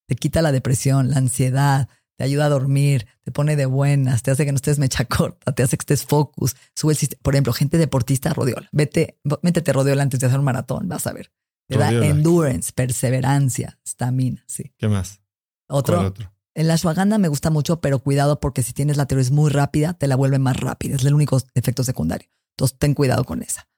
Te 0.07 0.15
quita 0.15 0.41
la 0.41 0.51
depresión, 0.51 1.11
la 1.11 1.17
ansiedad, 1.17 1.87
te 2.19 2.25
ayuda 2.25 2.47
a 2.47 2.49
dormir, 2.49 3.07
te 3.23 3.31
pone 3.31 3.55
de 3.55 3.65
buenas, 3.65 4.23
te 4.23 4.31
hace 4.31 4.43
que 4.43 4.51
no 4.51 4.57
estés 4.57 4.77
mecha 4.77 5.05
corta, 5.05 5.53
te 5.53 5.63
hace 5.63 5.77
que 5.77 5.83
estés 5.83 6.03
focus, 6.03 6.57
sube 6.75 6.91
el 6.91 6.97
sistema. 6.97 7.21
Por 7.23 7.33
ejemplo, 7.33 7.53
gente 7.53 7.77
deportista, 7.77 8.33
rodiola. 8.33 8.67
Vete, 8.73 9.21
métete 9.41 9.71
rodiola 9.71 10.03
antes 10.03 10.19
de 10.19 10.27
hacer 10.27 10.37
un 10.37 10.43
maratón, 10.43 10.89
vas 10.89 11.07
a 11.07 11.13
ver. 11.13 11.31
Te 11.69 11.77
da 11.77 11.91
endurance, 11.91 12.73
perseverancia, 12.73 13.79
estamina, 13.85 14.43
sí. 14.47 14.73
¿Qué 14.77 14.89
más? 14.89 15.21
Otro. 15.69 16.07
otro? 16.07 16.29
En 16.55 16.67
la 16.67 16.73
ashwagandha 16.73 17.19
me 17.19 17.29
gusta 17.29 17.51
mucho, 17.51 17.79
pero 17.79 17.99
cuidado 17.99 18.41
porque 18.41 18.63
si 18.63 18.73
tienes 18.73 18.97
la 18.97 19.05
tiroides 19.05 19.31
muy 19.31 19.49
rápida, 19.49 19.93
te 19.93 20.07
la 20.07 20.17
vuelve 20.17 20.39
más 20.39 20.57
rápida. 20.57 20.97
Es 20.97 21.05
el 21.05 21.13
único 21.13 21.41
efecto 21.53 21.85
secundario. 21.85 22.27
Entonces, 22.57 22.77
ten 22.77 22.95
cuidado 22.95 23.23
con 23.23 23.43
esa. 23.43 23.69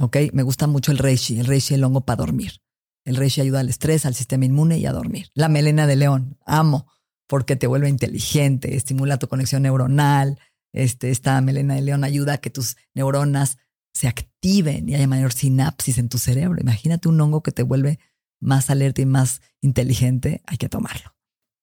Ok, 0.00 0.18
me 0.32 0.44
gusta 0.44 0.68
mucho 0.68 0.92
el 0.92 0.98
reishi, 0.98 1.40
el 1.40 1.46
reishi 1.46 1.74
el 1.74 1.82
hongo 1.82 2.02
para 2.02 2.18
dormir. 2.18 2.60
El 3.04 3.16
reishi 3.16 3.40
ayuda 3.40 3.58
al 3.58 3.68
estrés, 3.70 4.06
al 4.06 4.14
sistema 4.14 4.44
inmune 4.44 4.78
y 4.78 4.86
a 4.86 4.92
dormir. 4.92 5.30
La 5.34 5.48
melena 5.48 5.88
de 5.88 5.96
león, 5.96 6.38
amo 6.46 6.86
porque 7.26 7.56
te 7.56 7.66
vuelve 7.66 7.88
inteligente, 7.88 8.76
estimula 8.76 9.18
tu 9.18 9.28
conexión 9.28 9.62
neuronal. 9.62 10.38
Este, 10.72 11.10
esta 11.10 11.40
melena 11.40 11.74
de 11.74 11.82
león 11.82 12.04
ayuda 12.04 12.34
a 12.34 12.38
que 12.38 12.50
tus 12.50 12.76
neuronas 12.94 13.58
se 13.94 14.08
activen 14.08 14.88
y 14.88 14.94
haya 14.94 15.06
mayor 15.06 15.32
sinapsis 15.32 15.98
en 15.98 16.08
tu 16.08 16.18
cerebro. 16.18 16.60
Imagínate 16.60 17.08
un 17.08 17.20
hongo 17.20 17.42
que 17.42 17.52
te 17.52 17.62
vuelve 17.62 17.98
más 18.40 18.68
alerta 18.68 19.00
y 19.00 19.06
más 19.06 19.40
inteligente, 19.62 20.42
hay 20.46 20.58
que 20.58 20.68
tomarlo. 20.68 21.16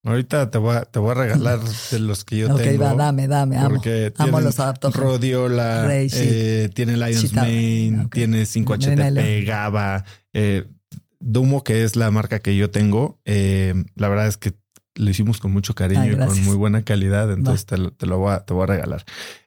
Ahorita 0.05 0.51
te 0.51 0.57
voy 0.57 0.75
a, 0.75 0.81
te 0.83 0.99
voy 0.99 1.11
a 1.11 1.13
regalar 1.13 1.59
de 1.91 1.99
los 1.99 2.25
que 2.25 2.39
yo 2.39 2.55
tengo. 2.55 2.85
Ok, 2.85 2.97
dame, 2.97 3.27
dame, 3.27 3.57
amo. 3.57 3.81
amo 4.17 4.41
los 4.41 4.59
adaptógenos. 4.59 5.07
Rodiola, 5.07 5.87
eh, 5.91 6.69
tiene 6.73 6.97
Lion's 6.97 7.33
Mane, 7.33 8.07
tiene 8.11 8.43
5HTP, 8.43 9.45
GABA, 9.45 10.03
eh, 10.33 10.65
Dumo, 11.19 11.63
que 11.63 11.83
es 11.83 11.95
la 11.95 12.11
marca 12.11 12.39
que 12.39 12.57
yo 12.57 12.69
tengo. 12.69 13.21
Eh, 13.23 13.73
la 13.95 14.09
verdad 14.09 14.27
es 14.27 14.35
que 14.35 14.53
lo 14.95 15.09
hicimos 15.09 15.39
con 15.39 15.51
mucho 15.51 15.75
cariño 15.75 16.11
y 16.11 16.17
con 16.17 16.43
muy 16.43 16.55
buena 16.55 16.83
calidad, 16.83 17.31
entonces 17.31 17.65
te 17.65 17.77
lo, 17.77 18.17
voy 18.17 18.33
a, 18.33 18.45
te 18.45 18.53
voy 18.53 18.63
a 18.63 18.67
regalar. 18.67 19.05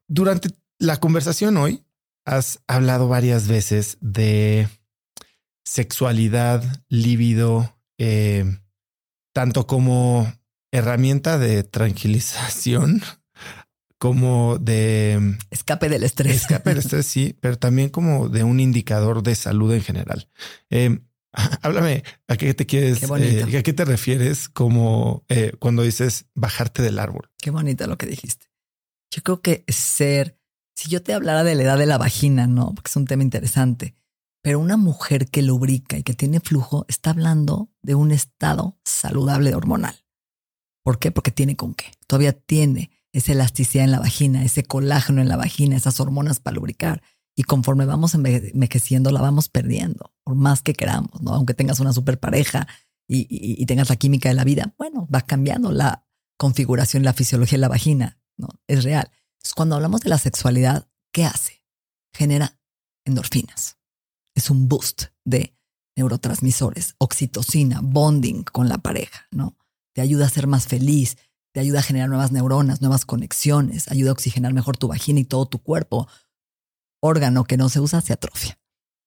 Durante 0.08 0.50
la 0.78 0.98
conversación 0.98 1.56
hoy 1.56 1.84
has 2.24 2.60
hablado 2.66 3.08
varias 3.08 3.46
veces 3.48 3.98
de 4.00 4.68
sexualidad, 5.64 6.62
líbido, 6.88 7.78
eh, 7.98 8.58
tanto 9.32 9.66
como 9.66 10.32
herramienta 10.72 11.38
de 11.38 11.62
tranquilización 11.62 13.02
como 13.98 14.58
de 14.58 15.38
escape 15.50 15.88
del 15.88 16.02
estrés. 16.02 16.36
Escape 16.36 16.70
del 16.70 16.78
estrés, 16.80 17.06
sí, 17.06 17.36
pero 17.40 17.58
también 17.58 17.88
como 17.88 18.28
de 18.28 18.44
un 18.44 18.60
indicador 18.60 19.22
de 19.22 19.34
salud 19.34 19.72
en 19.72 19.82
general. 19.82 20.28
Eh, 20.70 21.00
Háblame, 21.62 22.02
¿a 22.28 22.36
qué 22.36 22.54
te 22.54 22.66
quieres? 22.66 23.02
Eh, 23.02 23.58
¿A 23.58 23.62
qué 23.62 23.72
te 23.72 23.84
refieres 23.84 24.48
como 24.48 25.24
eh, 25.28 25.52
cuando 25.58 25.82
dices 25.82 26.26
bajarte 26.34 26.82
del 26.82 26.98
árbol? 26.98 27.30
Qué 27.38 27.50
bonito 27.50 27.86
lo 27.86 27.98
que 27.98 28.06
dijiste. 28.06 28.46
Yo 29.10 29.22
creo 29.22 29.40
que 29.40 29.64
ser, 29.68 30.38
si 30.74 30.88
yo 30.88 31.02
te 31.02 31.12
hablara 31.12 31.44
de 31.44 31.54
la 31.54 31.62
edad 31.62 31.78
de 31.78 31.86
la 31.86 31.98
vagina, 31.98 32.46
no, 32.46 32.74
porque 32.74 32.88
es 32.88 32.96
un 32.96 33.06
tema 33.06 33.22
interesante, 33.22 33.94
pero 34.42 34.58
una 34.58 34.76
mujer 34.76 35.28
que 35.28 35.42
lubrica 35.42 35.98
y 35.98 36.02
que 36.02 36.14
tiene 36.14 36.40
flujo 36.40 36.86
está 36.88 37.10
hablando 37.10 37.70
de 37.82 37.94
un 37.94 38.12
estado 38.12 38.78
saludable 38.84 39.54
hormonal. 39.54 40.04
¿Por 40.82 40.98
qué? 40.98 41.10
Porque 41.10 41.32
tiene 41.32 41.56
con 41.56 41.74
qué. 41.74 41.86
Todavía 42.06 42.32
tiene 42.32 42.90
esa 43.12 43.32
elasticidad 43.32 43.84
en 43.84 43.90
la 43.90 43.98
vagina, 43.98 44.44
ese 44.44 44.62
colágeno 44.62 45.20
en 45.20 45.28
la 45.28 45.36
vagina, 45.36 45.76
esas 45.76 46.00
hormonas 46.00 46.40
para 46.40 46.54
lubricar 46.54 47.02
y 47.36 47.42
conforme 47.44 47.84
vamos 47.84 48.14
envejeciendo 48.14 49.10
la 49.10 49.20
vamos 49.20 49.48
perdiendo, 49.48 50.14
por 50.24 50.34
más 50.34 50.62
que 50.62 50.72
queramos, 50.72 51.20
¿no? 51.20 51.34
Aunque 51.34 51.52
tengas 51.52 51.80
una 51.80 51.92
super 51.92 52.18
pareja 52.18 52.66
y, 53.06 53.64
tengas 53.66 53.90
la 53.90 53.96
química 53.96 54.30
de 54.30 54.34
la 54.34 54.42
vida, 54.42 54.74
bueno, 54.78 55.06
va 55.14 55.20
cambiando 55.20 55.70
la 55.70 56.08
configuración, 56.38 57.04
la 57.04 57.12
fisiología 57.12 57.58
de 57.58 57.60
la 57.60 57.68
vagina, 57.68 58.18
¿no? 58.38 58.48
Es 58.66 58.82
real. 58.84 59.10
Cuando 59.54 59.76
hablamos 59.76 60.00
de 60.00 60.08
la 60.08 60.18
sexualidad, 60.18 60.88
¿qué 61.12 61.24
hace? 61.24 61.62
Genera 62.12 62.58
endorfinas. 63.04 63.78
Es 64.34 64.50
un 64.50 64.66
boost 64.66 65.04
de 65.24 65.56
neurotransmisores, 65.94 66.94
oxitocina, 66.98 67.80
bonding 67.82 68.44
con 68.44 68.68
la 68.68 68.78
pareja, 68.78 69.26
¿no? 69.30 69.56
Te 69.94 70.00
ayuda 70.00 70.26
a 70.26 70.30
ser 70.30 70.46
más 70.46 70.66
feliz, 70.66 71.16
te 71.52 71.60
ayuda 71.60 71.80
a 71.80 71.82
generar 71.82 72.08
nuevas 72.08 72.32
neuronas, 72.32 72.80
nuevas 72.80 73.04
conexiones, 73.04 73.90
ayuda 73.90 74.10
a 74.10 74.12
oxigenar 74.12 74.52
mejor 74.52 74.76
tu 74.76 74.88
vagina 74.88 75.20
y 75.20 75.24
todo 75.24 75.46
tu 75.46 75.62
cuerpo, 75.62 76.08
órgano 77.06 77.44
que 77.44 77.56
no 77.56 77.68
se 77.68 77.80
usa 77.80 78.00
se 78.00 78.12
atrofia. 78.12 78.58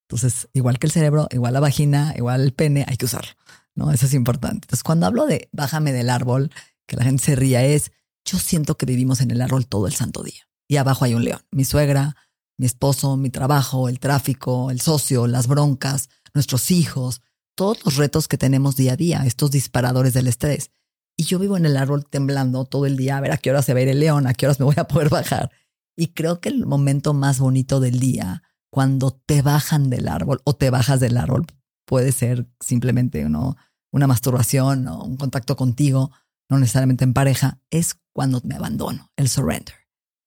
Entonces, 0.08 0.50
igual 0.54 0.80
que 0.80 0.88
el 0.88 0.92
cerebro, 0.92 1.28
igual 1.32 1.54
la 1.54 1.60
vagina, 1.60 2.14
igual 2.18 2.42
el 2.42 2.54
pene, 2.54 2.86
hay 2.88 2.98
que 2.98 3.06
usarlo. 3.06 3.32
¿no? 3.76 3.92
Eso 3.92 4.08
es 4.08 4.14
importante. 4.14 4.66
Entonces, 4.66 4.84
cuando 4.84 5.06
hablo 5.06 5.26
de 5.28 5.50
bájame 5.52 5.94
del 5.94 6.10
árbol, 6.10 6.52
que 6.88 6.96
la 6.96 7.04
gente 7.04 7.24
se 7.24 7.36
ría, 7.36 7.64
es 7.64 7.92
yo 8.26 8.40
siento 8.40 8.76
que 8.76 8.86
vivimos 8.86 9.22
en 9.22 9.32
el 9.32 9.42
árbol 9.42 9.68
todo 9.68 9.88
el 9.88 9.94
santo 9.94 10.24
día. 10.24 10.50
Y 10.68 10.78
abajo 10.78 11.06
hay 11.06 11.14
un 11.14 11.24
león, 11.24 11.42
mi 11.52 11.66
suegra, 11.66 12.16
mi 12.58 12.66
esposo, 12.66 13.18
mi 13.18 13.30
trabajo, 13.30 13.90
el 13.90 14.00
tráfico, 14.00 14.70
el 14.72 14.82
socio, 14.82 15.28
las 15.28 15.48
broncas, 15.48 16.10
nuestros 16.34 16.72
hijos, 16.72 17.22
todos 17.56 17.84
los 17.86 17.96
retos 17.96 18.28
que 18.28 18.38
tenemos 18.38 18.76
día 18.76 18.94
a 18.94 18.96
día, 18.98 19.24
estos 19.26 19.52
disparadores 19.52 20.14
del 20.14 20.28
estrés. 20.28 20.72
Y 21.16 21.24
yo 21.24 21.40
vivo 21.40 21.58
en 21.58 21.66
el 21.66 21.78
árbol 21.78 22.06
temblando 22.06 22.66
todo 22.66 22.86
el 22.86 22.98
día, 22.98 23.18
a 23.18 23.22
ver 23.22 23.32
a 23.32 23.38
qué 23.38 23.50
hora 23.50 23.62
se 23.62 23.74
va 23.74 23.80
a 23.80 23.84
ir 23.84 23.90
el 23.90 24.00
león, 24.00 24.28
a 24.28 24.34
qué 24.34 24.46
horas 24.46 24.60
me 24.60 24.66
voy 24.66 24.76
a 24.78 24.88
poder 24.88 25.10
bajar. 25.10 25.52
Y 26.00 26.14
creo 26.14 26.40
que 26.40 26.48
el 26.48 26.66
momento 26.66 27.14
más 27.14 27.40
bonito 27.40 27.82
del 27.82 28.00
día, 28.00 28.42
cuando 28.72 29.12
te 29.12 29.42
bajan 29.42 29.90
del 29.90 30.08
árbol 30.08 30.40
o 30.46 30.56
te 30.56 30.70
bajas 30.70 31.02
del 31.02 31.18
árbol, 31.18 31.46
puede 31.86 32.14
ser 32.14 32.48
simplemente 32.62 33.26
una 33.26 34.08
masturbación 34.08 34.88
o 34.88 35.04
un 35.04 35.18
contacto 35.18 35.58
contigo, 35.58 36.12
no 36.50 36.58
necesariamente 36.58 37.04
en 37.04 37.14
pareja, 37.14 37.60
es 37.70 37.98
cuando 38.14 38.40
me 38.46 38.56
abandono, 38.56 39.12
el 39.18 39.28
surrender. 39.28 39.76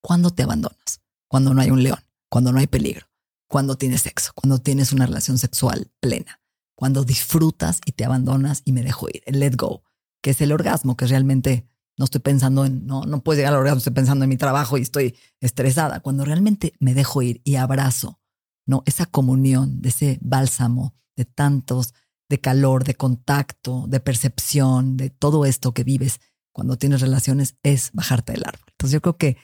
Cuando 0.02 0.30
te 0.30 0.42
abandonas, 0.42 1.00
cuando 1.26 1.54
no 1.54 1.62
hay 1.62 1.70
un 1.70 1.82
león, 1.82 2.00
cuando 2.28 2.52
no 2.52 2.58
hay 2.58 2.66
peligro, 2.66 3.06
cuando 3.48 3.78
tienes 3.78 4.02
sexo, 4.02 4.32
cuando 4.34 4.58
tienes 4.58 4.92
una 4.92 5.06
relación 5.06 5.38
sexual 5.38 5.90
plena, 6.00 6.42
cuando 6.74 7.02
disfrutas 7.02 7.80
y 7.86 7.92
te 7.92 8.04
abandonas 8.04 8.60
y 8.66 8.72
me 8.72 8.82
dejo 8.82 9.08
ir, 9.08 9.22
el 9.24 9.40
let 9.40 9.56
go, 9.56 9.84
que 10.20 10.32
es 10.32 10.40
el 10.42 10.52
orgasmo, 10.52 10.98
que 10.98 11.06
realmente 11.06 11.66
no 12.02 12.06
estoy 12.06 12.20
pensando 12.20 12.64
en, 12.64 12.84
no, 12.84 13.04
no 13.04 13.22
puedo 13.22 13.36
llegar 13.36 13.52
al 13.52 13.60
orgasmo, 13.60 13.78
estoy 13.78 13.92
pensando 13.92 14.24
en 14.24 14.28
mi 14.28 14.36
trabajo 14.36 14.76
y 14.76 14.82
estoy 14.82 15.14
estresada, 15.40 16.00
cuando 16.00 16.24
realmente 16.24 16.72
me 16.80 16.94
dejo 16.94 17.22
ir 17.22 17.40
y 17.44 17.54
abrazo, 17.54 18.18
¿no? 18.66 18.82
Esa 18.86 19.06
comunión, 19.06 19.80
de 19.80 19.90
ese 19.90 20.18
bálsamo, 20.20 20.96
de 21.14 21.26
tantos, 21.26 21.94
de 22.28 22.40
calor, 22.40 22.82
de 22.82 22.96
contacto, 22.96 23.84
de 23.86 24.00
percepción, 24.00 24.96
de 24.96 25.10
todo 25.10 25.44
esto 25.44 25.74
que 25.74 25.84
vives 25.84 26.18
cuando 26.50 26.76
tienes 26.76 27.02
relaciones, 27.02 27.54
es 27.62 27.90
bajarte 27.92 28.32
del 28.32 28.42
árbol. 28.46 28.66
Entonces 28.70 28.94
yo 28.94 29.00
creo 29.00 29.16
que 29.16 29.36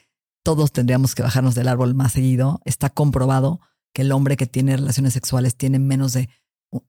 todos 0.42 0.72
tendríamos 0.72 1.14
que 1.14 1.22
bajarnos 1.22 1.54
del 1.54 1.68
árbol 1.68 1.94
más 1.94 2.10
seguido. 2.10 2.60
Está 2.64 2.90
comprobado 2.90 3.60
que 3.94 4.02
el 4.02 4.10
hombre 4.10 4.36
que 4.36 4.48
tiene 4.48 4.76
relaciones 4.76 5.12
sexuales 5.12 5.54
tiene 5.54 5.78
menos 5.78 6.12
de 6.12 6.28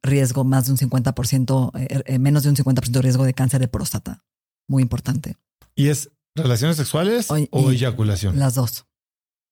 riesgo, 0.01 0.43
más 0.43 0.65
de 0.65 0.71
un 0.71 0.77
50%, 0.79 1.71
eh, 1.79 2.01
eh, 2.07 2.17
menos 2.17 2.41
de 2.41 2.49
un 2.49 2.55
50% 2.55 2.89
de 2.89 3.01
riesgo 3.03 3.23
de 3.23 3.35
cáncer 3.35 3.61
de 3.61 3.67
próstata. 3.67 4.23
Muy 4.67 4.81
importante. 4.83 5.35
¿Y 5.79 5.87
es 5.87 6.11
relaciones 6.35 6.75
sexuales 6.75 7.27
o 7.31 7.71
eyaculación? 7.71 8.37
Las 8.37 8.55
dos. 8.55 8.85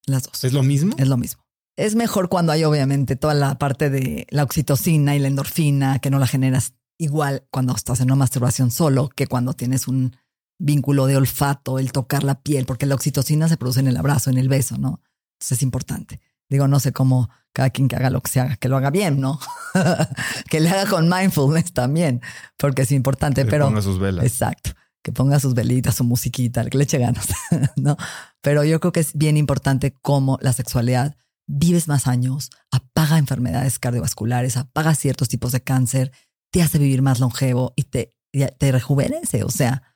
Las 0.05 0.23
dos. 0.23 0.43
¿Es 0.43 0.51
lo 0.51 0.61
mismo? 0.61 0.93
Es 0.97 1.07
lo 1.07 1.15
mismo. 1.15 1.41
Es 1.77 1.95
mejor 1.95 2.27
cuando 2.27 2.51
hay 2.51 2.65
obviamente 2.65 3.15
toda 3.15 3.33
la 3.33 3.57
parte 3.57 3.89
de 3.89 4.27
la 4.29 4.43
oxitocina 4.43 5.15
y 5.15 5.19
la 5.19 5.29
endorfina 5.29 5.99
que 5.99 6.09
no 6.09 6.19
la 6.19 6.27
generas 6.27 6.73
igual 6.97 7.47
cuando 7.49 7.73
estás 7.73 8.01
en 8.01 8.07
una 8.07 8.17
masturbación 8.17 8.71
solo 8.71 9.07
que 9.07 9.27
cuando 9.27 9.53
tienes 9.53 9.87
un 9.87 10.17
vínculo 10.59 11.05
de 11.05 11.15
olfato, 11.15 11.79
el 11.79 11.93
tocar 11.93 12.25
la 12.25 12.41
piel, 12.41 12.65
porque 12.65 12.87
la 12.87 12.95
oxitocina 12.95 13.47
se 13.47 13.55
produce 13.55 13.79
en 13.79 13.87
el 13.87 13.95
abrazo, 13.95 14.29
en 14.29 14.37
el 14.37 14.49
beso, 14.49 14.77
¿no? 14.77 15.01
Entonces 15.35 15.59
es 15.59 15.63
importante. 15.63 16.19
Digo, 16.49 16.67
no 16.67 16.81
sé 16.81 16.91
cómo 16.91 17.29
cada 17.53 17.69
quien 17.69 17.87
que 17.87 17.95
haga 17.95 18.09
lo 18.09 18.19
que 18.19 18.31
se 18.31 18.41
haga, 18.41 18.57
que 18.57 18.67
lo 18.67 18.75
haga 18.75 18.89
bien, 18.89 19.21
¿no? 19.21 19.39
que 20.49 20.59
le 20.59 20.69
haga 20.71 20.89
con 20.89 21.07
mindfulness 21.07 21.71
también, 21.71 22.21
porque 22.57 22.81
es 22.81 22.91
importante, 22.91 23.45
que 23.45 23.49
pero... 23.49 23.67
Ponga 23.67 23.81
sus 23.81 23.97
velas. 23.97 24.25
Exacto. 24.25 24.71
Que 25.07 25.13
ponga 25.13 25.39
sus 25.39 25.53
velitas, 25.53 25.95
su 25.95 26.03
musiquita, 26.03 26.65
que 26.65 26.77
le 26.77 26.83
eche 26.83 26.97
ganas, 26.97 27.29
¿no? 27.77 27.95
Pero 28.41 28.65
yo 28.65 28.81
creo 28.81 28.91
que 28.91 28.99
es 28.99 29.13
bien 29.13 29.37
importante 29.37 29.93
cómo 30.01 30.37
la 30.41 30.51
sexualidad 30.51 31.15
vives 31.47 31.87
más 31.87 32.07
años, 32.07 32.49
apaga 32.71 33.17
enfermedades 33.17 33.79
cardiovasculares, 33.79 34.57
apaga 34.57 34.95
ciertos 34.95 35.29
tipos 35.29 35.53
de 35.53 35.61
cáncer, 35.61 36.11
te 36.51 36.61
hace 36.61 36.77
vivir 36.77 37.01
más 37.01 37.21
longevo 37.21 37.71
y 37.77 37.83
te, 37.83 38.13
te 38.33 38.69
rejuvenece. 38.73 39.45
O 39.45 39.49
sea, 39.49 39.95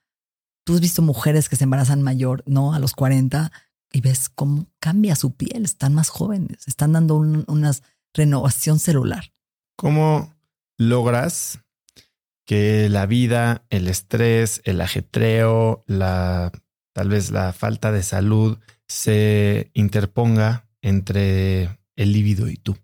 tú 0.66 0.76
has 0.76 0.80
visto 0.80 1.02
mujeres 1.02 1.50
que 1.50 1.58
se 1.58 1.66
embarazan 1.66 2.02
mayor, 2.02 2.42
¿no? 2.46 2.74
A 2.74 2.80
los 2.80 2.94
40 2.94 3.52
y 3.92 4.00
ves 4.00 4.30
cómo 4.30 4.68
cambia 4.80 5.18
su 5.18 5.36
piel, 5.36 5.66
están 5.66 5.94
más 5.94 6.08
jóvenes, 6.08 6.70
están 6.70 6.94
dando 6.94 7.18
una 7.18 7.72
renovación 8.14 8.80
celular. 8.80 9.34
¿Cómo 9.76 10.34
logras 10.78 11.60
que 12.52 12.90
la 12.90 13.06
vida, 13.06 13.64
el 13.70 13.88
estrés, 13.88 14.60
el 14.66 14.82
ajetreo, 14.82 15.86
la 15.88 16.52
tal 16.92 17.08
vez 17.08 17.32
la 17.32 17.54
falta 17.54 17.94
de 17.94 18.04
salud 18.04 18.58
se 18.90 19.72
interponga 19.74 20.68
entre 20.82 21.80
el 21.96 22.12
líbido 22.12 22.50
y 22.50 22.58
tú? 22.58 22.76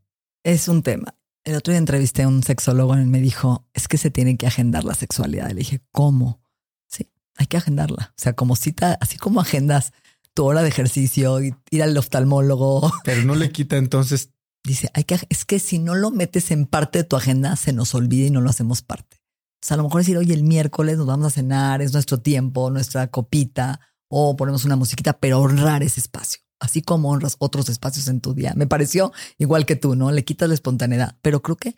Es 0.45 0.69
un 0.69 0.83
tema. 0.83 1.15
El 1.43 1.55
otro 1.55 1.73
día 1.73 1.79
entrevisté 1.79 2.23
a 2.23 2.29
un 2.29 2.43
sexólogo 2.43 2.97
y 2.97 3.03
me 3.03 3.19
dijo, 3.19 3.67
es 3.73 3.89
que 3.89 3.97
se 3.97 4.09
tiene 4.09 4.37
que 4.37 4.47
agendar 4.47 4.85
la 4.85 4.93
sexualidad. 4.93 5.49
Le 5.49 5.55
dije, 5.55 5.81
¿cómo? 5.91 6.39
Sí, 6.87 7.11
hay 7.35 7.47
que 7.47 7.57
agendarla. 7.57 8.13
O 8.17 8.21
sea, 8.21 8.31
como 8.37 8.55
cita, 8.55 8.97
así 9.01 9.17
como 9.17 9.41
agendas 9.41 9.91
tu 10.33 10.45
hora 10.45 10.63
de 10.63 10.69
ejercicio, 10.69 11.43
y 11.43 11.53
ir 11.71 11.83
al 11.83 11.97
oftalmólogo. 11.97 12.89
Pero 13.03 13.23
no 13.23 13.35
le 13.35 13.51
quita 13.51 13.75
entonces. 13.75 14.29
Dice, 14.63 14.89
hay 14.93 15.03
que, 15.03 15.19
es 15.27 15.43
que 15.43 15.59
si 15.59 15.77
no 15.77 15.93
lo 15.93 16.09
metes 16.09 16.51
en 16.51 16.67
parte 16.67 16.99
de 16.99 17.03
tu 17.03 17.17
agenda, 17.17 17.57
se 17.57 17.73
nos 17.73 17.93
olvida 17.95 18.27
y 18.27 18.31
no 18.31 18.39
lo 18.39 18.49
hacemos 18.49 18.81
parte. 18.81 19.16
O 19.61 19.65
sea, 19.65 19.75
a 19.75 19.77
lo 19.77 19.83
mejor 19.83 20.01
decir, 20.01 20.17
oye, 20.17 20.33
el 20.33 20.43
miércoles 20.43 20.97
nos 20.97 21.07
vamos 21.07 21.27
a 21.27 21.29
cenar, 21.31 21.81
es 21.81 21.93
nuestro 21.93 22.19
tiempo, 22.19 22.69
nuestra 22.69 23.07
copita, 23.07 23.79
o 24.07 24.35
ponemos 24.35 24.65
una 24.65 24.75
musiquita, 24.75 25.19
pero 25.19 25.39
honrar 25.39 25.83
ese 25.83 25.99
espacio 25.99 26.41
así 26.59 26.81
como 26.81 27.11
honras 27.11 27.35
otros 27.39 27.69
espacios 27.69 28.07
en 28.07 28.21
tu 28.21 28.33
día. 28.33 28.53
Me 28.55 28.67
pareció 28.67 29.11
igual 29.37 29.65
que 29.65 29.75
tú, 29.75 29.95
¿no? 29.95 30.11
Le 30.11 30.23
quitas 30.23 30.47
la 30.47 30.55
espontaneidad, 30.55 31.17
pero 31.21 31.41
creo 31.41 31.55
que 31.55 31.75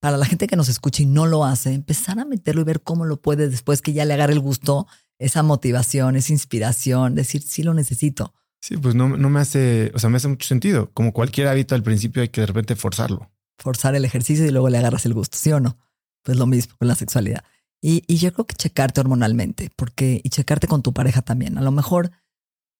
para 0.00 0.16
la 0.16 0.26
gente 0.26 0.46
que 0.46 0.56
nos 0.56 0.68
escucha 0.68 1.02
y 1.02 1.06
no 1.06 1.26
lo 1.26 1.44
hace, 1.44 1.72
empezar 1.72 2.18
a 2.20 2.24
meterlo 2.24 2.60
y 2.60 2.64
ver 2.64 2.82
cómo 2.82 3.04
lo 3.04 3.20
puede 3.20 3.48
después 3.48 3.82
que 3.82 3.92
ya 3.92 4.04
le 4.04 4.14
agarre 4.14 4.32
el 4.32 4.40
gusto, 4.40 4.86
esa 5.18 5.42
motivación, 5.42 6.14
esa 6.16 6.32
inspiración, 6.32 7.14
decir, 7.14 7.42
sí 7.42 7.62
lo 7.62 7.74
necesito. 7.74 8.34
Sí, 8.60 8.76
pues 8.76 8.94
no, 8.94 9.08
no 9.08 9.30
me 9.30 9.40
hace, 9.40 9.90
o 9.94 9.98
sea, 9.98 10.10
me 10.10 10.16
hace 10.16 10.28
mucho 10.28 10.46
sentido. 10.46 10.90
Como 10.92 11.12
cualquier 11.12 11.48
hábito 11.48 11.74
al 11.74 11.82
principio 11.82 12.22
hay 12.22 12.28
que 12.28 12.40
de 12.40 12.46
repente 12.46 12.76
forzarlo. 12.76 13.30
Forzar 13.58 13.94
el 13.96 14.04
ejercicio 14.04 14.46
y 14.46 14.50
luego 14.50 14.68
le 14.68 14.78
agarras 14.78 15.04
el 15.06 15.14
gusto, 15.14 15.36
¿sí 15.36 15.50
o 15.50 15.58
no? 15.58 15.78
Pues 16.28 16.36
lo 16.36 16.46
mismo 16.46 16.74
con 16.76 16.88
la 16.88 16.94
sexualidad. 16.94 17.42
Y, 17.80 18.04
y 18.06 18.18
yo 18.18 18.34
creo 18.34 18.46
que 18.46 18.54
checarte 18.54 19.00
hormonalmente, 19.00 19.70
porque 19.74 20.20
y 20.22 20.28
checarte 20.28 20.66
con 20.66 20.82
tu 20.82 20.92
pareja 20.92 21.22
también. 21.22 21.56
A 21.56 21.62
lo 21.62 21.70
mejor 21.70 22.10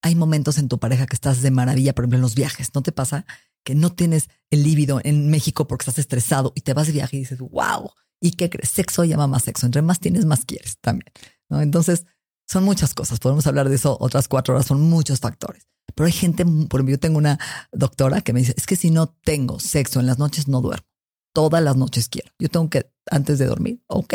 hay 0.03 0.13
momentos 0.13 0.59
en 0.59 0.67
tu 0.67 0.77
pareja 0.77 1.07
que 1.07 1.15
estás 1.15 1.41
de 1.41 1.49
maravilla, 1.49 1.95
por 1.95 2.03
ejemplo, 2.03 2.17
en 2.17 2.21
los 2.21 2.35
viajes. 2.35 2.69
¿No 2.75 2.83
te 2.83 2.91
pasa 2.91 3.25
que 3.63 3.73
no 3.73 3.91
tienes 3.91 4.29
el 4.51 4.61
líbido 4.61 5.01
en 5.03 5.31
México 5.31 5.67
porque 5.67 5.81
estás 5.81 5.97
estresado 5.97 6.53
y 6.53 6.61
te 6.61 6.75
vas 6.75 6.85
de 6.85 6.93
viaje 6.93 7.17
y 7.17 7.21
dices, 7.21 7.39
wow, 7.39 7.89
¿y 8.21 8.33
qué 8.33 8.51
crees? 8.51 8.69
Sexo 8.69 9.03
llama 9.03 9.25
más 9.25 9.45
sexo. 9.45 9.65
Entre 9.65 9.81
más 9.81 9.99
tienes, 9.99 10.25
más 10.25 10.45
quieres 10.45 10.77
también. 10.79 11.11
¿no? 11.49 11.59
Entonces, 11.59 12.05
son 12.47 12.65
muchas 12.65 12.93
cosas. 12.93 13.17
Podemos 13.17 13.47
hablar 13.47 13.67
de 13.67 13.77
eso 13.77 13.97
otras 13.99 14.27
cuatro 14.27 14.53
horas. 14.53 14.67
Son 14.67 14.79
muchos 14.79 15.21
factores. 15.21 15.67
Pero 15.95 16.05
hay 16.05 16.13
gente, 16.13 16.45
por 16.45 16.81
ejemplo, 16.81 16.91
yo 16.91 16.99
tengo 16.99 17.17
una 17.17 17.39
doctora 17.71 18.21
que 18.21 18.31
me 18.31 18.41
dice, 18.41 18.53
es 18.55 18.67
que 18.67 18.75
si 18.75 18.91
no 18.91 19.07
tengo 19.07 19.59
sexo 19.59 19.99
en 19.99 20.05
las 20.05 20.19
noches, 20.19 20.47
no 20.47 20.61
duermo. 20.61 20.88
Todas 21.33 21.63
las 21.63 21.75
noches 21.75 22.09
quiero. 22.09 22.31
Yo 22.39 22.49
tengo 22.49 22.69
que, 22.69 22.91
antes 23.09 23.39
de 23.39 23.45
dormir, 23.45 23.81
ok, 23.87 24.13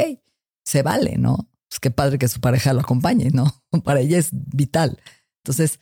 se 0.65 0.83
vale, 0.83 1.17
¿no? 1.19 1.49
Pues 1.69 1.81
qué 1.81 1.91
padre 1.91 2.19
que 2.19 2.29
su 2.29 2.41
pareja 2.41 2.73
lo 2.73 2.81
acompañe, 2.81 3.31
¿no? 3.31 3.63
Para 3.85 4.01
ella 4.01 4.19
es 4.19 4.31
vital. 4.33 5.01
Entonces, 5.45 5.81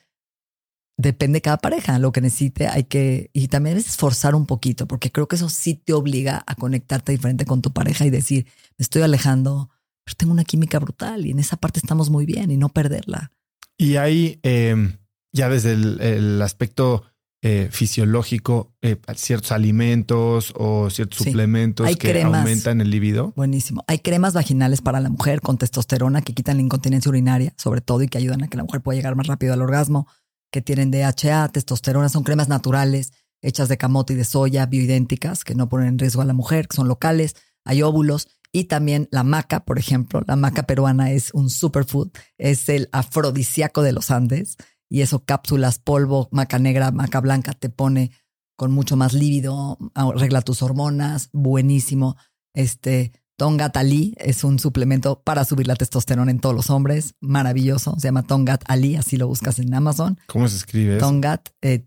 depende 0.96 1.38
de 1.38 1.42
cada 1.42 1.58
pareja, 1.58 1.98
lo 1.98 2.12
que 2.12 2.20
necesite, 2.20 2.68
hay 2.68 2.84
que, 2.84 3.30
y 3.32 3.48
también 3.48 3.76
es 3.76 3.88
esforzar 3.88 4.34
un 4.34 4.46
poquito, 4.46 4.86
porque 4.86 5.10
creo 5.10 5.28
que 5.28 5.36
eso 5.36 5.48
sí 5.48 5.74
te 5.74 5.92
obliga 5.92 6.42
a 6.46 6.54
conectarte 6.54 7.12
diferente 7.12 7.44
con 7.44 7.62
tu 7.62 7.72
pareja 7.72 8.04
y 8.04 8.10
decir, 8.10 8.46
me 8.78 8.82
estoy 8.82 9.02
alejando, 9.02 9.70
pero 10.04 10.16
tengo 10.16 10.32
una 10.32 10.44
química 10.44 10.78
brutal 10.78 11.26
y 11.26 11.30
en 11.30 11.38
esa 11.38 11.56
parte 11.56 11.80
estamos 11.80 12.10
muy 12.10 12.26
bien 12.26 12.50
y 12.50 12.56
no 12.56 12.68
perderla. 12.68 13.32
Y 13.78 13.96
hay, 13.96 14.38
em, 14.42 14.98
ya 15.32 15.48
desde 15.48 15.72
el 15.72 16.42
aspecto 16.42 17.04
eh, 17.44 17.68
fisiológico, 17.72 18.72
eh, 18.82 18.96
ciertos 19.16 19.50
alimentos 19.50 20.52
o 20.56 20.88
ciertos 20.90 21.18
suplementos 21.18 21.96
que 21.96 22.22
aumentan 22.22 22.80
el 22.80 22.90
libido. 22.90 23.32
Buenísimo. 23.34 23.82
Hay 23.88 23.98
cremas 23.98 24.32
vaginales 24.32 24.80
para 24.80 25.00
la 25.00 25.10
mujer 25.10 25.40
con 25.40 25.58
testosterona 25.58 26.22
que 26.22 26.34
quitan 26.34 26.58
la 26.58 26.62
incontinencia 26.62 27.08
urinaria, 27.08 27.52
sobre 27.56 27.80
todo, 27.80 28.02
y 28.02 28.08
que 28.08 28.18
ayudan 28.18 28.44
a 28.44 28.48
que 28.48 28.56
la 28.56 28.62
mujer 28.62 28.80
pueda 28.80 28.96
llegar 28.96 29.16
más 29.16 29.26
rápido 29.26 29.52
al 29.54 29.60
orgasmo, 29.60 30.06
que 30.52 30.62
tienen 30.62 30.92
DHA, 30.92 31.48
testosterona, 31.48 32.08
son 32.08 32.22
cremas 32.22 32.48
naturales 32.48 33.12
hechas 33.42 33.68
de 33.68 33.76
camote 33.76 34.12
y 34.12 34.16
de 34.16 34.24
soya, 34.24 34.66
bioidénticas, 34.66 35.42
que 35.42 35.56
no 35.56 35.68
ponen 35.68 35.88
en 35.88 35.98
riesgo 35.98 36.22
a 36.22 36.24
la 36.24 36.32
mujer, 36.32 36.68
que 36.68 36.76
son 36.76 36.86
locales. 36.86 37.34
Hay 37.64 37.82
óvulos 37.82 38.28
y 38.52 38.64
también 38.64 39.08
la 39.10 39.24
maca, 39.24 39.64
por 39.64 39.78
ejemplo. 39.78 40.22
La 40.26 40.36
maca 40.36 40.62
peruana 40.62 41.10
es 41.10 41.32
un 41.34 41.50
superfood, 41.50 42.10
es 42.38 42.68
el 42.68 42.88
afrodisíaco 42.92 43.82
de 43.82 43.92
los 43.92 44.10
Andes 44.10 44.56
y 44.92 45.00
eso 45.00 45.24
cápsulas, 45.24 45.78
polvo, 45.78 46.28
maca 46.32 46.58
negra, 46.58 46.90
maca 46.90 47.18
blanca 47.22 47.54
te 47.54 47.70
pone 47.70 48.10
con 48.56 48.72
mucho 48.72 48.94
más 48.94 49.14
lívido, 49.14 49.78
arregla 49.94 50.42
tus 50.42 50.62
hormonas, 50.62 51.30
buenísimo. 51.32 52.18
Este 52.52 53.10
Tongat 53.38 53.74
Ali 53.78 54.14
es 54.18 54.44
un 54.44 54.58
suplemento 54.58 55.22
para 55.22 55.46
subir 55.46 55.66
la 55.66 55.76
testosterona 55.76 56.30
en 56.30 56.40
todos 56.40 56.54
los 56.54 56.68
hombres, 56.68 57.14
maravilloso. 57.20 57.94
Se 57.98 58.08
llama 58.08 58.24
Tongat 58.24 58.64
Ali, 58.68 58.96
así 58.96 59.16
lo 59.16 59.28
buscas 59.28 59.58
en 59.60 59.72
Amazon. 59.72 60.20
¿Cómo 60.26 60.46
se 60.46 60.58
escribe? 60.58 60.98
Tongat, 60.98 61.48
eh, 61.62 61.86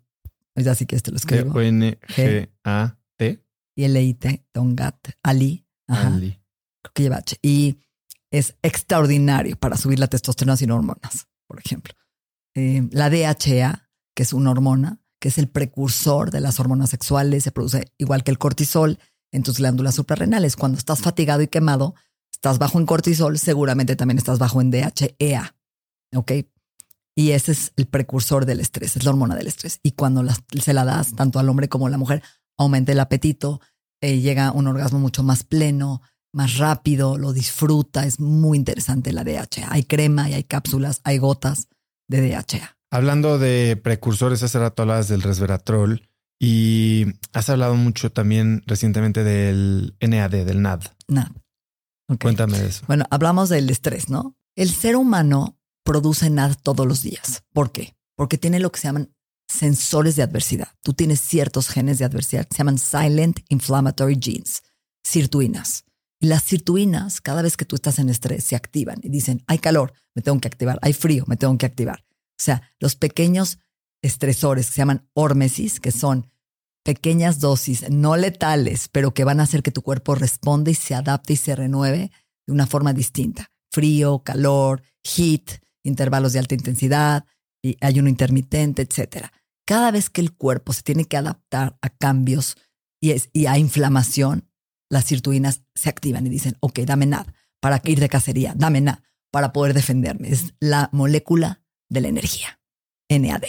así 0.55 0.87
que 0.87 0.95
este 0.95 1.11
lo 1.11 1.17
escribo. 1.17 1.61
N 1.61 1.99
G 2.07 2.49
A 2.63 2.97
T 3.17 3.39
y 3.75 3.83
L 3.83 4.01
I 4.01 4.13
T 4.15 4.43
Tongat 4.51 4.97
Ali. 5.21 5.67
Ali. 5.85 6.41
creo 6.81 6.91
que 6.91 7.03
lleva 7.03 7.17
H. 7.17 7.37
Y 7.43 7.77
es 8.31 8.55
extraordinario 8.63 9.57
para 9.57 9.77
subir 9.77 9.99
la 9.99 10.07
testosterona 10.07 10.57
sin 10.57 10.71
hormonas, 10.71 11.27
por 11.45 11.59
ejemplo. 11.59 11.93
Eh, 12.55 12.87
la 12.91 13.09
DHA, 13.09 13.89
que 14.15 14.23
es 14.23 14.33
una 14.33 14.51
hormona, 14.51 14.99
que 15.19 15.27
es 15.27 15.37
el 15.37 15.49
precursor 15.49 16.31
de 16.31 16.39
las 16.39 16.59
hormonas 16.59 16.89
sexuales, 16.89 17.43
se 17.43 17.51
produce 17.51 17.91
igual 17.97 18.23
que 18.23 18.31
el 18.31 18.37
cortisol 18.37 18.97
en 19.31 19.43
tus 19.43 19.57
glándulas 19.57 19.95
suprarrenales. 19.95 20.55
Cuando 20.55 20.77
estás 20.77 21.01
fatigado 21.01 21.41
y 21.41 21.47
quemado, 21.47 21.95
estás 22.31 22.57
bajo 22.57 22.79
en 22.79 22.85
cortisol, 22.85 23.37
seguramente 23.37 23.95
también 23.95 24.17
estás 24.17 24.39
bajo 24.39 24.61
en 24.61 24.71
DHEA. 24.71 25.55
¿Ok? 26.15 26.31
Y 27.17 27.31
ese 27.31 27.51
es 27.53 27.73
el 27.75 27.87
precursor 27.87 28.45
del 28.45 28.59
estrés, 28.59 28.95
es 28.95 29.03
la 29.03 29.11
hormona 29.11 29.35
del 29.35 29.47
estrés. 29.47 29.79
Y 29.83 29.91
cuando 29.91 30.23
se 30.61 30.73
la 30.73 30.85
das 30.85 31.15
tanto 31.15 31.39
al 31.39 31.49
hombre 31.49 31.69
como 31.69 31.87
a 31.87 31.89
la 31.89 31.97
mujer, 31.97 32.23
aumenta 32.57 32.91
el 32.91 32.99
apetito, 32.99 33.61
eh, 34.01 34.19
llega 34.19 34.51
un 34.51 34.67
orgasmo 34.67 34.99
mucho 34.99 35.23
más 35.23 35.43
pleno, 35.43 36.01
más 36.33 36.57
rápido, 36.57 37.17
lo 37.17 37.33
disfruta. 37.33 38.05
Es 38.05 38.19
muy 38.19 38.57
interesante 38.57 39.13
la 39.13 39.23
DHA. 39.23 39.67
Hay 39.69 39.83
crema 39.83 40.29
y 40.29 40.33
hay 40.33 40.43
cápsulas, 40.43 41.01
hay 41.03 41.17
gotas 41.17 41.67
de 42.07 42.29
DHA. 42.29 42.77
Hablando 42.91 43.39
de 43.39 43.79
precursores, 43.81 44.43
hace 44.43 44.59
rato 44.59 44.83
hablabas 44.83 45.07
del 45.07 45.21
resveratrol 45.21 46.07
y 46.39 47.05
has 47.33 47.49
hablado 47.49 47.75
mucho 47.75 48.11
también 48.11 48.63
recientemente 48.65 49.23
del 49.23 49.95
NAD, 49.99 50.45
del 50.45 50.61
NAD. 50.61 50.81
NAD. 51.07 51.31
Cuéntame 52.21 52.59
de 52.59 52.67
eso. 52.67 52.83
Bueno, 52.87 53.05
hablamos 53.09 53.49
del 53.49 53.69
estrés, 53.69 54.09
¿no? 54.09 54.35
El 54.55 54.69
ser 54.69 54.95
humano 54.95 55.57
produce 55.83 56.29
NAD 56.29 56.55
todos 56.61 56.85
los 56.85 57.01
días. 57.01 57.43
¿Por 57.53 57.71
qué? 57.71 57.95
Porque 58.15 58.37
tiene 58.37 58.59
lo 58.59 58.71
que 58.71 58.79
se 58.79 58.87
llaman 58.87 59.13
sensores 59.47 60.15
de 60.15 60.23
adversidad. 60.23 60.69
Tú 60.81 60.93
tienes 60.93 61.21
ciertos 61.21 61.67
genes 61.69 61.97
de 61.99 62.05
adversidad 62.05 62.45
que 62.47 62.53
se 62.55 62.59
llaman 62.59 62.77
silent 62.77 63.39
inflammatory 63.49 64.17
genes, 64.21 64.63
sirtuinas. 65.03 65.84
Y 66.19 66.27
las 66.27 66.43
sirtuinas, 66.43 67.21
cada 67.21 67.41
vez 67.41 67.57
que 67.57 67.65
tú 67.65 67.75
estás 67.75 67.99
en 67.99 68.09
estrés, 68.09 68.43
se 68.43 68.55
activan 68.55 68.99
y 69.01 69.09
dicen, 69.09 69.43
hay 69.47 69.59
calor, 69.59 69.93
me 70.13 70.21
tengo 70.21 70.39
que 70.39 70.47
activar, 70.47 70.79
hay 70.81 70.93
frío, 70.93 71.25
me 71.27 71.37
tengo 71.37 71.57
que 71.57 71.65
activar. 71.65 72.05
O 72.09 72.43
sea, 72.43 72.71
los 72.79 72.95
pequeños 72.95 73.59
estresores 74.01 74.67
que 74.67 74.73
se 74.73 74.77
llaman 74.77 75.07
hormesis, 75.13 75.79
que 75.79 75.91
son 75.91 76.31
pequeñas 76.83 77.39
dosis 77.39 77.89
no 77.89 78.15
letales, 78.15 78.87
pero 78.89 79.13
que 79.13 79.23
van 79.23 79.39
a 79.39 79.43
hacer 79.43 79.63
que 79.63 79.71
tu 79.71 79.81
cuerpo 79.81 80.15
responda 80.15 80.71
y 80.71 80.75
se 80.75 80.95
adapte 80.95 81.33
y 81.33 81.37
se 81.37 81.55
renueve 81.55 82.11
de 82.45 82.53
una 82.53 82.67
forma 82.67 82.93
distinta. 82.93 83.51
Frío, 83.71 84.19
calor, 84.19 84.83
heat, 85.03 85.61
intervalos 85.83 86.33
de 86.33 86.39
alta 86.39 86.55
intensidad, 86.55 87.25
y 87.65 87.77
ayuno 87.81 88.09
intermitente, 88.09 88.83
etc. 88.83 89.27
Cada 89.65 89.89
vez 89.89 90.11
que 90.11 90.21
el 90.21 90.33
cuerpo 90.33 90.71
se 90.71 90.83
tiene 90.83 91.05
que 91.05 91.17
adaptar 91.17 91.77
a 91.81 91.89
cambios 91.89 92.57
y 93.01 93.45
a 93.47 93.57
inflamación, 93.57 94.47
las 94.89 95.05
sirtuinas 95.05 95.63
se 95.73 95.89
activan 95.89 96.25
y 96.25 96.29
dicen, 96.29 96.57
ok, 96.59 96.79
dame 96.79 97.05
nada 97.05 97.33
para 97.59 97.81
ir 97.85 97.99
de 97.99 98.09
cacería, 98.09 98.53
dame 98.55 98.81
nada 98.81 99.03
para 99.31 99.51
poder 99.53 99.73
defenderme. 99.73 100.29
Es 100.29 100.53
la 100.59 100.89
molécula 100.91 101.61
de 101.89 102.01
la 102.01 102.07
energía, 102.07 102.59
NAD. 103.09 103.43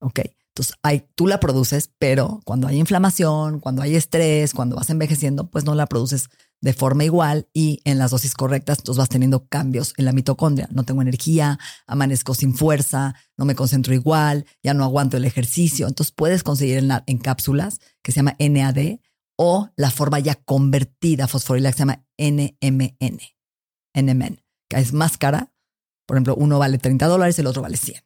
Ok, 0.00 0.20
entonces 0.54 0.76
hay, 0.82 1.06
tú 1.14 1.26
la 1.26 1.40
produces, 1.40 1.90
pero 1.98 2.42
cuando 2.44 2.68
hay 2.68 2.78
inflamación, 2.78 3.60
cuando 3.60 3.80
hay 3.80 3.96
estrés, 3.96 4.52
cuando 4.52 4.76
vas 4.76 4.90
envejeciendo, 4.90 5.48
pues 5.48 5.64
no 5.64 5.74
la 5.74 5.86
produces 5.86 6.28
de 6.60 6.74
forma 6.74 7.04
igual 7.04 7.48
y 7.54 7.80
en 7.84 7.98
las 7.98 8.10
dosis 8.10 8.34
correctas, 8.34 8.78
entonces 8.78 8.98
vas 8.98 9.08
teniendo 9.08 9.46
cambios 9.46 9.94
en 9.96 10.04
la 10.04 10.12
mitocondria. 10.12 10.68
No 10.70 10.84
tengo 10.84 11.00
energía, 11.00 11.58
amanezco 11.86 12.34
sin 12.34 12.54
fuerza, 12.54 13.14
no 13.38 13.46
me 13.46 13.54
concentro 13.54 13.94
igual, 13.94 14.44
ya 14.62 14.74
no 14.74 14.84
aguanto 14.84 15.16
el 15.16 15.24
ejercicio. 15.24 15.88
Entonces 15.88 16.12
puedes 16.12 16.42
conseguir 16.42 16.78
en, 16.78 16.90
en 17.06 17.18
cápsulas 17.18 17.80
que 18.02 18.12
se 18.12 18.16
llama 18.16 18.36
NAD 18.38 18.98
o 19.42 19.70
la 19.76 19.90
forma 19.90 20.20
ya 20.20 20.36
convertida 20.36 21.26
fosforilada 21.26 21.72
que 21.72 21.76
se 21.76 21.80
llama 21.80 22.06
NMN, 22.16 23.20
NMN, 23.94 24.42
que 24.68 24.76
es 24.76 24.92
más 24.92 25.18
cara. 25.18 25.52
Por 26.06 26.16
ejemplo, 26.16 26.34
uno 26.36 26.58
vale 26.58 26.78
30 26.78 27.06
dólares, 27.06 27.38
el 27.38 27.46
otro 27.46 27.62
vale 27.62 27.76
100. 27.76 28.02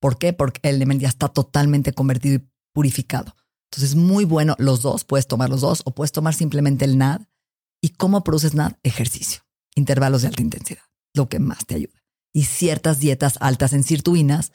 ¿Por 0.00 0.18
qué? 0.18 0.32
Porque 0.32 0.60
el 0.68 0.78
NMN 0.78 1.00
ya 1.00 1.08
está 1.08 1.28
totalmente 1.28 1.92
convertido 1.92 2.36
y 2.36 2.48
purificado. 2.72 3.36
Entonces 3.70 3.90
es 3.90 3.96
muy 3.96 4.24
bueno 4.24 4.54
los 4.58 4.80
dos, 4.80 5.04
puedes 5.04 5.26
tomar 5.26 5.50
los 5.50 5.60
dos 5.60 5.82
o 5.84 5.94
puedes 5.94 6.12
tomar 6.12 6.34
simplemente 6.34 6.84
el 6.86 6.96
NAD 6.96 7.22
¿Y 7.80 7.90
cómo 7.90 8.24
produces 8.24 8.54
nada? 8.54 8.78
Ejercicio, 8.82 9.42
intervalos 9.74 10.22
de 10.22 10.28
alta 10.28 10.42
intensidad, 10.42 10.82
lo 11.14 11.28
que 11.28 11.38
más 11.38 11.64
te 11.66 11.76
ayuda. 11.76 12.02
Y 12.32 12.44
ciertas 12.44 12.98
dietas 12.98 13.36
altas 13.40 13.72
en 13.72 13.84
sirtuinas, 13.84 14.52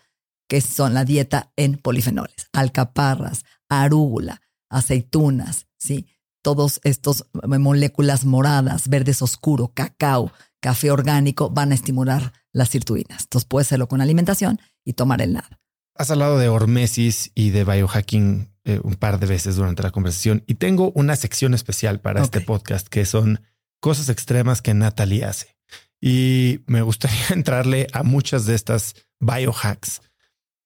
que 0.50 0.62
son 0.62 0.94
la 0.94 1.06
dieta 1.06 1.52
en 1.56 1.78
polifenoles, 1.78 2.50
alcaparras, 2.52 3.46
arúgula, 3.70 4.42
aceitunas, 4.70 5.68
¿sí? 5.78 6.08
Todos 6.44 6.80
estos 6.84 7.26
moléculas 7.34 8.26
moradas, 8.26 8.88
verdes 8.90 9.24
oscuro, 9.24 9.72
cacao, 9.74 10.32
café 10.60 10.92
orgánico 10.92 11.50
van 11.50 11.72
a 11.72 11.76
estimular 11.76 12.34
las 12.52 12.70
sirtuinas. 12.70 13.24
Entonces 13.24 13.48
puedes 13.48 13.68
hacerlo 13.70 13.88
con 13.88 14.02
alimentación 14.02 14.60
y 14.86 14.94
tomar 14.94 15.22
el 15.22 15.34
nada. 15.34 15.60
Has 15.96 16.12
hablado 16.12 16.38
de 16.38 16.50
hormesis 16.50 17.32
y 17.34 17.50
de 17.50 17.64
biohacking 17.64 18.54
eh, 18.66 18.80
un 18.84 18.96
par 18.96 19.20
de 19.20 19.26
veces 19.26 19.56
durante 19.56 19.84
la 19.84 19.92
conversación 19.92 20.44
y 20.48 20.56
tengo 20.56 20.92
una 20.96 21.16
sección 21.16 21.54
especial 21.54 22.00
para 22.00 22.22
este 22.22 22.42
podcast 22.42 22.88
que 22.88 23.06
son 23.06 23.42
cosas 23.80 24.10
extremas 24.10 24.62
que 24.62 24.74
Natalie 24.74 25.26
hace. 25.26 25.56
Y 26.02 26.62
me 26.68 26.82
gustaría 26.82 27.28
entrarle 27.32 27.88
a 27.94 28.04
muchas 28.04 28.46
de 28.46 28.56
estas 28.56 28.96
biohacks. 29.20 30.02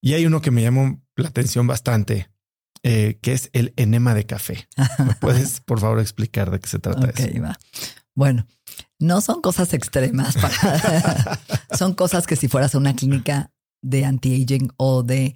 Y 0.02 0.14
hay 0.14 0.26
uno 0.26 0.42
que 0.42 0.52
me 0.52 0.62
llamó 0.62 1.02
la 1.16 1.30
atención 1.30 1.68
bastante, 1.68 2.30
eh, 2.84 3.20
que 3.22 3.34
es 3.34 3.50
el 3.54 3.74
enema 3.76 4.14
de 4.14 4.26
café. 4.26 4.68
¿Me 5.00 5.14
puedes, 5.20 5.62
por 5.62 5.80
favor, 5.80 6.00
explicar 6.00 6.52
de 6.52 6.60
qué 6.60 6.68
se 6.68 6.80
trata 6.80 7.10
eso? 7.10 7.42
Va. 7.42 7.58
Bueno, 8.16 8.48
no 9.00 9.22
son 9.22 9.42
cosas 9.42 9.74
extremas, 9.74 10.36
son 11.78 11.94
cosas 11.94 12.26
que 12.26 12.36
si 12.36 12.48
fueras 12.48 12.74
a 12.74 12.80
una 12.80 12.96
clínica 12.96 13.52
de 13.84 14.06
anti-aging 14.06 14.72
o 14.78 15.04
de 15.04 15.36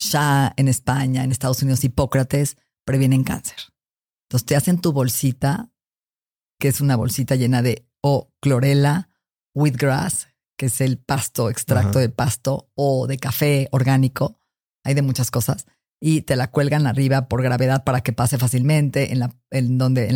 ya 0.00 0.52
en 0.56 0.68
España, 0.68 1.22
en 1.22 1.30
Estados 1.30 1.62
Unidos, 1.62 1.84
Hipócrates, 1.84 2.56
previenen 2.84 3.22
cáncer. 3.22 3.58
Entonces 4.24 4.46
te 4.46 4.56
hacen 4.56 4.80
tu 4.80 4.92
bolsita, 4.92 5.70
que 6.58 6.68
es 6.68 6.80
una 6.80 6.96
bolsita 6.96 7.36
llena 7.36 7.62
de 7.62 7.86
o 8.02 8.32
clorela, 8.40 9.10
wheatgrass, 9.54 10.28
que 10.56 10.66
es 10.66 10.80
el 10.80 10.98
pasto, 10.98 11.50
extracto 11.50 11.98
de 11.98 12.08
pasto, 12.08 12.70
o 12.74 13.06
de 13.06 13.18
café 13.18 13.68
orgánico. 13.72 14.40
Hay 14.84 14.94
de 14.94 15.02
muchas 15.02 15.30
cosas. 15.30 15.66
Y 16.00 16.22
te 16.22 16.34
la 16.34 16.50
cuelgan 16.50 16.86
arriba 16.86 17.28
por 17.28 17.42
gravedad 17.42 17.84
para 17.84 18.00
que 18.00 18.14
pase 18.14 18.38
fácilmente 18.38 19.12
en 19.12 19.18
la, 19.18 19.36
en 19.50 19.76
donde, 19.76 20.08
en 20.08 20.14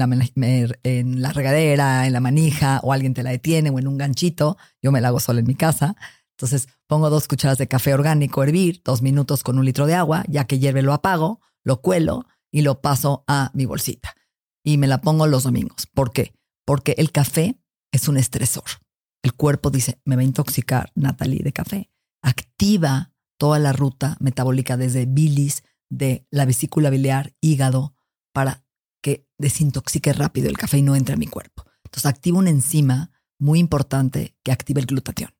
la, 1.21 1.33
regadera, 1.33 2.07
en 2.07 2.13
la 2.15 2.21
manija, 2.21 2.81
o 2.83 2.93
alguien 2.93 3.13
te 3.13 3.23
la 3.23 3.31
detiene, 3.31 3.69
o 3.69 3.79
en 3.79 3.87
un 3.87 3.99
ganchito. 3.99 4.57
Yo 4.83 4.93
me 4.93 5.03
la 5.03 5.09
hago 5.09 5.21
sola 5.21 5.41
en 5.41 5.47
mi 5.47 5.55
casa. 5.55 5.95
Entonces 6.37 6.69
pongo 6.87 7.11
dos 7.11 7.29
cucharas 7.29 7.59
de 7.59 7.69
café 7.69 7.93
orgánico 7.93 8.41
a 8.41 8.45
hervir, 8.45 8.81
dos 8.83 9.03
minutos 9.03 9.43
con 9.43 9.59
un 9.59 9.65
litro 9.67 9.87
de 9.87 9.95
agua, 9.95 10.25
ya 10.27 10.47
que 10.47 10.59
hierve 10.59 10.83
lo 10.83 10.95
apago, 10.95 11.41
lo 11.63 11.81
cuelo 11.83 12.27
y 12.51 12.63
lo 12.63 12.81
paso 12.81 13.25
a 13.27 13.51
mi 13.53 13.67
bolsita. 13.67 14.15
Y 14.65 14.79
me 14.79 14.87
la 14.87 15.03
pongo 15.03 15.27
los 15.27 15.43
domingos. 15.43 15.87
¿Por 15.93 16.13
qué? 16.13 16.35
Porque 16.65 16.95
el 16.97 17.13
café 17.13 17.59
es 17.93 18.09
un 18.09 18.17
estresor. 18.17 18.65
El 19.23 19.35
cuerpo 19.35 19.71
dice, 19.71 20.01
me 20.05 20.17
va 20.17 20.23
a 20.23 20.25
intoxicar 20.25 20.91
Natalie 20.95 21.43
de 21.43 21.53
café. 21.53 21.91
Activa 22.23 23.13
toda 23.39 23.59
la 23.59 23.73
ruta 23.73 24.17
metabólica 24.21 24.77
desde 24.77 25.07
bilis, 25.07 25.65
de 25.91 26.27
la 26.31 26.45
vesícula 26.45 26.91
biliar, 26.91 27.35
hígado, 27.41 27.95
para 28.33 28.65
que 29.03 29.27
desintoxique 29.39 30.13
rápido 30.13 30.49
el 30.49 30.59
café 30.59 30.79
y 30.79 30.83
no 30.83 30.97
entre 30.97 31.15
a 31.15 31.19
mi 31.19 31.27
cuerpo. 31.27 31.65
Entonces 31.85 32.07
activa 32.07 32.39
una 32.39 32.51
enzima 32.51 33.11
muy 33.39 33.59
importante 33.59 34.37
que 34.43 34.53
activa 34.53 34.81
el 34.81 34.87
glutatión. 34.87 35.31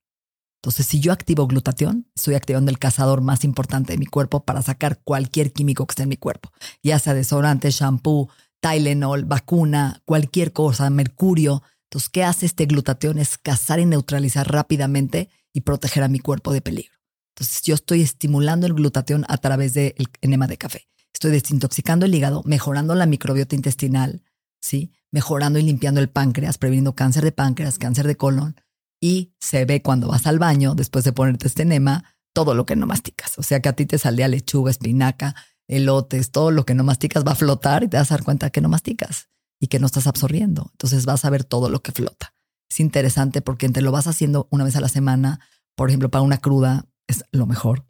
Entonces, 0.65 0.87
si 0.87 0.99
yo 0.99 1.13
activo 1.13 1.47
glutatión, 1.47 2.07
estoy 2.17 2.37
activando 2.37 2.71
el 2.71 2.79
cazador 2.79 3.21
más 3.21 3.45
importante 3.45 3.93
de 3.93 3.99
mi 3.99 4.07
cuerpo 4.07 4.45
para 4.45 4.63
sacar 4.63 4.99
cualquier 5.05 5.53
químico 5.53 5.87
que 5.87 5.93
esté 5.93 6.05
en 6.05 6.09
mi 6.09 6.17
cuerpo, 6.17 6.51
ya 6.83 6.99
sea 6.99 7.13
desodorante, 7.13 7.71
shampoo, 7.71 8.31
Tylenol, 8.61 9.27
vacuna, 9.27 10.01
cualquier 10.07 10.55
cosa, 10.55 10.89
mercurio. 10.89 11.63
Entonces, 11.91 12.09
¿qué 12.09 12.25
hace 12.25 12.47
este 12.47 12.65
glutatión? 12.65 13.19
Es 13.19 13.37
cazar 13.37 13.79
y 13.79 13.85
neutralizar 13.85 14.51
rápidamente 14.51 15.29
y 15.53 15.61
proteger 15.61 16.03
a 16.03 16.09
mi 16.09 16.19
cuerpo 16.19 16.51
de 16.51 16.63
peligro. 16.63 16.94
Entonces, 17.35 17.63
yo 17.63 17.75
estoy 17.75 18.03
estimulando 18.03 18.67
el 18.67 18.75
glutatión 18.75 19.25
a 19.29 19.39
través 19.39 19.75
del 19.75 19.95
enema 20.21 20.47
de 20.47 20.57
café. 20.57 20.87
Estoy 21.13 21.33
desintoxicando 21.33 22.07
el 22.07 22.15
hígado, 22.15 22.43
mejorando 22.45 22.95
la 22.95 23.07
microbiota 23.07 23.57
intestinal, 23.57 24.23
¿sí? 24.61 24.93
mejorando 25.11 25.59
y 25.59 25.63
limpiando 25.63 26.01
el 26.01 26.09
páncreas, 26.11 26.59
previniendo 26.59 26.95
cáncer 26.95 27.25
de 27.25 27.33
páncreas, 27.33 27.79
cáncer 27.79 28.07
de 28.07 28.17
colon, 28.17 28.57
y 29.01 29.33
se 29.41 29.65
ve 29.65 29.83
cuando 29.83 30.09
vas 30.09 30.27
al 30.27 30.39
baño, 30.39 30.75
después 30.75 31.05
de 31.05 31.13
ponerte 31.13 31.47
este 31.47 31.63
enema, 31.63 32.05
todo 32.33 32.55
lo 32.55 32.67
que 32.67 32.77
no 32.77 32.87
masticas. 32.87 33.39
O 33.39 33.43
sea 33.43 33.61
que 33.61 33.69
a 33.69 33.75
ti 33.75 33.87
te 33.87 33.99
saldría 33.99 34.29
lechuga, 34.29 34.71
espinaca, 34.71 35.35
elotes, 35.69 36.31
todo 36.31 36.51
lo 36.51 36.65
que 36.65 36.75
no 36.75 36.85
masticas 36.85 37.25
va 37.25 37.33
a 37.33 37.37
flotar 37.37 37.85
y 37.85 37.89
te 37.89 37.97
vas 37.97 38.11
a 38.11 38.17
dar 38.17 38.25
cuenta 38.25 38.51
que 38.51 38.61
no 38.61 38.69
masticas 38.69 39.29
y 39.61 39.69
que 39.69 39.79
no 39.79 39.87
estás 39.87 40.07
absorbiendo. 40.07 40.69
Entonces 40.73 41.07
vas 41.07 41.25
a 41.25 41.31
ver 41.31 41.45
todo 41.45 41.69
lo 41.69 41.83
que 41.83 41.93
flota. 41.93 42.35
Es 42.71 42.81
interesante 42.81 43.41
porque 43.41 43.69
te 43.69 43.83
lo 43.83 43.93
vas 43.93 44.07
haciendo 44.07 44.49
una 44.51 44.65
vez 44.65 44.75
a 44.77 44.81
la 44.81 44.89
semana, 44.89 45.41
por 45.77 45.89
ejemplo, 45.89 46.11
para 46.11 46.23
una 46.23 46.39
cruda 46.39 46.87
es 47.09 47.25
lo 47.33 47.47
mejor, 47.47 47.87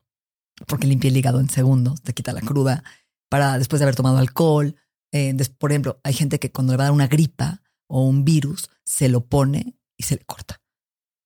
porque 0.67 0.87
limpia 0.87 1.09
el 1.09 1.17
hígado 1.17 1.41
en 1.41 1.49
segundos, 1.49 2.03
te 2.03 2.15
quita 2.15 2.33
la 2.33 2.41
cruda, 2.41 2.85
para 3.29 3.59
después 3.59 3.81
de 3.81 3.85
haber 3.85 3.97
tomado 3.97 4.19
alcohol. 4.19 4.77
Eh, 5.13 5.35
por 5.59 5.73
ejemplo, 5.73 6.01
hay 6.03 6.13
gente 6.13 6.39
que 6.39 6.51
cuando 6.51 6.73
le 6.73 6.77
va 6.77 6.85
a 6.85 6.87
dar 6.87 6.95
una 6.95 7.09
gripa, 7.09 7.63
o 7.89 8.03
un 8.03 8.25
virus, 8.25 8.71
se 8.85 9.09
lo 9.09 9.27
pone 9.27 9.77
y 9.97 10.05
se 10.05 10.17
le 10.17 10.25
corta. 10.25 10.61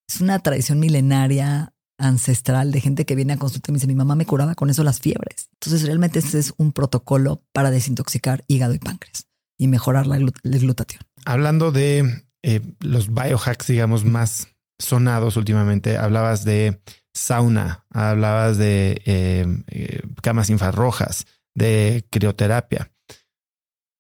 Es 0.09 0.20
una 0.20 0.39
tradición 0.40 0.81
milenaria 0.81 1.74
ancestral 1.98 2.70
de 2.70 2.81
gente 2.81 3.05
que 3.05 3.15
viene 3.15 3.32
a 3.32 3.39
consulta 3.39 3.70
y 3.70 3.73
me 3.73 3.77
dice, 3.77 3.86
mi 3.86 3.94
mamá 3.94 4.15
me 4.15 4.27
curaba 4.27 4.55
con 4.55 4.70
eso 4.70 4.85
las 4.85 5.01
fiebres. 5.01 5.48
Entonces 5.55 5.86
realmente 5.86 6.20
este 6.20 6.39
es 6.39 6.55
un 6.56 6.73
protocolo 6.73 7.43
para 7.52 7.70
desintoxicar 7.70 8.44
hígado 8.47 8.74
y 8.74 8.78
páncreas 8.78 9.27
y 9.59 9.66
mejorar 9.66 10.06
la, 10.06 10.19
glutatión. 10.19 11.02
Hablando 11.24 11.73
de 11.73 12.24
eh, 12.43 12.60
los 12.81 13.12
biohacks, 13.12 13.66
digamos, 13.66 14.05
más 14.05 14.48
sonados 14.78 15.36
últimamente, 15.36 15.97
hablabas 15.97 16.44
de 16.44 16.81
sauna, 17.19 17.85
hablabas 17.90 18.59
de 18.59 19.03
eh, 19.05 19.47
eh, 19.69 20.03
camas 20.23 20.51
infrarrojas, 20.51 21.27
de 21.55 22.07
crioterapia. 22.11 22.93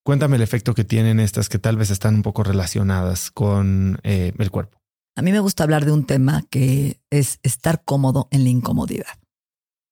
Cuéntame 0.04 0.36
el 0.36 0.42
efecto 0.42 0.74
que 0.74 0.84
tienen 0.84 1.20
estas 1.20 1.48
que 1.48 1.58
tal 1.58 1.76
vez 1.76 1.90
están 1.90 2.14
un 2.14 2.22
poco 2.22 2.42
relacionadas 2.42 3.30
con 3.30 4.00
el 4.02 4.50
cuerpo. 4.50 4.78
A 5.16 5.22
mí 5.22 5.32
me 5.32 5.40
gusta 5.40 5.64
hablar 5.64 5.84
de 5.84 5.92
un 5.92 6.06
tema 6.06 6.44
que 6.48 7.02
es 7.10 7.40
estar 7.42 7.84
cómodo 7.84 8.28
en 8.30 8.44
la 8.44 8.50
incomodidad. 8.50 9.18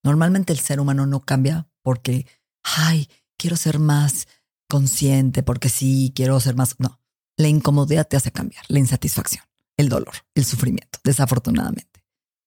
Normalmente 0.04 0.52
el 0.52 0.60
ser 0.60 0.78
humano 0.78 1.04
no 1.04 1.20
cambia 1.22 1.68
porque, 1.82 2.26
ay, 2.62 3.08
quiero 3.36 3.56
ser 3.56 3.80
más 3.80 4.28
consciente, 4.68 5.42
porque 5.42 5.68
sí, 5.68 6.12
quiero 6.14 6.38
ser 6.38 6.54
más... 6.54 6.76
No, 6.78 7.00
la 7.36 7.48
incomodidad 7.48 8.06
te 8.06 8.16
hace 8.16 8.30
cambiar, 8.30 8.64
la 8.68 8.78
insatisfacción, 8.78 9.44
el 9.76 9.88
dolor, 9.88 10.14
el 10.34 10.44
sufrimiento, 10.44 11.00
desafortunadamente. 11.04 11.95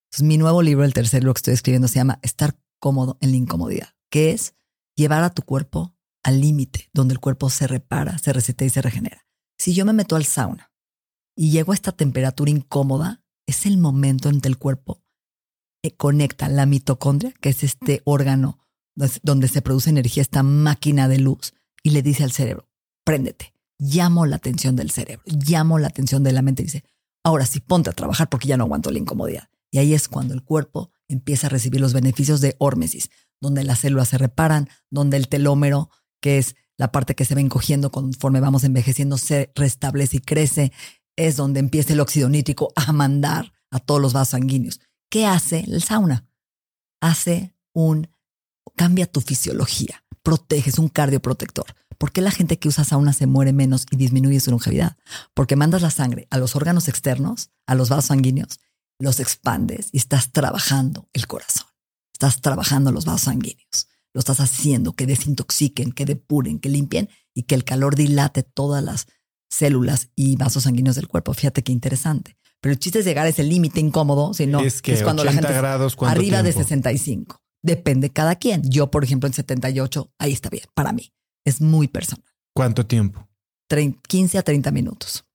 Entonces, 0.09 0.27
mi 0.27 0.37
nuevo 0.37 0.63
libro, 0.63 0.85
el 0.85 0.93
tercer 0.93 1.21
libro 1.21 1.35
que 1.35 1.39
estoy 1.39 1.53
escribiendo, 1.53 1.87
se 1.87 1.95
llama 1.95 2.19
Estar 2.23 2.59
cómodo 2.79 3.19
en 3.21 3.31
la 3.31 3.37
incomodidad, 3.37 3.89
que 4.09 4.31
es 4.31 4.55
llevar 4.95 5.23
a 5.23 5.29
tu 5.29 5.43
cuerpo 5.43 5.95
al 6.23 6.41
límite, 6.41 6.89
donde 6.93 7.13
el 7.13 7.19
cuerpo 7.19 7.49
se 7.49 7.67
repara, 7.67 8.17
se 8.17 8.33
resetea 8.33 8.67
y 8.67 8.71
se 8.71 8.81
regenera. 8.81 9.27
Si 9.57 9.73
yo 9.73 9.85
me 9.85 9.93
meto 9.93 10.15
al 10.15 10.25
sauna 10.25 10.71
y 11.35 11.51
llego 11.51 11.73
a 11.73 11.75
esta 11.75 11.91
temperatura 11.91 12.49
incómoda, 12.49 13.23
es 13.45 13.67
el 13.67 13.77
momento 13.77 14.29
en 14.29 14.41
que 14.41 14.47
el 14.47 14.57
cuerpo 14.57 15.03
eh, 15.83 15.95
conecta 15.95 16.49
la 16.49 16.65
mitocondria, 16.65 17.31
que 17.39 17.49
es 17.49 17.63
este 17.63 18.01
órgano 18.03 18.59
donde 19.21 19.47
se 19.47 19.61
produce 19.61 19.89
energía, 19.89 20.21
esta 20.21 20.43
máquina 20.43 21.07
de 21.07 21.19
luz, 21.19 21.53
y 21.83 21.91
le 21.91 22.01
dice 22.01 22.23
al 22.23 22.31
cerebro, 22.31 22.67
préndete, 23.05 23.53
llamo 23.77 24.25
la 24.25 24.35
atención 24.37 24.75
del 24.75 24.91
cerebro, 24.91 25.23
llamo 25.25 25.79
la 25.79 25.87
atención 25.87 26.23
de 26.23 26.33
la 26.33 26.41
mente 26.41 26.63
y 26.63 26.65
dice, 26.65 26.83
ahora 27.23 27.45
sí, 27.45 27.61
ponte 27.61 27.89
a 27.89 27.93
trabajar 27.93 28.27
porque 28.27 28.47
ya 28.47 28.57
no 28.57 28.65
aguanto 28.65 28.91
la 28.91 28.99
incomodidad. 28.99 29.49
Y 29.71 29.77
ahí 29.77 29.93
es 29.93 30.07
cuando 30.07 30.33
el 30.33 30.43
cuerpo 30.43 30.91
empieza 31.07 31.47
a 31.47 31.49
recibir 31.49 31.81
los 31.81 31.93
beneficios 31.93 32.41
de 32.41 32.55
hormesis, 32.59 33.09
donde 33.41 33.63
las 33.63 33.79
células 33.79 34.09
se 34.09 34.17
reparan, 34.17 34.69
donde 34.89 35.17
el 35.17 35.27
telómero, 35.27 35.89
que 36.21 36.37
es 36.37 36.55
la 36.77 36.91
parte 36.91 37.15
que 37.15 37.25
se 37.25 37.35
va 37.35 37.41
encogiendo 37.41 37.91
conforme 37.91 38.39
vamos 38.39 38.63
envejeciendo, 38.63 39.17
se 39.17 39.51
restablece 39.55 40.17
y 40.17 40.21
crece, 40.21 40.71
es 41.15 41.35
donde 41.35 41.59
empieza 41.59 41.93
el 41.93 41.99
óxido 41.99 42.29
nítrico 42.29 42.71
a 42.75 42.93
mandar 42.93 43.53
a 43.69 43.79
todos 43.79 44.01
los 44.01 44.13
vasos 44.13 44.29
sanguíneos. 44.29 44.79
¿Qué 45.09 45.25
hace 45.25 45.65
el 45.67 45.83
sauna? 45.83 46.27
Hace 47.01 47.53
un, 47.73 48.09
cambia 48.75 49.05
tu 49.07 49.21
fisiología, 49.21 50.03
protege, 50.23 50.69
es 50.69 50.79
un 50.79 50.89
cardioprotector. 50.89 51.65
¿Por 51.97 52.13
qué 52.13 52.21
la 52.21 52.31
gente 52.31 52.57
que 52.57 52.69
usa 52.69 52.85
sauna 52.85 53.11
se 53.11 53.27
muere 53.27 53.51
menos 53.51 53.85
y 53.91 53.97
disminuye 53.97 54.39
su 54.39 54.51
longevidad? 54.51 54.95
Porque 55.33 55.57
mandas 55.57 55.81
la 55.81 55.91
sangre 55.91 56.27
a 56.29 56.37
los 56.37 56.55
órganos 56.55 56.87
externos, 56.87 57.51
a 57.67 57.75
los 57.75 57.89
vasos 57.89 58.05
sanguíneos, 58.05 58.59
los 58.99 59.19
expandes 59.19 59.89
y 59.91 59.97
estás 59.97 60.31
trabajando 60.31 61.09
el 61.13 61.25
corazón. 61.25 61.67
Estás 62.13 62.41
trabajando 62.41 62.91
los 62.91 63.05
vasos 63.05 63.21
sanguíneos. 63.21 63.87
Lo 64.13 64.19
estás 64.19 64.39
haciendo 64.41 64.93
que 64.93 65.05
desintoxiquen, 65.05 65.91
que 65.91 66.05
depuren, 66.05 66.59
que 66.59 66.69
limpien 66.69 67.09
y 67.33 67.43
que 67.43 67.55
el 67.55 67.63
calor 67.63 67.95
dilate 67.95 68.43
todas 68.43 68.83
las 68.83 69.07
células 69.49 70.09
y 70.15 70.35
vasos 70.35 70.63
sanguíneos 70.63 70.95
del 70.95 71.07
cuerpo. 71.07 71.33
Fíjate 71.33 71.63
qué 71.63 71.71
interesante. 71.71 72.37
Pero 72.61 72.73
el 72.73 72.79
chiste 72.79 72.99
es 72.99 73.05
llegar 73.05 73.25
a 73.25 73.29
ese 73.29 73.43
límite 73.43 73.79
incómodo, 73.79 74.33
si 74.33 74.45
no, 74.45 74.59
es, 74.59 74.81
que 74.81 74.93
es 74.93 75.03
cuando 75.03 75.23
la 75.23 75.31
gente 75.31 75.53
grados, 75.53 75.95
arriba 76.01 76.43
de 76.43 76.51
65. 76.51 77.41
Depende 77.61 78.09
cada 78.09 78.35
quien. 78.35 78.69
Yo, 78.69 78.91
por 78.91 79.05
ejemplo, 79.05 79.27
en 79.27 79.33
78, 79.33 80.11
ahí 80.19 80.33
está 80.33 80.49
bien. 80.49 80.65
Para 80.73 80.91
mí 80.91 81.13
es 81.45 81.61
muy 81.61 81.87
personal. 81.87 82.25
¿Cuánto 82.53 82.85
tiempo? 82.85 83.27
15 84.07 84.37
a 84.37 84.43
30 84.43 84.71
minutos. 84.71 85.25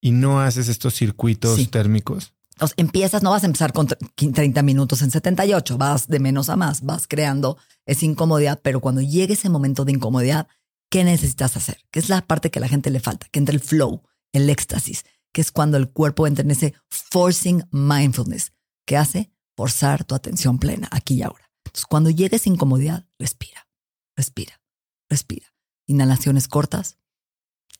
¿Y 0.00 0.10
no 0.10 0.40
haces 0.40 0.68
estos 0.68 0.94
circuitos 0.94 1.70
térmicos? 1.70 2.34
Empiezas, 2.76 3.22
no 3.22 3.30
vas 3.30 3.42
a 3.42 3.46
empezar 3.46 3.72
con 3.72 3.86
30 3.86 4.62
minutos 4.62 5.02
en 5.02 5.10
78, 5.10 5.78
vas 5.78 6.08
de 6.08 6.20
menos 6.20 6.48
a 6.48 6.56
más, 6.56 6.82
vas 6.82 7.06
creando 7.06 7.58
esa 7.86 8.04
incomodidad, 8.04 8.60
pero 8.62 8.80
cuando 8.80 9.00
llegue 9.00 9.34
ese 9.34 9.48
momento 9.48 9.84
de 9.84 9.92
incomodidad, 9.92 10.48
¿qué 10.90 11.04
necesitas 11.04 11.56
hacer? 11.56 11.78
Que 11.90 11.98
es 11.98 12.08
la 12.08 12.22
parte 12.22 12.50
que 12.50 12.58
a 12.58 12.62
la 12.62 12.68
gente 12.68 12.90
le 12.90 13.00
falta, 13.00 13.28
que 13.30 13.38
entre 13.38 13.54
el 13.54 13.60
flow, 13.60 14.02
el 14.32 14.48
éxtasis, 14.50 15.04
que 15.32 15.40
es 15.40 15.52
cuando 15.52 15.76
el 15.76 15.90
cuerpo 15.90 16.26
entra 16.26 16.44
en 16.44 16.50
ese 16.50 16.74
forcing 16.88 17.64
mindfulness, 17.70 18.52
que 18.86 18.96
hace 18.96 19.30
forzar 19.56 20.04
tu 20.04 20.14
atención 20.14 20.58
plena 20.58 20.88
aquí 20.90 21.14
y 21.14 21.22
ahora. 21.22 21.50
Entonces, 21.64 21.86
cuando 21.86 22.10
llegues 22.10 22.42
esa 22.42 22.50
incomodidad, 22.50 23.06
respira, 23.18 23.68
respira, 24.16 24.60
respira. 25.08 25.46
Inhalaciones 25.86 26.48
cortas, 26.48 26.98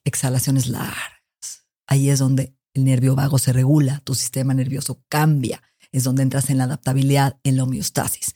exhalaciones 0.04 0.68
largas. 0.68 1.66
Ahí 1.86 2.10
es 2.10 2.18
donde 2.18 2.57
el 2.78 2.84
nervio 2.84 3.14
vago 3.14 3.38
se 3.38 3.52
regula, 3.52 4.00
tu 4.04 4.14
sistema 4.14 4.54
nervioso 4.54 5.02
cambia, 5.08 5.62
es 5.92 6.04
donde 6.04 6.22
entras 6.22 6.50
en 6.50 6.58
la 6.58 6.64
adaptabilidad, 6.64 7.38
en 7.44 7.56
la 7.56 7.64
homeostasis. 7.64 8.34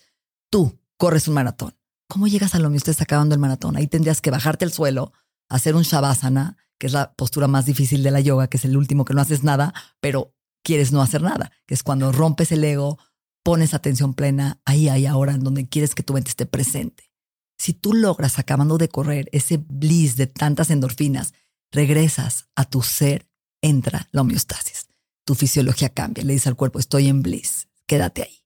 Tú 0.49 0.79
corres 0.97 1.27
un 1.27 1.33
maratón, 1.33 1.73
¿Cómo 2.13 2.27
llegas 2.27 2.53
a 2.53 2.59
mismo? 2.59 2.75
Estás 2.75 3.01
acabando 3.01 3.33
el 3.33 3.41
maratón. 3.41 3.75
Ahí 3.75 3.87
tendrías 3.87 4.21
que 4.21 4.29
bajarte 4.29 4.65
al 4.65 4.71
suelo, 4.71 5.13
hacer 5.49 5.75
un 5.75 5.81
shavasana, 5.81 6.57
que 6.77 6.85
es 6.85 6.93
la 6.93 7.13
postura 7.13 7.47
más 7.47 7.65
difícil 7.65 8.03
de 8.03 8.11
la 8.11 8.19
yoga, 8.19 8.47
que 8.47 8.57
es 8.57 8.65
el 8.65 8.77
último 8.77 9.03
que 9.03 9.15
no 9.15 9.21
haces 9.21 9.43
nada, 9.43 9.73
pero 9.99 10.35
quieres 10.63 10.91
no 10.91 11.01
hacer 11.01 11.23
nada, 11.23 11.51
que 11.65 11.73
es 11.73 11.81
cuando 11.81 12.11
rompes 12.11 12.51
el 12.51 12.63
ego, 12.63 12.99
pones 13.41 13.73
atención 13.73 14.13
plena 14.13 14.61
ahí, 14.63 14.89
ahí, 14.89 15.07
ahora, 15.07 15.33
en 15.33 15.43
donde 15.43 15.67
quieres 15.67 15.95
que 15.95 16.03
tu 16.03 16.13
mente 16.13 16.29
esté 16.29 16.45
presente. 16.45 17.11
Si 17.57 17.73
tú 17.73 17.93
logras, 17.93 18.37
acabando 18.37 18.77
de 18.77 18.89
correr, 18.89 19.27
ese 19.31 19.57
bliss 19.57 20.15
de 20.15 20.27
tantas 20.27 20.69
endorfinas, 20.69 21.33
regresas 21.71 22.47
a 22.55 22.65
tu 22.65 22.83
ser, 22.83 23.27
entra 23.63 24.07
la 24.11 24.21
homeostasis. 24.21 24.87
Tu 25.25 25.33
fisiología 25.33 25.89
cambia, 25.89 26.23
le 26.23 26.33
dice 26.33 26.49
al 26.49 26.55
cuerpo, 26.55 26.77
estoy 26.77 27.07
en 27.07 27.23
bliss, 27.23 27.69
quédate 27.87 28.23
ahí. 28.23 28.43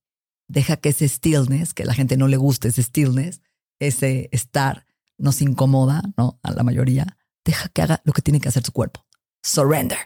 Deja 0.47 0.77
que 0.77 0.89
ese 0.89 1.09
stillness, 1.09 1.73
que 1.73 1.83
a 1.83 1.87
la 1.87 1.93
gente 1.93 2.15
no 2.15 2.29
le 2.29 2.37
guste 2.37 2.69
ese 2.69 2.83
stillness, 2.83 3.41
ese 3.79 4.29
estar 4.31 4.85
nos 5.17 5.41
incomoda, 5.41 6.03
¿no? 6.15 6.39
A 6.43 6.51
la 6.51 6.63
mayoría, 6.63 7.17
deja 7.43 7.67
que 7.69 7.81
haga 7.81 8.01
lo 8.05 8.13
que 8.13 8.21
tiene 8.21 8.39
que 8.39 8.47
hacer 8.47 8.63
su 8.63 8.71
cuerpo. 8.71 9.05
Surrender, 9.43 9.97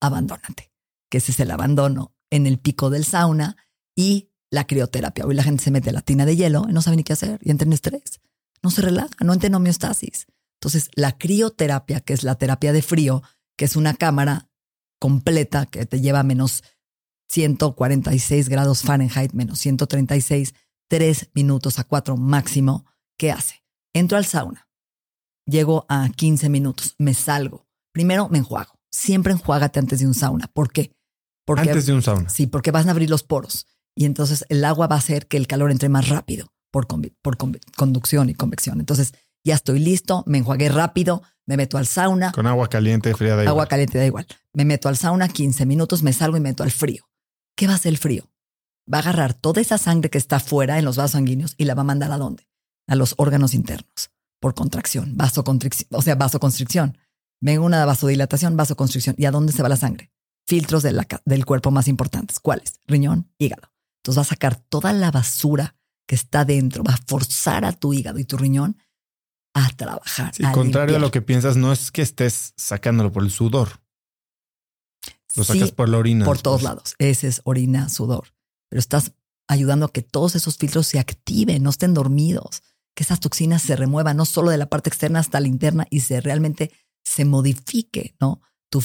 abandónate, 0.00 0.70
que 1.10 1.18
ese 1.18 1.32
es 1.32 1.40
el 1.40 1.50
abandono 1.50 2.14
en 2.30 2.46
el 2.46 2.58
pico 2.58 2.90
del 2.90 3.04
sauna 3.04 3.56
y 3.96 4.28
la 4.50 4.66
crioterapia. 4.66 5.24
Hoy 5.24 5.34
la 5.34 5.42
gente 5.42 5.64
se 5.64 5.70
mete 5.70 5.92
la 5.92 6.02
tina 6.02 6.26
de 6.26 6.36
hielo 6.36 6.66
y 6.68 6.72
no 6.72 6.82
sabe 6.82 6.98
ni 6.98 7.04
qué 7.04 7.14
hacer 7.14 7.40
y 7.42 7.50
entra 7.50 7.66
en 7.66 7.72
estrés. 7.72 8.20
No 8.62 8.70
se 8.70 8.82
relaja, 8.82 9.24
no 9.24 9.32
entra 9.32 9.46
en 9.46 9.54
homeostasis. 9.54 10.26
Entonces, 10.60 10.90
la 10.94 11.16
crioterapia, 11.16 12.00
que 12.00 12.12
es 12.12 12.22
la 12.22 12.34
terapia 12.34 12.72
de 12.72 12.82
frío, 12.82 13.22
que 13.56 13.64
es 13.64 13.76
una 13.76 13.94
cámara 13.94 14.47
completa 14.98 15.66
que 15.66 15.86
te 15.86 16.00
lleva 16.00 16.20
a 16.20 16.24
menos 16.24 16.64
146 17.28 18.48
grados 18.48 18.82
Fahrenheit, 18.82 19.32
menos 19.32 19.58
136, 19.58 20.54
tres 20.88 21.30
minutos 21.34 21.78
a 21.78 21.84
cuatro 21.84 22.16
máximo, 22.16 22.86
¿qué 23.18 23.30
hace? 23.30 23.62
Entro 23.92 24.16
al 24.16 24.24
sauna, 24.24 24.68
llego 25.46 25.86
a 25.88 26.08
15 26.08 26.48
minutos, 26.48 26.94
me 26.98 27.14
salgo. 27.14 27.66
Primero 27.92 28.28
me 28.28 28.38
enjuago. 28.38 28.74
Siempre 28.90 29.32
enjuágate 29.32 29.78
antes 29.78 30.00
de 30.00 30.06
un 30.06 30.14
sauna. 30.14 30.48
¿Por 30.52 30.72
qué? 30.72 30.92
Porque, 31.44 31.62
antes 31.62 31.86
de 31.86 31.94
un 31.94 32.02
sauna. 32.02 32.28
Sí, 32.28 32.46
porque 32.46 32.70
vas 32.70 32.86
a 32.86 32.90
abrir 32.90 33.10
los 33.10 33.22
poros 33.22 33.66
y 33.94 34.04
entonces 34.04 34.44
el 34.48 34.64
agua 34.64 34.86
va 34.86 34.96
a 34.96 35.00
hacer 35.00 35.26
que 35.26 35.36
el 35.36 35.46
calor 35.46 35.70
entre 35.70 35.88
más 35.88 36.08
rápido 36.08 36.52
por, 36.70 36.86
por 36.86 37.36
conducción 37.76 38.30
y 38.30 38.34
convección. 38.34 38.80
Entonces 38.80 39.12
ya 39.48 39.56
estoy 39.56 39.78
listo, 39.78 40.24
me 40.26 40.38
enjuagué 40.38 40.68
rápido, 40.68 41.22
me 41.46 41.56
meto 41.56 41.76
al 41.78 41.86
sauna. 41.86 42.32
Con 42.32 42.46
agua 42.46 42.68
caliente, 42.68 43.14
fría, 43.14 43.36
da 43.36 43.42
igual. 43.42 43.48
Agua 43.48 43.66
caliente, 43.66 43.98
da 43.98 44.06
igual. 44.06 44.26
Me 44.54 44.64
meto 44.64 44.88
al 44.88 44.96
sauna 44.96 45.28
15 45.28 45.66
minutos, 45.66 46.02
me 46.02 46.12
salgo 46.12 46.36
y 46.36 46.40
me 46.40 46.50
meto 46.50 46.62
al 46.62 46.70
frío. 46.70 47.08
¿Qué 47.56 47.66
va 47.66 47.74
a 47.74 47.76
hacer 47.76 47.90
el 47.90 47.98
frío? 47.98 48.30
Va 48.92 48.98
a 48.98 49.00
agarrar 49.00 49.34
toda 49.34 49.60
esa 49.60 49.76
sangre 49.76 50.08
que 50.10 50.18
está 50.18 50.40
fuera 50.40 50.78
en 50.78 50.84
los 50.84 50.96
vasos 50.96 51.12
sanguíneos 51.12 51.54
y 51.58 51.64
la 51.64 51.74
va 51.74 51.82
a 51.82 51.84
mandar 51.84 52.12
a 52.12 52.18
dónde? 52.18 52.48
a 52.88 52.96
los 52.96 53.14
órganos 53.18 53.54
internos 53.54 54.10
por 54.40 54.54
contracción, 54.54 55.16
vasoconstricción, 55.16 55.88
o 55.92 56.02
sea, 56.02 56.14
vasoconstricción. 56.14 56.98
Venga 57.40 57.60
una 57.60 57.84
vasodilatación, 57.84 58.56
vasoconstricción. 58.56 59.14
¿Y 59.18 59.26
a 59.26 59.30
dónde 59.30 59.52
se 59.52 59.62
va 59.62 59.68
la 59.68 59.76
sangre? 59.76 60.10
Filtros 60.46 60.82
del 60.82 61.44
cuerpo 61.44 61.70
más 61.70 61.86
importantes. 61.86 62.40
¿Cuáles? 62.40 62.80
Riñón, 62.86 63.30
hígado. 63.38 63.70
Entonces 63.98 64.18
va 64.18 64.22
a 64.22 64.24
sacar 64.24 64.56
toda 64.56 64.92
la 64.92 65.10
basura 65.10 65.76
que 66.06 66.14
está 66.14 66.44
dentro, 66.44 66.82
va 66.82 66.94
a 66.94 67.04
forzar 67.06 67.64
a 67.64 67.72
tu 67.72 67.92
hígado 67.92 68.18
y 68.18 68.24
tu 68.24 68.38
riñón 68.38 68.76
a 69.64 69.68
trabajar. 69.76 70.34
Sí, 70.34 70.42
contrario 70.52 70.96
a 70.96 70.98
lo 70.98 71.10
que 71.10 71.22
piensas, 71.22 71.56
no 71.56 71.72
es 71.72 71.90
que 71.90 72.02
estés 72.02 72.54
sacándolo 72.56 73.12
por 73.12 73.22
el 73.22 73.30
sudor. 73.30 73.80
Lo 75.36 75.44
sacas 75.44 75.72
por 75.72 75.88
la 75.88 75.98
orina. 75.98 76.24
Por 76.24 76.40
todos 76.40 76.62
lados. 76.62 76.94
Ese 76.98 77.28
es 77.28 77.40
orina, 77.44 77.88
sudor. 77.88 78.34
Pero 78.68 78.80
estás 78.80 79.12
ayudando 79.46 79.86
a 79.86 79.92
que 79.92 80.02
todos 80.02 80.34
esos 80.34 80.56
filtros 80.56 80.86
se 80.86 80.98
activen, 80.98 81.62
no 81.62 81.70
estén 81.70 81.94
dormidos 81.94 82.62
que 82.94 83.04
esas 83.04 83.20
toxinas 83.20 83.62
se 83.62 83.76
remuevan 83.76 84.16
no 84.16 84.24
solo 84.24 84.50
de 84.50 84.56
la 84.56 84.68
parte 84.68 84.88
externa 84.88 85.20
hasta 85.20 85.38
la 85.38 85.46
interna 85.46 85.86
y 85.88 86.00
se 86.00 86.20
realmente 86.20 86.72
se 87.04 87.24
modifique, 87.24 88.16
¿no? 88.20 88.40
tu, 88.68 88.82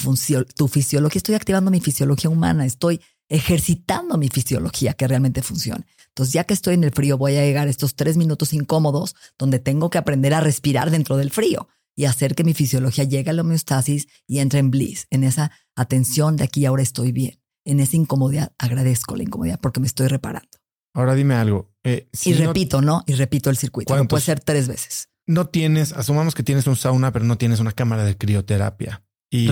tu 0.55 0.67
fisiología, 0.67 1.17
estoy 1.17 1.35
activando 1.35 1.71
mi 1.71 1.81
fisiología 1.81 2.29
humana, 2.29 2.65
estoy 2.65 3.01
ejercitando 3.27 4.17
mi 4.17 4.29
fisiología 4.29 4.93
que 4.93 5.07
realmente 5.07 5.41
funcione. 5.41 5.85
Entonces, 6.13 6.33
ya 6.33 6.43
que 6.43 6.53
estoy 6.53 6.75
en 6.75 6.83
el 6.83 6.91
frío, 6.91 7.17
voy 7.17 7.35
a 7.37 7.41
llegar 7.41 7.67
a 7.67 7.71
estos 7.71 7.95
tres 7.95 8.17
minutos 8.17 8.53
incómodos 8.53 9.15
donde 9.37 9.57
tengo 9.59 9.89
que 9.89 9.97
aprender 9.97 10.33
a 10.35 10.41
respirar 10.41 10.91
dentro 10.91 11.17
del 11.17 11.31
frío 11.31 11.67
y 11.95 12.05
hacer 12.05 12.35
que 12.35 12.43
mi 12.43 12.53
fisiología 12.53 13.03
llegue 13.03 13.31
a 13.31 13.33
la 13.33 13.41
homeostasis 13.41 14.07
y 14.27 14.39
entre 14.39 14.59
en 14.59 14.71
bliss, 14.71 15.07
en 15.09 15.23
esa 15.23 15.51
atención 15.75 16.35
de 16.37 16.43
aquí 16.43 16.65
ahora 16.65 16.83
estoy 16.83 17.11
bien. 17.11 17.39
En 17.65 17.79
esa 17.79 17.95
incomodidad 17.95 18.53
agradezco 18.59 19.15
la 19.15 19.23
incomodidad 19.23 19.59
porque 19.59 19.79
me 19.79 19.87
estoy 19.87 20.07
reparando. 20.07 20.49
Ahora 20.93 21.15
dime 21.15 21.33
algo. 21.35 21.73
Eh, 21.83 22.09
y 22.23 22.33
repito, 22.33 22.81
¿no? 22.81 23.03
Y 23.07 23.13
repito 23.13 23.49
el 23.49 23.57
circuito. 23.57 23.95
puede 24.07 24.23
ser 24.23 24.39
tres 24.39 24.67
veces. 24.67 25.09
No 25.25 25.47
tienes, 25.47 25.93
asumamos 25.93 26.35
que 26.35 26.43
tienes 26.43 26.67
un 26.67 26.75
sauna, 26.75 27.11
pero 27.11 27.25
no 27.25 27.37
tienes 27.37 27.59
una 27.59 27.71
cámara 27.71 28.03
de 28.03 28.17
crioterapia. 28.17 29.03
Y 29.31 29.47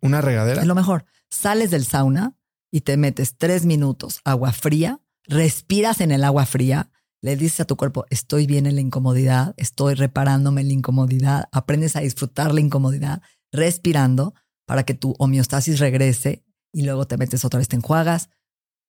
una 0.00 0.22
regadera. 0.22 0.62
Es 0.62 0.66
lo 0.66 0.74
mejor. 0.74 1.04
Sales 1.28 1.70
del 1.70 1.84
sauna 1.84 2.34
y 2.70 2.80
te 2.82 2.96
metes 2.96 3.36
tres 3.36 3.66
minutos 3.66 4.20
agua 4.24 4.52
fría, 4.52 5.00
respiras 5.28 6.00
en 6.00 6.10
el 6.10 6.24
agua 6.24 6.46
fría, 6.46 6.90
le 7.20 7.36
dices 7.36 7.60
a 7.60 7.64
tu 7.64 7.76
cuerpo, 7.76 8.06
estoy 8.10 8.46
bien 8.46 8.66
en 8.66 8.74
la 8.74 8.80
incomodidad, 8.80 9.54
estoy 9.56 9.94
reparándome 9.94 10.62
en 10.62 10.68
la 10.68 10.74
incomodidad, 10.74 11.48
aprendes 11.52 11.96
a 11.96 12.00
disfrutar 12.00 12.54
la 12.54 12.60
incomodidad, 12.60 13.22
respirando 13.52 14.34
para 14.66 14.84
que 14.84 14.94
tu 14.94 15.14
homeostasis 15.18 15.78
regrese 15.78 16.44
y 16.72 16.82
luego 16.82 17.06
te 17.06 17.16
metes 17.16 17.44
otra 17.44 17.58
vez, 17.58 17.68
te 17.68 17.76
enjuagas 17.76 18.30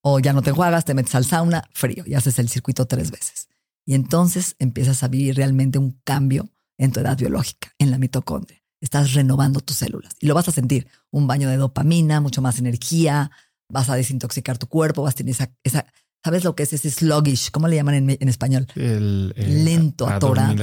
o 0.02 0.20
ya 0.20 0.34
no 0.34 0.42
te 0.42 0.52
enjuagas, 0.52 0.86
te 0.86 0.94
metes 0.94 1.16
al 1.16 1.26
sauna, 1.26 1.64
frío 1.74 2.04
y 2.06 2.14
haces 2.14 2.40
el 2.40 2.50
circuito 2.50 2.86
tres 2.86 3.12
veces. 3.12 3.50
Y 3.86 3.96
entonces 3.96 4.56
empiezas 4.60 5.04
a 5.04 5.08
vivir 5.08 5.36
realmente 5.36 5.80
un 5.80 6.00
cambio 6.04 6.50
en 6.78 6.92
tu 6.92 7.00
edad 7.00 7.18
biológica, 7.18 7.74
en 7.80 7.92
la 7.92 7.98
mitocondria. 7.98 8.62
Estás 8.82 9.14
renovando 9.14 9.60
tus 9.60 9.78
células 9.78 10.16
y 10.20 10.28
lo 10.28 10.36
vas 10.36 10.48
a 10.48 10.52
sentir. 10.52 10.88
Un 11.12 11.28
baño 11.28 11.50
de 11.50 11.58
dopamina, 11.58 12.22
mucho 12.22 12.42
más 12.42 12.60
energía, 12.60 13.32
vas 13.68 13.90
a 13.90 13.96
desintoxicar 13.96 14.58
tu 14.58 14.68
cuerpo, 14.68 15.02
vas 15.02 15.16
a 15.16 15.18
tener 15.18 15.32
esa, 15.32 15.52
esa 15.64 15.86
¿sabes 16.24 16.44
lo 16.44 16.56
que 16.56 16.64
es 16.64 16.74
ese 16.74 16.90
sluggish? 16.90 17.52
¿Cómo 17.52 17.68
le 17.68 17.76
llaman 17.76 18.10
en, 18.10 18.30
español? 18.30 18.68
El, 18.76 19.34
lento, 19.38 20.08
atorado. 20.08 20.56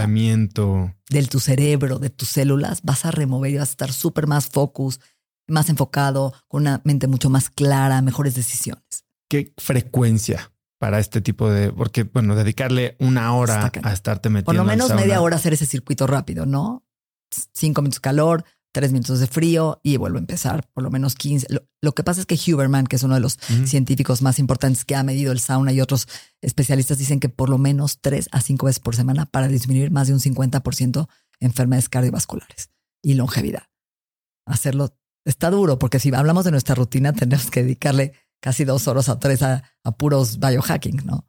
De 1.09 1.23
tu 1.29 1.41
cerebro, 1.41 1.99
de 1.99 2.11
tus 2.11 2.29
células, 2.29 2.83
vas 2.83 3.05
a 3.05 3.11
remover 3.11 3.51
y 3.53 3.59
vas 3.59 3.69
a 3.69 3.73
estar 3.73 3.93
súper 3.93 4.27
más 4.27 4.49
focus, 4.49 5.01
más 5.47 5.69
enfocado, 5.69 6.35
con 6.49 6.63
una 6.63 6.81
mente 6.85 7.07
mucho 7.07 7.31
más 7.31 7.51
clara, 7.51 8.03
mejores 8.03 8.35
decisiones. 8.35 9.05
¿Qué 9.29 9.53
frecuencia 9.57 10.53
para 10.79 10.99
este 10.99 11.21
tipo 11.21 11.51
de, 11.51 11.73
porque 11.73 12.05
bueno, 12.05 12.35
dedicarle 12.35 12.97
una 12.99 13.35
hora 13.35 13.71
a 13.83 13.93
estarte 13.93 14.29
metiendo. 14.29 14.47
Por 14.47 14.55
lo 14.57 14.65
menos 14.65 14.95
media 14.95 15.21
hora 15.21 15.37
hacer 15.37 15.55
ese 15.55 15.67
circuito 15.67 16.07
rápido, 16.07 16.47
¿no? 16.47 16.85
Cinco 17.53 17.83
minutos 17.83 17.99
de 17.99 18.03
calor, 18.03 18.45
tres 18.77 18.93
minutos 18.93 19.21
de 19.21 19.27
frío 19.27 19.81
y 19.83 19.97
vuelvo 19.97 20.19
a 20.19 20.21
empezar, 20.21 20.69
por 20.75 20.85
lo 20.85 20.91
menos 20.91 21.15
15. 21.15 21.47
Lo, 21.81 21.95
que 21.95 22.05
pasa 22.05 22.21
es 22.21 22.27
que 22.27 22.35
Huberman, 22.37 22.87
que 22.87 22.97
es 22.97 23.03
uno 23.03 23.15
de 23.15 23.21
los 23.21 23.39
científicos 23.65 24.21
más 24.21 24.39
importantes 24.39 24.85
que 24.85 24.95
ha 24.95 25.03
medido 25.03 25.33
el 25.33 25.41
sauna 25.41 25.73
y 25.73 25.81
otros 25.81 26.07
especialistas 26.43 26.99
dicen 26.99 27.19
que 27.19 27.31
por 27.31 27.49
lo 27.49 27.57
menos 27.57 28.03
tres 28.03 28.29
a 28.33 28.43
cinco 28.43 28.67
veces 28.67 28.81
por 28.81 28.95
semana 28.95 29.25
para 29.25 29.49
disminuir 29.49 29.91
más 29.91 30.09
de 30.09 30.13
un 30.13 30.21
50% 30.21 31.09
enfermedades 31.41 31.89
cardiovasculares 31.89 32.69
y 33.03 33.15
longevidad. 33.15 33.63
Hacerlo 34.45 34.95
está 35.25 35.49
duro 35.49 35.79
porque 35.79 35.99
si 35.99 36.15
hablamos 36.15 36.45
de 36.45 36.51
nuestra 36.51 36.75
rutina 36.75 37.15
tenemos 37.15 37.51
que 37.51 37.63
dedicarle 37.63 38.13
casi 38.43 38.67
dos 38.67 38.89
horas 38.89 39.09
o 39.09 39.19
tres 39.19 39.43
a, 39.43 39.63
puros 39.97 40.39
biohacking, 40.39 41.01
¿no? 41.07 41.25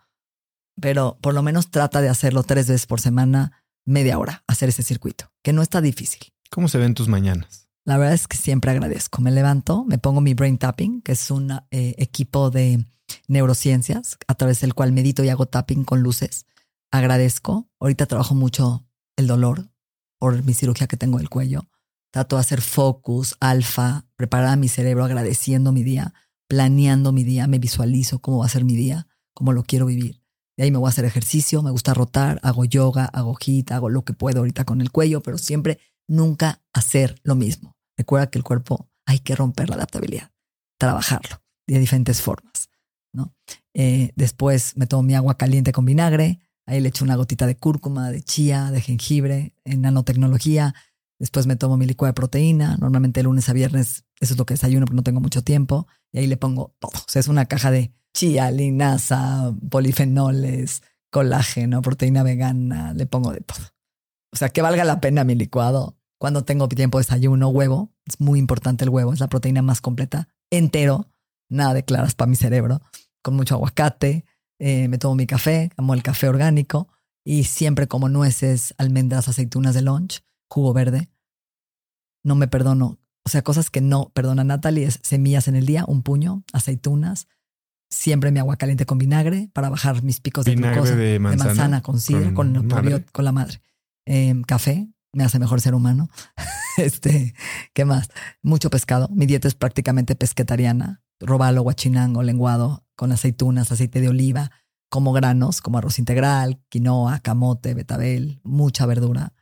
Pero 0.81 1.17
por 1.21 1.33
lo 1.33 1.43
menos 1.43 1.71
trata 1.71 2.01
de 2.01 2.09
hacerlo 2.09 2.43
tres 2.43 2.67
veces 2.67 2.87
por 2.87 2.99
semana, 2.99 3.63
media 3.85 4.19
hora, 4.19 4.43
hacer 4.47 4.67
ese 4.67 4.83
circuito, 4.83 5.31
que 5.41 5.53
no 5.53 5.61
está 5.61 5.79
difícil. 5.79 6.27
¿Cómo 6.49 6.67
se 6.67 6.77
ven 6.77 6.93
tus 6.93 7.07
mañanas? 7.07 7.67
La 7.85 7.97
verdad 7.97 8.13
es 8.13 8.27
que 8.27 8.37
siempre 8.37 8.71
agradezco. 8.71 9.21
Me 9.21 9.31
levanto, 9.31 9.85
me 9.85 9.97
pongo 9.97 10.21
mi 10.21 10.33
brain 10.33 10.57
tapping, 10.57 11.01
que 11.01 11.13
es 11.13 11.31
un 11.31 11.51
eh, 11.51 11.95
equipo 11.97 12.49
de 12.49 12.85
neurociencias 13.27 14.17
a 14.27 14.35
través 14.35 14.61
del 14.61 14.73
cual 14.73 14.91
medito 14.91 15.23
y 15.23 15.29
hago 15.29 15.45
tapping 15.45 15.83
con 15.83 16.01
luces. 16.01 16.45
Agradezco. 16.91 17.69
Ahorita 17.79 18.05
trabajo 18.05 18.35
mucho 18.35 18.85
el 19.15 19.27
dolor 19.27 19.69
por 20.19 20.43
mi 20.43 20.53
cirugía 20.53 20.87
que 20.87 20.97
tengo 20.97 21.17
del 21.17 21.29
cuello. 21.29 21.67
Trato 22.11 22.35
de 22.35 22.41
hacer 22.41 22.61
focus, 22.61 23.35
alfa, 23.39 24.05
preparar 24.15 24.49
a 24.49 24.55
mi 24.55 24.67
cerebro 24.67 25.05
agradeciendo 25.05 25.71
mi 25.71 25.83
día 25.83 26.13
planeando 26.47 27.11
mi 27.11 27.23
día, 27.23 27.47
me 27.47 27.59
visualizo 27.59 28.19
cómo 28.19 28.39
va 28.39 28.45
a 28.45 28.49
ser 28.49 28.63
mi 28.63 28.75
día, 28.75 29.07
cómo 29.33 29.53
lo 29.53 29.63
quiero 29.63 29.85
vivir. 29.85 30.21
De 30.55 30.63
ahí 30.63 30.71
me 30.71 30.79
voy 30.79 30.87
a 30.87 30.89
hacer 30.89 31.05
ejercicio, 31.05 31.61
me 31.61 31.71
gusta 31.71 31.93
rotar, 31.93 32.39
hago 32.41 32.65
yoga, 32.65 33.05
hago 33.05 33.35
hit, 33.35 33.71
hago 33.71 33.89
lo 33.89 34.03
que 34.03 34.13
puedo 34.13 34.39
ahorita 34.39 34.65
con 34.65 34.81
el 34.81 34.91
cuello, 34.91 35.21
pero 35.21 35.37
siempre 35.37 35.79
nunca 36.07 36.61
hacer 36.73 37.19
lo 37.23 37.35
mismo. 37.35 37.75
Recuerda 37.97 38.29
que 38.29 38.37
el 38.37 38.43
cuerpo 38.43 38.89
hay 39.05 39.19
que 39.19 39.35
romper 39.35 39.69
la 39.69 39.75
adaptabilidad, 39.75 40.31
trabajarlo 40.77 41.41
de 41.67 41.79
diferentes 41.79 42.21
formas. 42.21 42.69
¿no? 43.13 43.33
Eh, 43.73 44.11
después 44.15 44.77
me 44.77 44.87
tomo 44.87 45.03
mi 45.03 45.15
agua 45.15 45.37
caliente 45.37 45.71
con 45.71 45.85
vinagre, 45.85 46.39
ahí 46.65 46.81
le 46.81 46.89
echo 46.89 47.05
una 47.05 47.15
gotita 47.15 47.47
de 47.47 47.55
cúrcuma, 47.55 48.11
de 48.11 48.21
chía, 48.21 48.71
de 48.71 48.81
jengibre, 48.81 49.55
en 49.65 49.81
nanotecnología. 49.81 50.75
Después 51.19 51.47
me 51.47 51.55
tomo 51.55 51.77
mi 51.77 51.85
licuado 51.85 52.11
de 52.11 52.15
proteína, 52.15 52.77
normalmente 52.77 53.23
lunes 53.23 53.49
a 53.49 53.53
viernes, 53.53 54.05
eso 54.19 54.33
es 54.33 54.37
lo 54.37 54.45
que 54.45 54.53
desayuno, 54.53 54.85
pero 54.85 54.95
no 54.95 55.03
tengo 55.03 55.19
mucho 55.19 55.43
tiempo 55.43 55.87
y 56.11 56.19
ahí 56.19 56.27
le 56.27 56.37
pongo 56.37 56.75
todo. 56.79 56.91
O 56.93 57.09
sea, 57.09 57.19
es 57.19 57.27
una 57.27 57.45
caja 57.45 57.71
de 57.71 57.91
chía, 58.13 58.51
linaza, 58.51 59.53
polifenoles, 59.69 60.83
colágeno, 61.11 61.81
proteína 61.81 62.23
vegana, 62.23 62.93
le 62.93 63.05
pongo 63.05 63.31
de 63.31 63.41
todo. 63.41 63.57
O 64.31 64.35
sea, 64.35 64.49
que 64.49 64.61
valga 64.61 64.83
la 64.83 64.99
pena 64.99 65.23
mi 65.23 65.35
licuado. 65.35 65.97
Cuando 66.19 66.43
tengo 66.43 66.67
tiempo 66.67 66.97
desayuno, 66.97 67.49
huevo, 67.49 67.93
es 68.05 68.19
muy 68.19 68.39
importante 68.39 68.83
el 68.83 68.89
huevo, 68.89 69.13
es 69.13 69.19
la 69.19 69.29
proteína 69.29 69.61
más 69.61 69.81
completa, 69.81 70.27
entero, 70.49 71.07
nada 71.49 71.75
de 71.75 71.85
claras 71.85 72.15
para 72.15 72.29
mi 72.29 72.35
cerebro, 72.35 72.81
con 73.21 73.35
mucho 73.35 73.55
aguacate, 73.55 74.25
eh, 74.59 74.87
me 74.87 74.97
tomo 74.97 75.15
mi 75.15 75.27
café, 75.27 75.69
amo 75.77 75.93
el 75.93 76.01
café 76.01 76.27
orgánico 76.27 76.87
y 77.23 77.43
siempre 77.43 77.87
como 77.87 78.09
nueces, 78.09 78.73
almendras, 78.79 79.27
aceitunas 79.27 79.75
de 79.75 79.83
lunch, 79.83 80.23
jugo 80.49 80.73
verde. 80.73 81.09
No 82.23 82.33
me 82.33 82.47
perdono 82.47 82.97
o 83.27 83.29
sea, 83.29 83.41
cosas 83.41 83.69
que 83.69 83.81
no, 83.81 84.09
perdona 84.13 84.45
Natalie, 84.45 84.85
es 84.85 85.01
semillas 85.03 85.49
en 85.49 85.57
el 85.57 85.65
día, 85.65 85.83
un 85.85 86.01
puño, 86.01 86.45
aceitunas, 86.53 87.27
siempre 87.89 88.31
mi 88.31 88.39
agua 88.39 88.55
caliente 88.55 88.85
con 88.85 88.97
vinagre 88.99 89.49
para 89.51 89.67
bajar 89.67 90.01
mis 90.01 90.21
picos 90.21 90.45
de 90.45 90.55
glucosa. 90.55 90.95
De 90.95 91.19
manzana, 91.19 91.81
con 91.81 91.99
sidra, 91.99 92.33
con, 92.33 92.69
con, 93.11 93.25
la 93.25 93.33
madre. 93.33 93.61
Em, 94.09 94.41
café, 94.43 94.87
me 95.11 95.25
hace 95.25 95.37
mejor 95.37 95.59
ser 95.59 95.75
humano. 95.75 96.07
este, 96.77 97.35
¿qué 97.73 97.83
más? 97.83 98.09
Mucho 98.41 98.69
pescado. 98.69 99.09
Mi 99.11 99.25
dieta 99.25 99.49
es 99.49 99.55
prácticamente 99.55 100.15
pesquetariana. 100.15 101.03
Robalo, 101.19 101.61
guachinango, 101.61 102.23
lenguado, 102.23 102.85
con 102.95 103.11
aceitunas, 103.11 103.71
aceite 103.71 103.99
de 103.99 104.07
oliva, 104.07 104.51
como 104.89 105.11
granos, 105.11 105.61
como 105.61 105.77
arroz 105.77 105.99
integral, 105.99 106.63
quinoa, 106.69 107.19
camote, 107.19 107.73
betabel, 107.73 108.39
mucha 108.43 108.85
verdura 108.85 109.33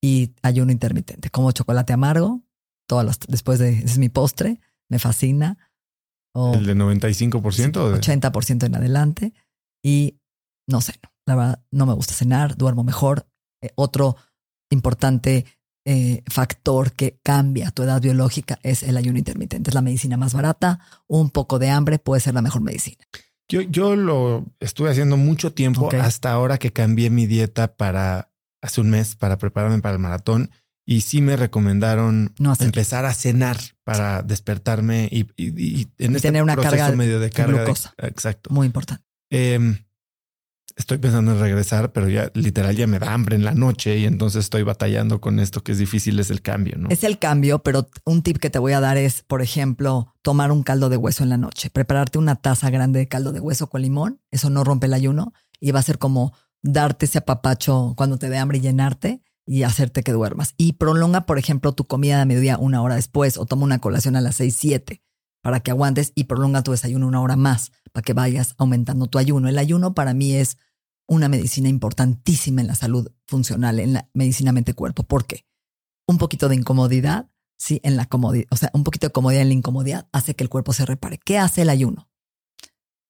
y 0.00 0.34
ayuno 0.42 0.70
intermitente. 0.70 1.30
Como 1.30 1.50
chocolate 1.50 1.92
amargo, 1.92 2.44
todas 2.86 3.04
las, 3.04 3.18
después 3.26 3.58
de, 3.58 3.70
ese 3.70 3.84
es 3.84 3.98
mi 3.98 4.10
postre, 4.10 4.60
me 4.88 5.00
fascina. 5.00 5.58
¿El 6.34 6.66
de 6.66 6.76
95%? 6.76 7.76
O 7.78 7.96
80% 7.96 8.66
en 8.66 8.76
adelante. 8.76 9.32
Y 9.82 10.20
no 10.68 10.80
sé, 10.80 11.00
la 11.26 11.34
verdad, 11.34 11.64
no 11.72 11.86
me 11.86 11.94
gusta 11.94 12.14
cenar, 12.14 12.56
duermo 12.56 12.84
mejor. 12.84 13.26
Eh, 13.64 13.72
otro 13.76 14.16
importante 14.70 15.46
eh, 15.86 16.22
factor 16.26 16.92
que 16.92 17.18
cambia 17.22 17.70
tu 17.70 17.82
edad 17.82 18.00
biológica 18.00 18.58
es 18.62 18.82
el 18.82 18.96
ayuno 18.96 19.18
intermitente. 19.18 19.70
Es 19.70 19.74
la 19.74 19.80
medicina 19.80 20.16
más 20.16 20.34
barata. 20.34 20.80
Un 21.06 21.30
poco 21.30 21.58
de 21.58 21.70
hambre 21.70 21.98
puede 21.98 22.20
ser 22.20 22.34
la 22.34 22.42
mejor 22.42 22.62
medicina. 22.62 23.04
Yo, 23.48 23.62
yo 23.62 23.96
lo 23.96 24.44
estuve 24.60 24.90
haciendo 24.90 25.16
mucho 25.16 25.52
tiempo 25.52 25.88
hasta 26.00 26.32
ahora 26.32 26.58
que 26.58 26.72
cambié 26.72 27.10
mi 27.10 27.26
dieta 27.26 27.76
para 27.76 28.30
hace 28.62 28.80
un 28.80 28.90
mes 28.90 29.16
para 29.16 29.36
prepararme 29.36 29.80
para 29.80 29.94
el 29.94 30.00
maratón 30.00 30.50
y 30.86 31.02
sí 31.02 31.20
me 31.20 31.36
recomendaron 31.36 32.34
empezar 32.60 33.04
a 33.04 33.14
cenar 33.14 33.58
para 33.84 34.22
despertarme 34.22 35.08
y, 35.10 35.26
en 35.98 36.16
este 36.16 36.28
tener 36.28 36.42
una 36.42 36.56
carga 36.56 36.90
medio 36.92 37.20
de 37.20 37.30
carga. 37.30 37.64
exacto. 37.98 38.50
Muy 38.50 38.66
importante. 38.66 39.04
Em, 39.30 39.78
estoy 40.76 40.98
pensando 40.98 41.32
en 41.32 41.40
regresar, 41.40 41.92
pero 41.92 42.08
ya 42.08 42.30
literal 42.34 42.74
ya 42.76 42.86
me 42.86 42.98
da 42.98 43.12
hambre 43.12 43.36
en 43.36 43.44
la 43.44 43.54
noche 43.54 43.98
y 43.98 44.04
entonces 44.04 44.44
estoy 44.44 44.62
batallando 44.62 45.20
con 45.20 45.38
esto 45.38 45.62
que 45.62 45.72
es 45.72 45.78
difícil, 45.78 46.18
es 46.18 46.30
el 46.30 46.42
cambio, 46.42 46.76
¿no? 46.78 46.88
Es 46.90 47.04
el 47.04 47.18
cambio, 47.18 47.60
pero 47.60 47.88
un 48.04 48.22
tip 48.22 48.38
que 48.38 48.50
te 48.50 48.58
voy 48.58 48.72
a 48.72 48.80
dar 48.80 48.96
es, 48.96 49.22
por 49.22 49.42
ejemplo, 49.42 50.14
tomar 50.22 50.50
un 50.50 50.62
caldo 50.62 50.88
de 50.88 50.96
hueso 50.96 51.22
en 51.22 51.30
la 51.30 51.36
noche, 51.36 51.70
prepararte 51.70 52.18
una 52.18 52.36
taza 52.36 52.70
grande 52.70 52.98
de 52.98 53.08
caldo 53.08 53.32
de 53.32 53.40
hueso 53.40 53.68
con 53.68 53.82
limón, 53.82 54.20
eso 54.30 54.50
no 54.50 54.64
rompe 54.64 54.86
el 54.86 54.94
ayuno 54.94 55.32
y 55.60 55.70
va 55.70 55.80
a 55.80 55.84
ser 55.84 55.98
como 55.98 56.34
darte 56.62 57.06
ese 57.06 57.18
apapacho 57.18 57.94
cuando 57.96 58.18
te 58.18 58.28
dé 58.28 58.38
hambre 58.38 58.58
y 58.58 58.62
llenarte 58.62 59.22
y 59.46 59.62
hacerte 59.62 60.02
que 60.02 60.12
duermas. 60.12 60.54
Y 60.56 60.74
prolonga, 60.74 61.26
por 61.26 61.38
ejemplo, 61.38 61.72
tu 61.72 61.84
comida 61.84 62.18
de 62.18 62.26
mediodía 62.26 62.58
una 62.58 62.82
hora 62.82 62.96
después 62.96 63.36
o 63.36 63.46
toma 63.46 63.64
una 63.64 63.78
colación 63.78 64.16
a 64.16 64.20
las 64.20 64.36
6, 64.36 64.56
7 64.56 65.02
para 65.44 65.60
que 65.60 65.70
aguantes 65.70 66.12
y 66.14 66.24
prolonga 66.24 66.62
tu 66.62 66.70
desayuno 66.70 67.06
una 67.06 67.20
hora 67.20 67.36
más 67.36 67.70
para 67.92 68.02
que 68.02 68.14
vayas 68.14 68.54
aumentando 68.56 69.08
tu 69.08 69.18
ayuno. 69.18 69.46
El 69.46 69.58
ayuno 69.58 69.92
para 69.92 70.14
mí 70.14 70.32
es 70.32 70.56
una 71.06 71.28
medicina 71.28 71.68
importantísima 71.68 72.62
en 72.62 72.66
la 72.66 72.74
salud 72.74 73.12
funcional, 73.26 73.78
en 73.78 73.92
la 73.92 74.08
medicina 74.14 74.52
mente-cuerpo. 74.52 75.02
¿Por 75.02 75.26
qué? 75.26 75.44
Un 76.08 76.16
poquito 76.16 76.48
de 76.48 76.54
incomodidad 76.54 77.28
sí, 77.58 77.78
en 77.84 77.98
la 77.98 78.06
comodidad, 78.06 78.46
o 78.52 78.56
sea, 78.56 78.70
un 78.72 78.84
poquito 78.84 79.06
de 79.06 79.12
comodidad 79.12 79.42
en 79.42 79.48
la 79.48 79.54
incomodidad 79.54 80.08
hace 80.12 80.34
que 80.34 80.44
el 80.44 80.48
cuerpo 80.48 80.72
se 80.72 80.86
repare. 80.86 81.18
¿Qué 81.18 81.36
hace 81.36 81.60
el 81.60 81.68
ayuno? 81.68 82.08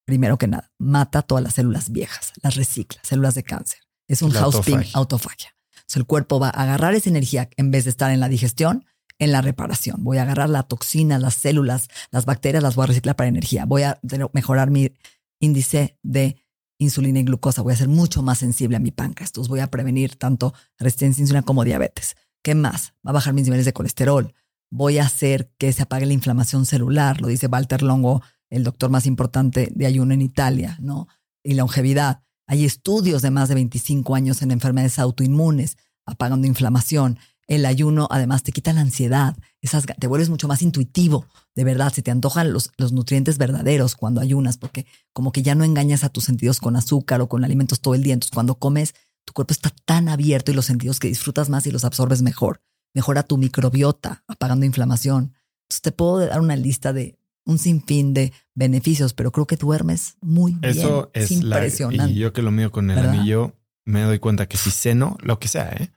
Primero 0.05 0.37
que 0.37 0.49
nada, 0.49 0.73
mata 0.77 1.23
todas 1.23 1.45
las 1.45 1.55
células 1.55 1.93
viejas, 1.93 2.33
las 2.43 2.57
recicla, 2.57 3.01
células 3.05 3.37
de 3.37 3.45
cáncer. 3.45 3.79
Es 4.09 4.23
un 4.23 4.33
houseping 4.33 4.83
autofagia. 4.95 5.55
el 5.95 6.05
cuerpo 6.05 6.41
va 6.41 6.49
a 6.49 6.65
agarrar 6.65 6.97
esa 6.97 7.11
energía 7.11 7.49
en 7.57 7.71
vez 7.71 7.85
de 7.85 7.91
estar 7.91 8.11
en 8.11 8.19
la 8.19 8.29
digestión, 8.29 8.87
en 9.19 9.33
la 9.33 9.41
reparación. 9.41 10.03
Voy 10.03 10.19
a 10.19 10.23
agarrar 10.23 10.51
la 10.51 10.65
toxina, 10.65 11.19
las 11.19 11.35
células, 11.35 11.89
las 12.11 12.25
bacterias, 12.25 12.63
las 12.63 12.75
voy 12.75 12.85
a 12.85 12.87
reciclar 12.87 13.17
para 13.17 13.29
energía. 13.29 13.65
Voy 13.65 13.83
a 13.83 14.01
mejorar 14.33 14.71
mi 14.71 14.93
índice 15.41 15.99
de 16.03 16.37
insulina 16.79 17.21
y 17.21 17.25
glucosa. 17.25 17.63
Voy 17.63 17.73
a 17.73 17.77
ser 17.77 17.89
mucho 17.89 18.23
más 18.23 18.39
sensible 18.39 18.77
a 18.77 18.81
mi 18.81 18.91
páncreas. 18.91 19.33
Voy 19.49 19.61
a 19.61 19.71
prevenir 19.71 20.17
tanto 20.17 20.55
resistencia 20.79 21.21
a 21.21 21.25
insulina 21.25 21.43
como 21.43 21.65
diabetes. 21.65 22.17
¿Qué 22.43 22.55
más? 22.55 22.95
Va 23.07 23.11
a 23.11 23.15
bajar 23.15 23.35
mis 23.35 23.45
niveles 23.45 23.65
de 23.65 23.73
colesterol. 23.73 24.35
Voy 24.71 24.99
a 24.99 25.05
hacer 25.05 25.53
que 25.57 25.73
se 25.73 25.83
apague 25.83 26.07
la 26.07 26.13
inflamación 26.13 26.67
celular. 26.67 27.21
Lo 27.21 27.29
dice 27.29 27.47
Walter 27.47 27.83
Longo, 27.83 28.23
el 28.51 28.65
doctor 28.65 28.91
más 28.91 29.07
importante 29.07 29.71
de 29.75 29.87
ayuno 29.87 30.15
en 30.15 30.23
Italia, 30.23 30.77
¿no? 30.81 31.09
Y 31.43 31.55
longevidad. 31.55 32.23
Hay 32.47 32.65
estudios 32.65 33.23
de 33.23 33.31
más 33.31 33.49
de 33.49 33.55
25 33.55 34.15
años 34.15 34.43
en 34.43 34.51
enfermedades 34.51 34.99
autoinmunes, 34.99 35.79
apagando 36.05 36.47
inflamación. 36.47 37.19
El 37.47 37.67
ayuno 37.67 38.09
además 38.11 38.43
te 38.43 38.53
quita 38.53 38.73
la 38.73 38.81
ansiedad, 38.81 39.37
esas, 39.61 39.85
te 39.87 40.07
vuelves 40.07 40.31
mucho 40.31 40.49
más 40.49 40.63
intuitivo, 40.63 41.27
de 41.55 41.65
verdad, 41.65 41.93
se 41.93 42.03
te 42.03 42.11
antojan 42.11 42.53
los, 42.53 42.71
los 42.77 42.93
nutrientes 42.93 43.39
verdaderos 43.39 43.95
cuando 43.95 44.21
ayunas, 44.21 44.59
porque 44.59 44.87
como 45.13 45.31
que 45.31 45.43
ya 45.43 45.55
no 45.55 45.65
engañas 45.65 46.05
a 46.05 46.09
tus 46.09 46.25
sentidos 46.25 46.61
con 46.61 46.77
azúcar 46.77 47.21
o 47.21 47.29
con 47.29 47.45
alimentos 47.45 47.81
todo 47.81 47.95
el 47.95 48.03
día. 48.03 48.15
Entonces 48.15 48.35
cuando 48.35 48.57
comes, 48.57 48.95
tu 49.25 49.33
cuerpo 49.33 49.53
está 49.53 49.71
tan 49.85 50.09
abierto 50.09 50.51
y 50.51 50.55
los 50.55 50.67
sentidos 50.67 50.99
que 50.99 51.09
disfrutas 51.09 51.49
más 51.49 51.67
y 51.67 51.71
los 51.71 51.85
absorbes 51.85 52.23
mejor. 52.23 52.61
Mejora 52.95 53.23
tu 53.23 53.37
microbiota, 53.37 54.25
apagando 54.27 54.67
inflamación. 54.67 55.35
Entonces 55.65 55.83
te 55.83 55.93
puedo 55.93 56.19
dar 56.19 56.41
una 56.41 56.57
lista 56.57 56.93
de 56.93 57.19
un 57.47 57.59
sinfín 57.59 58.15
de 58.15 58.33
beneficios, 58.55 59.13
pero 59.13 59.33
creo 59.33 59.47
que 59.47 59.57
duermes 59.57 60.17
muy 60.21 60.55
bien. 60.55 60.79
Eso 60.79 61.11
es, 61.13 61.31
impresionante. 61.31 62.13
y 62.13 62.17
yo 62.17 62.33
que 62.33 62.43
lo 62.43 62.51
mío 62.51 62.71
con 62.71 62.91
el 62.91 62.99
anillo, 62.99 63.55
me 63.85 64.03
doy 64.03 64.19
cuenta 64.19 64.47
que 64.47 64.57
si 64.57 64.71
ceno, 64.71 65.17
lo 65.21 65.39
que 65.39 65.49
sea, 65.49 65.71
¿eh? 65.73 65.91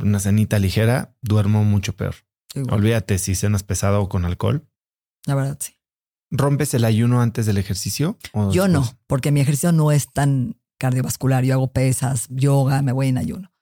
Una 0.00 0.20
cenita 0.20 0.58
ligera, 0.58 1.14
duermo 1.22 1.64
mucho 1.64 1.94
peor. 1.94 2.14
Olvídate 2.70 3.18
si 3.18 3.34
cenas 3.34 3.62
pesado 3.62 4.00
o 4.00 4.08
con 4.08 4.24
alcohol. 4.24 4.66
La 5.26 5.34
verdad, 5.34 5.58
sí. 5.60 5.74
¿Rompes 6.30 6.74
el 6.74 6.84
ayuno 6.84 7.20
antes 7.20 7.46
del 7.46 7.58
ejercicio? 7.58 8.18
Yo 8.52 8.66
no, 8.68 8.98
porque 9.06 9.30
mi 9.30 9.40
ejercicio 9.40 9.72
no 9.72 9.92
es 9.92 10.10
tan 10.12 10.56
cardiovascular. 10.78 11.44
Yo 11.44 11.54
hago 11.54 11.72
pesas, 11.72 12.26
yoga, 12.30 12.82
me 12.82 12.92
voy 12.92 13.08
en 13.08 13.18
ayuno. 13.18 13.52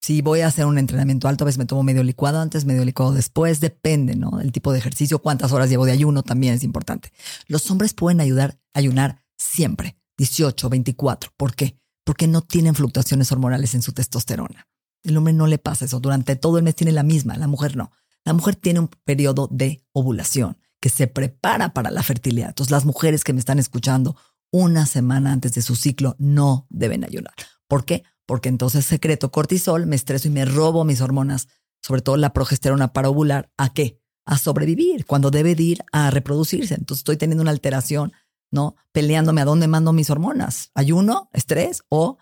Si 0.00 0.22
voy 0.22 0.40
a 0.40 0.46
hacer 0.46 0.64
un 0.64 0.78
entrenamiento 0.78 1.26
alto, 1.26 1.42
a 1.44 1.46
veces 1.46 1.58
me 1.58 1.66
tomo 1.66 1.82
medio 1.82 2.04
licuado 2.04 2.40
antes, 2.40 2.64
medio 2.64 2.84
licuado 2.84 3.12
después, 3.12 3.58
depende, 3.60 4.14
¿no? 4.14 4.30
Del 4.38 4.52
tipo 4.52 4.72
de 4.72 4.78
ejercicio, 4.78 5.18
cuántas 5.18 5.50
horas 5.50 5.70
llevo 5.70 5.86
de 5.86 5.92
ayuno 5.92 6.22
también 6.22 6.54
es 6.54 6.62
importante. 6.62 7.12
Los 7.48 7.68
hombres 7.70 7.94
pueden 7.94 8.20
ayudar 8.20 8.60
a 8.74 8.78
ayunar 8.78 9.24
siempre, 9.36 9.96
18, 10.16 10.68
24. 10.68 11.32
¿Por 11.36 11.54
qué? 11.54 11.76
Porque 12.04 12.28
no 12.28 12.42
tienen 12.42 12.76
fluctuaciones 12.76 13.32
hormonales 13.32 13.74
en 13.74 13.82
su 13.82 13.92
testosterona. 13.92 14.68
El 15.02 15.16
hombre 15.16 15.32
no 15.32 15.46
le 15.46 15.58
pasa 15.58 15.84
eso. 15.84 16.00
Durante 16.00 16.36
todo 16.36 16.58
el 16.58 16.64
mes 16.64 16.74
tiene 16.74 16.92
la 16.92 17.02
misma, 17.02 17.36
la 17.36 17.46
mujer 17.46 17.76
no. 17.76 17.90
La 18.24 18.32
mujer 18.32 18.56
tiene 18.56 18.80
un 18.80 18.88
periodo 19.04 19.48
de 19.50 19.84
ovulación 19.92 20.58
que 20.80 20.90
se 20.90 21.06
prepara 21.06 21.72
para 21.72 21.90
la 21.90 22.02
fertilidad. 22.02 22.50
Entonces, 22.50 22.70
las 22.70 22.84
mujeres 22.84 23.24
que 23.24 23.32
me 23.32 23.40
están 23.40 23.58
escuchando 23.58 24.16
una 24.50 24.86
semana 24.86 25.32
antes 25.32 25.54
de 25.54 25.62
su 25.62 25.76
ciclo 25.76 26.14
no 26.18 26.66
deben 26.70 27.04
ayunar. 27.04 27.34
¿Por 27.66 27.84
qué? 27.84 28.04
Porque 28.26 28.48
entonces 28.48 28.84
secreto 28.84 29.30
cortisol, 29.30 29.86
me 29.86 29.96
estreso 29.96 30.28
y 30.28 30.30
me 30.30 30.44
robo 30.44 30.84
mis 30.84 31.00
hormonas, 31.00 31.48
sobre 31.82 32.02
todo 32.02 32.16
la 32.16 32.32
progesterona 32.32 32.92
para 32.92 33.08
ovular. 33.08 33.50
¿A 33.56 33.72
qué? 33.72 34.00
A 34.24 34.36
sobrevivir, 34.36 35.06
cuando 35.06 35.30
debe 35.30 35.52
ir 35.52 35.84
a 35.92 36.10
reproducirse. 36.10 36.74
Entonces 36.74 37.00
estoy 37.00 37.16
teniendo 37.16 37.42
una 37.42 37.50
alteración, 37.50 38.12
¿no? 38.50 38.76
Peleándome 38.92 39.40
a 39.40 39.46
dónde 39.46 39.68
mando 39.68 39.92
mis 39.92 40.10
hormonas. 40.10 40.70
Ayuno, 40.74 41.30
estrés 41.32 41.82
o 41.88 42.18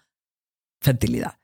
fertilidad 0.81 1.39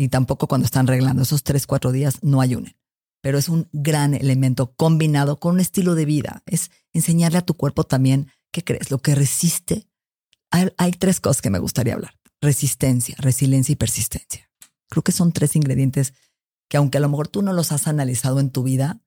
y 0.00 0.08
tampoco 0.08 0.46
cuando 0.46 0.64
están 0.64 0.88
arreglando. 0.88 1.20
Esos 1.20 1.42
tres, 1.42 1.66
cuatro 1.66 1.92
días 1.92 2.22
no 2.22 2.40
ayunen. 2.40 2.74
Pero 3.20 3.36
es 3.36 3.50
un 3.50 3.68
gran 3.70 4.14
elemento 4.14 4.72
combinado 4.72 5.38
con 5.38 5.56
un 5.56 5.60
estilo 5.60 5.94
de 5.94 6.06
vida. 6.06 6.42
Es 6.46 6.70
enseñarle 6.94 7.36
a 7.36 7.44
tu 7.44 7.52
cuerpo 7.52 7.84
también, 7.84 8.32
¿qué 8.50 8.64
crees? 8.64 8.90
Lo 8.90 9.00
que 9.00 9.14
resiste. 9.14 9.86
Hay, 10.50 10.72
hay 10.78 10.92
tres 10.92 11.20
cosas 11.20 11.42
que 11.42 11.50
me 11.50 11.58
gustaría 11.58 11.92
hablar. 11.92 12.14
Resistencia, 12.40 13.14
resiliencia 13.18 13.74
y 13.74 13.76
persistencia. 13.76 14.50
Creo 14.88 15.02
que 15.02 15.12
son 15.12 15.32
tres 15.32 15.54
ingredientes 15.54 16.14
que 16.70 16.78
aunque 16.78 16.96
a 16.96 17.02
lo 17.02 17.10
mejor 17.10 17.28
tú 17.28 17.42
no 17.42 17.52
los 17.52 17.70
has 17.70 17.86
analizado 17.86 18.40
en 18.40 18.48
tu 18.48 18.62
vida, 18.62 19.02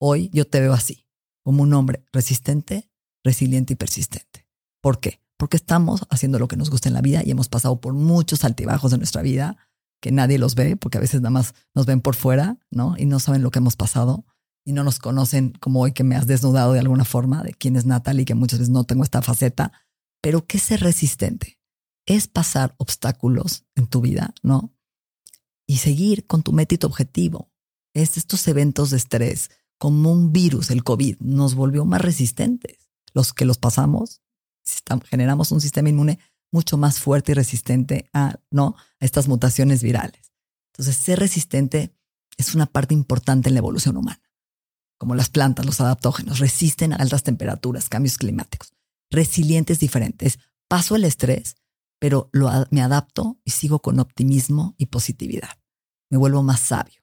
hoy 0.00 0.30
yo 0.32 0.46
te 0.46 0.60
veo 0.60 0.72
así, 0.72 1.08
como 1.42 1.64
un 1.64 1.74
hombre 1.74 2.04
resistente, 2.12 2.88
resiliente 3.24 3.72
y 3.72 3.76
persistente. 3.76 4.46
¿Por 4.80 5.00
qué? 5.00 5.20
Porque 5.36 5.56
estamos 5.56 6.06
haciendo 6.10 6.38
lo 6.38 6.46
que 6.46 6.56
nos 6.56 6.70
gusta 6.70 6.88
en 6.88 6.94
la 6.94 7.02
vida 7.02 7.22
y 7.24 7.32
hemos 7.32 7.48
pasado 7.48 7.80
por 7.80 7.92
muchos 7.92 8.44
altibajos 8.44 8.92
de 8.92 8.98
nuestra 8.98 9.22
vida 9.22 9.56
que 10.00 10.12
nadie 10.12 10.38
los 10.38 10.54
ve, 10.54 10.76
porque 10.76 10.98
a 10.98 11.00
veces 11.00 11.20
nada 11.20 11.30
más 11.30 11.54
nos 11.74 11.86
ven 11.86 12.00
por 12.00 12.14
fuera, 12.14 12.58
¿no? 12.70 12.94
Y 12.96 13.06
no 13.06 13.20
saben 13.20 13.42
lo 13.42 13.50
que 13.50 13.58
hemos 13.58 13.76
pasado 13.76 14.24
y 14.64 14.72
no 14.72 14.84
nos 14.84 14.98
conocen 14.98 15.52
como 15.60 15.80
hoy 15.80 15.92
que 15.92 16.04
me 16.04 16.14
has 16.14 16.26
desnudado 16.26 16.74
de 16.74 16.80
alguna 16.80 17.06
forma 17.06 17.42
de 17.42 17.54
quién 17.54 17.76
es 17.76 17.86
Natalie, 17.86 18.26
que 18.26 18.34
muchas 18.34 18.58
veces 18.58 18.72
no 18.72 18.84
tengo 18.84 19.02
esta 19.02 19.22
faceta. 19.22 19.72
Pero 20.20 20.46
¿qué 20.46 20.58
ser 20.58 20.80
resistente? 20.80 21.58
Es 22.06 22.28
pasar 22.28 22.74
obstáculos 22.76 23.64
en 23.76 23.86
tu 23.86 24.00
vida, 24.02 24.34
¿no? 24.42 24.74
Y 25.66 25.78
seguir 25.78 26.26
con 26.26 26.42
tu 26.42 26.52
meta 26.52 26.74
y 26.74 26.78
tu 26.78 26.86
objetivo. 26.86 27.50
Es 27.94 28.16
estos 28.16 28.46
eventos 28.46 28.90
de 28.90 28.98
estrés, 28.98 29.50
como 29.78 30.12
un 30.12 30.32
virus, 30.32 30.70
el 30.70 30.84
COVID, 30.84 31.16
nos 31.20 31.54
volvió 31.54 31.84
más 31.84 32.02
resistentes. 32.02 32.90
Los 33.14 33.32
que 33.32 33.46
los 33.46 33.56
pasamos, 33.56 34.20
generamos 35.08 35.50
un 35.50 35.62
sistema 35.62 35.88
inmune 35.88 36.18
mucho 36.50 36.76
más 36.76 36.98
fuerte 36.98 37.32
y 37.32 37.34
resistente 37.34 38.08
a, 38.12 38.38
¿no? 38.50 38.76
estas 39.00 39.28
mutaciones 39.28 39.82
virales. 39.82 40.32
Entonces, 40.72 40.96
ser 40.96 41.18
resistente 41.18 41.94
es 42.36 42.54
una 42.54 42.66
parte 42.66 42.94
importante 42.94 43.48
en 43.48 43.54
la 43.54 43.58
evolución 43.58 43.96
humana. 43.96 44.22
Como 44.98 45.14
las 45.14 45.28
plantas, 45.28 45.66
los 45.66 45.80
adaptógenos, 45.80 46.38
resisten 46.38 46.92
a 46.92 46.96
altas 46.96 47.22
temperaturas, 47.22 47.88
cambios 47.88 48.18
climáticos. 48.18 48.74
Resilientes 49.10 49.78
diferentes. 49.78 50.38
Paso 50.68 50.96
el 50.96 51.04
estrés, 51.04 51.56
pero 51.98 52.28
lo, 52.32 52.50
me 52.70 52.82
adapto 52.82 53.40
y 53.44 53.52
sigo 53.52 53.80
con 53.80 54.00
optimismo 54.00 54.74
y 54.76 54.86
positividad. 54.86 55.58
Me 56.10 56.18
vuelvo 56.18 56.42
más 56.42 56.60
sabio. 56.60 57.00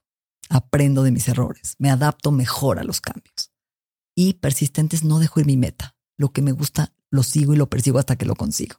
Aprendo 0.48 1.02
de 1.02 1.10
mis 1.10 1.28
errores. 1.28 1.74
Me 1.78 1.90
adapto 1.90 2.30
mejor 2.32 2.78
a 2.78 2.84
los 2.84 3.00
cambios. 3.00 3.52
Y 4.14 4.34
persistentes 4.34 5.04
no 5.04 5.18
dejo 5.18 5.40
ir 5.40 5.46
mi 5.46 5.56
meta. 5.56 5.96
Lo 6.16 6.32
que 6.32 6.42
me 6.42 6.52
gusta 6.52 6.94
lo 7.10 7.22
sigo 7.22 7.54
y 7.54 7.56
lo 7.56 7.68
persigo 7.68 7.98
hasta 7.98 8.16
que 8.16 8.26
lo 8.26 8.36
consigo. 8.36 8.76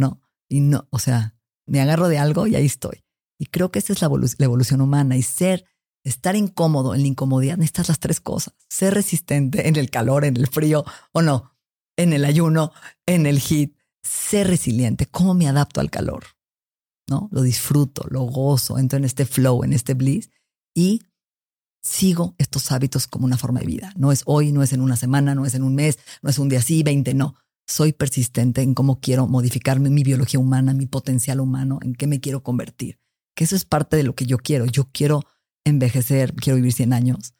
¿No? 0.00 0.20
Y 0.48 0.60
no, 0.60 0.88
o 0.90 0.98
sea, 0.98 1.36
me 1.66 1.80
agarro 1.80 2.08
de 2.08 2.18
algo 2.18 2.48
y 2.48 2.56
ahí 2.56 2.66
estoy. 2.66 3.04
Y 3.38 3.46
creo 3.46 3.70
que 3.70 3.78
esa 3.78 3.92
es 3.92 4.00
la, 4.00 4.08
evolución 4.38 4.80
humana 4.80 5.16
y 5.16 5.22
ser, 5.22 5.64
estar 6.02 6.34
incómodo 6.34 6.94
en 6.94 7.02
la 7.02 7.06
incomodidad, 7.06 7.56
necesitas 7.56 7.88
las 7.88 8.00
tres 8.00 8.20
cosas. 8.20 8.54
Ser 8.68 8.94
resistente 8.94 9.68
en 9.68 9.76
el 9.76 9.90
calor, 9.90 10.24
en 10.24 10.36
el 10.36 10.48
frío 10.48 10.84
o 11.12 11.22
no, 11.22 11.52
en 11.96 12.12
el 12.12 12.24
ayuno, 12.24 12.72
en 13.06 13.26
el 13.26 13.38
heat. 13.38 13.70
Ser 14.02 14.48
resiliente. 14.48 15.06
¿Cómo 15.06 15.34
me 15.34 15.46
adapto 15.46 15.80
al 15.80 15.90
calor? 15.90 16.24
¿No? 17.08 17.28
Lo 17.30 17.42
disfruto, 17.42 18.06
lo 18.08 18.22
gozo, 18.22 18.78
entro 18.78 18.98
en 18.98 19.04
este 19.04 19.26
flow, 19.26 19.62
en 19.62 19.72
este 19.72 19.94
bliss 19.94 20.30
y 20.74 21.02
sigo 21.82 22.34
estos 22.38 22.72
hábitos 22.72 23.06
como 23.06 23.26
una 23.26 23.36
forma 23.36 23.60
de 23.60 23.66
vida. 23.66 23.92
No 23.96 24.12
es 24.12 24.22
hoy, 24.24 24.52
no 24.52 24.62
es 24.62 24.72
en 24.72 24.80
una 24.80 24.96
semana, 24.96 25.34
no 25.34 25.44
es 25.44 25.54
en 25.54 25.62
un 25.62 25.74
mes, 25.74 25.98
no 26.22 26.30
es 26.30 26.38
un 26.38 26.48
día 26.48 26.60
así, 26.60 26.82
20, 26.82 27.14
no 27.14 27.34
soy 27.70 27.92
persistente 27.92 28.62
en 28.62 28.74
cómo 28.74 29.00
quiero 29.00 29.28
modificarme 29.28 29.90
mi 29.90 30.02
biología 30.02 30.40
humana, 30.40 30.74
mi 30.74 30.86
potencial 30.86 31.40
humano, 31.40 31.78
en 31.82 31.94
qué 31.94 32.06
me 32.06 32.20
quiero 32.20 32.42
convertir. 32.42 32.98
Que 33.36 33.44
eso 33.44 33.54
es 33.54 33.64
parte 33.64 33.96
de 33.96 34.02
lo 34.02 34.14
que 34.14 34.26
yo 34.26 34.38
quiero. 34.38 34.66
Yo 34.66 34.88
quiero 34.92 35.22
envejecer, 35.64 36.34
quiero 36.34 36.56
vivir 36.56 36.72
100 36.72 36.92
años, 36.92 37.34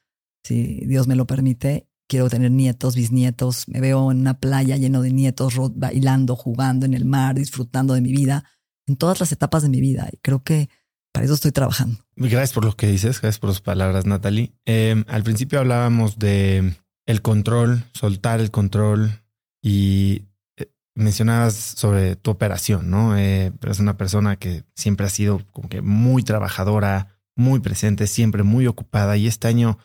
si 0.45 0.87
Dios 0.87 1.09
me 1.09 1.17
lo 1.17 1.27
permite. 1.27 1.89
Quiero 2.09 2.29
tener 2.29 2.51
nietos, 2.51 2.95
bisnietos. 2.95 3.69
Me 3.69 3.81
veo 3.81 4.11
en 4.11 4.21
una 4.21 4.39
playa 4.39 4.77
lleno 4.77 5.03
de 5.03 5.11
nietos, 5.11 5.55
bailando, 5.75 6.37
jugando 6.37 6.87
en 6.87 6.95
el 6.95 7.05
mar, 7.05 7.35
disfrutando 7.37 7.95
de 7.95 8.01
mi 8.01 8.13
vida, 8.13 8.45
en 8.87 8.97
todas 8.97 9.21
las 9.21 9.33
etapas 9.33 9.63
de 9.63 9.69
mi 9.69 9.81
vida. 9.81 10.09
Y 10.13 10.17
creo 10.19 10.43
que 10.43 10.69
para 11.13 11.25
eso 11.25 11.35
estoy 11.35 11.53
trabajando. 11.53 11.99
Gracias 12.17 12.53
por 12.53 12.65
lo 12.65 12.77
que 12.77 12.87
dices, 12.87 13.21
gracias 13.21 13.39
por 13.39 13.51
tus 13.51 13.61
palabras, 13.61 14.07
Natalie. 14.07 14.53
Em, 14.65 15.05
al 15.09 15.23
principio 15.23 15.59
hablábamos 15.59 16.19
de 16.19 16.77
el 17.07 17.23
control, 17.23 17.85
soltar 17.93 18.41
el 18.41 18.51
control, 18.51 19.20
y 19.63 20.27
eh, 20.57 20.73
mencionabas 20.95 21.55
sobre 21.55 22.17
tu 22.17 22.31
operación, 22.31 22.91
¿no? 22.91 23.17
Eh, 23.17 23.53
eres 23.63 23.79
una 23.79 23.97
persona 23.97 24.37
que 24.37 24.65
siempre 24.75 25.07
ha 25.07 25.11
sido 25.11 25.47
como 25.53 25.69
que 25.69 25.83
muy 25.83 26.23
trabajadora, 26.23 27.21
muy 27.37 27.61
presente, 27.61 28.07
siempre 28.07 28.43
muy 28.43 28.67
ocupada 28.67 29.17
y 29.17 29.27
este 29.27 29.49
año 29.49 29.79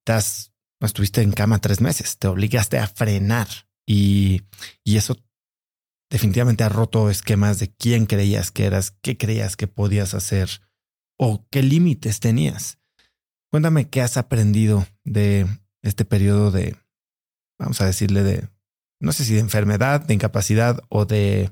estás, 0.00 0.52
estuviste 0.80 1.22
en 1.22 1.32
cama 1.32 1.60
tres 1.60 1.80
meses, 1.80 2.18
te 2.18 2.28
obligaste 2.28 2.78
a 2.78 2.86
frenar 2.86 3.48
y, 3.86 4.42
y 4.84 4.96
eso 4.96 5.16
definitivamente 6.10 6.64
ha 6.64 6.68
roto 6.68 7.10
esquemas 7.10 7.58
de 7.58 7.72
quién 7.74 8.06
creías 8.06 8.50
que 8.50 8.64
eras, 8.64 8.92
qué 9.02 9.16
creías 9.16 9.56
que 9.56 9.66
podías 9.66 10.14
hacer 10.14 10.48
o 11.18 11.46
qué 11.50 11.62
límites 11.62 12.20
tenías. 12.20 12.78
Cuéntame 13.50 13.88
qué 13.88 14.02
has 14.02 14.16
aprendido 14.16 14.86
de 15.04 15.46
este 15.82 16.04
periodo 16.04 16.50
de, 16.50 16.76
vamos 17.58 17.80
a 17.80 17.86
decirle, 17.86 18.22
de, 18.22 18.48
no 19.00 19.12
sé 19.12 19.24
si 19.24 19.34
de 19.34 19.40
enfermedad, 19.40 20.00
de 20.00 20.14
incapacidad 20.14 20.80
o 20.88 21.04
de 21.04 21.50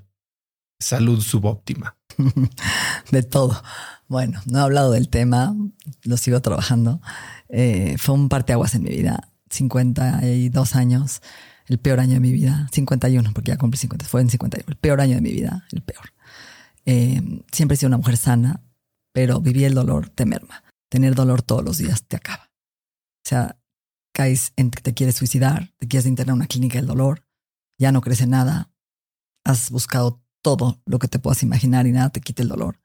salud 0.81 1.21
subóptima. 1.21 1.97
de 3.11 3.23
todo. 3.23 3.63
Bueno, 4.09 4.41
no 4.47 4.59
he 4.59 4.63
hablado 4.63 4.93
del 4.93 5.09
tema, 5.09 5.55
lo 6.03 6.17
sigo 6.17 6.41
trabajando. 6.41 7.01
Eh, 7.49 7.97
fue 7.99 8.15
un 8.15 8.29
parteaguas 8.29 8.75
en 8.75 8.85
mi 8.85 8.91
vida, 8.91 9.29
52 9.51 10.77
años, 10.77 11.23
el 11.67 11.79
peor 11.79 12.01
año 12.01 12.15
de 12.15 12.21
mi 12.21 12.33
vida, 12.33 12.69
51, 12.73 13.33
porque 13.33 13.53
ya 13.53 13.57
cumplí 13.57 13.79
50, 13.79 14.07
fue 14.07 14.21
en 14.21 14.31
51, 14.31 14.65
el 14.69 14.77
peor 14.77 15.01
año 15.01 15.15
de 15.15 15.21
mi 15.21 15.33
vida, 15.33 15.67
el 15.73 15.83
peor. 15.83 16.13
Eh, 16.87 17.43
siempre 17.51 17.75
he 17.75 17.79
sido 17.79 17.89
una 17.89 17.97
mujer 17.97 18.17
sana, 18.17 18.63
pero 19.13 19.41
vivir 19.41 19.65
el 19.65 19.75
dolor 19.75 20.11
te 20.11 20.27
merma. 20.27 20.65
Tener 20.91 21.15
dolor 21.15 21.43
todos 21.43 21.65
los 21.65 21.79
días 21.79 22.05
te 22.05 22.17
acaba. 22.17 22.51
O 23.25 23.29
sea, 23.29 23.57
caes 24.13 24.53
en 24.57 24.71
que 24.71 24.83
te 24.83 24.93
quieres 24.93 25.17
suicidar, 25.17 25.73
te 25.79 25.89
quieres 25.89 26.07
internar 26.07 26.35
en 26.35 26.41
una 26.41 26.47
clínica 26.47 26.79
del 26.79 26.87
dolor, 26.87 27.24
ya 27.79 27.93
no 27.93 28.01
crece 28.01 28.27
nada, 28.27 28.73
has 29.45 29.71
buscado 29.71 30.23
todo 30.43 30.83
lo 30.85 30.99
que 30.99 31.09
te 31.09 31.19
puedas 31.19 31.43
imaginar 31.43 31.87
y 31.87 31.93
nada 31.93 32.11
te 32.11 32.21
quita 32.21 32.43
el 32.43 32.49
dolor. 32.49 32.81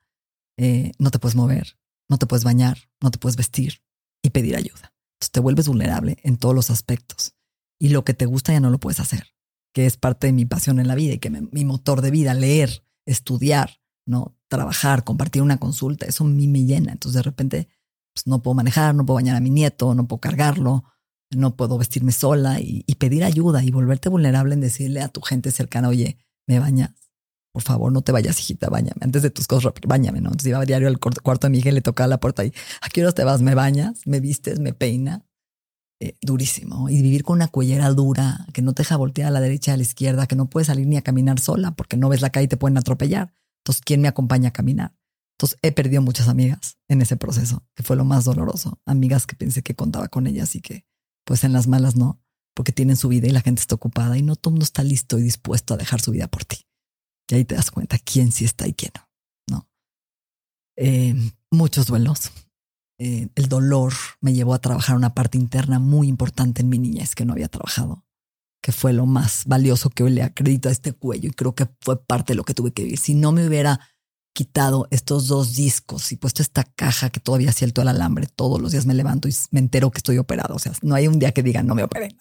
Eh, 0.58 0.92
no 0.98 1.12
te 1.12 1.20
puedes 1.20 1.36
mover, 1.36 1.78
no 2.10 2.18
te 2.18 2.26
puedes 2.26 2.44
bañar, 2.44 2.78
no 3.02 3.12
te 3.12 3.18
puedes 3.18 3.36
vestir 3.36 3.82
y 4.22 4.30
pedir 4.32 4.56
ayuda. 4.56 4.94
Entonces 5.16 5.32
te 5.32 5.40
vuelves 5.40 5.68
vulnerable 5.68 6.18
en 6.24 6.38
todos 6.38 6.56
los 6.56 6.70
aspectos 6.70 7.36
y 7.80 7.90
lo 7.90 8.04
que 8.04 8.14
te 8.14 8.26
gusta 8.26 8.54
ya 8.54 8.60
no 8.60 8.70
lo 8.70 8.80
puedes 8.80 9.00
hacer, 9.00 9.28
que 9.74 9.86
es 9.86 9.98
parte 9.98 10.28
de 10.28 10.34
mi 10.34 10.46
pasión 10.46 10.80
en 10.80 10.88
la 10.88 10.96
vida 10.96 11.14
y 11.14 11.20
que 11.20 11.30
mi 11.30 11.66
motor 11.66 12.02
de 12.02 12.12
vida, 12.12 12.34
leer, 12.34 12.84
estudiar, 13.06 13.82
no 14.06 14.38
trabajar, 14.48 15.04
compartir 15.04 15.42
una 15.42 15.58
consulta, 15.58 16.06
eso 16.06 16.24
a 16.24 16.28
mí 16.28 16.48
me 16.48 16.66
llena. 16.66 16.92
Entonces 16.92 17.18
de 17.18 17.24
repente 17.24 17.68
pues, 18.14 18.28
no 18.28 18.42
puedo 18.42 18.56
manejar, 18.56 18.96
no 18.96 19.06
puedo 19.06 19.16
bañar 19.16 19.36
a 19.36 19.42
mi 19.42 19.50
nieto, 19.50 19.94
no 19.96 20.08
puedo 20.08 20.20
cargarlo, 20.20 20.84
no 21.32 21.56
puedo 21.56 21.78
vestirme 21.78 22.12
sola 22.12 22.60
y, 22.60 22.84
y 22.88 22.96
pedir 22.96 23.24
ayuda 23.24 23.64
y 23.64 23.72
volverte 23.72 24.10
vulnerable 24.10 24.54
en 24.54 24.62
decirle 24.62 25.02
a 25.02 25.10
tu 25.10 25.22
gente 25.22 25.52
cercana, 25.52 25.90
oye, 25.90 26.18
me 26.48 26.60
bañas, 26.60 26.92
por 27.52 27.64
favor, 27.64 27.92
no 27.92 28.02
te 28.02 28.12
vayas, 28.12 28.40
hijita, 28.40 28.70
bañame. 28.70 29.00
Antes 29.02 29.22
de 29.24 29.32
tus 29.32 29.48
cosas, 29.48 29.74
bañame, 29.88 30.22
¿no? 30.22 30.30
Entonces 30.30 30.48
iba 30.48 30.60
a 30.60 30.66
diario 30.66 30.88
al 30.88 31.00
cuarto 31.00 31.48
de 31.48 31.52
Miguel, 31.52 31.76
le 31.76 31.82
tocaba 31.82 32.08
la 32.08 32.20
puerta 32.20 32.46
y, 32.46 32.54
¿a 32.82 32.90
qué 32.90 33.02
horas 33.02 33.16
te 33.16 33.24
vas? 33.24 33.42
¿Me 33.42 33.56
bañas? 33.56 34.02
¿Me 34.06 34.20
vistes? 34.20 34.60
¿Me 34.60 34.74
peina? 34.74 35.26
Eh, 36.00 36.16
durísimo. 36.22 36.90
Y 36.90 37.02
vivir 37.02 37.24
con 37.24 37.36
una 37.36 37.48
cuellera 37.48 37.90
dura 37.90 38.46
que 38.54 38.62
no 38.62 38.74
te 38.74 38.84
deja 38.84 38.96
voltear 38.98 39.28
a 39.28 39.32
la 39.32 39.42
derecha, 39.42 39.74
a 39.74 39.78
la 39.78 39.84
izquierda, 39.84 40.28
que 40.28 40.36
no 40.36 40.50
puedes 40.50 40.68
salir 40.68 40.88
ni 40.88 40.96
a 40.96 41.02
caminar 41.02 41.40
sola 41.40 41.72
porque 41.72 41.98
no 41.98 42.08
ves 42.08 42.22
la 42.22 42.30
calle 42.30 42.46
y 42.46 42.48
te 42.48 42.58
pueden 42.58 42.78
atropellar. 42.78 43.34
Entonces, 43.64 43.82
¿quién 43.84 44.02
me 44.02 44.08
acompaña 44.08 44.50
a 44.50 44.54
caminar? 44.54 44.96
Entonces, 45.38 45.58
he 45.62 45.72
perdido 45.72 46.02
muchas 46.02 46.30
amigas 46.30 46.78
en 46.88 47.02
ese 47.02 47.18
proceso, 47.18 47.66
que 47.76 47.84
fue 47.84 47.96
lo 47.96 48.06
más 48.06 48.26
doloroso. 48.26 48.80
Amigas 48.86 49.26
que 49.26 49.36
pensé 49.36 49.62
que 49.64 49.76
contaba 49.76 50.08
con 50.08 50.28
ellas 50.28 50.56
y 50.56 50.62
que, 50.62 50.86
pues 51.26 51.44
en 51.44 51.54
las 51.54 51.68
malas 51.68 51.96
no, 51.96 52.22
porque 52.54 52.72
tienen 52.72 52.98
su 52.98 53.08
vida 53.08 53.28
y 53.28 53.32
la 53.32 53.42
gente 53.42 53.62
está 53.62 53.76
ocupada 53.76 54.18
y 54.18 54.22
no 54.22 54.36
todo 54.36 54.52
el 54.52 54.54
mundo 54.56 54.66
está 54.66 54.84
listo 54.84 55.18
y 55.18 55.24
dispuesto 55.24 55.74
a 55.74 55.78
dejar 55.78 56.02
su 56.02 56.12
vida 56.12 56.28
por 56.28 56.46
ti. 56.46 56.66
Y 57.30 57.36
ahí 57.36 57.46
te 57.46 57.56
das 57.56 57.72
cuenta 57.72 57.98
quién 58.00 58.32
sí 58.32 58.46
está 58.46 58.68
y 58.68 58.74
quién 58.74 58.92
no. 58.96 59.58
¿no? 59.58 59.70
Eh, 60.76 61.16
muchos 61.52 61.86
duelos. 61.86 62.32
Eh, 63.00 63.30
el 63.36 63.48
dolor 63.48 63.94
me 64.20 64.34
llevó 64.34 64.54
a 64.54 64.60
trabajar 64.60 64.98
una 64.98 65.14
parte 65.14 65.38
interna 65.38 65.80
muy 65.80 66.08
importante 66.08 66.62
en 66.62 66.70
mi 66.70 66.80
niñez 66.80 67.16
que 67.16 67.24
no 67.24 67.32
había 67.32 67.48
trabajado, 67.48 68.04
que 68.62 68.74
fue 68.74 68.92
lo 68.92 69.06
más 69.06 69.46
valioso 69.46 69.90
que 69.90 70.04
hoy 70.04 70.12
le 70.12 70.24
acredito 70.24 70.68
a 70.68 70.74
este 70.74 70.92
cuello 70.92 71.30
y 71.30 71.34
creo 71.34 71.56
que 71.56 71.70
fue 71.80 72.04
parte 72.04 72.34
de 72.34 72.38
lo 72.38 72.44
que 72.44 72.54
tuve 72.54 72.74
que 72.74 72.84
vivir. 72.84 73.00
Si 73.00 73.14
no 73.14 73.32
me 73.32 73.48
hubiera 73.48 73.80
quitado 74.40 74.88
estos 74.90 75.28
dos 75.28 75.54
discos 75.54 76.14
y 76.14 76.16
puesto 76.16 76.42
esta 76.42 76.64
caja 76.64 77.10
que 77.10 77.20
todavía 77.20 77.52
siento 77.52 77.82
el 77.82 77.90
alambre, 77.90 78.26
todos 78.34 78.62
los 78.62 78.72
días 78.72 78.86
me 78.86 78.94
levanto 78.94 79.28
y 79.28 79.36
me 79.52 79.60
entero 79.60 79.92
que 79.92 79.98
estoy 79.98 80.18
operado. 80.18 80.56
O 80.56 80.60
sea, 80.60 80.72
no 80.82 80.96
hay 80.96 81.10
un 81.10 81.20
día 81.20 81.34
que 81.34 81.44
digan 81.44 81.68
no 81.68 81.76
me 81.76 81.84
operé. 81.84 82.16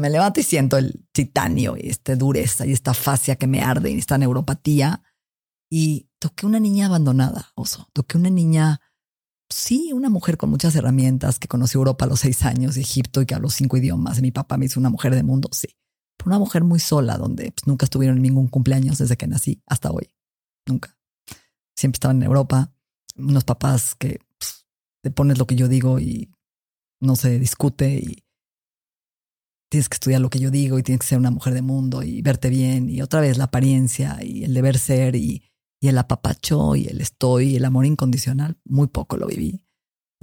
Me 0.00 0.10
levanto 0.10 0.40
y 0.40 0.42
siento 0.42 0.78
el 0.78 1.06
titanio 1.12 1.76
y 1.76 1.90
esta 1.90 2.16
dureza 2.16 2.66
y 2.66 2.72
esta 2.72 2.92
fascia 2.92 3.36
que 3.36 3.46
me 3.46 3.62
arde 3.62 3.92
y 3.92 3.98
esta 3.98 4.18
neuropatía. 4.18 5.04
Y 5.70 6.08
toqué 6.18 6.44
una 6.44 6.58
niña 6.58 6.86
abandonada, 6.86 7.52
oso. 7.54 7.86
Toqué 7.92 8.18
una 8.18 8.30
niña, 8.30 8.80
sí, 9.48 9.92
una 9.92 10.10
mujer 10.10 10.36
con 10.36 10.50
muchas 10.50 10.74
herramientas 10.74 11.38
que 11.38 11.46
conoció 11.46 11.78
Europa 11.78 12.04
a 12.04 12.08
los 12.08 12.18
seis 12.18 12.44
años, 12.44 12.76
Egipto 12.76 13.22
y 13.22 13.26
que 13.26 13.36
habló 13.36 13.48
cinco 13.48 13.76
idiomas. 13.76 14.20
Mi 14.20 14.32
papá 14.32 14.56
me 14.56 14.66
hizo 14.66 14.80
una 14.80 14.90
mujer 14.90 15.14
de 15.14 15.22
mundo, 15.22 15.50
sí. 15.52 15.68
Pero 16.16 16.30
una 16.30 16.40
mujer 16.40 16.64
muy 16.64 16.80
sola, 16.80 17.16
donde 17.16 17.52
pues, 17.52 17.68
nunca 17.68 17.84
estuvieron 17.84 18.16
en 18.16 18.22
ningún 18.24 18.48
cumpleaños 18.48 18.98
desde 18.98 19.16
que 19.16 19.28
nací 19.28 19.62
hasta 19.66 19.92
hoy. 19.92 20.10
Nunca. 20.66 20.96
Siempre 21.76 21.96
estaban 21.96 22.18
en 22.18 22.24
Europa. 22.24 22.72
Unos 23.16 23.44
papás 23.44 23.94
que 23.94 24.20
pues, 24.38 24.66
te 25.02 25.10
pones 25.10 25.38
lo 25.38 25.46
que 25.46 25.56
yo 25.56 25.68
digo 25.68 25.98
y 26.00 26.30
no 27.00 27.16
se 27.16 27.38
discute 27.38 27.94
y 27.94 28.24
tienes 29.74 29.88
que 29.88 29.94
estudiar 29.94 30.20
lo 30.20 30.30
que 30.30 30.38
yo 30.38 30.50
digo 30.50 30.78
y 30.78 30.82
tienes 30.82 31.00
que 31.00 31.08
ser 31.08 31.18
una 31.18 31.30
mujer 31.30 31.52
de 31.52 31.62
mundo 31.62 32.02
y 32.02 32.22
verte 32.22 32.48
bien 32.48 32.88
y 32.88 33.02
otra 33.02 33.20
vez 33.20 33.38
la 33.38 33.44
apariencia 33.44 34.18
y 34.22 34.44
el 34.44 34.54
deber 34.54 34.78
ser 34.78 35.16
y, 35.16 35.42
el 35.80 35.98
apapacho 35.98 36.76
y 36.76 36.86
el 36.86 37.02
estoy 37.02 37.50
y 37.50 37.56
el 37.56 37.64
amor 37.66 37.84
incondicional, 37.84 38.56
muy 38.64 38.86
poco 38.86 39.18
lo 39.18 39.26
viví. 39.26 39.60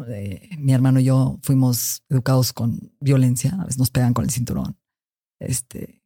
Eh, 0.07 0.49
mi 0.57 0.73
hermano 0.73 0.99
y 0.99 1.03
yo 1.03 1.38
fuimos 1.44 2.03
educados 2.10 2.52
con 2.52 2.95
violencia, 2.99 3.52
a 3.60 3.65
veces 3.65 3.78
nos 3.78 3.91
pegan 3.91 4.15
con 4.15 4.26
el 4.26 4.32
cinturón. 4.32 4.80
Este, 5.40 6.02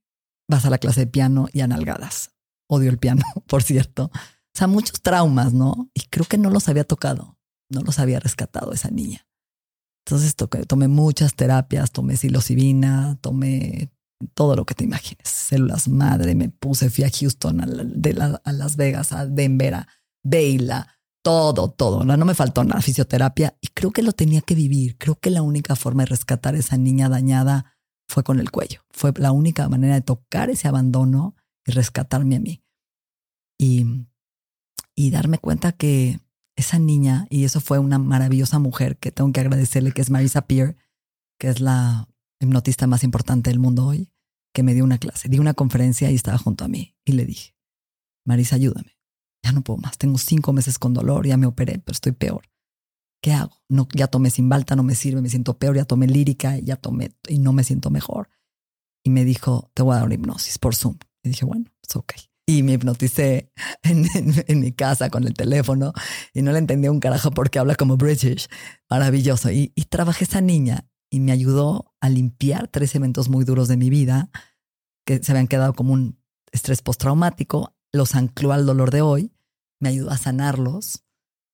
vas 0.50 0.66
a 0.66 0.70
la 0.70 0.78
clase 0.78 1.02
de 1.02 1.08
piano 1.08 1.48
y 1.54 1.62
analgadas. 1.62 2.32
Odio 2.68 2.90
el 2.90 2.98
piano, 2.98 3.24
por 3.48 3.64
cierto. 3.64 4.12
O 4.56 4.58
sea, 4.58 4.68
muchos 4.68 5.02
traumas, 5.02 5.54
¿no? 5.54 5.90
Y 5.94 6.02
creo 6.10 6.26
que 6.26 6.38
no 6.38 6.50
los 6.50 6.70
había 6.70 6.86
tocado, 6.86 7.38
no 7.70 7.82
los 7.82 8.00
había 8.00 8.22
rescatado 8.22 8.72
esa 8.72 8.90
niña. 8.90 9.28
Entonces 10.06 10.36
tomé 10.68 10.88
muchas 10.88 11.36
terapias, 11.36 11.92
tomé 11.92 12.16
psilocibina, 12.16 13.18
tomé 13.20 13.92
todo 14.34 14.56
lo 14.56 14.66
que 14.66 14.74
te 14.74 14.86
imagines, 14.86 15.28
células 15.28 15.90
madre, 15.90 16.36
me 16.36 16.50
puse, 16.50 16.90
fui 16.90 17.04
a 17.04 17.10
Houston, 17.10 17.60
a, 17.60 17.66
de 17.66 18.40
a 18.44 18.52
Las 18.54 18.78
Vegas, 18.78 19.12
a 19.12 19.26
Denver, 19.26 19.74
a 19.74 19.88
Baila, 20.24 20.88
todo, 21.22 21.72
todo. 21.72 22.06
No, 22.06 22.16
no 22.16 22.24
me 22.24 22.34
faltó 22.34 22.64
nada, 22.64 22.82
fisioterapia 22.82 23.58
y 23.60 23.68
creo 23.68 23.92
que 23.92 24.04
lo 24.04 24.14
tenía 24.14 24.42
que 24.42 24.56
vivir. 24.56 24.98
Creo 24.98 25.16
que 25.16 25.32
la 25.32 25.42
única 25.42 25.76
forma 25.76 26.04
de 26.04 26.08
rescatar 26.08 26.56
a 26.56 26.60
esa 26.60 26.78
niña 26.78 27.10
dañada 27.10 27.76
fue 28.08 28.24
con 28.24 28.40
el 28.40 28.52
cuello. 28.52 28.86
Fue 28.92 29.12
la 29.18 29.32
única 29.34 29.68
manera 29.68 29.96
de 29.96 30.02
tocar 30.02 30.50
ese 30.50 30.70
abandono 30.70 31.36
y 31.66 31.72
rescatarme 31.72 32.38
a 32.38 32.40
mí. 32.40 32.64
Y, 33.58 34.08
y 34.96 35.12
darme 35.12 35.38
cuenta 35.38 35.74
que 35.74 36.20
esa 36.56 36.80
niña, 36.80 37.28
y 37.30 37.44
eso 37.44 37.60
fue 37.60 37.80
una 37.80 38.00
maravillosa 38.00 38.60
mujer 38.60 38.98
que 38.98 39.12
tengo 39.12 39.32
que 39.34 39.42
agradecerle, 39.42 39.92
que 39.92 40.02
es 40.02 40.10
Marisa 40.10 40.48
Peer, 40.48 40.78
que 41.38 41.50
es 41.50 41.60
la 41.60 42.08
hipnotista 42.40 42.88
más 42.88 43.04
importante 43.04 43.50
del 43.50 43.60
mundo 43.60 43.86
hoy, 43.86 44.10
que 44.54 44.64
me 44.64 44.74
dio 44.74 44.86
una 44.86 44.98
clase, 44.98 45.28
di 45.28 45.38
una 45.38 45.54
conferencia 45.54 46.10
y 46.10 46.16
estaba 46.16 46.38
junto 46.38 46.64
a 46.64 46.70
mí. 46.70 46.96
Y 47.04 47.12
le 47.12 47.26
dije, 47.26 47.56
Marisa, 48.26 48.56
ayúdame. 48.56 48.98
Ya 49.44 49.52
no 49.52 49.62
puedo 49.64 49.78
más. 49.78 49.98
Tengo 49.98 50.18
cinco 50.18 50.54
meses 50.54 50.80
con 50.80 50.94
dolor, 50.94 51.28
ya 51.28 51.36
me 51.36 51.46
operé, 51.46 51.78
pero 51.80 51.94
estoy 51.94 52.14
peor. 52.14 52.50
¿Qué 53.22 53.34
hago? 53.34 53.62
No, 53.68 53.88
ya 53.94 54.08
tomé 54.08 54.30
sin 54.30 54.48
balta, 54.48 54.76
no 54.76 54.84
me 54.84 54.96
sirve, 54.96 55.22
me 55.22 55.30
siento 55.30 55.58
peor, 55.58 55.76
ya 55.76 55.86
tomé 55.86 56.08
lírica, 56.08 56.58
ya 56.60 56.78
tomé 56.78 57.12
y 57.28 57.40
no 57.40 57.52
me 57.52 57.64
siento 57.64 57.90
mejor. 57.90 58.30
Y 59.04 59.10
me 59.10 59.26
dijo, 59.26 59.72
te 59.74 59.84
voy 59.84 59.94
a 59.94 59.98
dar 59.98 60.06
una 60.06 60.16
hipnosis 60.16 60.58
por 60.58 60.74
Zoom. 60.74 60.98
Y 61.22 61.30
dije, 61.30 61.46
bueno, 61.46 61.66
es 61.84 61.96
ok 61.96 62.14
y 62.46 62.64
me 62.64 62.74
hipnoticé 62.74 63.52
en, 63.84 64.60
mi 64.60 64.72
casa 64.72 65.10
con 65.10 65.26
el 65.26 65.34
teléfono 65.34 65.94
y 66.34 66.42
no 66.42 66.52
le 66.52 66.60
entendía 66.60 66.92
un 66.92 67.00
carajo 67.00 67.32
porque 67.32 67.60
habla 67.60 67.76
como 67.76 67.98
British. 67.98 68.48
Maravilloso. 68.90 69.52
Y, 69.52 69.72
y 69.76 69.86
trabajé 69.86 70.26
esa 70.26 70.42
niña 70.42 70.88
y 71.10 71.20
me 71.20 71.32
ayudó 71.32 71.94
a 72.00 72.10
limpiar 72.10 72.68
tres 72.68 72.94
eventos 72.96 73.30
muy 73.30 73.46
duros 73.46 73.68
de 73.68 73.78
mi 73.78 73.90
vida 73.90 74.30
que 75.06 75.22
se 75.24 75.32
habían 75.32 75.48
quedado 75.48 75.74
como 75.74 75.94
un 75.94 76.20
estrés 76.52 76.82
postraumático. 76.82 77.76
Los 77.92 78.16
ancló 78.16 78.54
al 78.54 78.66
dolor 78.66 78.92
de 78.92 79.02
hoy. 79.02 79.32
Me 79.80 79.90
ayudó 79.90 80.12
a 80.12 80.18
sanarlos, 80.18 81.04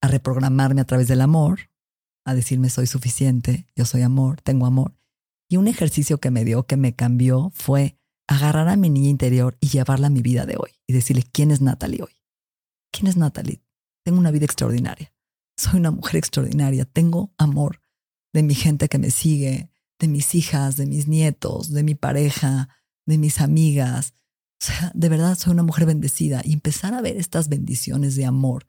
a 0.01 0.07
reprogramarme 0.07 0.81
a 0.81 0.85
través 0.85 1.07
del 1.07 1.21
amor, 1.21 1.71
a 2.25 2.33
decirme 2.33 2.69
soy 2.69 2.87
suficiente, 2.87 3.67
yo 3.75 3.85
soy 3.85 4.01
amor, 4.01 4.41
tengo 4.41 4.65
amor. 4.65 4.95
Y 5.49 5.57
un 5.57 5.67
ejercicio 5.67 6.19
que 6.19 6.31
me 6.31 6.45
dio, 6.45 6.63
que 6.63 6.77
me 6.77 6.95
cambió, 6.95 7.51
fue 7.53 7.97
agarrar 8.31 8.69
a 8.69 8.77
mi 8.77 8.89
niña 8.89 9.09
interior 9.09 9.57
y 9.59 9.67
llevarla 9.67 10.07
a 10.07 10.09
mi 10.09 10.21
vida 10.21 10.45
de 10.45 10.55
hoy 10.57 10.71
y 10.87 10.93
decirle, 10.93 11.23
¿quién 11.33 11.51
es 11.51 11.59
Natalie 11.59 12.01
hoy? 12.01 12.13
¿Quién 12.89 13.07
es 13.07 13.17
Natalie? 13.17 13.61
Tengo 14.05 14.19
una 14.19 14.31
vida 14.31 14.45
extraordinaria. 14.45 15.13
Soy 15.57 15.79
una 15.81 15.91
mujer 15.91 16.15
extraordinaria. 16.15 16.85
Tengo 16.85 17.33
amor 17.37 17.81
de 18.33 18.43
mi 18.43 18.55
gente 18.55 18.87
que 18.87 18.99
me 18.99 19.11
sigue, 19.11 19.69
de 19.99 20.07
mis 20.07 20.33
hijas, 20.33 20.77
de 20.77 20.85
mis 20.85 21.09
nietos, 21.09 21.73
de 21.73 21.83
mi 21.83 21.93
pareja, 21.93 22.69
de 23.05 23.17
mis 23.17 23.41
amigas. 23.41 24.13
O 24.61 24.65
sea, 24.65 24.91
de 24.95 25.09
verdad 25.09 25.37
soy 25.37 25.51
una 25.51 25.63
mujer 25.63 25.85
bendecida 25.85 26.41
y 26.45 26.53
empezar 26.53 26.93
a 26.93 27.01
ver 27.01 27.17
estas 27.17 27.49
bendiciones 27.49 28.15
de 28.15 28.25
amor 28.25 28.65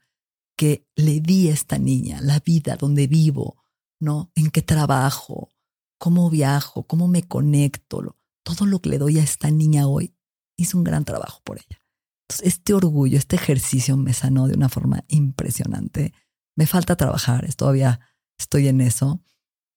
que 0.57 0.85
le 0.97 1.21
di 1.21 1.47
a 1.47 1.53
esta 1.53 1.77
niña, 1.77 2.19
la 2.21 2.39
vida 2.39 2.75
donde 2.75 3.07
vivo, 3.07 3.63
¿no? 4.01 4.29
En 4.35 4.51
qué 4.51 4.61
trabajo, 4.61 5.53
cómo 5.97 6.29
viajo, 6.29 6.83
cómo 6.83 7.07
me 7.07 7.23
conecto, 7.23 8.17
todo 8.43 8.65
lo 8.65 8.79
que 8.79 8.89
le 8.89 8.97
doy 8.97 9.19
a 9.19 9.23
esta 9.23 9.49
niña 9.49 9.87
hoy, 9.87 10.15
hice 10.57 10.77
un 10.77 10.83
gran 10.83 11.05
trabajo 11.05 11.41
por 11.43 11.57
ella. 11.57 11.81
Entonces, 12.27 12.53
este 12.53 12.73
orgullo, 12.73 13.17
este 13.17 13.35
ejercicio 13.35 13.97
me 13.97 14.13
sanó 14.13 14.47
de 14.47 14.55
una 14.55 14.69
forma 14.69 15.03
impresionante. 15.07 16.13
Me 16.55 16.67
falta 16.67 16.95
trabajar, 16.95 17.47
todavía 17.55 17.99
estoy 18.37 18.67
en 18.67 18.81
eso, 18.81 19.21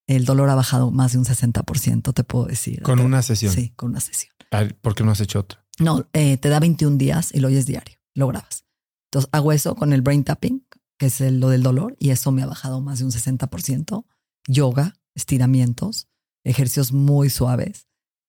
el 0.07 0.25
dolor 0.25 0.49
ha 0.49 0.55
bajado 0.55 0.89
más 0.91 1.11
de 1.11 1.17
un 1.17 1.25
60%, 1.25 2.13
te 2.13 2.23
puedo 2.23 2.45
decir. 2.45 2.81
Con 2.81 2.99
una 2.99 3.21
sesión. 3.21 3.53
Sí, 3.53 3.73
con 3.75 3.89
una 3.89 3.99
sesión. 3.99 4.33
¿Por 4.81 4.95
qué 4.95 5.03
no 5.03 5.11
has 5.11 5.19
hecho 5.19 5.39
otra? 5.39 5.65
No, 5.79 6.07
eh, 6.13 6.37
te 6.37 6.49
da 6.49 6.59
21 6.59 6.97
días 6.97 7.31
y 7.33 7.39
lo 7.39 7.49
oyes 7.49 7.65
diario, 7.65 7.97
lo 8.15 8.27
grabas. 8.27 8.65
Entonces 9.07 9.29
hago 9.33 9.51
eso 9.51 9.75
con 9.75 9.93
el 9.93 10.01
brain 10.01 10.23
tapping, 10.23 10.65
que 10.97 11.07
es 11.07 11.19
lo 11.19 11.49
del 11.49 11.61
dolor, 11.61 11.95
y 11.99 12.09
eso 12.09 12.31
me 12.31 12.41
ha 12.41 12.47
bajado 12.47 12.81
más 12.81 12.99
de 12.99 13.05
un 13.05 13.11
60%. 13.11 14.05
Yoga, 14.47 14.95
estiramientos, 15.13 16.07
ejercicios 16.43 16.93
muy 16.93 17.29
suaves, 17.29 17.86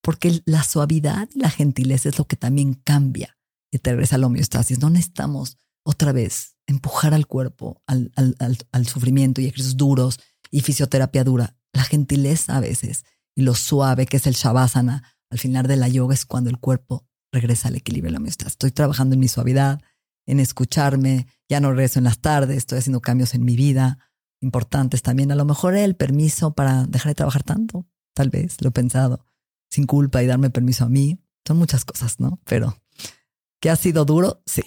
porque 0.09 0.41
la 0.47 0.63
suavidad 0.63 1.29
y 1.35 1.41
la 1.41 1.51
gentileza 1.51 2.09
es 2.09 2.17
lo 2.17 2.25
que 2.25 2.37
también 2.37 2.73
cambia 2.73 3.37
y 3.71 3.77
te 3.77 3.91
regresa 3.91 4.17
a 4.17 4.19
la 4.19 4.29
homeostasis. 4.29 4.79
No 4.79 4.89
necesitamos 4.89 5.59
otra 5.85 6.13
vez 6.13 6.57
empujar 6.67 7.13
al 7.13 7.27
cuerpo 7.27 7.83
al, 7.87 8.87
sufrimiento 8.87 9.43
y 9.43 9.49
ejercicios 9.49 9.77
duros 9.77 10.19
y 10.51 10.63
fisioterapia 10.63 11.25
dura. 11.25 11.59
La 11.75 11.83
gentileza 11.83 12.57
a 12.57 12.61
veces 12.61 13.05
y 13.37 13.43
lo 13.43 13.55
suave 13.55 14.07
que 14.07 14.17
es 14.17 14.27
el 14.27 14.33
shavasana 14.33 15.03
al 15.29 15.39
final 15.39 15.67
de 15.67 15.77
la 15.77 15.89
yoga 15.89 16.15
es 16.15 16.25
cuando 16.25 16.49
el 16.49 16.57
cuerpo 16.57 17.07
regresa 17.31 17.69
al 17.69 17.77
equilibrio 17.77 18.09
y 18.09 18.13
la 18.13 18.19
homeostasis. 18.19 18.53
Estoy 18.53 18.71
trabajando 18.71 19.13
en 19.13 19.21
mi 19.21 19.29
suavidad, 19.29 19.83
en 20.27 20.41
escucharme, 20.41 21.27
ya 21.51 21.61
no 21.61 21.69
regreso 21.69 21.99
en 21.99 22.05
las 22.05 22.21
tardes, 22.21 22.57
estoy 22.57 22.79
haciendo 22.79 23.03
cambios 23.03 23.35
en 23.35 23.45
mi 23.45 23.57
vida 23.57 23.99
importantes 24.41 25.03
también. 25.03 25.33
A 25.33 25.35
lo 25.35 25.45
mejor 25.45 25.75
el 25.75 25.97
permiso 25.97 26.55
para 26.55 26.87
dejar 26.87 27.11
de 27.11 27.15
trabajar 27.15 27.43
tanto, 27.43 27.87
tal 28.15 28.31
vez, 28.31 28.57
lo 28.63 28.71
he 28.71 28.73
pensado, 28.73 29.28
sin 29.71 29.87
culpa 29.87 30.23
y 30.23 30.27
darme 30.27 30.51
permiso 30.51 30.85
a 30.85 30.89
mí. 30.89 31.19
Son 31.47 31.57
muchas 31.57 31.85
cosas, 31.85 32.21
¿no? 32.21 32.41
Pero 32.45 32.77
que 33.61 33.71
ha 33.71 33.77
sido 33.77 34.05
duro, 34.05 34.43
sí. 34.47 34.63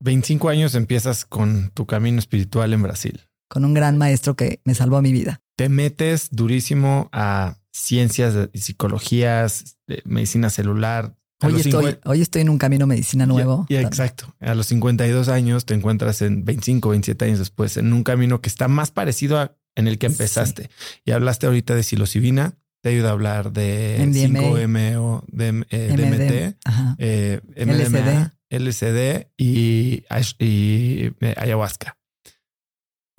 25 0.00 0.48
años 0.48 0.74
empiezas 0.74 1.24
con 1.24 1.70
tu 1.70 1.86
camino 1.86 2.18
espiritual 2.18 2.72
en 2.72 2.82
Brasil. 2.82 3.28
Con 3.48 3.64
un 3.64 3.74
gran 3.74 3.98
maestro 3.98 4.36
que 4.36 4.60
me 4.64 4.74
salvó 4.74 5.02
mi 5.02 5.12
vida. 5.12 5.42
Te 5.56 5.68
metes 5.68 6.28
durísimo 6.30 7.08
a 7.12 7.58
ciencias, 7.72 8.34
de 8.34 8.50
psicologías, 8.54 9.76
de 9.86 10.02
medicina 10.04 10.50
celular, 10.50 11.16
Hoy 11.42 11.58
estoy, 11.58 11.96
hoy 12.04 12.20
estoy, 12.20 12.42
en 12.42 12.50
un 12.50 12.58
camino 12.58 12.86
medicina 12.86 13.24
nuevo. 13.24 13.64
Y, 13.68 13.76
exacto. 13.76 14.34
A 14.40 14.54
los 14.54 14.66
52 14.66 15.28
años 15.28 15.64
te 15.64 15.72
encuentras 15.72 16.20
en 16.20 16.44
25, 16.44 16.90
27 16.90 17.24
años 17.24 17.38
después 17.38 17.78
en 17.78 17.92
un 17.92 18.04
camino 18.04 18.42
que 18.42 18.50
está 18.50 18.68
más 18.68 18.90
parecido 18.90 19.38
a 19.38 19.56
en 19.74 19.88
el 19.88 19.98
que 19.98 20.06
empezaste. 20.06 20.68
Y 21.04 21.12
hablaste 21.12 21.46
ahorita 21.46 21.74
de 21.74 21.82
psilocibina. 21.82 22.58
Te 22.82 22.88
ayuda 22.88 23.10
a 23.10 23.12
hablar 23.12 23.52
de 23.52 23.98
5MO, 24.00 25.24
de, 25.28 25.66
eh, 25.68 25.94
DMT, 25.96 26.56
eh, 26.98 27.40
MDMA, 27.66 28.34
LCD 28.48 29.28
y, 29.36 30.04
y 30.38 31.12
eh, 31.20 31.34
ayahuasca. 31.36 31.98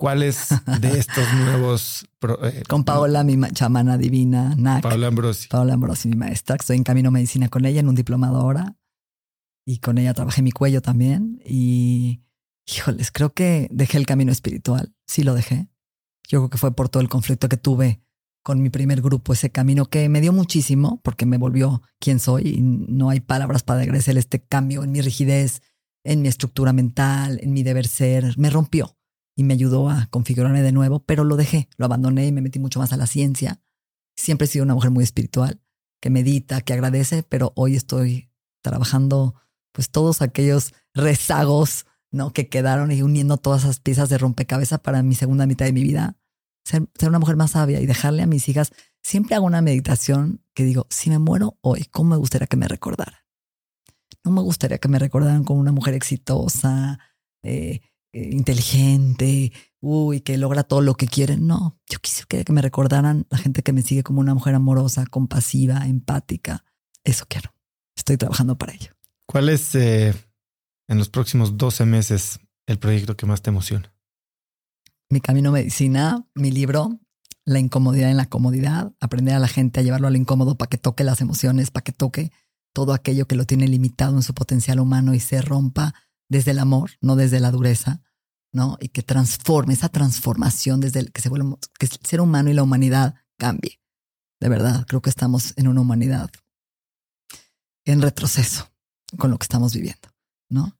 ¿Cuáles 0.02 0.48
de 0.80 0.88
estos 0.98 1.32
nuevos? 1.32 2.08
Eh, 2.42 2.64
con 2.68 2.82
Paola, 2.82 3.22
mi 3.22 3.40
chamana 3.52 3.96
divina, 3.96 4.56
NAC. 4.56 4.82
Paola 4.82 5.06
Ambrosi. 5.06 5.46
Paola 5.46 5.74
Ambrosi, 5.74 6.08
mi 6.08 6.16
maestra. 6.16 6.56
Estoy 6.56 6.76
en 6.76 6.82
camino 6.82 7.12
medicina 7.12 7.48
con 7.48 7.64
ella 7.64 7.78
en 7.78 7.88
un 7.88 7.94
diplomado 7.94 8.38
ahora. 8.38 8.74
Y 9.64 9.78
con 9.78 9.98
ella 9.98 10.12
trabajé 10.12 10.42
mi 10.42 10.50
cuello 10.50 10.82
también. 10.82 11.40
Y, 11.46 12.24
híjoles, 12.66 13.12
creo 13.12 13.32
que 13.32 13.68
dejé 13.70 13.96
el 13.96 14.06
camino 14.06 14.32
espiritual. 14.32 14.92
Sí 15.06 15.22
lo 15.22 15.34
dejé. 15.34 15.68
Yo 16.28 16.40
creo 16.40 16.50
que 16.50 16.58
fue 16.58 16.74
por 16.74 16.88
todo 16.88 17.00
el 17.00 17.08
conflicto 17.08 17.48
que 17.48 17.56
tuve 17.56 18.01
con 18.42 18.60
mi 18.60 18.70
primer 18.70 19.00
grupo, 19.00 19.32
ese 19.32 19.50
camino 19.50 19.86
que 19.86 20.08
me 20.08 20.20
dio 20.20 20.32
muchísimo 20.32 21.00
porque 21.02 21.26
me 21.26 21.38
volvió 21.38 21.82
quien 21.98 22.18
soy 22.18 22.48
y 22.48 22.60
no 22.60 23.10
hay 23.10 23.20
palabras 23.20 23.62
para 23.62 23.80
agradecer 23.80 24.18
este 24.18 24.42
cambio 24.42 24.82
en 24.82 24.92
mi 24.92 25.00
rigidez, 25.00 25.62
en 26.04 26.22
mi 26.22 26.28
estructura 26.28 26.72
mental, 26.72 27.38
en 27.42 27.52
mi 27.52 27.62
deber 27.62 27.86
ser. 27.86 28.36
Me 28.36 28.50
rompió 28.50 28.96
y 29.36 29.44
me 29.44 29.54
ayudó 29.54 29.88
a 29.88 30.06
configurarme 30.06 30.62
de 30.62 30.72
nuevo, 30.72 31.00
pero 31.04 31.24
lo 31.24 31.36
dejé, 31.36 31.68
lo 31.76 31.84
abandoné 31.84 32.26
y 32.26 32.32
me 32.32 32.42
metí 32.42 32.58
mucho 32.58 32.80
más 32.80 32.92
a 32.92 32.96
la 32.96 33.06
ciencia. 33.06 33.62
Siempre 34.16 34.46
he 34.46 34.48
sido 34.48 34.64
una 34.64 34.74
mujer 34.74 34.90
muy 34.90 35.04
espiritual, 35.04 35.60
que 36.00 36.10
medita, 36.10 36.60
que 36.60 36.72
agradece, 36.72 37.22
pero 37.22 37.52
hoy 37.54 37.76
estoy 37.76 38.30
trabajando 38.60 39.34
pues 39.72 39.90
todos 39.90 40.20
aquellos 40.20 40.74
rezagos, 40.94 41.86
¿no? 42.10 42.32
Que 42.32 42.48
quedaron 42.48 42.90
y 42.92 43.02
uniendo 43.02 43.38
todas 43.38 43.62
esas 43.62 43.80
piezas 43.80 44.08
de 44.08 44.18
rompecabezas 44.18 44.80
para 44.80 45.02
mi 45.02 45.14
segunda 45.14 45.46
mitad 45.46 45.64
de 45.64 45.72
mi 45.72 45.82
vida. 45.82 46.18
Ser, 46.64 46.88
una 47.06 47.18
mujer 47.18 47.36
más 47.36 47.52
sabia 47.52 47.80
y 47.80 47.86
dejarle 47.86 48.22
a 48.22 48.26
mis 48.26 48.48
hijas. 48.48 48.72
Siempre 49.02 49.34
hago 49.34 49.46
una 49.46 49.62
meditación 49.62 50.44
que 50.54 50.64
digo, 50.64 50.86
si 50.90 51.10
me 51.10 51.18
muero 51.18 51.58
hoy, 51.60 51.84
¿cómo 51.90 52.10
me 52.10 52.16
gustaría 52.16 52.46
que 52.46 52.56
me 52.56 52.68
recordaran? 52.68 53.20
No 54.24 54.30
me 54.30 54.40
gustaría 54.42 54.78
que 54.78 54.88
me 54.88 54.98
recordaran 54.98 55.42
como 55.44 55.58
una 55.58 55.72
mujer 55.72 55.94
exitosa, 55.94 57.00
eh, 57.42 57.80
eh, 58.12 58.28
inteligente, 58.30 59.52
uy, 59.80 60.20
que 60.20 60.36
logra 60.36 60.62
todo 60.62 60.82
lo 60.82 60.94
que 60.94 61.06
quiere. 61.06 61.36
No, 61.36 61.80
yo 61.88 61.98
quisiera 61.98 62.44
que, 62.44 62.52
me 62.52 62.62
recordaran 62.62 63.26
la 63.30 63.38
gente 63.38 63.62
que 63.62 63.72
me 63.72 63.82
sigue 63.82 64.02
como 64.02 64.20
una 64.20 64.34
mujer 64.34 64.54
amorosa, 64.54 65.06
compasiva, 65.06 65.86
empática. 65.86 66.64
Eso 67.04 67.24
quiero. 67.28 67.54
Estoy 67.96 68.16
trabajando 68.16 68.56
para 68.56 68.74
ello. 68.74 68.92
¿Cuál 69.26 69.48
es 69.48 69.74
eh, 69.74 70.14
en 70.88 70.98
los 70.98 71.08
próximos 71.08 71.56
12 71.56 71.86
meses 71.86 72.38
el 72.66 72.78
proyecto 72.78 73.16
que 73.16 73.26
más 73.26 73.42
te 73.42 73.50
emociona? 73.50 73.92
Mi 75.12 75.20
camino 75.20 75.52
medicina, 75.52 76.26
mi 76.34 76.50
libro, 76.50 76.98
La 77.44 77.58
incomodidad 77.58 78.10
en 78.10 78.16
la 78.16 78.30
comodidad, 78.30 78.94
aprender 78.98 79.34
a 79.34 79.40
la 79.40 79.46
gente 79.46 79.78
a 79.78 79.82
llevarlo 79.82 80.06
a 80.08 80.10
lo 80.10 80.16
incómodo 80.16 80.56
para 80.56 80.70
que 80.70 80.78
toque 80.78 81.04
las 81.04 81.20
emociones, 81.20 81.70
para 81.70 81.84
que 81.84 81.92
toque 81.92 82.32
todo 82.72 82.94
aquello 82.94 83.26
que 83.26 83.36
lo 83.36 83.44
tiene 83.44 83.68
limitado 83.68 84.16
en 84.16 84.22
su 84.22 84.32
potencial 84.32 84.80
humano 84.80 85.12
y 85.12 85.20
se 85.20 85.42
rompa 85.42 85.94
desde 86.30 86.52
el 86.52 86.58
amor, 86.60 86.92
no 87.02 87.14
desde 87.14 87.40
la 87.40 87.50
dureza, 87.50 88.00
¿no? 88.54 88.78
Y 88.80 88.88
que 88.88 89.02
transforme, 89.02 89.74
esa 89.74 89.90
transformación 89.90 90.80
desde 90.80 91.00
el 91.00 91.12
que 91.12 91.20
se 91.20 91.28
vuelve, 91.28 91.56
que 91.78 91.84
el 91.84 91.92
ser 91.92 92.22
humano 92.22 92.48
y 92.48 92.54
la 92.54 92.62
humanidad 92.62 93.16
cambie. 93.36 93.82
De 94.40 94.48
verdad, 94.48 94.86
creo 94.88 95.02
que 95.02 95.10
estamos 95.10 95.52
en 95.58 95.68
una 95.68 95.82
humanidad 95.82 96.30
en 97.84 98.00
retroceso 98.00 98.72
con 99.18 99.30
lo 99.30 99.36
que 99.36 99.44
estamos 99.44 99.74
viviendo, 99.74 100.08
¿no? 100.48 100.78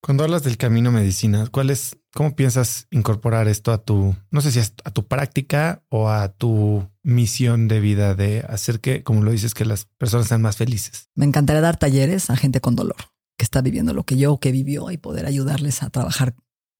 Cuando 0.00 0.22
hablas 0.22 0.44
del 0.44 0.56
camino 0.56 0.92
medicina, 0.92 1.48
¿cuál 1.50 1.70
es, 1.70 1.96
cómo 2.14 2.36
piensas 2.36 2.86
incorporar 2.90 3.48
esto 3.48 3.72
a 3.72 3.78
tu, 3.78 4.14
no 4.30 4.40
sé 4.40 4.52
si 4.52 4.60
a 4.60 4.90
tu 4.90 5.06
práctica 5.06 5.82
o 5.88 6.08
a 6.08 6.28
tu 6.28 6.88
misión 7.02 7.68
de 7.68 7.80
vida 7.80 8.14
de 8.14 8.44
hacer 8.48 8.80
que, 8.80 9.02
como 9.02 9.22
lo 9.22 9.30
dices, 9.30 9.54
que 9.54 9.64
las 9.64 9.86
personas 9.98 10.28
sean 10.28 10.42
más 10.42 10.56
felices? 10.56 11.08
Me 11.14 11.24
encantaría 11.24 11.60
dar 11.60 11.78
talleres 11.78 12.30
a 12.30 12.36
gente 12.36 12.60
con 12.60 12.76
dolor 12.76 12.96
que 13.36 13.44
está 13.44 13.60
viviendo 13.60 13.94
lo 13.94 14.04
que 14.04 14.16
yo, 14.16 14.38
que 14.38 14.52
vivió 14.52 14.90
y 14.90 14.98
poder 14.98 15.26
ayudarles 15.26 15.82
a 15.82 15.90
trabajar 15.90 16.34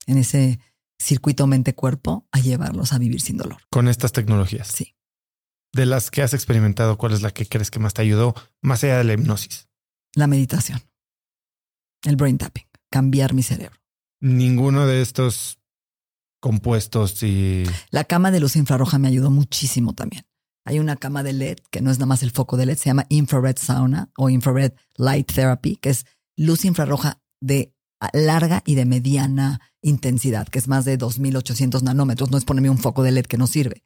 en 0.06 0.18
ese 0.18 0.60
circuito 0.98 1.46
mente-cuerpo, 1.46 2.28
a 2.30 2.38
llevarlos 2.38 2.92
a 2.92 2.98
vivir 2.98 3.20
sin 3.20 3.36
dolor. 3.36 3.58
Con 3.70 3.88
estas 3.88 4.12
tecnologías. 4.12 4.68
Sí. 4.68 4.94
De 5.72 5.86
las 5.86 6.10
que 6.10 6.22
has 6.22 6.34
experimentado, 6.34 6.98
¿cuál 6.98 7.12
es 7.12 7.22
la 7.22 7.30
que 7.30 7.46
crees 7.46 7.70
que 7.70 7.78
más 7.78 7.94
te 7.94 8.02
ayudó, 8.02 8.34
más 8.60 8.84
allá 8.84 8.98
de 8.98 9.04
la 9.04 9.14
hipnosis? 9.14 9.68
La 10.14 10.26
meditación. 10.26 10.82
El 12.04 12.16
brain 12.16 12.38
tapping. 12.38 12.66
Cambiar 12.90 13.32
mi 13.32 13.42
cerebro. 13.42 13.81
Ninguno 14.22 14.86
de 14.86 15.02
estos 15.02 15.58
compuestos 16.40 17.24
y... 17.24 17.64
La 17.90 18.04
cama 18.04 18.30
de 18.30 18.38
luz 18.38 18.54
infrarroja 18.54 19.00
me 19.00 19.08
ayudó 19.08 19.32
muchísimo 19.32 19.94
también. 19.94 20.24
Hay 20.64 20.78
una 20.78 20.94
cama 20.94 21.24
de 21.24 21.32
LED 21.32 21.58
que 21.72 21.80
no 21.80 21.90
es 21.90 21.98
nada 21.98 22.06
más 22.06 22.22
el 22.22 22.30
foco 22.30 22.56
de 22.56 22.66
LED, 22.66 22.78
se 22.78 22.84
llama 22.84 23.04
infrared 23.08 23.56
sauna 23.58 24.12
o 24.16 24.30
infrared 24.30 24.74
light 24.94 25.26
therapy, 25.26 25.74
que 25.74 25.90
es 25.90 26.06
luz 26.36 26.64
infrarroja 26.64 27.20
de 27.40 27.74
larga 28.12 28.62
y 28.64 28.76
de 28.76 28.84
mediana 28.84 29.60
intensidad, 29.80 30.46
que 30.46 30.60
es 30.60 30.68
más 30.68 30.84
de 30.84 30.96
2800 30.96 31.82
nanómetros. 31.82 32.30
No 32.30 32.38
es 32.38 32.44
ponerme 32.44 32.70
un 32.70 32.78
foco 32.78 33.02
de 33.02 33.10
LED 33.10 33.26
que 33.26 33.38
no 33.38 33.48
sirve. 33.48 33.82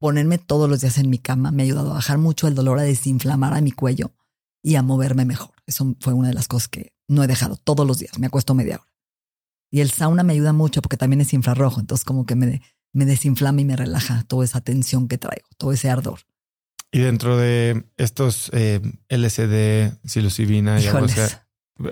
Ponerme 0.00 0.38
todos 0.38 0.68
los 0.68 0.80
días 0.80 0.98
en 0.98 1.10
mi 1.10 1.18
cama 1.18 1.52
me 1.52 1.62
ha 1.62 1.66
ayudado 1.66 1.92
a 1.92 1.94
bajar 1.94 2.18
mucho 2.18 2.48
el 2.48 2.56
dolor, 2.56 2.80
a 2.80 2.82
desinflamar 2.82 3.54
a 3.54 3.60
mi 3.60 3.70
cuello 3.70 4.16
y 4.64 4.74
a 4.74 4.82
moverme 4.82 5.24
mejor. 5.24 5.54
Eso 5.64 5.94
fue 6.00 6.12
una 6.12 6.26
de 6.26 6.34
las 6.34 6.48
cosas 6.48 6.66
que 6.66 6.92
no 7.06 7.22
he 7.22 7.28
dejado 7.28 7.56
todos 7.56 7.86
los 7.86 8.00
días. 8.00 8.18
Me 8.18 8.26
acuesto 8.26 8.54
media 8.54 8.76
hora. 8.76 8.89
Y 9.70 9.80
el 9.80 9.90
sauna 9.90 10.22
me 10.22 10.32
ayuda 10.32 10.52
mucho 10.52 10.82
porque 10.82 10.96
también 10.96 11.20
es 11.20 11.32
infrarrojo. 11.32 11.80
Entonces 11.80 12.04
como 12.04 12.26
que 12.26 12.34
me, 12.34 12.60
me 12.92 13.04
desinflama 13.04 13.60
y 13.60 13.64
me 13.64 13.76
relaja 13.76 14.24
toda 14.24 14.44
esa 14.44 14.60
tensión 14.60 15.08
que 15.08 15.18
traigo, 15.18 15.46
todo 15.56 15.72
ese 15.72 15.90
ardor. 15.90 16.20
Y 16.92 16.98
dentro 17.00 17.36
de 17.36 17.84
estos 17.96 18.50
eh, 18.52 18.80
LSD, 19.08 19.96
psilocibina 20.04 20.80
y 20.80 20.86
algo, 20.86 21.06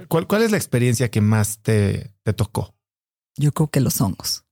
¿Cuál, 0.08 0.26
¿Cuál, 0.26 0.42
es 0.42 0.50
la 0.50 0.56
experiencia 0.56 1.10
que 1.10 1.20
más 1.20 1.60
te, 1.62 2.12
te 2.22 2.32
tocó? 2.34 2.74
Yo 3.36 3.52
creo 3.52 3.70
que 3.70 3.80
los 3.80 4.00
hongos. 4.00 4.44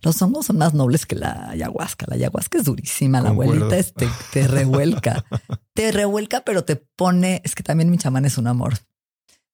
Los 0.00 0.20
hongos 0.20 0.46
son 0.46 0.58
más 0.58 0.74
nobles 0.74 1.06
que 1.06 1.14
la 1.14 1.50
ayahuasca. 1.50 2.06
La 2.08 2.16
ayahuasca 2.16 2.58
es 2.58 2.64
durísima. 2.64 3.20
La 3.20 3.28
abuelita 3.28 3.76
este, 3.76 4.08
te 4.32 4.48
revuelca. 4.48 5.24
te 5.74 5.92
revuelca, 5.92 6.42
pero 6.44 6.64
te 6.64 6.76
pone. 6.76 7.40
Es 7.44 7.54
que 7.54 7.62
también 7.62 7.90
mi 7.90 7.98
chamán 7.98 8.24
es 8.24 8.38
un 8.38 8.48
amor 8.48 8.74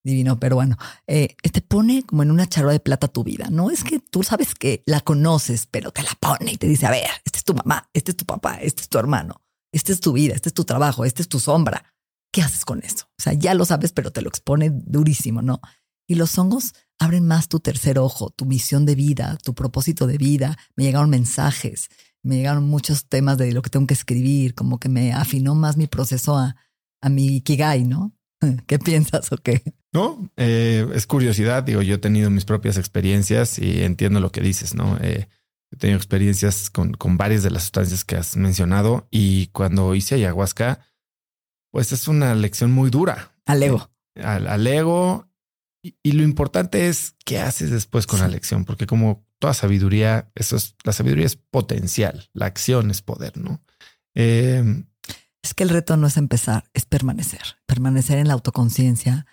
divino, 0.05 0.39
pero 0.39 0.57
bueno, 0.57 0.77
eh, 1.07 1.37
te 1.53 1.61
pone 1.61 2.03
como 2.05 2.23
en 2.23 2.31
una 2.31 2.47
charla 2.47 2.73
de 2.73 2.81
plata 2.81 3.09
tu 3.09 3.25
vida. 3.25 3.49
No 3.51 3.71
es 3.71 3.85
que 3.85 3.99
tú 3.99 4.23
sabes 4.23 4.55
que 4.55 4.83
la 4.87 5.01
conoces, 5.01 5.67
pero 5.67 5.91
te 5.91 6.03
la 6.03 6.17
pone 6.21 6.53
y 6.53 6.57
te 6.57 6.67
dice: 6.67 6.87
A 6.87 6.91
ver, 6.91 7.11
este 7.25 7.39
es 7.39 7.45
tu 7.45 7.55
mamá, 7.55 7.89
este 7.93 8.13
es 8.13 8.17
tu 8.17 8.25
papá, 8.25 8.59
este 8.61 8.83
es 8.83 8.89
tu 8.89 8.99
hermano, 8.99 9.43
este 9.73 9.93
es 9.93 10.01
tu 10.01 10.13
vida, 10.13 10.35
este 10.35 10.49
es 10.49 10.55
tu 10.55 10.65
trabajo, 10.65 11.05
este 11.05 11.23
es 11.23 11.29
tu 11.29 11.41
sombra. 11.41 11.85
¿qué 12.33 12.43
haces 12.43 12.65
con 12.65 12.83
eso? 12.83 13.07
O 13.19 13.23
sea, 13.23 13.33
ya 13.33 13.55
lo 13.55 13.65
sabes, 13.65 13.93
pero 13.93 14.13
te 14.13 14.23
lo 14.23 14.29
expone 14.29 14.71
durísimo, 14.73 15.43
¿no? 15.43 15.61
Y 16.07 16.15
los 16.15 16.39
hongos 16.39 16.75
abren 16.99 17.27
más 17.27 17.49
tu 17.49 17.61
tercer 17.61 17.99
ojo, 17.99 18.31
tu 18.31 18.45
misión 18.45 18.87
de 18.87 18.95
vida, 18.95 19.39
tu 19.43 19.55
propósito 19.55 20.07
de 20.07 20.19
vida. 20.19 20.57
Me 20.77 20.85
llegaron 20.85 21.11
mensajes, 21.11 21.89
Me 22.23 22.37
llegaron 22.37 22.69
muchos 22.69 23.09
temas 23.09 23.39
de 23.39 23.53
lo 23.53 23.63
que 23.63 23.71
tengo 23.71 23.87
que 23.87 23.95
escribir, 23.95 24.55
como 24.55 24.79
que 24.79 24.89
me 24.89 25.13
afinó 25.13 25.55
más 25.55 25.77
mi 25.77 25.87
proceso 25.87 26.37
a, 26.37 26.57
a 27.01 27.09
mi 27.09 27.41
Kigai, 27.41 27.85
¿no? 27.85 28.13
¿Qué 28.67 28.79
piensas 28.79 29.31
o 29.33 29.37
qué? 29.37 29.63
No, 29.93 30.31
eh, 30.37 30.87
es 30.95 31.07
curiosidad. 31.07 31.63
Digo, 31.63 31.83
yo 31.83 31.95
he 31.95 31.99
tenido 31.99 32.31
mis 32.31 32.45
propias 32.45 32.77
experiencias 32.77 33.59
y 33.59 33.83
entiendo 33.83 34.21
lo 34.21 34.31
que 34.31 34.41
dices, 34.41 34.75
¿no? 34.75 34.99
Eh, 35.01 35.29
he 35.71 35.77
tenido 35.77 35.97
experiencias 35.97 36.71
con, 36.71 36.93
con 36.93 37.17
varias 37.17 37.43
de 37.43 37.51
las 37.51 37.63
sustancias 37.63 38.05
que 38.05 38.17
has 38.17 38.37
mencionado 38.37 39.09
y 39.11 39.49
cuando 39.49 39.95
hice 39.95 40.17
ayahuasca, 40.17 40.81
pues 41.71 41.93
es 41.93 42.09
una 42.09 42.35
lección 42.35 42.71
muy 42.71 42.91
dura. 42.91 43.33
Al 43.47 43.63
ego. 43.63 43.91
Al, 44.23 44.67
ego. 44.67 45.29
Y, 45.83 46.13
lo 46.13 46.23
importante 46.23 46.89
es 46.89 47.15
qué 47.25 47.39
haces 47.39 47.71
después 47.71 48.07
con 48.07 48.21
la 48.21 48.29
lección, 48.29 48.65
porque 48.65 48.87
como 48.87 49.27
toda 49.39 49.55
sabiduría, 49.55 50.31
eso 50.35 50.57
es, 50.57 50.75
la 50.85 50.93
sabiduría 50.93 51.27
es 51.27 51.37
potencial, 51.37 52.29
la 52.33 52.47
acción 52.47 52.91
es 52.91 53.01
poder, 53.01 53.39
¿no? 53.39 53.63
Eh, 54.15 54.85
es 55.43 55.55
que 55.55 55.63
el 55.63 55.71
reto 55.71 55.97
no 55.97 56.09
es 56.09 56.17
empezar, 56.17 56.69
es 56.75 56.85
permanecer, 56.85 57.41
permanecer 57.65 58.19
en 58.19 58.29
la 58.29 58.35
autoconciencia, 58.35 59.27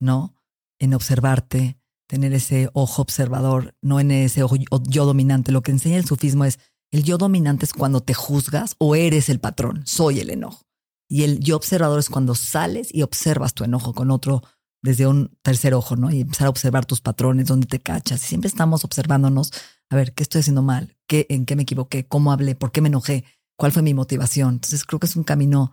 ¿no? 0.00 0.34
En 0.78 0.94
observarte, 0.94 1.78
tener 2.06 2.32
ese 2.32 2.70
ojo 2.72 3.02
observador, 3.02 3.74
no 3.82 4.00
en 4.00 4.10
ese 4.10 4.42
ojo 4.42 4.56
yo 4.56 5.04
dominante. 5.06 5.52
Lo 5.52 5.62
que 5.62 5.72
enseña 5.72 5.96
el 5.96 6.04
sufismo 6.04 6.44
es, 6.44 6.58
el 6.90 7.02
yo 7.02 7.18
dominante 7.18 7.64
es 7.64 7.72
cuando 7.72 8.00
te 8.00 8.14
juzgas 8.14 8.76
o 8.78 8.94
eres 8.94 9.28
el 9.28 9.40
patrón, 9.40 9.82
soy 9.86 10.20
el 10.20 10.30
enojo. 10.30 10.66
Y 11.08 11.22
el 11.22 11.40
yo 11.40 11.56
observador 11.56 11.98
es 11.98 12.08
cuando 12.08 12.34
sales 12.34 12.88
y 12.92 13.02
observas 13.02 13.54
tu 13.54 13.64
enojo 13.64 13.94
con 13.94 14.10
otro 14.10 14.42
desde 14.82 15.06
un 15.06 15.36
tercer 15.42 15.74
ojo, 15.74 15.96
¿no? 15.96 16.12
Y 16.12 16.20
empezar 16.20 16.46
a 16.46 16.50
observar 16.50 16.84
tus 16.86 17.00
patrones, 17.00 17.46
dónde 17.46 17.66
te 17.66 17.80
cachas. 17.80 18.22
Y 18.24 18.26
siempre 18.28 18.48
estamos 18.48 18.84
observándonos, 18.84 19.52
a 19.90 19.96
ver, 19.96 20.14
¿qué 20.14 20.22
estoy 20.22 20.40
haciendo 20.40 20.62
mal? 20.62 20.96
¿Qué, 21.06 21.26
¿En 21.28 21.44
qué 21.44 21.56
me 21.56 21.62
equivoqué? 21.62 22.06
¿Cómo 22.06 22.32
hablé? 22.32 22.54
¿Por 22.54 22.72
qué 22.72 22.80
me 22.80 22.88
enojé? 22.88 23.24
¿Cuál 23.56 23.72
fue 23.72 23.82
mi 23.82 23.94
motivación? 23.94 24.54
Entonces 24.54 24.84
creo 24.84 25.00
que 25.00 25.06
es 25.06 25.16
un 25.16 25.24
camino 25.24 25.72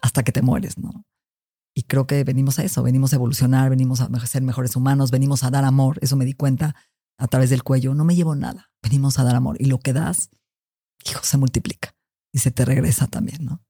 hasta 0.00 0.22
que 0.22 0.32
te 0.32 0.42
mueres, 0.42 0.78
¿no? 0.78 1.04
Y 1.74 1.84
creo 1.84 2.06
que 2.06 2.22
venimos 2.24 2.58
a 2.58 2.64
eso, 2.64 2.82
venimos 2.82 3.12
a 3.12 3.16
evolucionar, 3.16 3.70
venimos 3.70 4.00
a 4.00 4.26
ser 4.26 4.42
mejores 4.42 4.76
humanos, 4.76 5.10
venimos 5.10 5.42
a 5.42 5.50
dar 5.50 5.64
amor. 5.64 5.98
Eso 6.02 6.16
me 6.16 6.24
di 6.24 6.34
cuenta 6.34 6.74
a 7.18 7.28
través 7.28 7.50
del 7.50 7.62
cuello. 7.62 7.94
No 7.94 8.04
me 8.04 8.14
llevo 8.14 8.34
nada, 8.34 8.70
venimos 8.82 9.18
a 9.18 9.24
dar 9.24 9.36
amor. 9.36 9.56
Y 9.60 9.66
lo 9.66 9.78
que 9.78 9.92
das, 9.92 10.30
hijo, 11.04 11.20
se 11.22 11.38
multiplica 11.38 11.94
y 12.32 12.38
se 12.38 12.50
te 12.50 12.64
regresa 12.64 13.06
también, 13.06 13.44
¿no? 13.44 13.62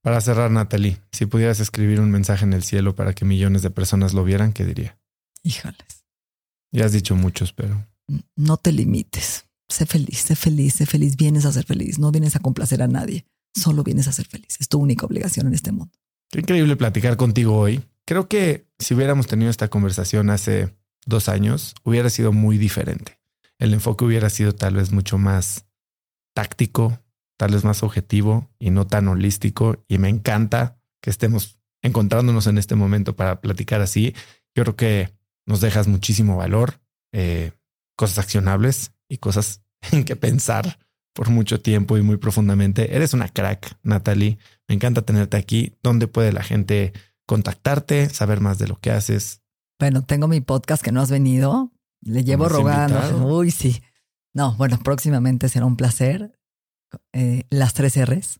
Para 0.00 0.20
cerrar, 0.20 0.50
Natalie, 0.50 1.02
si 1.12 1.26
pudieras 1.26 1.60
escribir 1.60 2.00
un 2.00 2.10
mensaje 2.10 2.44
en 2.44 2.52
el 2.52 2.62
cielo 2.62 2.94
para 2.94 3.12
que 3.12 3.24
millones 3.24 3.62
de 3.62 3.70
personas 3.70 4.14
lo 4.14 4.24
vieran, 4.24 4.52
¿qué 4.52 4.64
diría? 4.64 4.98
Híjales. 5.42 6.06
Ya 6.72 6.86
has 6.86 6.92
dicho 6.92 7.14
muchos, 7.14 7.52
pero... 7.52 7.86
No 8.36 8.56
te 8.56 8.72
limites. 8.72 9.46
Sé 9.68 9.84
feliz, 9.84 10.20
sé 10.20 10.36
feliz, 10.36 10.74
sé 10.74 10.86
feliz. 10.86 11.16
Vienes 11.16 11.44
a 11.44 11.52
ser 11.52 11.64
feliz. 11.64 11.98
No 11.98 12.10
vienes 12.10 12.36
a 12.36 12.40
complacer 12.40 12.82
a 12.82 12.88
nadie. 12.88 13.26
Solo 13.54 13.84
vienes 13.84 14.08
a 14.08 14.12
ser 14.12 14.26
feliz. 14.26 14.56
Es 14.60 14.68
tu 14.68 14.78
única 14.78 15.04
obligación 15.04 15.46
en 15.46 15.54
este 15.54 15.72
mundo. 15.72 15.92
Qué 16.30 16.40
increíble 16.40 16.76
platicar 16.76 17.16
contigo 17.16 17.56
hoy. 17.56 17.82
Creo 18.04 18.28
que 18.28 18.66
si 18.78 18.94
hubiéramos 18.94 19.26
tenido 19.26 19.50
esta 19.50 19.68
conversación 19.68 20.30
hace 20.30 20.76
dos 21.06 21.28
años, 21.28 21.74
hubiera 21.84 22.10
sido 22.10 22.32
muy 22.32 22.58
diferente. 22.58 23.18
El 23.58 23.72
enfoque 23.72 24.04
hubiera 24.04 24.28
sido 24.28 24.54
tal 24.54 24.74
vez 24.74 24.92
mucho 24.92 25.16
más 25.18 25.66
táctico, 26.34 27.00
tal 27.38 27.52
vez 27.52 27.64
más 27.64 27.82
objetivo 27.82 28.50
y 28.58 28.70
no 28.70 28.86
tan 28.86 29.08
holístico. 29.08 29.84
Y 29.88 29.98
me 29.98 30.10
encanta 30.10 30.78
que 31.00 31.10
estemos 31.10 31.58
encontrándonos 31.82 32.46
en 32.46 32.58
este 32.58 32.74
momento 32.74 33.16
para 33.16 33.40
platicar 33.40 33.80
así. 33.80 34.14
Yo 34.54 34.64
creo 34.64 34.76
que 34.76 35.14
nos 35.46 35.60
dejas 35.60 35.88
muchísimo 35.88 36.36
valor, 36.36 36.80
eh, 37.12 37.52
cosas 37.96 38.18
accionables 38.18 38.92
y 39.08 39.16
cosas 39.16 39.62
en 39.92 40.04
que 40.04 40.14
pensar 40.14 40.78
por 41.18 41.30
mucho 41.30 41.60
tiempo 41.60 41.98
y 41.98 42.02
muy 42.02 42.16
profundamente. 42.16 42.94
Eres 42.94 43.12
una 43.12 43.28
crack, 43.28 43.76
Natalie. 43.82 44.38
Me 44.68 44.76
encanta 44.76 45.02
tenerte 45.02 45.36
aquí. 45.36 45.76
¿Dónde 45.82 46.06
puede 46.06 46.30
la 46.30 46.44
gente 46.44 46.92
contactarte, 47.26 48.08
saber 48.08 48.40
más 48.40 48.58
de 48.58 48.68
lo 48.68 48.76
que 48.76 48.92
haces? 48.92 49.42
Bueno, 49.80 50.04
tengo 50.04 50.28
mi 50.28 50.40
podcast 50.40 50.80
que 50.80 50.92
no 50.92 51.00
has 51.00 51.10
venido. 51.10 51.72
Le 52.02 52.22
llevo 52.22 52.48
rogando. 52.48 53.26
Uy, 53.26 53.50
sí. 53.50 53.82
No, 54.32 54.54
bueno, 54.58 54.78
próximamente 54.84 55.48
será 55.48 55.66
un 55.66 55.74
placer. 55.74 56.38
Eh, 57.12 57.42
las 57.50 57.74
tres 57.74 57.96
R's, 57.96 58.38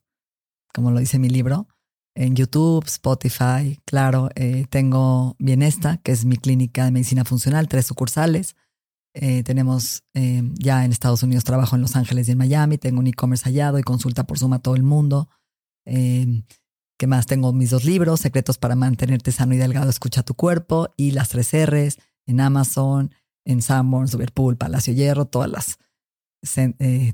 como 0.73 0.93
lo 0.93 1.01
dice 1.01 1.19
mi 1.19 1.29
libro, 1.29 1.67
en 2.15 2.37
YouTube, 2.37 2.87
Spotify. 2.87 3.81
Claro, 3.87 4.29
eh, 4.37 4.67
tengo 4.71 5.35
Bienesta, 5.41 5.97
que 5.97 6.13
es 6.13 6.25
mi 6.25 6.37
clínica 6.37 6.85
de 6.85 6.93
medicina 6.93 7.25
funcional, 7.25 7.67
tres 7.67 7.87
sucursales. 7.87 8.55
Eh, 9.21 9.43
tenemos 9.43 10.05
eh, 10.15 10.45
ya 10.55 10.85
en 10.85 10.93
Estados 10.93 11.25
Unidos 11.25 11.43
trabajo 11.43 11.75
en 11.75 11.83
Los 11.83 11.97
Ángeles 11.97 12.29
y 12.29 12.33
en 12.33 12.39
Miami. 12.39 12.79
Tengo 12.79 13.01
un 13.01 13.09
e-commerce 13.09 13.43
hallado 13.45 13.81
y 13.81 13.83
consulta 13.83 14.25
por 14.25 14.39
suma 14.39 14.57
a 14.57 14.59
todo 14.61 14.77
el 14.77 14.85
mundo. 14.85 15.29
Eh, 15.87 16.45
¿Qué 16.97 17.09
más? 17.09 17.27
Tengo 17.27 17.53
mis 17.53 17.71
dos 17.71 17.85
libros, 17.85 18.21
Secretos 18.21 18.59
para 18.59 18.77
mantenerte 18.77 19.33
sano 19.33 19.55
y 19.55 19.57
delgado, 19.57 19.91
escucha 19.91 20.23
tu 20.23 20.35
cuerpo 20.35 20.91
y 20.97 21.11
las 21.11 21.31
tres 21.31 21.51
R's 21.53 21.99
en 22.27 22.41
Amazon, 22.41 23.13
en 23.45 23.61
Sanborns, 23.61 24.13
Liverpool, 24.13 24.57
Palacio 24.57 24.95
Hierro, 24.95 25.27
todas 25.27 25.51
las 25.51 25.79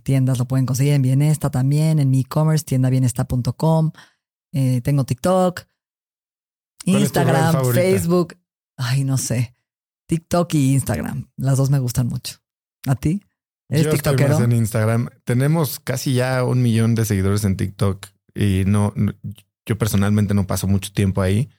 tiendas 0.03 0.39
lo 0.39 0.45
pueden 0.45 0.67
conseguir 0.67 0.93
en 0.93 1.01
Bienesta 1.01 1.51
también, 1.51 1.99
en 1.99 2.11
mi 2.11 2.21
e-commerce, 2.21 2.65
tiendabienesta.com. 2.67 3.93
tengo 4.83 5.05
TikTok, 5.05 5.63
Instagram, 6.85 7.65
Facebook. 7.73 8.37
Ay, 8.77 9.05
no 9.05 9.17
sé. 9.17 9.54
TikTok 10.15 10.55
y 10.55 10.75
Instagram. 10.75 11.29
Las 11.37 11.59
dos 11.59 11.71
me 11.71 11.81
gustan 11.81 12.07
mucho. 12.07 12.37
¿A 12.87 12.95
ti? 12.95 13.21
¿Eres 13.69 13.87
Yo 13.87 13.91
TikTokero? 13.91 14.33
Estoy 14.33 14.47
más 14.47 14.53
en 14.53 14.59
Instagram. 14.59 15.09
Tenemos 15.25 15.81
casi 15.81 16.15
ya 16.15 16.45
un 16.45 16.63
millón 16.63 16.95
de 16.95 17.05
seguidores 17.05 17.43
en 17.45 17.57
TikTok 17.57 18.07
y 18.33 18.63
no, 18.65 18.95
yo 19.67 19.77
personalmente 19.77 20.33
no 20.35 20.47
paso 20.47 20.69
mucho 20.69 20.93
tiempo 20.93 21.21
ahí, 21.21 21.51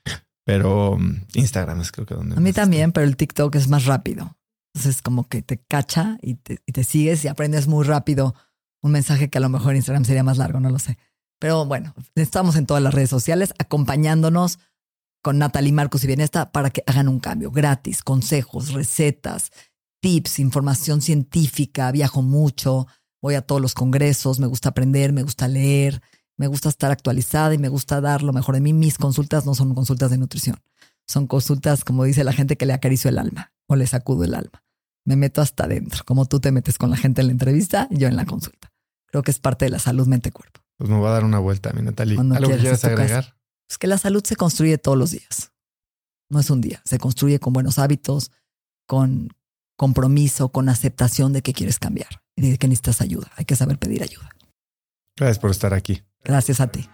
pero 0.45 0.97
mm, 0.97 1.25
Instagram 1.33 1.81
es 1.81 1.91
creo 1.91 2.05
que 2.05 2.15
donde. 2.15 2.37
A 2.37 2.39
mí 2.39 2.53
también, 2.53 2.93
pero 2.93 3.05
el 3.05 3.17
TikTok 3.17 3.53
es 3.55 3.67
más 3.67 3.85
rápido. 3.85 4.37
Entonces 4.73 5.01
como 5.01 5.27
que 5.27 5.41
te 5.41 5.57
cacha 5.57 6.17
y 6.21 6.35
te, 6.35 6.61
y 6.65 6.71
te 6.71 6.85
sigues 6.85 7.25
y 7.25 7.27
aprendes 7.27 7.67
muy 7.67 7.83
rápido 7.83 8.35
un 8.81 8.91
mensaje 8.91 9.29
que 9.29 9.37
a 9.37 9.41
lo 9.41 9.49
mejor 9.49 9.75
Instagram 9.75 10.05
sería 10.05 10.23
más 10.23 10.37
largo, 10.37 10.61
no 10.61 10.69
lo 10.69 10.79
sé. 10.79 10.97
Pero 11.39 11.65
bueno, 11.65 11.93
estamos 12.15 12.55
en 12.55 12.65
todas 12.65 12.81
las 12.81 12.93
redes 12.93 13.09
sociales 13.09 13.53
acompañándonos 13.57 14.59
con 15.25 15.39
Natalie 15.39 15.71
Marcos 15.71 16.03
y 16.03 16.07
Bienesta 16.07 16.51
para 16.51 16.69
que 16.69 16.83
hagan 16.85 17.07
un 17.07 17.19
cambio 17.19 17.49
gratis, 17.49 18.03
consejos, 18.03 18.73
recetas, 18.73 19.49
tips, 19.99 20.37
información 20.37 21.01
científica. 21.01 21.91
Viajo 21.91 22.21
mucho, 22.21 22.85
voy 23.23 23.33
a 23.33 23.41
todos 23.41 23.59
los 23.59 23.73
congresos, 23.73 24.39
me 24.39 24.45
gusta 24.45 24.69
aprender, 24.69 25.13
me 25.13 25.23
gusta 25.23 25.47
leer, 25.47 26.03
me 26.37 26.45
gusta 26.45 26.69
estar 26.69 26.91
actualizada 26.91 27.55
y 27.55 27.57
me 27.57 27.69
gusta 27.69 28.01
dar 28.01 28.21
lo 28.21 28.33
mejor 28.33 28.53
de 28.53 28.61
mí. 28.61 28.71
Mis 28.71 28.99
consultas 28.99 29.47
no 29.47 29.55
son 29.55 29.73
consultas 29.73 30.11
de 30.11 30.19
nutrición, 30.19 30.61
son 31.07 31.25
consultas, 31.25 31.83
como 31.83 32.03
dice 32.03 32.23
la 32.23 32.31
gente, 32.31 32.55
que 32.55 32.67
le 32.67 32.73
acaricio 32.73 33.09
el 33.09 33.17
alma 33.17 33.51
o 33.65 33.75
le 33.75 33.87
sacudo 33.87 34.25
el 34.25 34.35
alma. 34.35 34.63
Me 35.05 35.15
meto 35.15 35.41
hasta 35.41 35.63
adentro, 35.63 36.03
como 36.05 36.27
tú 36.27 36.39
te 36.39 36.51
metes 36.51 36.77
con 36.77 36.91
la 36.91 36.97
gente 36.97 37.21
en 37.21 37.27
la 37.27 37.33
entrevista, 37.33 37.87
yo 37.89 38.07
en 38.07 38.15
la 38.15 38.27
consulta. 38.27 38.71
Creo 39.07 39.23
que 39.23 39.31
es 39.31 39.39
parte 39.39 39.65
de 39.65 39.71
la 39.71 39.79
salud 39.79 40.05
mente-cuerpo. 40.05 40.61
Pues 40.77 40.87
me 40.87 40.97
voy 40.97 41.07
a 41.07 41.13
dar 41.13 41.23
una 41.23 41.39
vuelta, 41.39 41.73
mi 41.73 41.81
Natalie. 41.81 42.19
¿Algo 42.19 42.47
que 42.47 42.57
quieras 42.57 42.85
agregar? 42.85 43.35
Es 43.69 43.77
que 43.77 43.87
la 43.87 43.97
salud 43.97 44.23
se 44.23 44.35
construye 44.35 44.77
todos 44.77 44.97
los 44.97 45.11
días. 45.11 45.51
No 46.29 46.39
es 46.39 46.49
un 46.49 46.61
día, 46.61 46.81
se 46.85 46.97
construye 46.97 47.39
con 47.39 47.53
buenos 47.53 47.79
hábitos, 47.79 48.31
con 48.87 49.29
compromiso, 49.77 50.49
con 50.49 50.69
aceptación 50.69 51.33
de 51.33 51.41
que 51.41 51.53
quieres 51.53 51.79
cambiar 51.79 52.23
y 52.35 52.49
de 52.49 52.57
que 52.57 52.67
necesitas 52.67 53.01
ayuda. 53.01 53.31
Hay 53.35 53.45
que 53.45 53.55
saber 53.55 53.77
pedir 53.77 54.03
ayuda. 54.03 54.29
Gracias 55.17 55.39
por 55.39 55.51
estar 55.51 55.73
aquí. 55.73 56.03
Gracias 56.23 56.59
a 56.59 56.67
ti. 56.67 56.89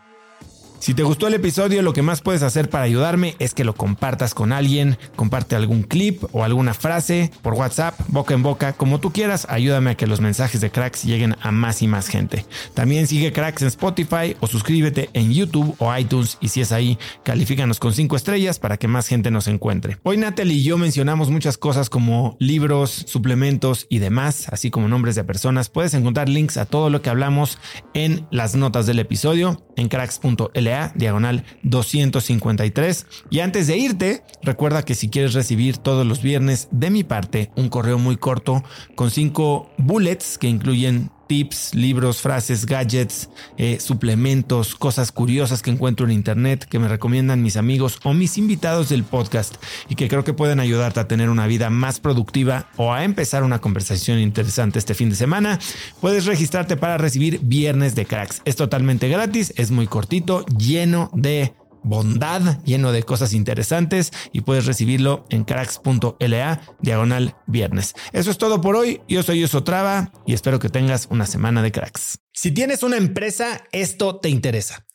Si 0.82 0.96
te 0.96 1.04
gustó 1.04 1.28
el 1.28 1.36
episodio, 1.36 1.84
lo 1.84 1.94
que 1.94 2.02
más 2.02 2.22
puedes 2.22 2.42
hacer 2.42 2.68
para 2.68 2.86
ayudarme 2.86 3.36
es 3.38 3.54
que 3.54 3.64
lo 3.64 3.76
compartas 3.76 4.34
con 4.34 4.52
alguien, 4.52 4.98
comparte 5.16 5.56
algún 5.56 5.84
clip 5.84 6.24
o 6.32 6.44
alguna 6.44 6.74
frase 6.74 7.30
por 7.44 7.54
WhatsApp, 7.54 7.94
boca 8.08 8.34
en 8.34 8.42
boca, 8.42 8.74
como 8.74 9.00
tú 9.00 9.12
quieras, 9.12 9.46
ayúdame 9.48 9.92
a 9.92 9.96
que 9.96 10.08
los 10.08 10.22
mensajes 10.22 10.60
de 10.60 10.72
Cracks 10.72 11.04
lleguen 11.04 11.36
a 11.40 11.52
más 11.52 11.84
y 11.84 11.88
más 11.88 12.08
gente. 12.08 12.48
También 12.74 13.06
sigue 13.06 13.32
Cracks 13.32 13.62
en 13.62 13.68
Spotify 13.68 14.36
o 14.40 14.48
suscríbete 14.48 15.12
en 15.14 15.32
YouTube 15.32 15.76
o 15.78 15.96
iTunes 15.96 16.40
y 16.42 16.48
si 16.48 16.62
es 16.62 16.72
ahí, 16.72 16.98
califícanos 17.22 17.80
con 17.80 17.94
5 17.94 18.16
estrellas 18.16 18.58
para 18.58 18.78
que 18.78 18.88
más 18.88 19.08
gente 19.08 19.30
nos 19.30 19.48
encuentre. 19.48 20.00
Hoy 20.02 20.18
Natalie 20.18 20.56
y 20.56 20.64
yo 20.64 20.80
mencionamos 20.80 21.30
muchas 21.30 21.60
cosas 21.60 21.92
como 21.92 22.38
libros, 22.40 22.90
suplementos 22.90 23.86
y 23.88 24.00
demás, 24.00 24.48
así 24.50 24.72
como 24.72 24.88
nombres 24.88 25.14
de 25.14 25.24
personas. 25.24 25.70
Puedes 25.70 25.94
encontrar 25.94 26.28
links 26.28 26.58
a 26.58 26.66
todo 26.66 26.90
lo 26.90 27.04
que 27.04 27.12
hablamos 27.12 27.60
en 27.94 28.26
las 28.32 28.56
notas 28.56 28.88
del 28.88 28.98
episodio 28.98 29.64
en 29.78 29.88
cracks.la 29.88 30.71
diagonal 30.96 31.44
253. 31.64 33.08
Y 33.30 33.40
antes 33.40 33.68
de 33.68 33.78
irte, 33.78 34.24
recuerda 34.42 34.84
que 34.84 34.96
si 34.96 35.10
quieres 35.10 35.34
recibir 35.34 35.78
todos 35.78 36.06
los 36.06 36.22
viernes 36.22 36.68
de 36.72 36.90
mi 36.90 37.04
parte 37.04 37.52
un 37.56 37.70
correo 37.70 37.98
muy 37.98 38.18
corto 38.18 38.64
con 38.96 39.12
cinco 39.12 39.70
bullets 39.78 40.38
que 40.38 40.48
incluyen 40.48 41.12
tips, 41.32 41.74
libros, 41.76 42.20
frases, 42.20 42.66
gadgets, 42.66 43.30
eh, 43.56 43.80
suplementos, 43.80 44.76
cosas 44.76 45.14
curiosas 45.14 45.62
que 45.62 45.72
encuentro 45.72 46.06
en 46.06 46.12
internet 46.12 46.66
que 46.66 46.78
me 46.78 46.90
recomiendan 46.90 47.42
mis 47.42 47.56
amigos 47.56 48.02
o 48.04 48.14
mis 48.14 48.38
invitados 48.38 48.90
del 48.90 49.06
podcast 49.06 49.56
y 49.88 49.96
que 49.96 50.10
creo 50.10 50.26
que 50.26 50.34
pueden 50.34 50.60
ayudarte 50.60 51.00
a 51.00 51.08
tener 51.08 51.30
una 51.30 51.48
vida 51.48 51.70
más 51.70 52.02
productiva 52.02 52.68
o 52.76 52.92
a 52.92 53.06
empezar 53.06 53.44
una 53.44 53.60
conversación 53.60 54.20
interesante 54.20 54.78
este 54.78 54.94
fin 54.94 55.10
de 55.10 55.16
semana, 55.16 55.58
puedes 56.02 56.26
registrarte 56.26 56.76
para 56.76 56.98
recibir 56.98 57.40
Viernes 57.42 57.96
de 57.96 58.06
Cracks. 58.06 58.42
Es 58.44 58.58
totalmente 58.58 59.08
gratis, 59.08 59.54
es 59.56 59.72
muy 59.72 59.88
cortito, 59.88 60.46
lleno 60.58 61.12
de 61.14 61.54
bondad, 61.84 62.62
lleno 62.64 62.92
de 62.92 63.04
cosas 63.04 63.34
interesantes 63.34 64.12
y 64.32 64.42
puedes 64.42 64.66
recibirlo 64.66 65.26
en 65.30 65.44
cracks.la 65.44 66.62
diagonal 66.80 67.36
viernes. 67.48 67.94
Eso 68.14 68.32
es 68.32 68.38
todo 68.38 68.62
por 68.62 68.76
hoy. 68.76 69.02
Yo 69.08 69.24
soy 69.24 69.46
Traba 69.64 70.12
y 70.26 70.34
espero 70.34 70.60
que 70.60 70.70
tengas 70.70 71.08
una 71.10 71.26
semana 71.26 71.62
de 71.62 71.72
cracks. 71.72 72.20
Si 72.34 72.52
tienes 72.52 72.84
una 72.84 72.98
empresa, 72.98 73.64
esto 73.72 74.18
te 74.18 74.30
interesa. 74.30 74.86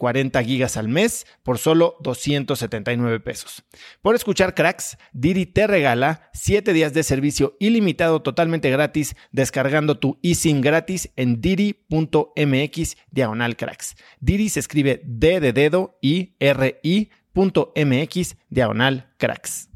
40 0.00 0.42
gigas 0.42 0.78
al 0.78 0.88
mes 0.88 1.26
por 1.42 1.58
solo 1.58 1.96
279 2.00 3.20
pesos. 3.20 3.62
Por 4.00 4.14
escuchar 4.14 4.54
cracks, 4.54 4.96
Diri 5.12 5.44
te 5.44 5.66
regala 5.66 6.30
7 6.32 6.72
días 6.72 6.94
de 6.94 7.02
servicio 7.02 7.54
ilimitado 7.60 8.22
totalmente 8.22 8.70
gratis 8.70 9.14
descargando 9.30 9.98
tu 9.98 10.18
eSIM 10.22 10.62
gratis 10.62 11.10
en 11.16 11.42
diri.mx 11.42 12.96
diagonal 13.10 13.56
cracks. 13.56 13.94
Diri 14.20 14.48
se 14.48 14.60
escribe 14.60 15.02
D 15.04 15.38
de 15.38 15.52
dedo 15.52 15.98
y 16.00 16.34
R 16.40 16.80
I.mx 16.82 18.36
diagonal 18.48 19.12
cracks. 19.18 19.69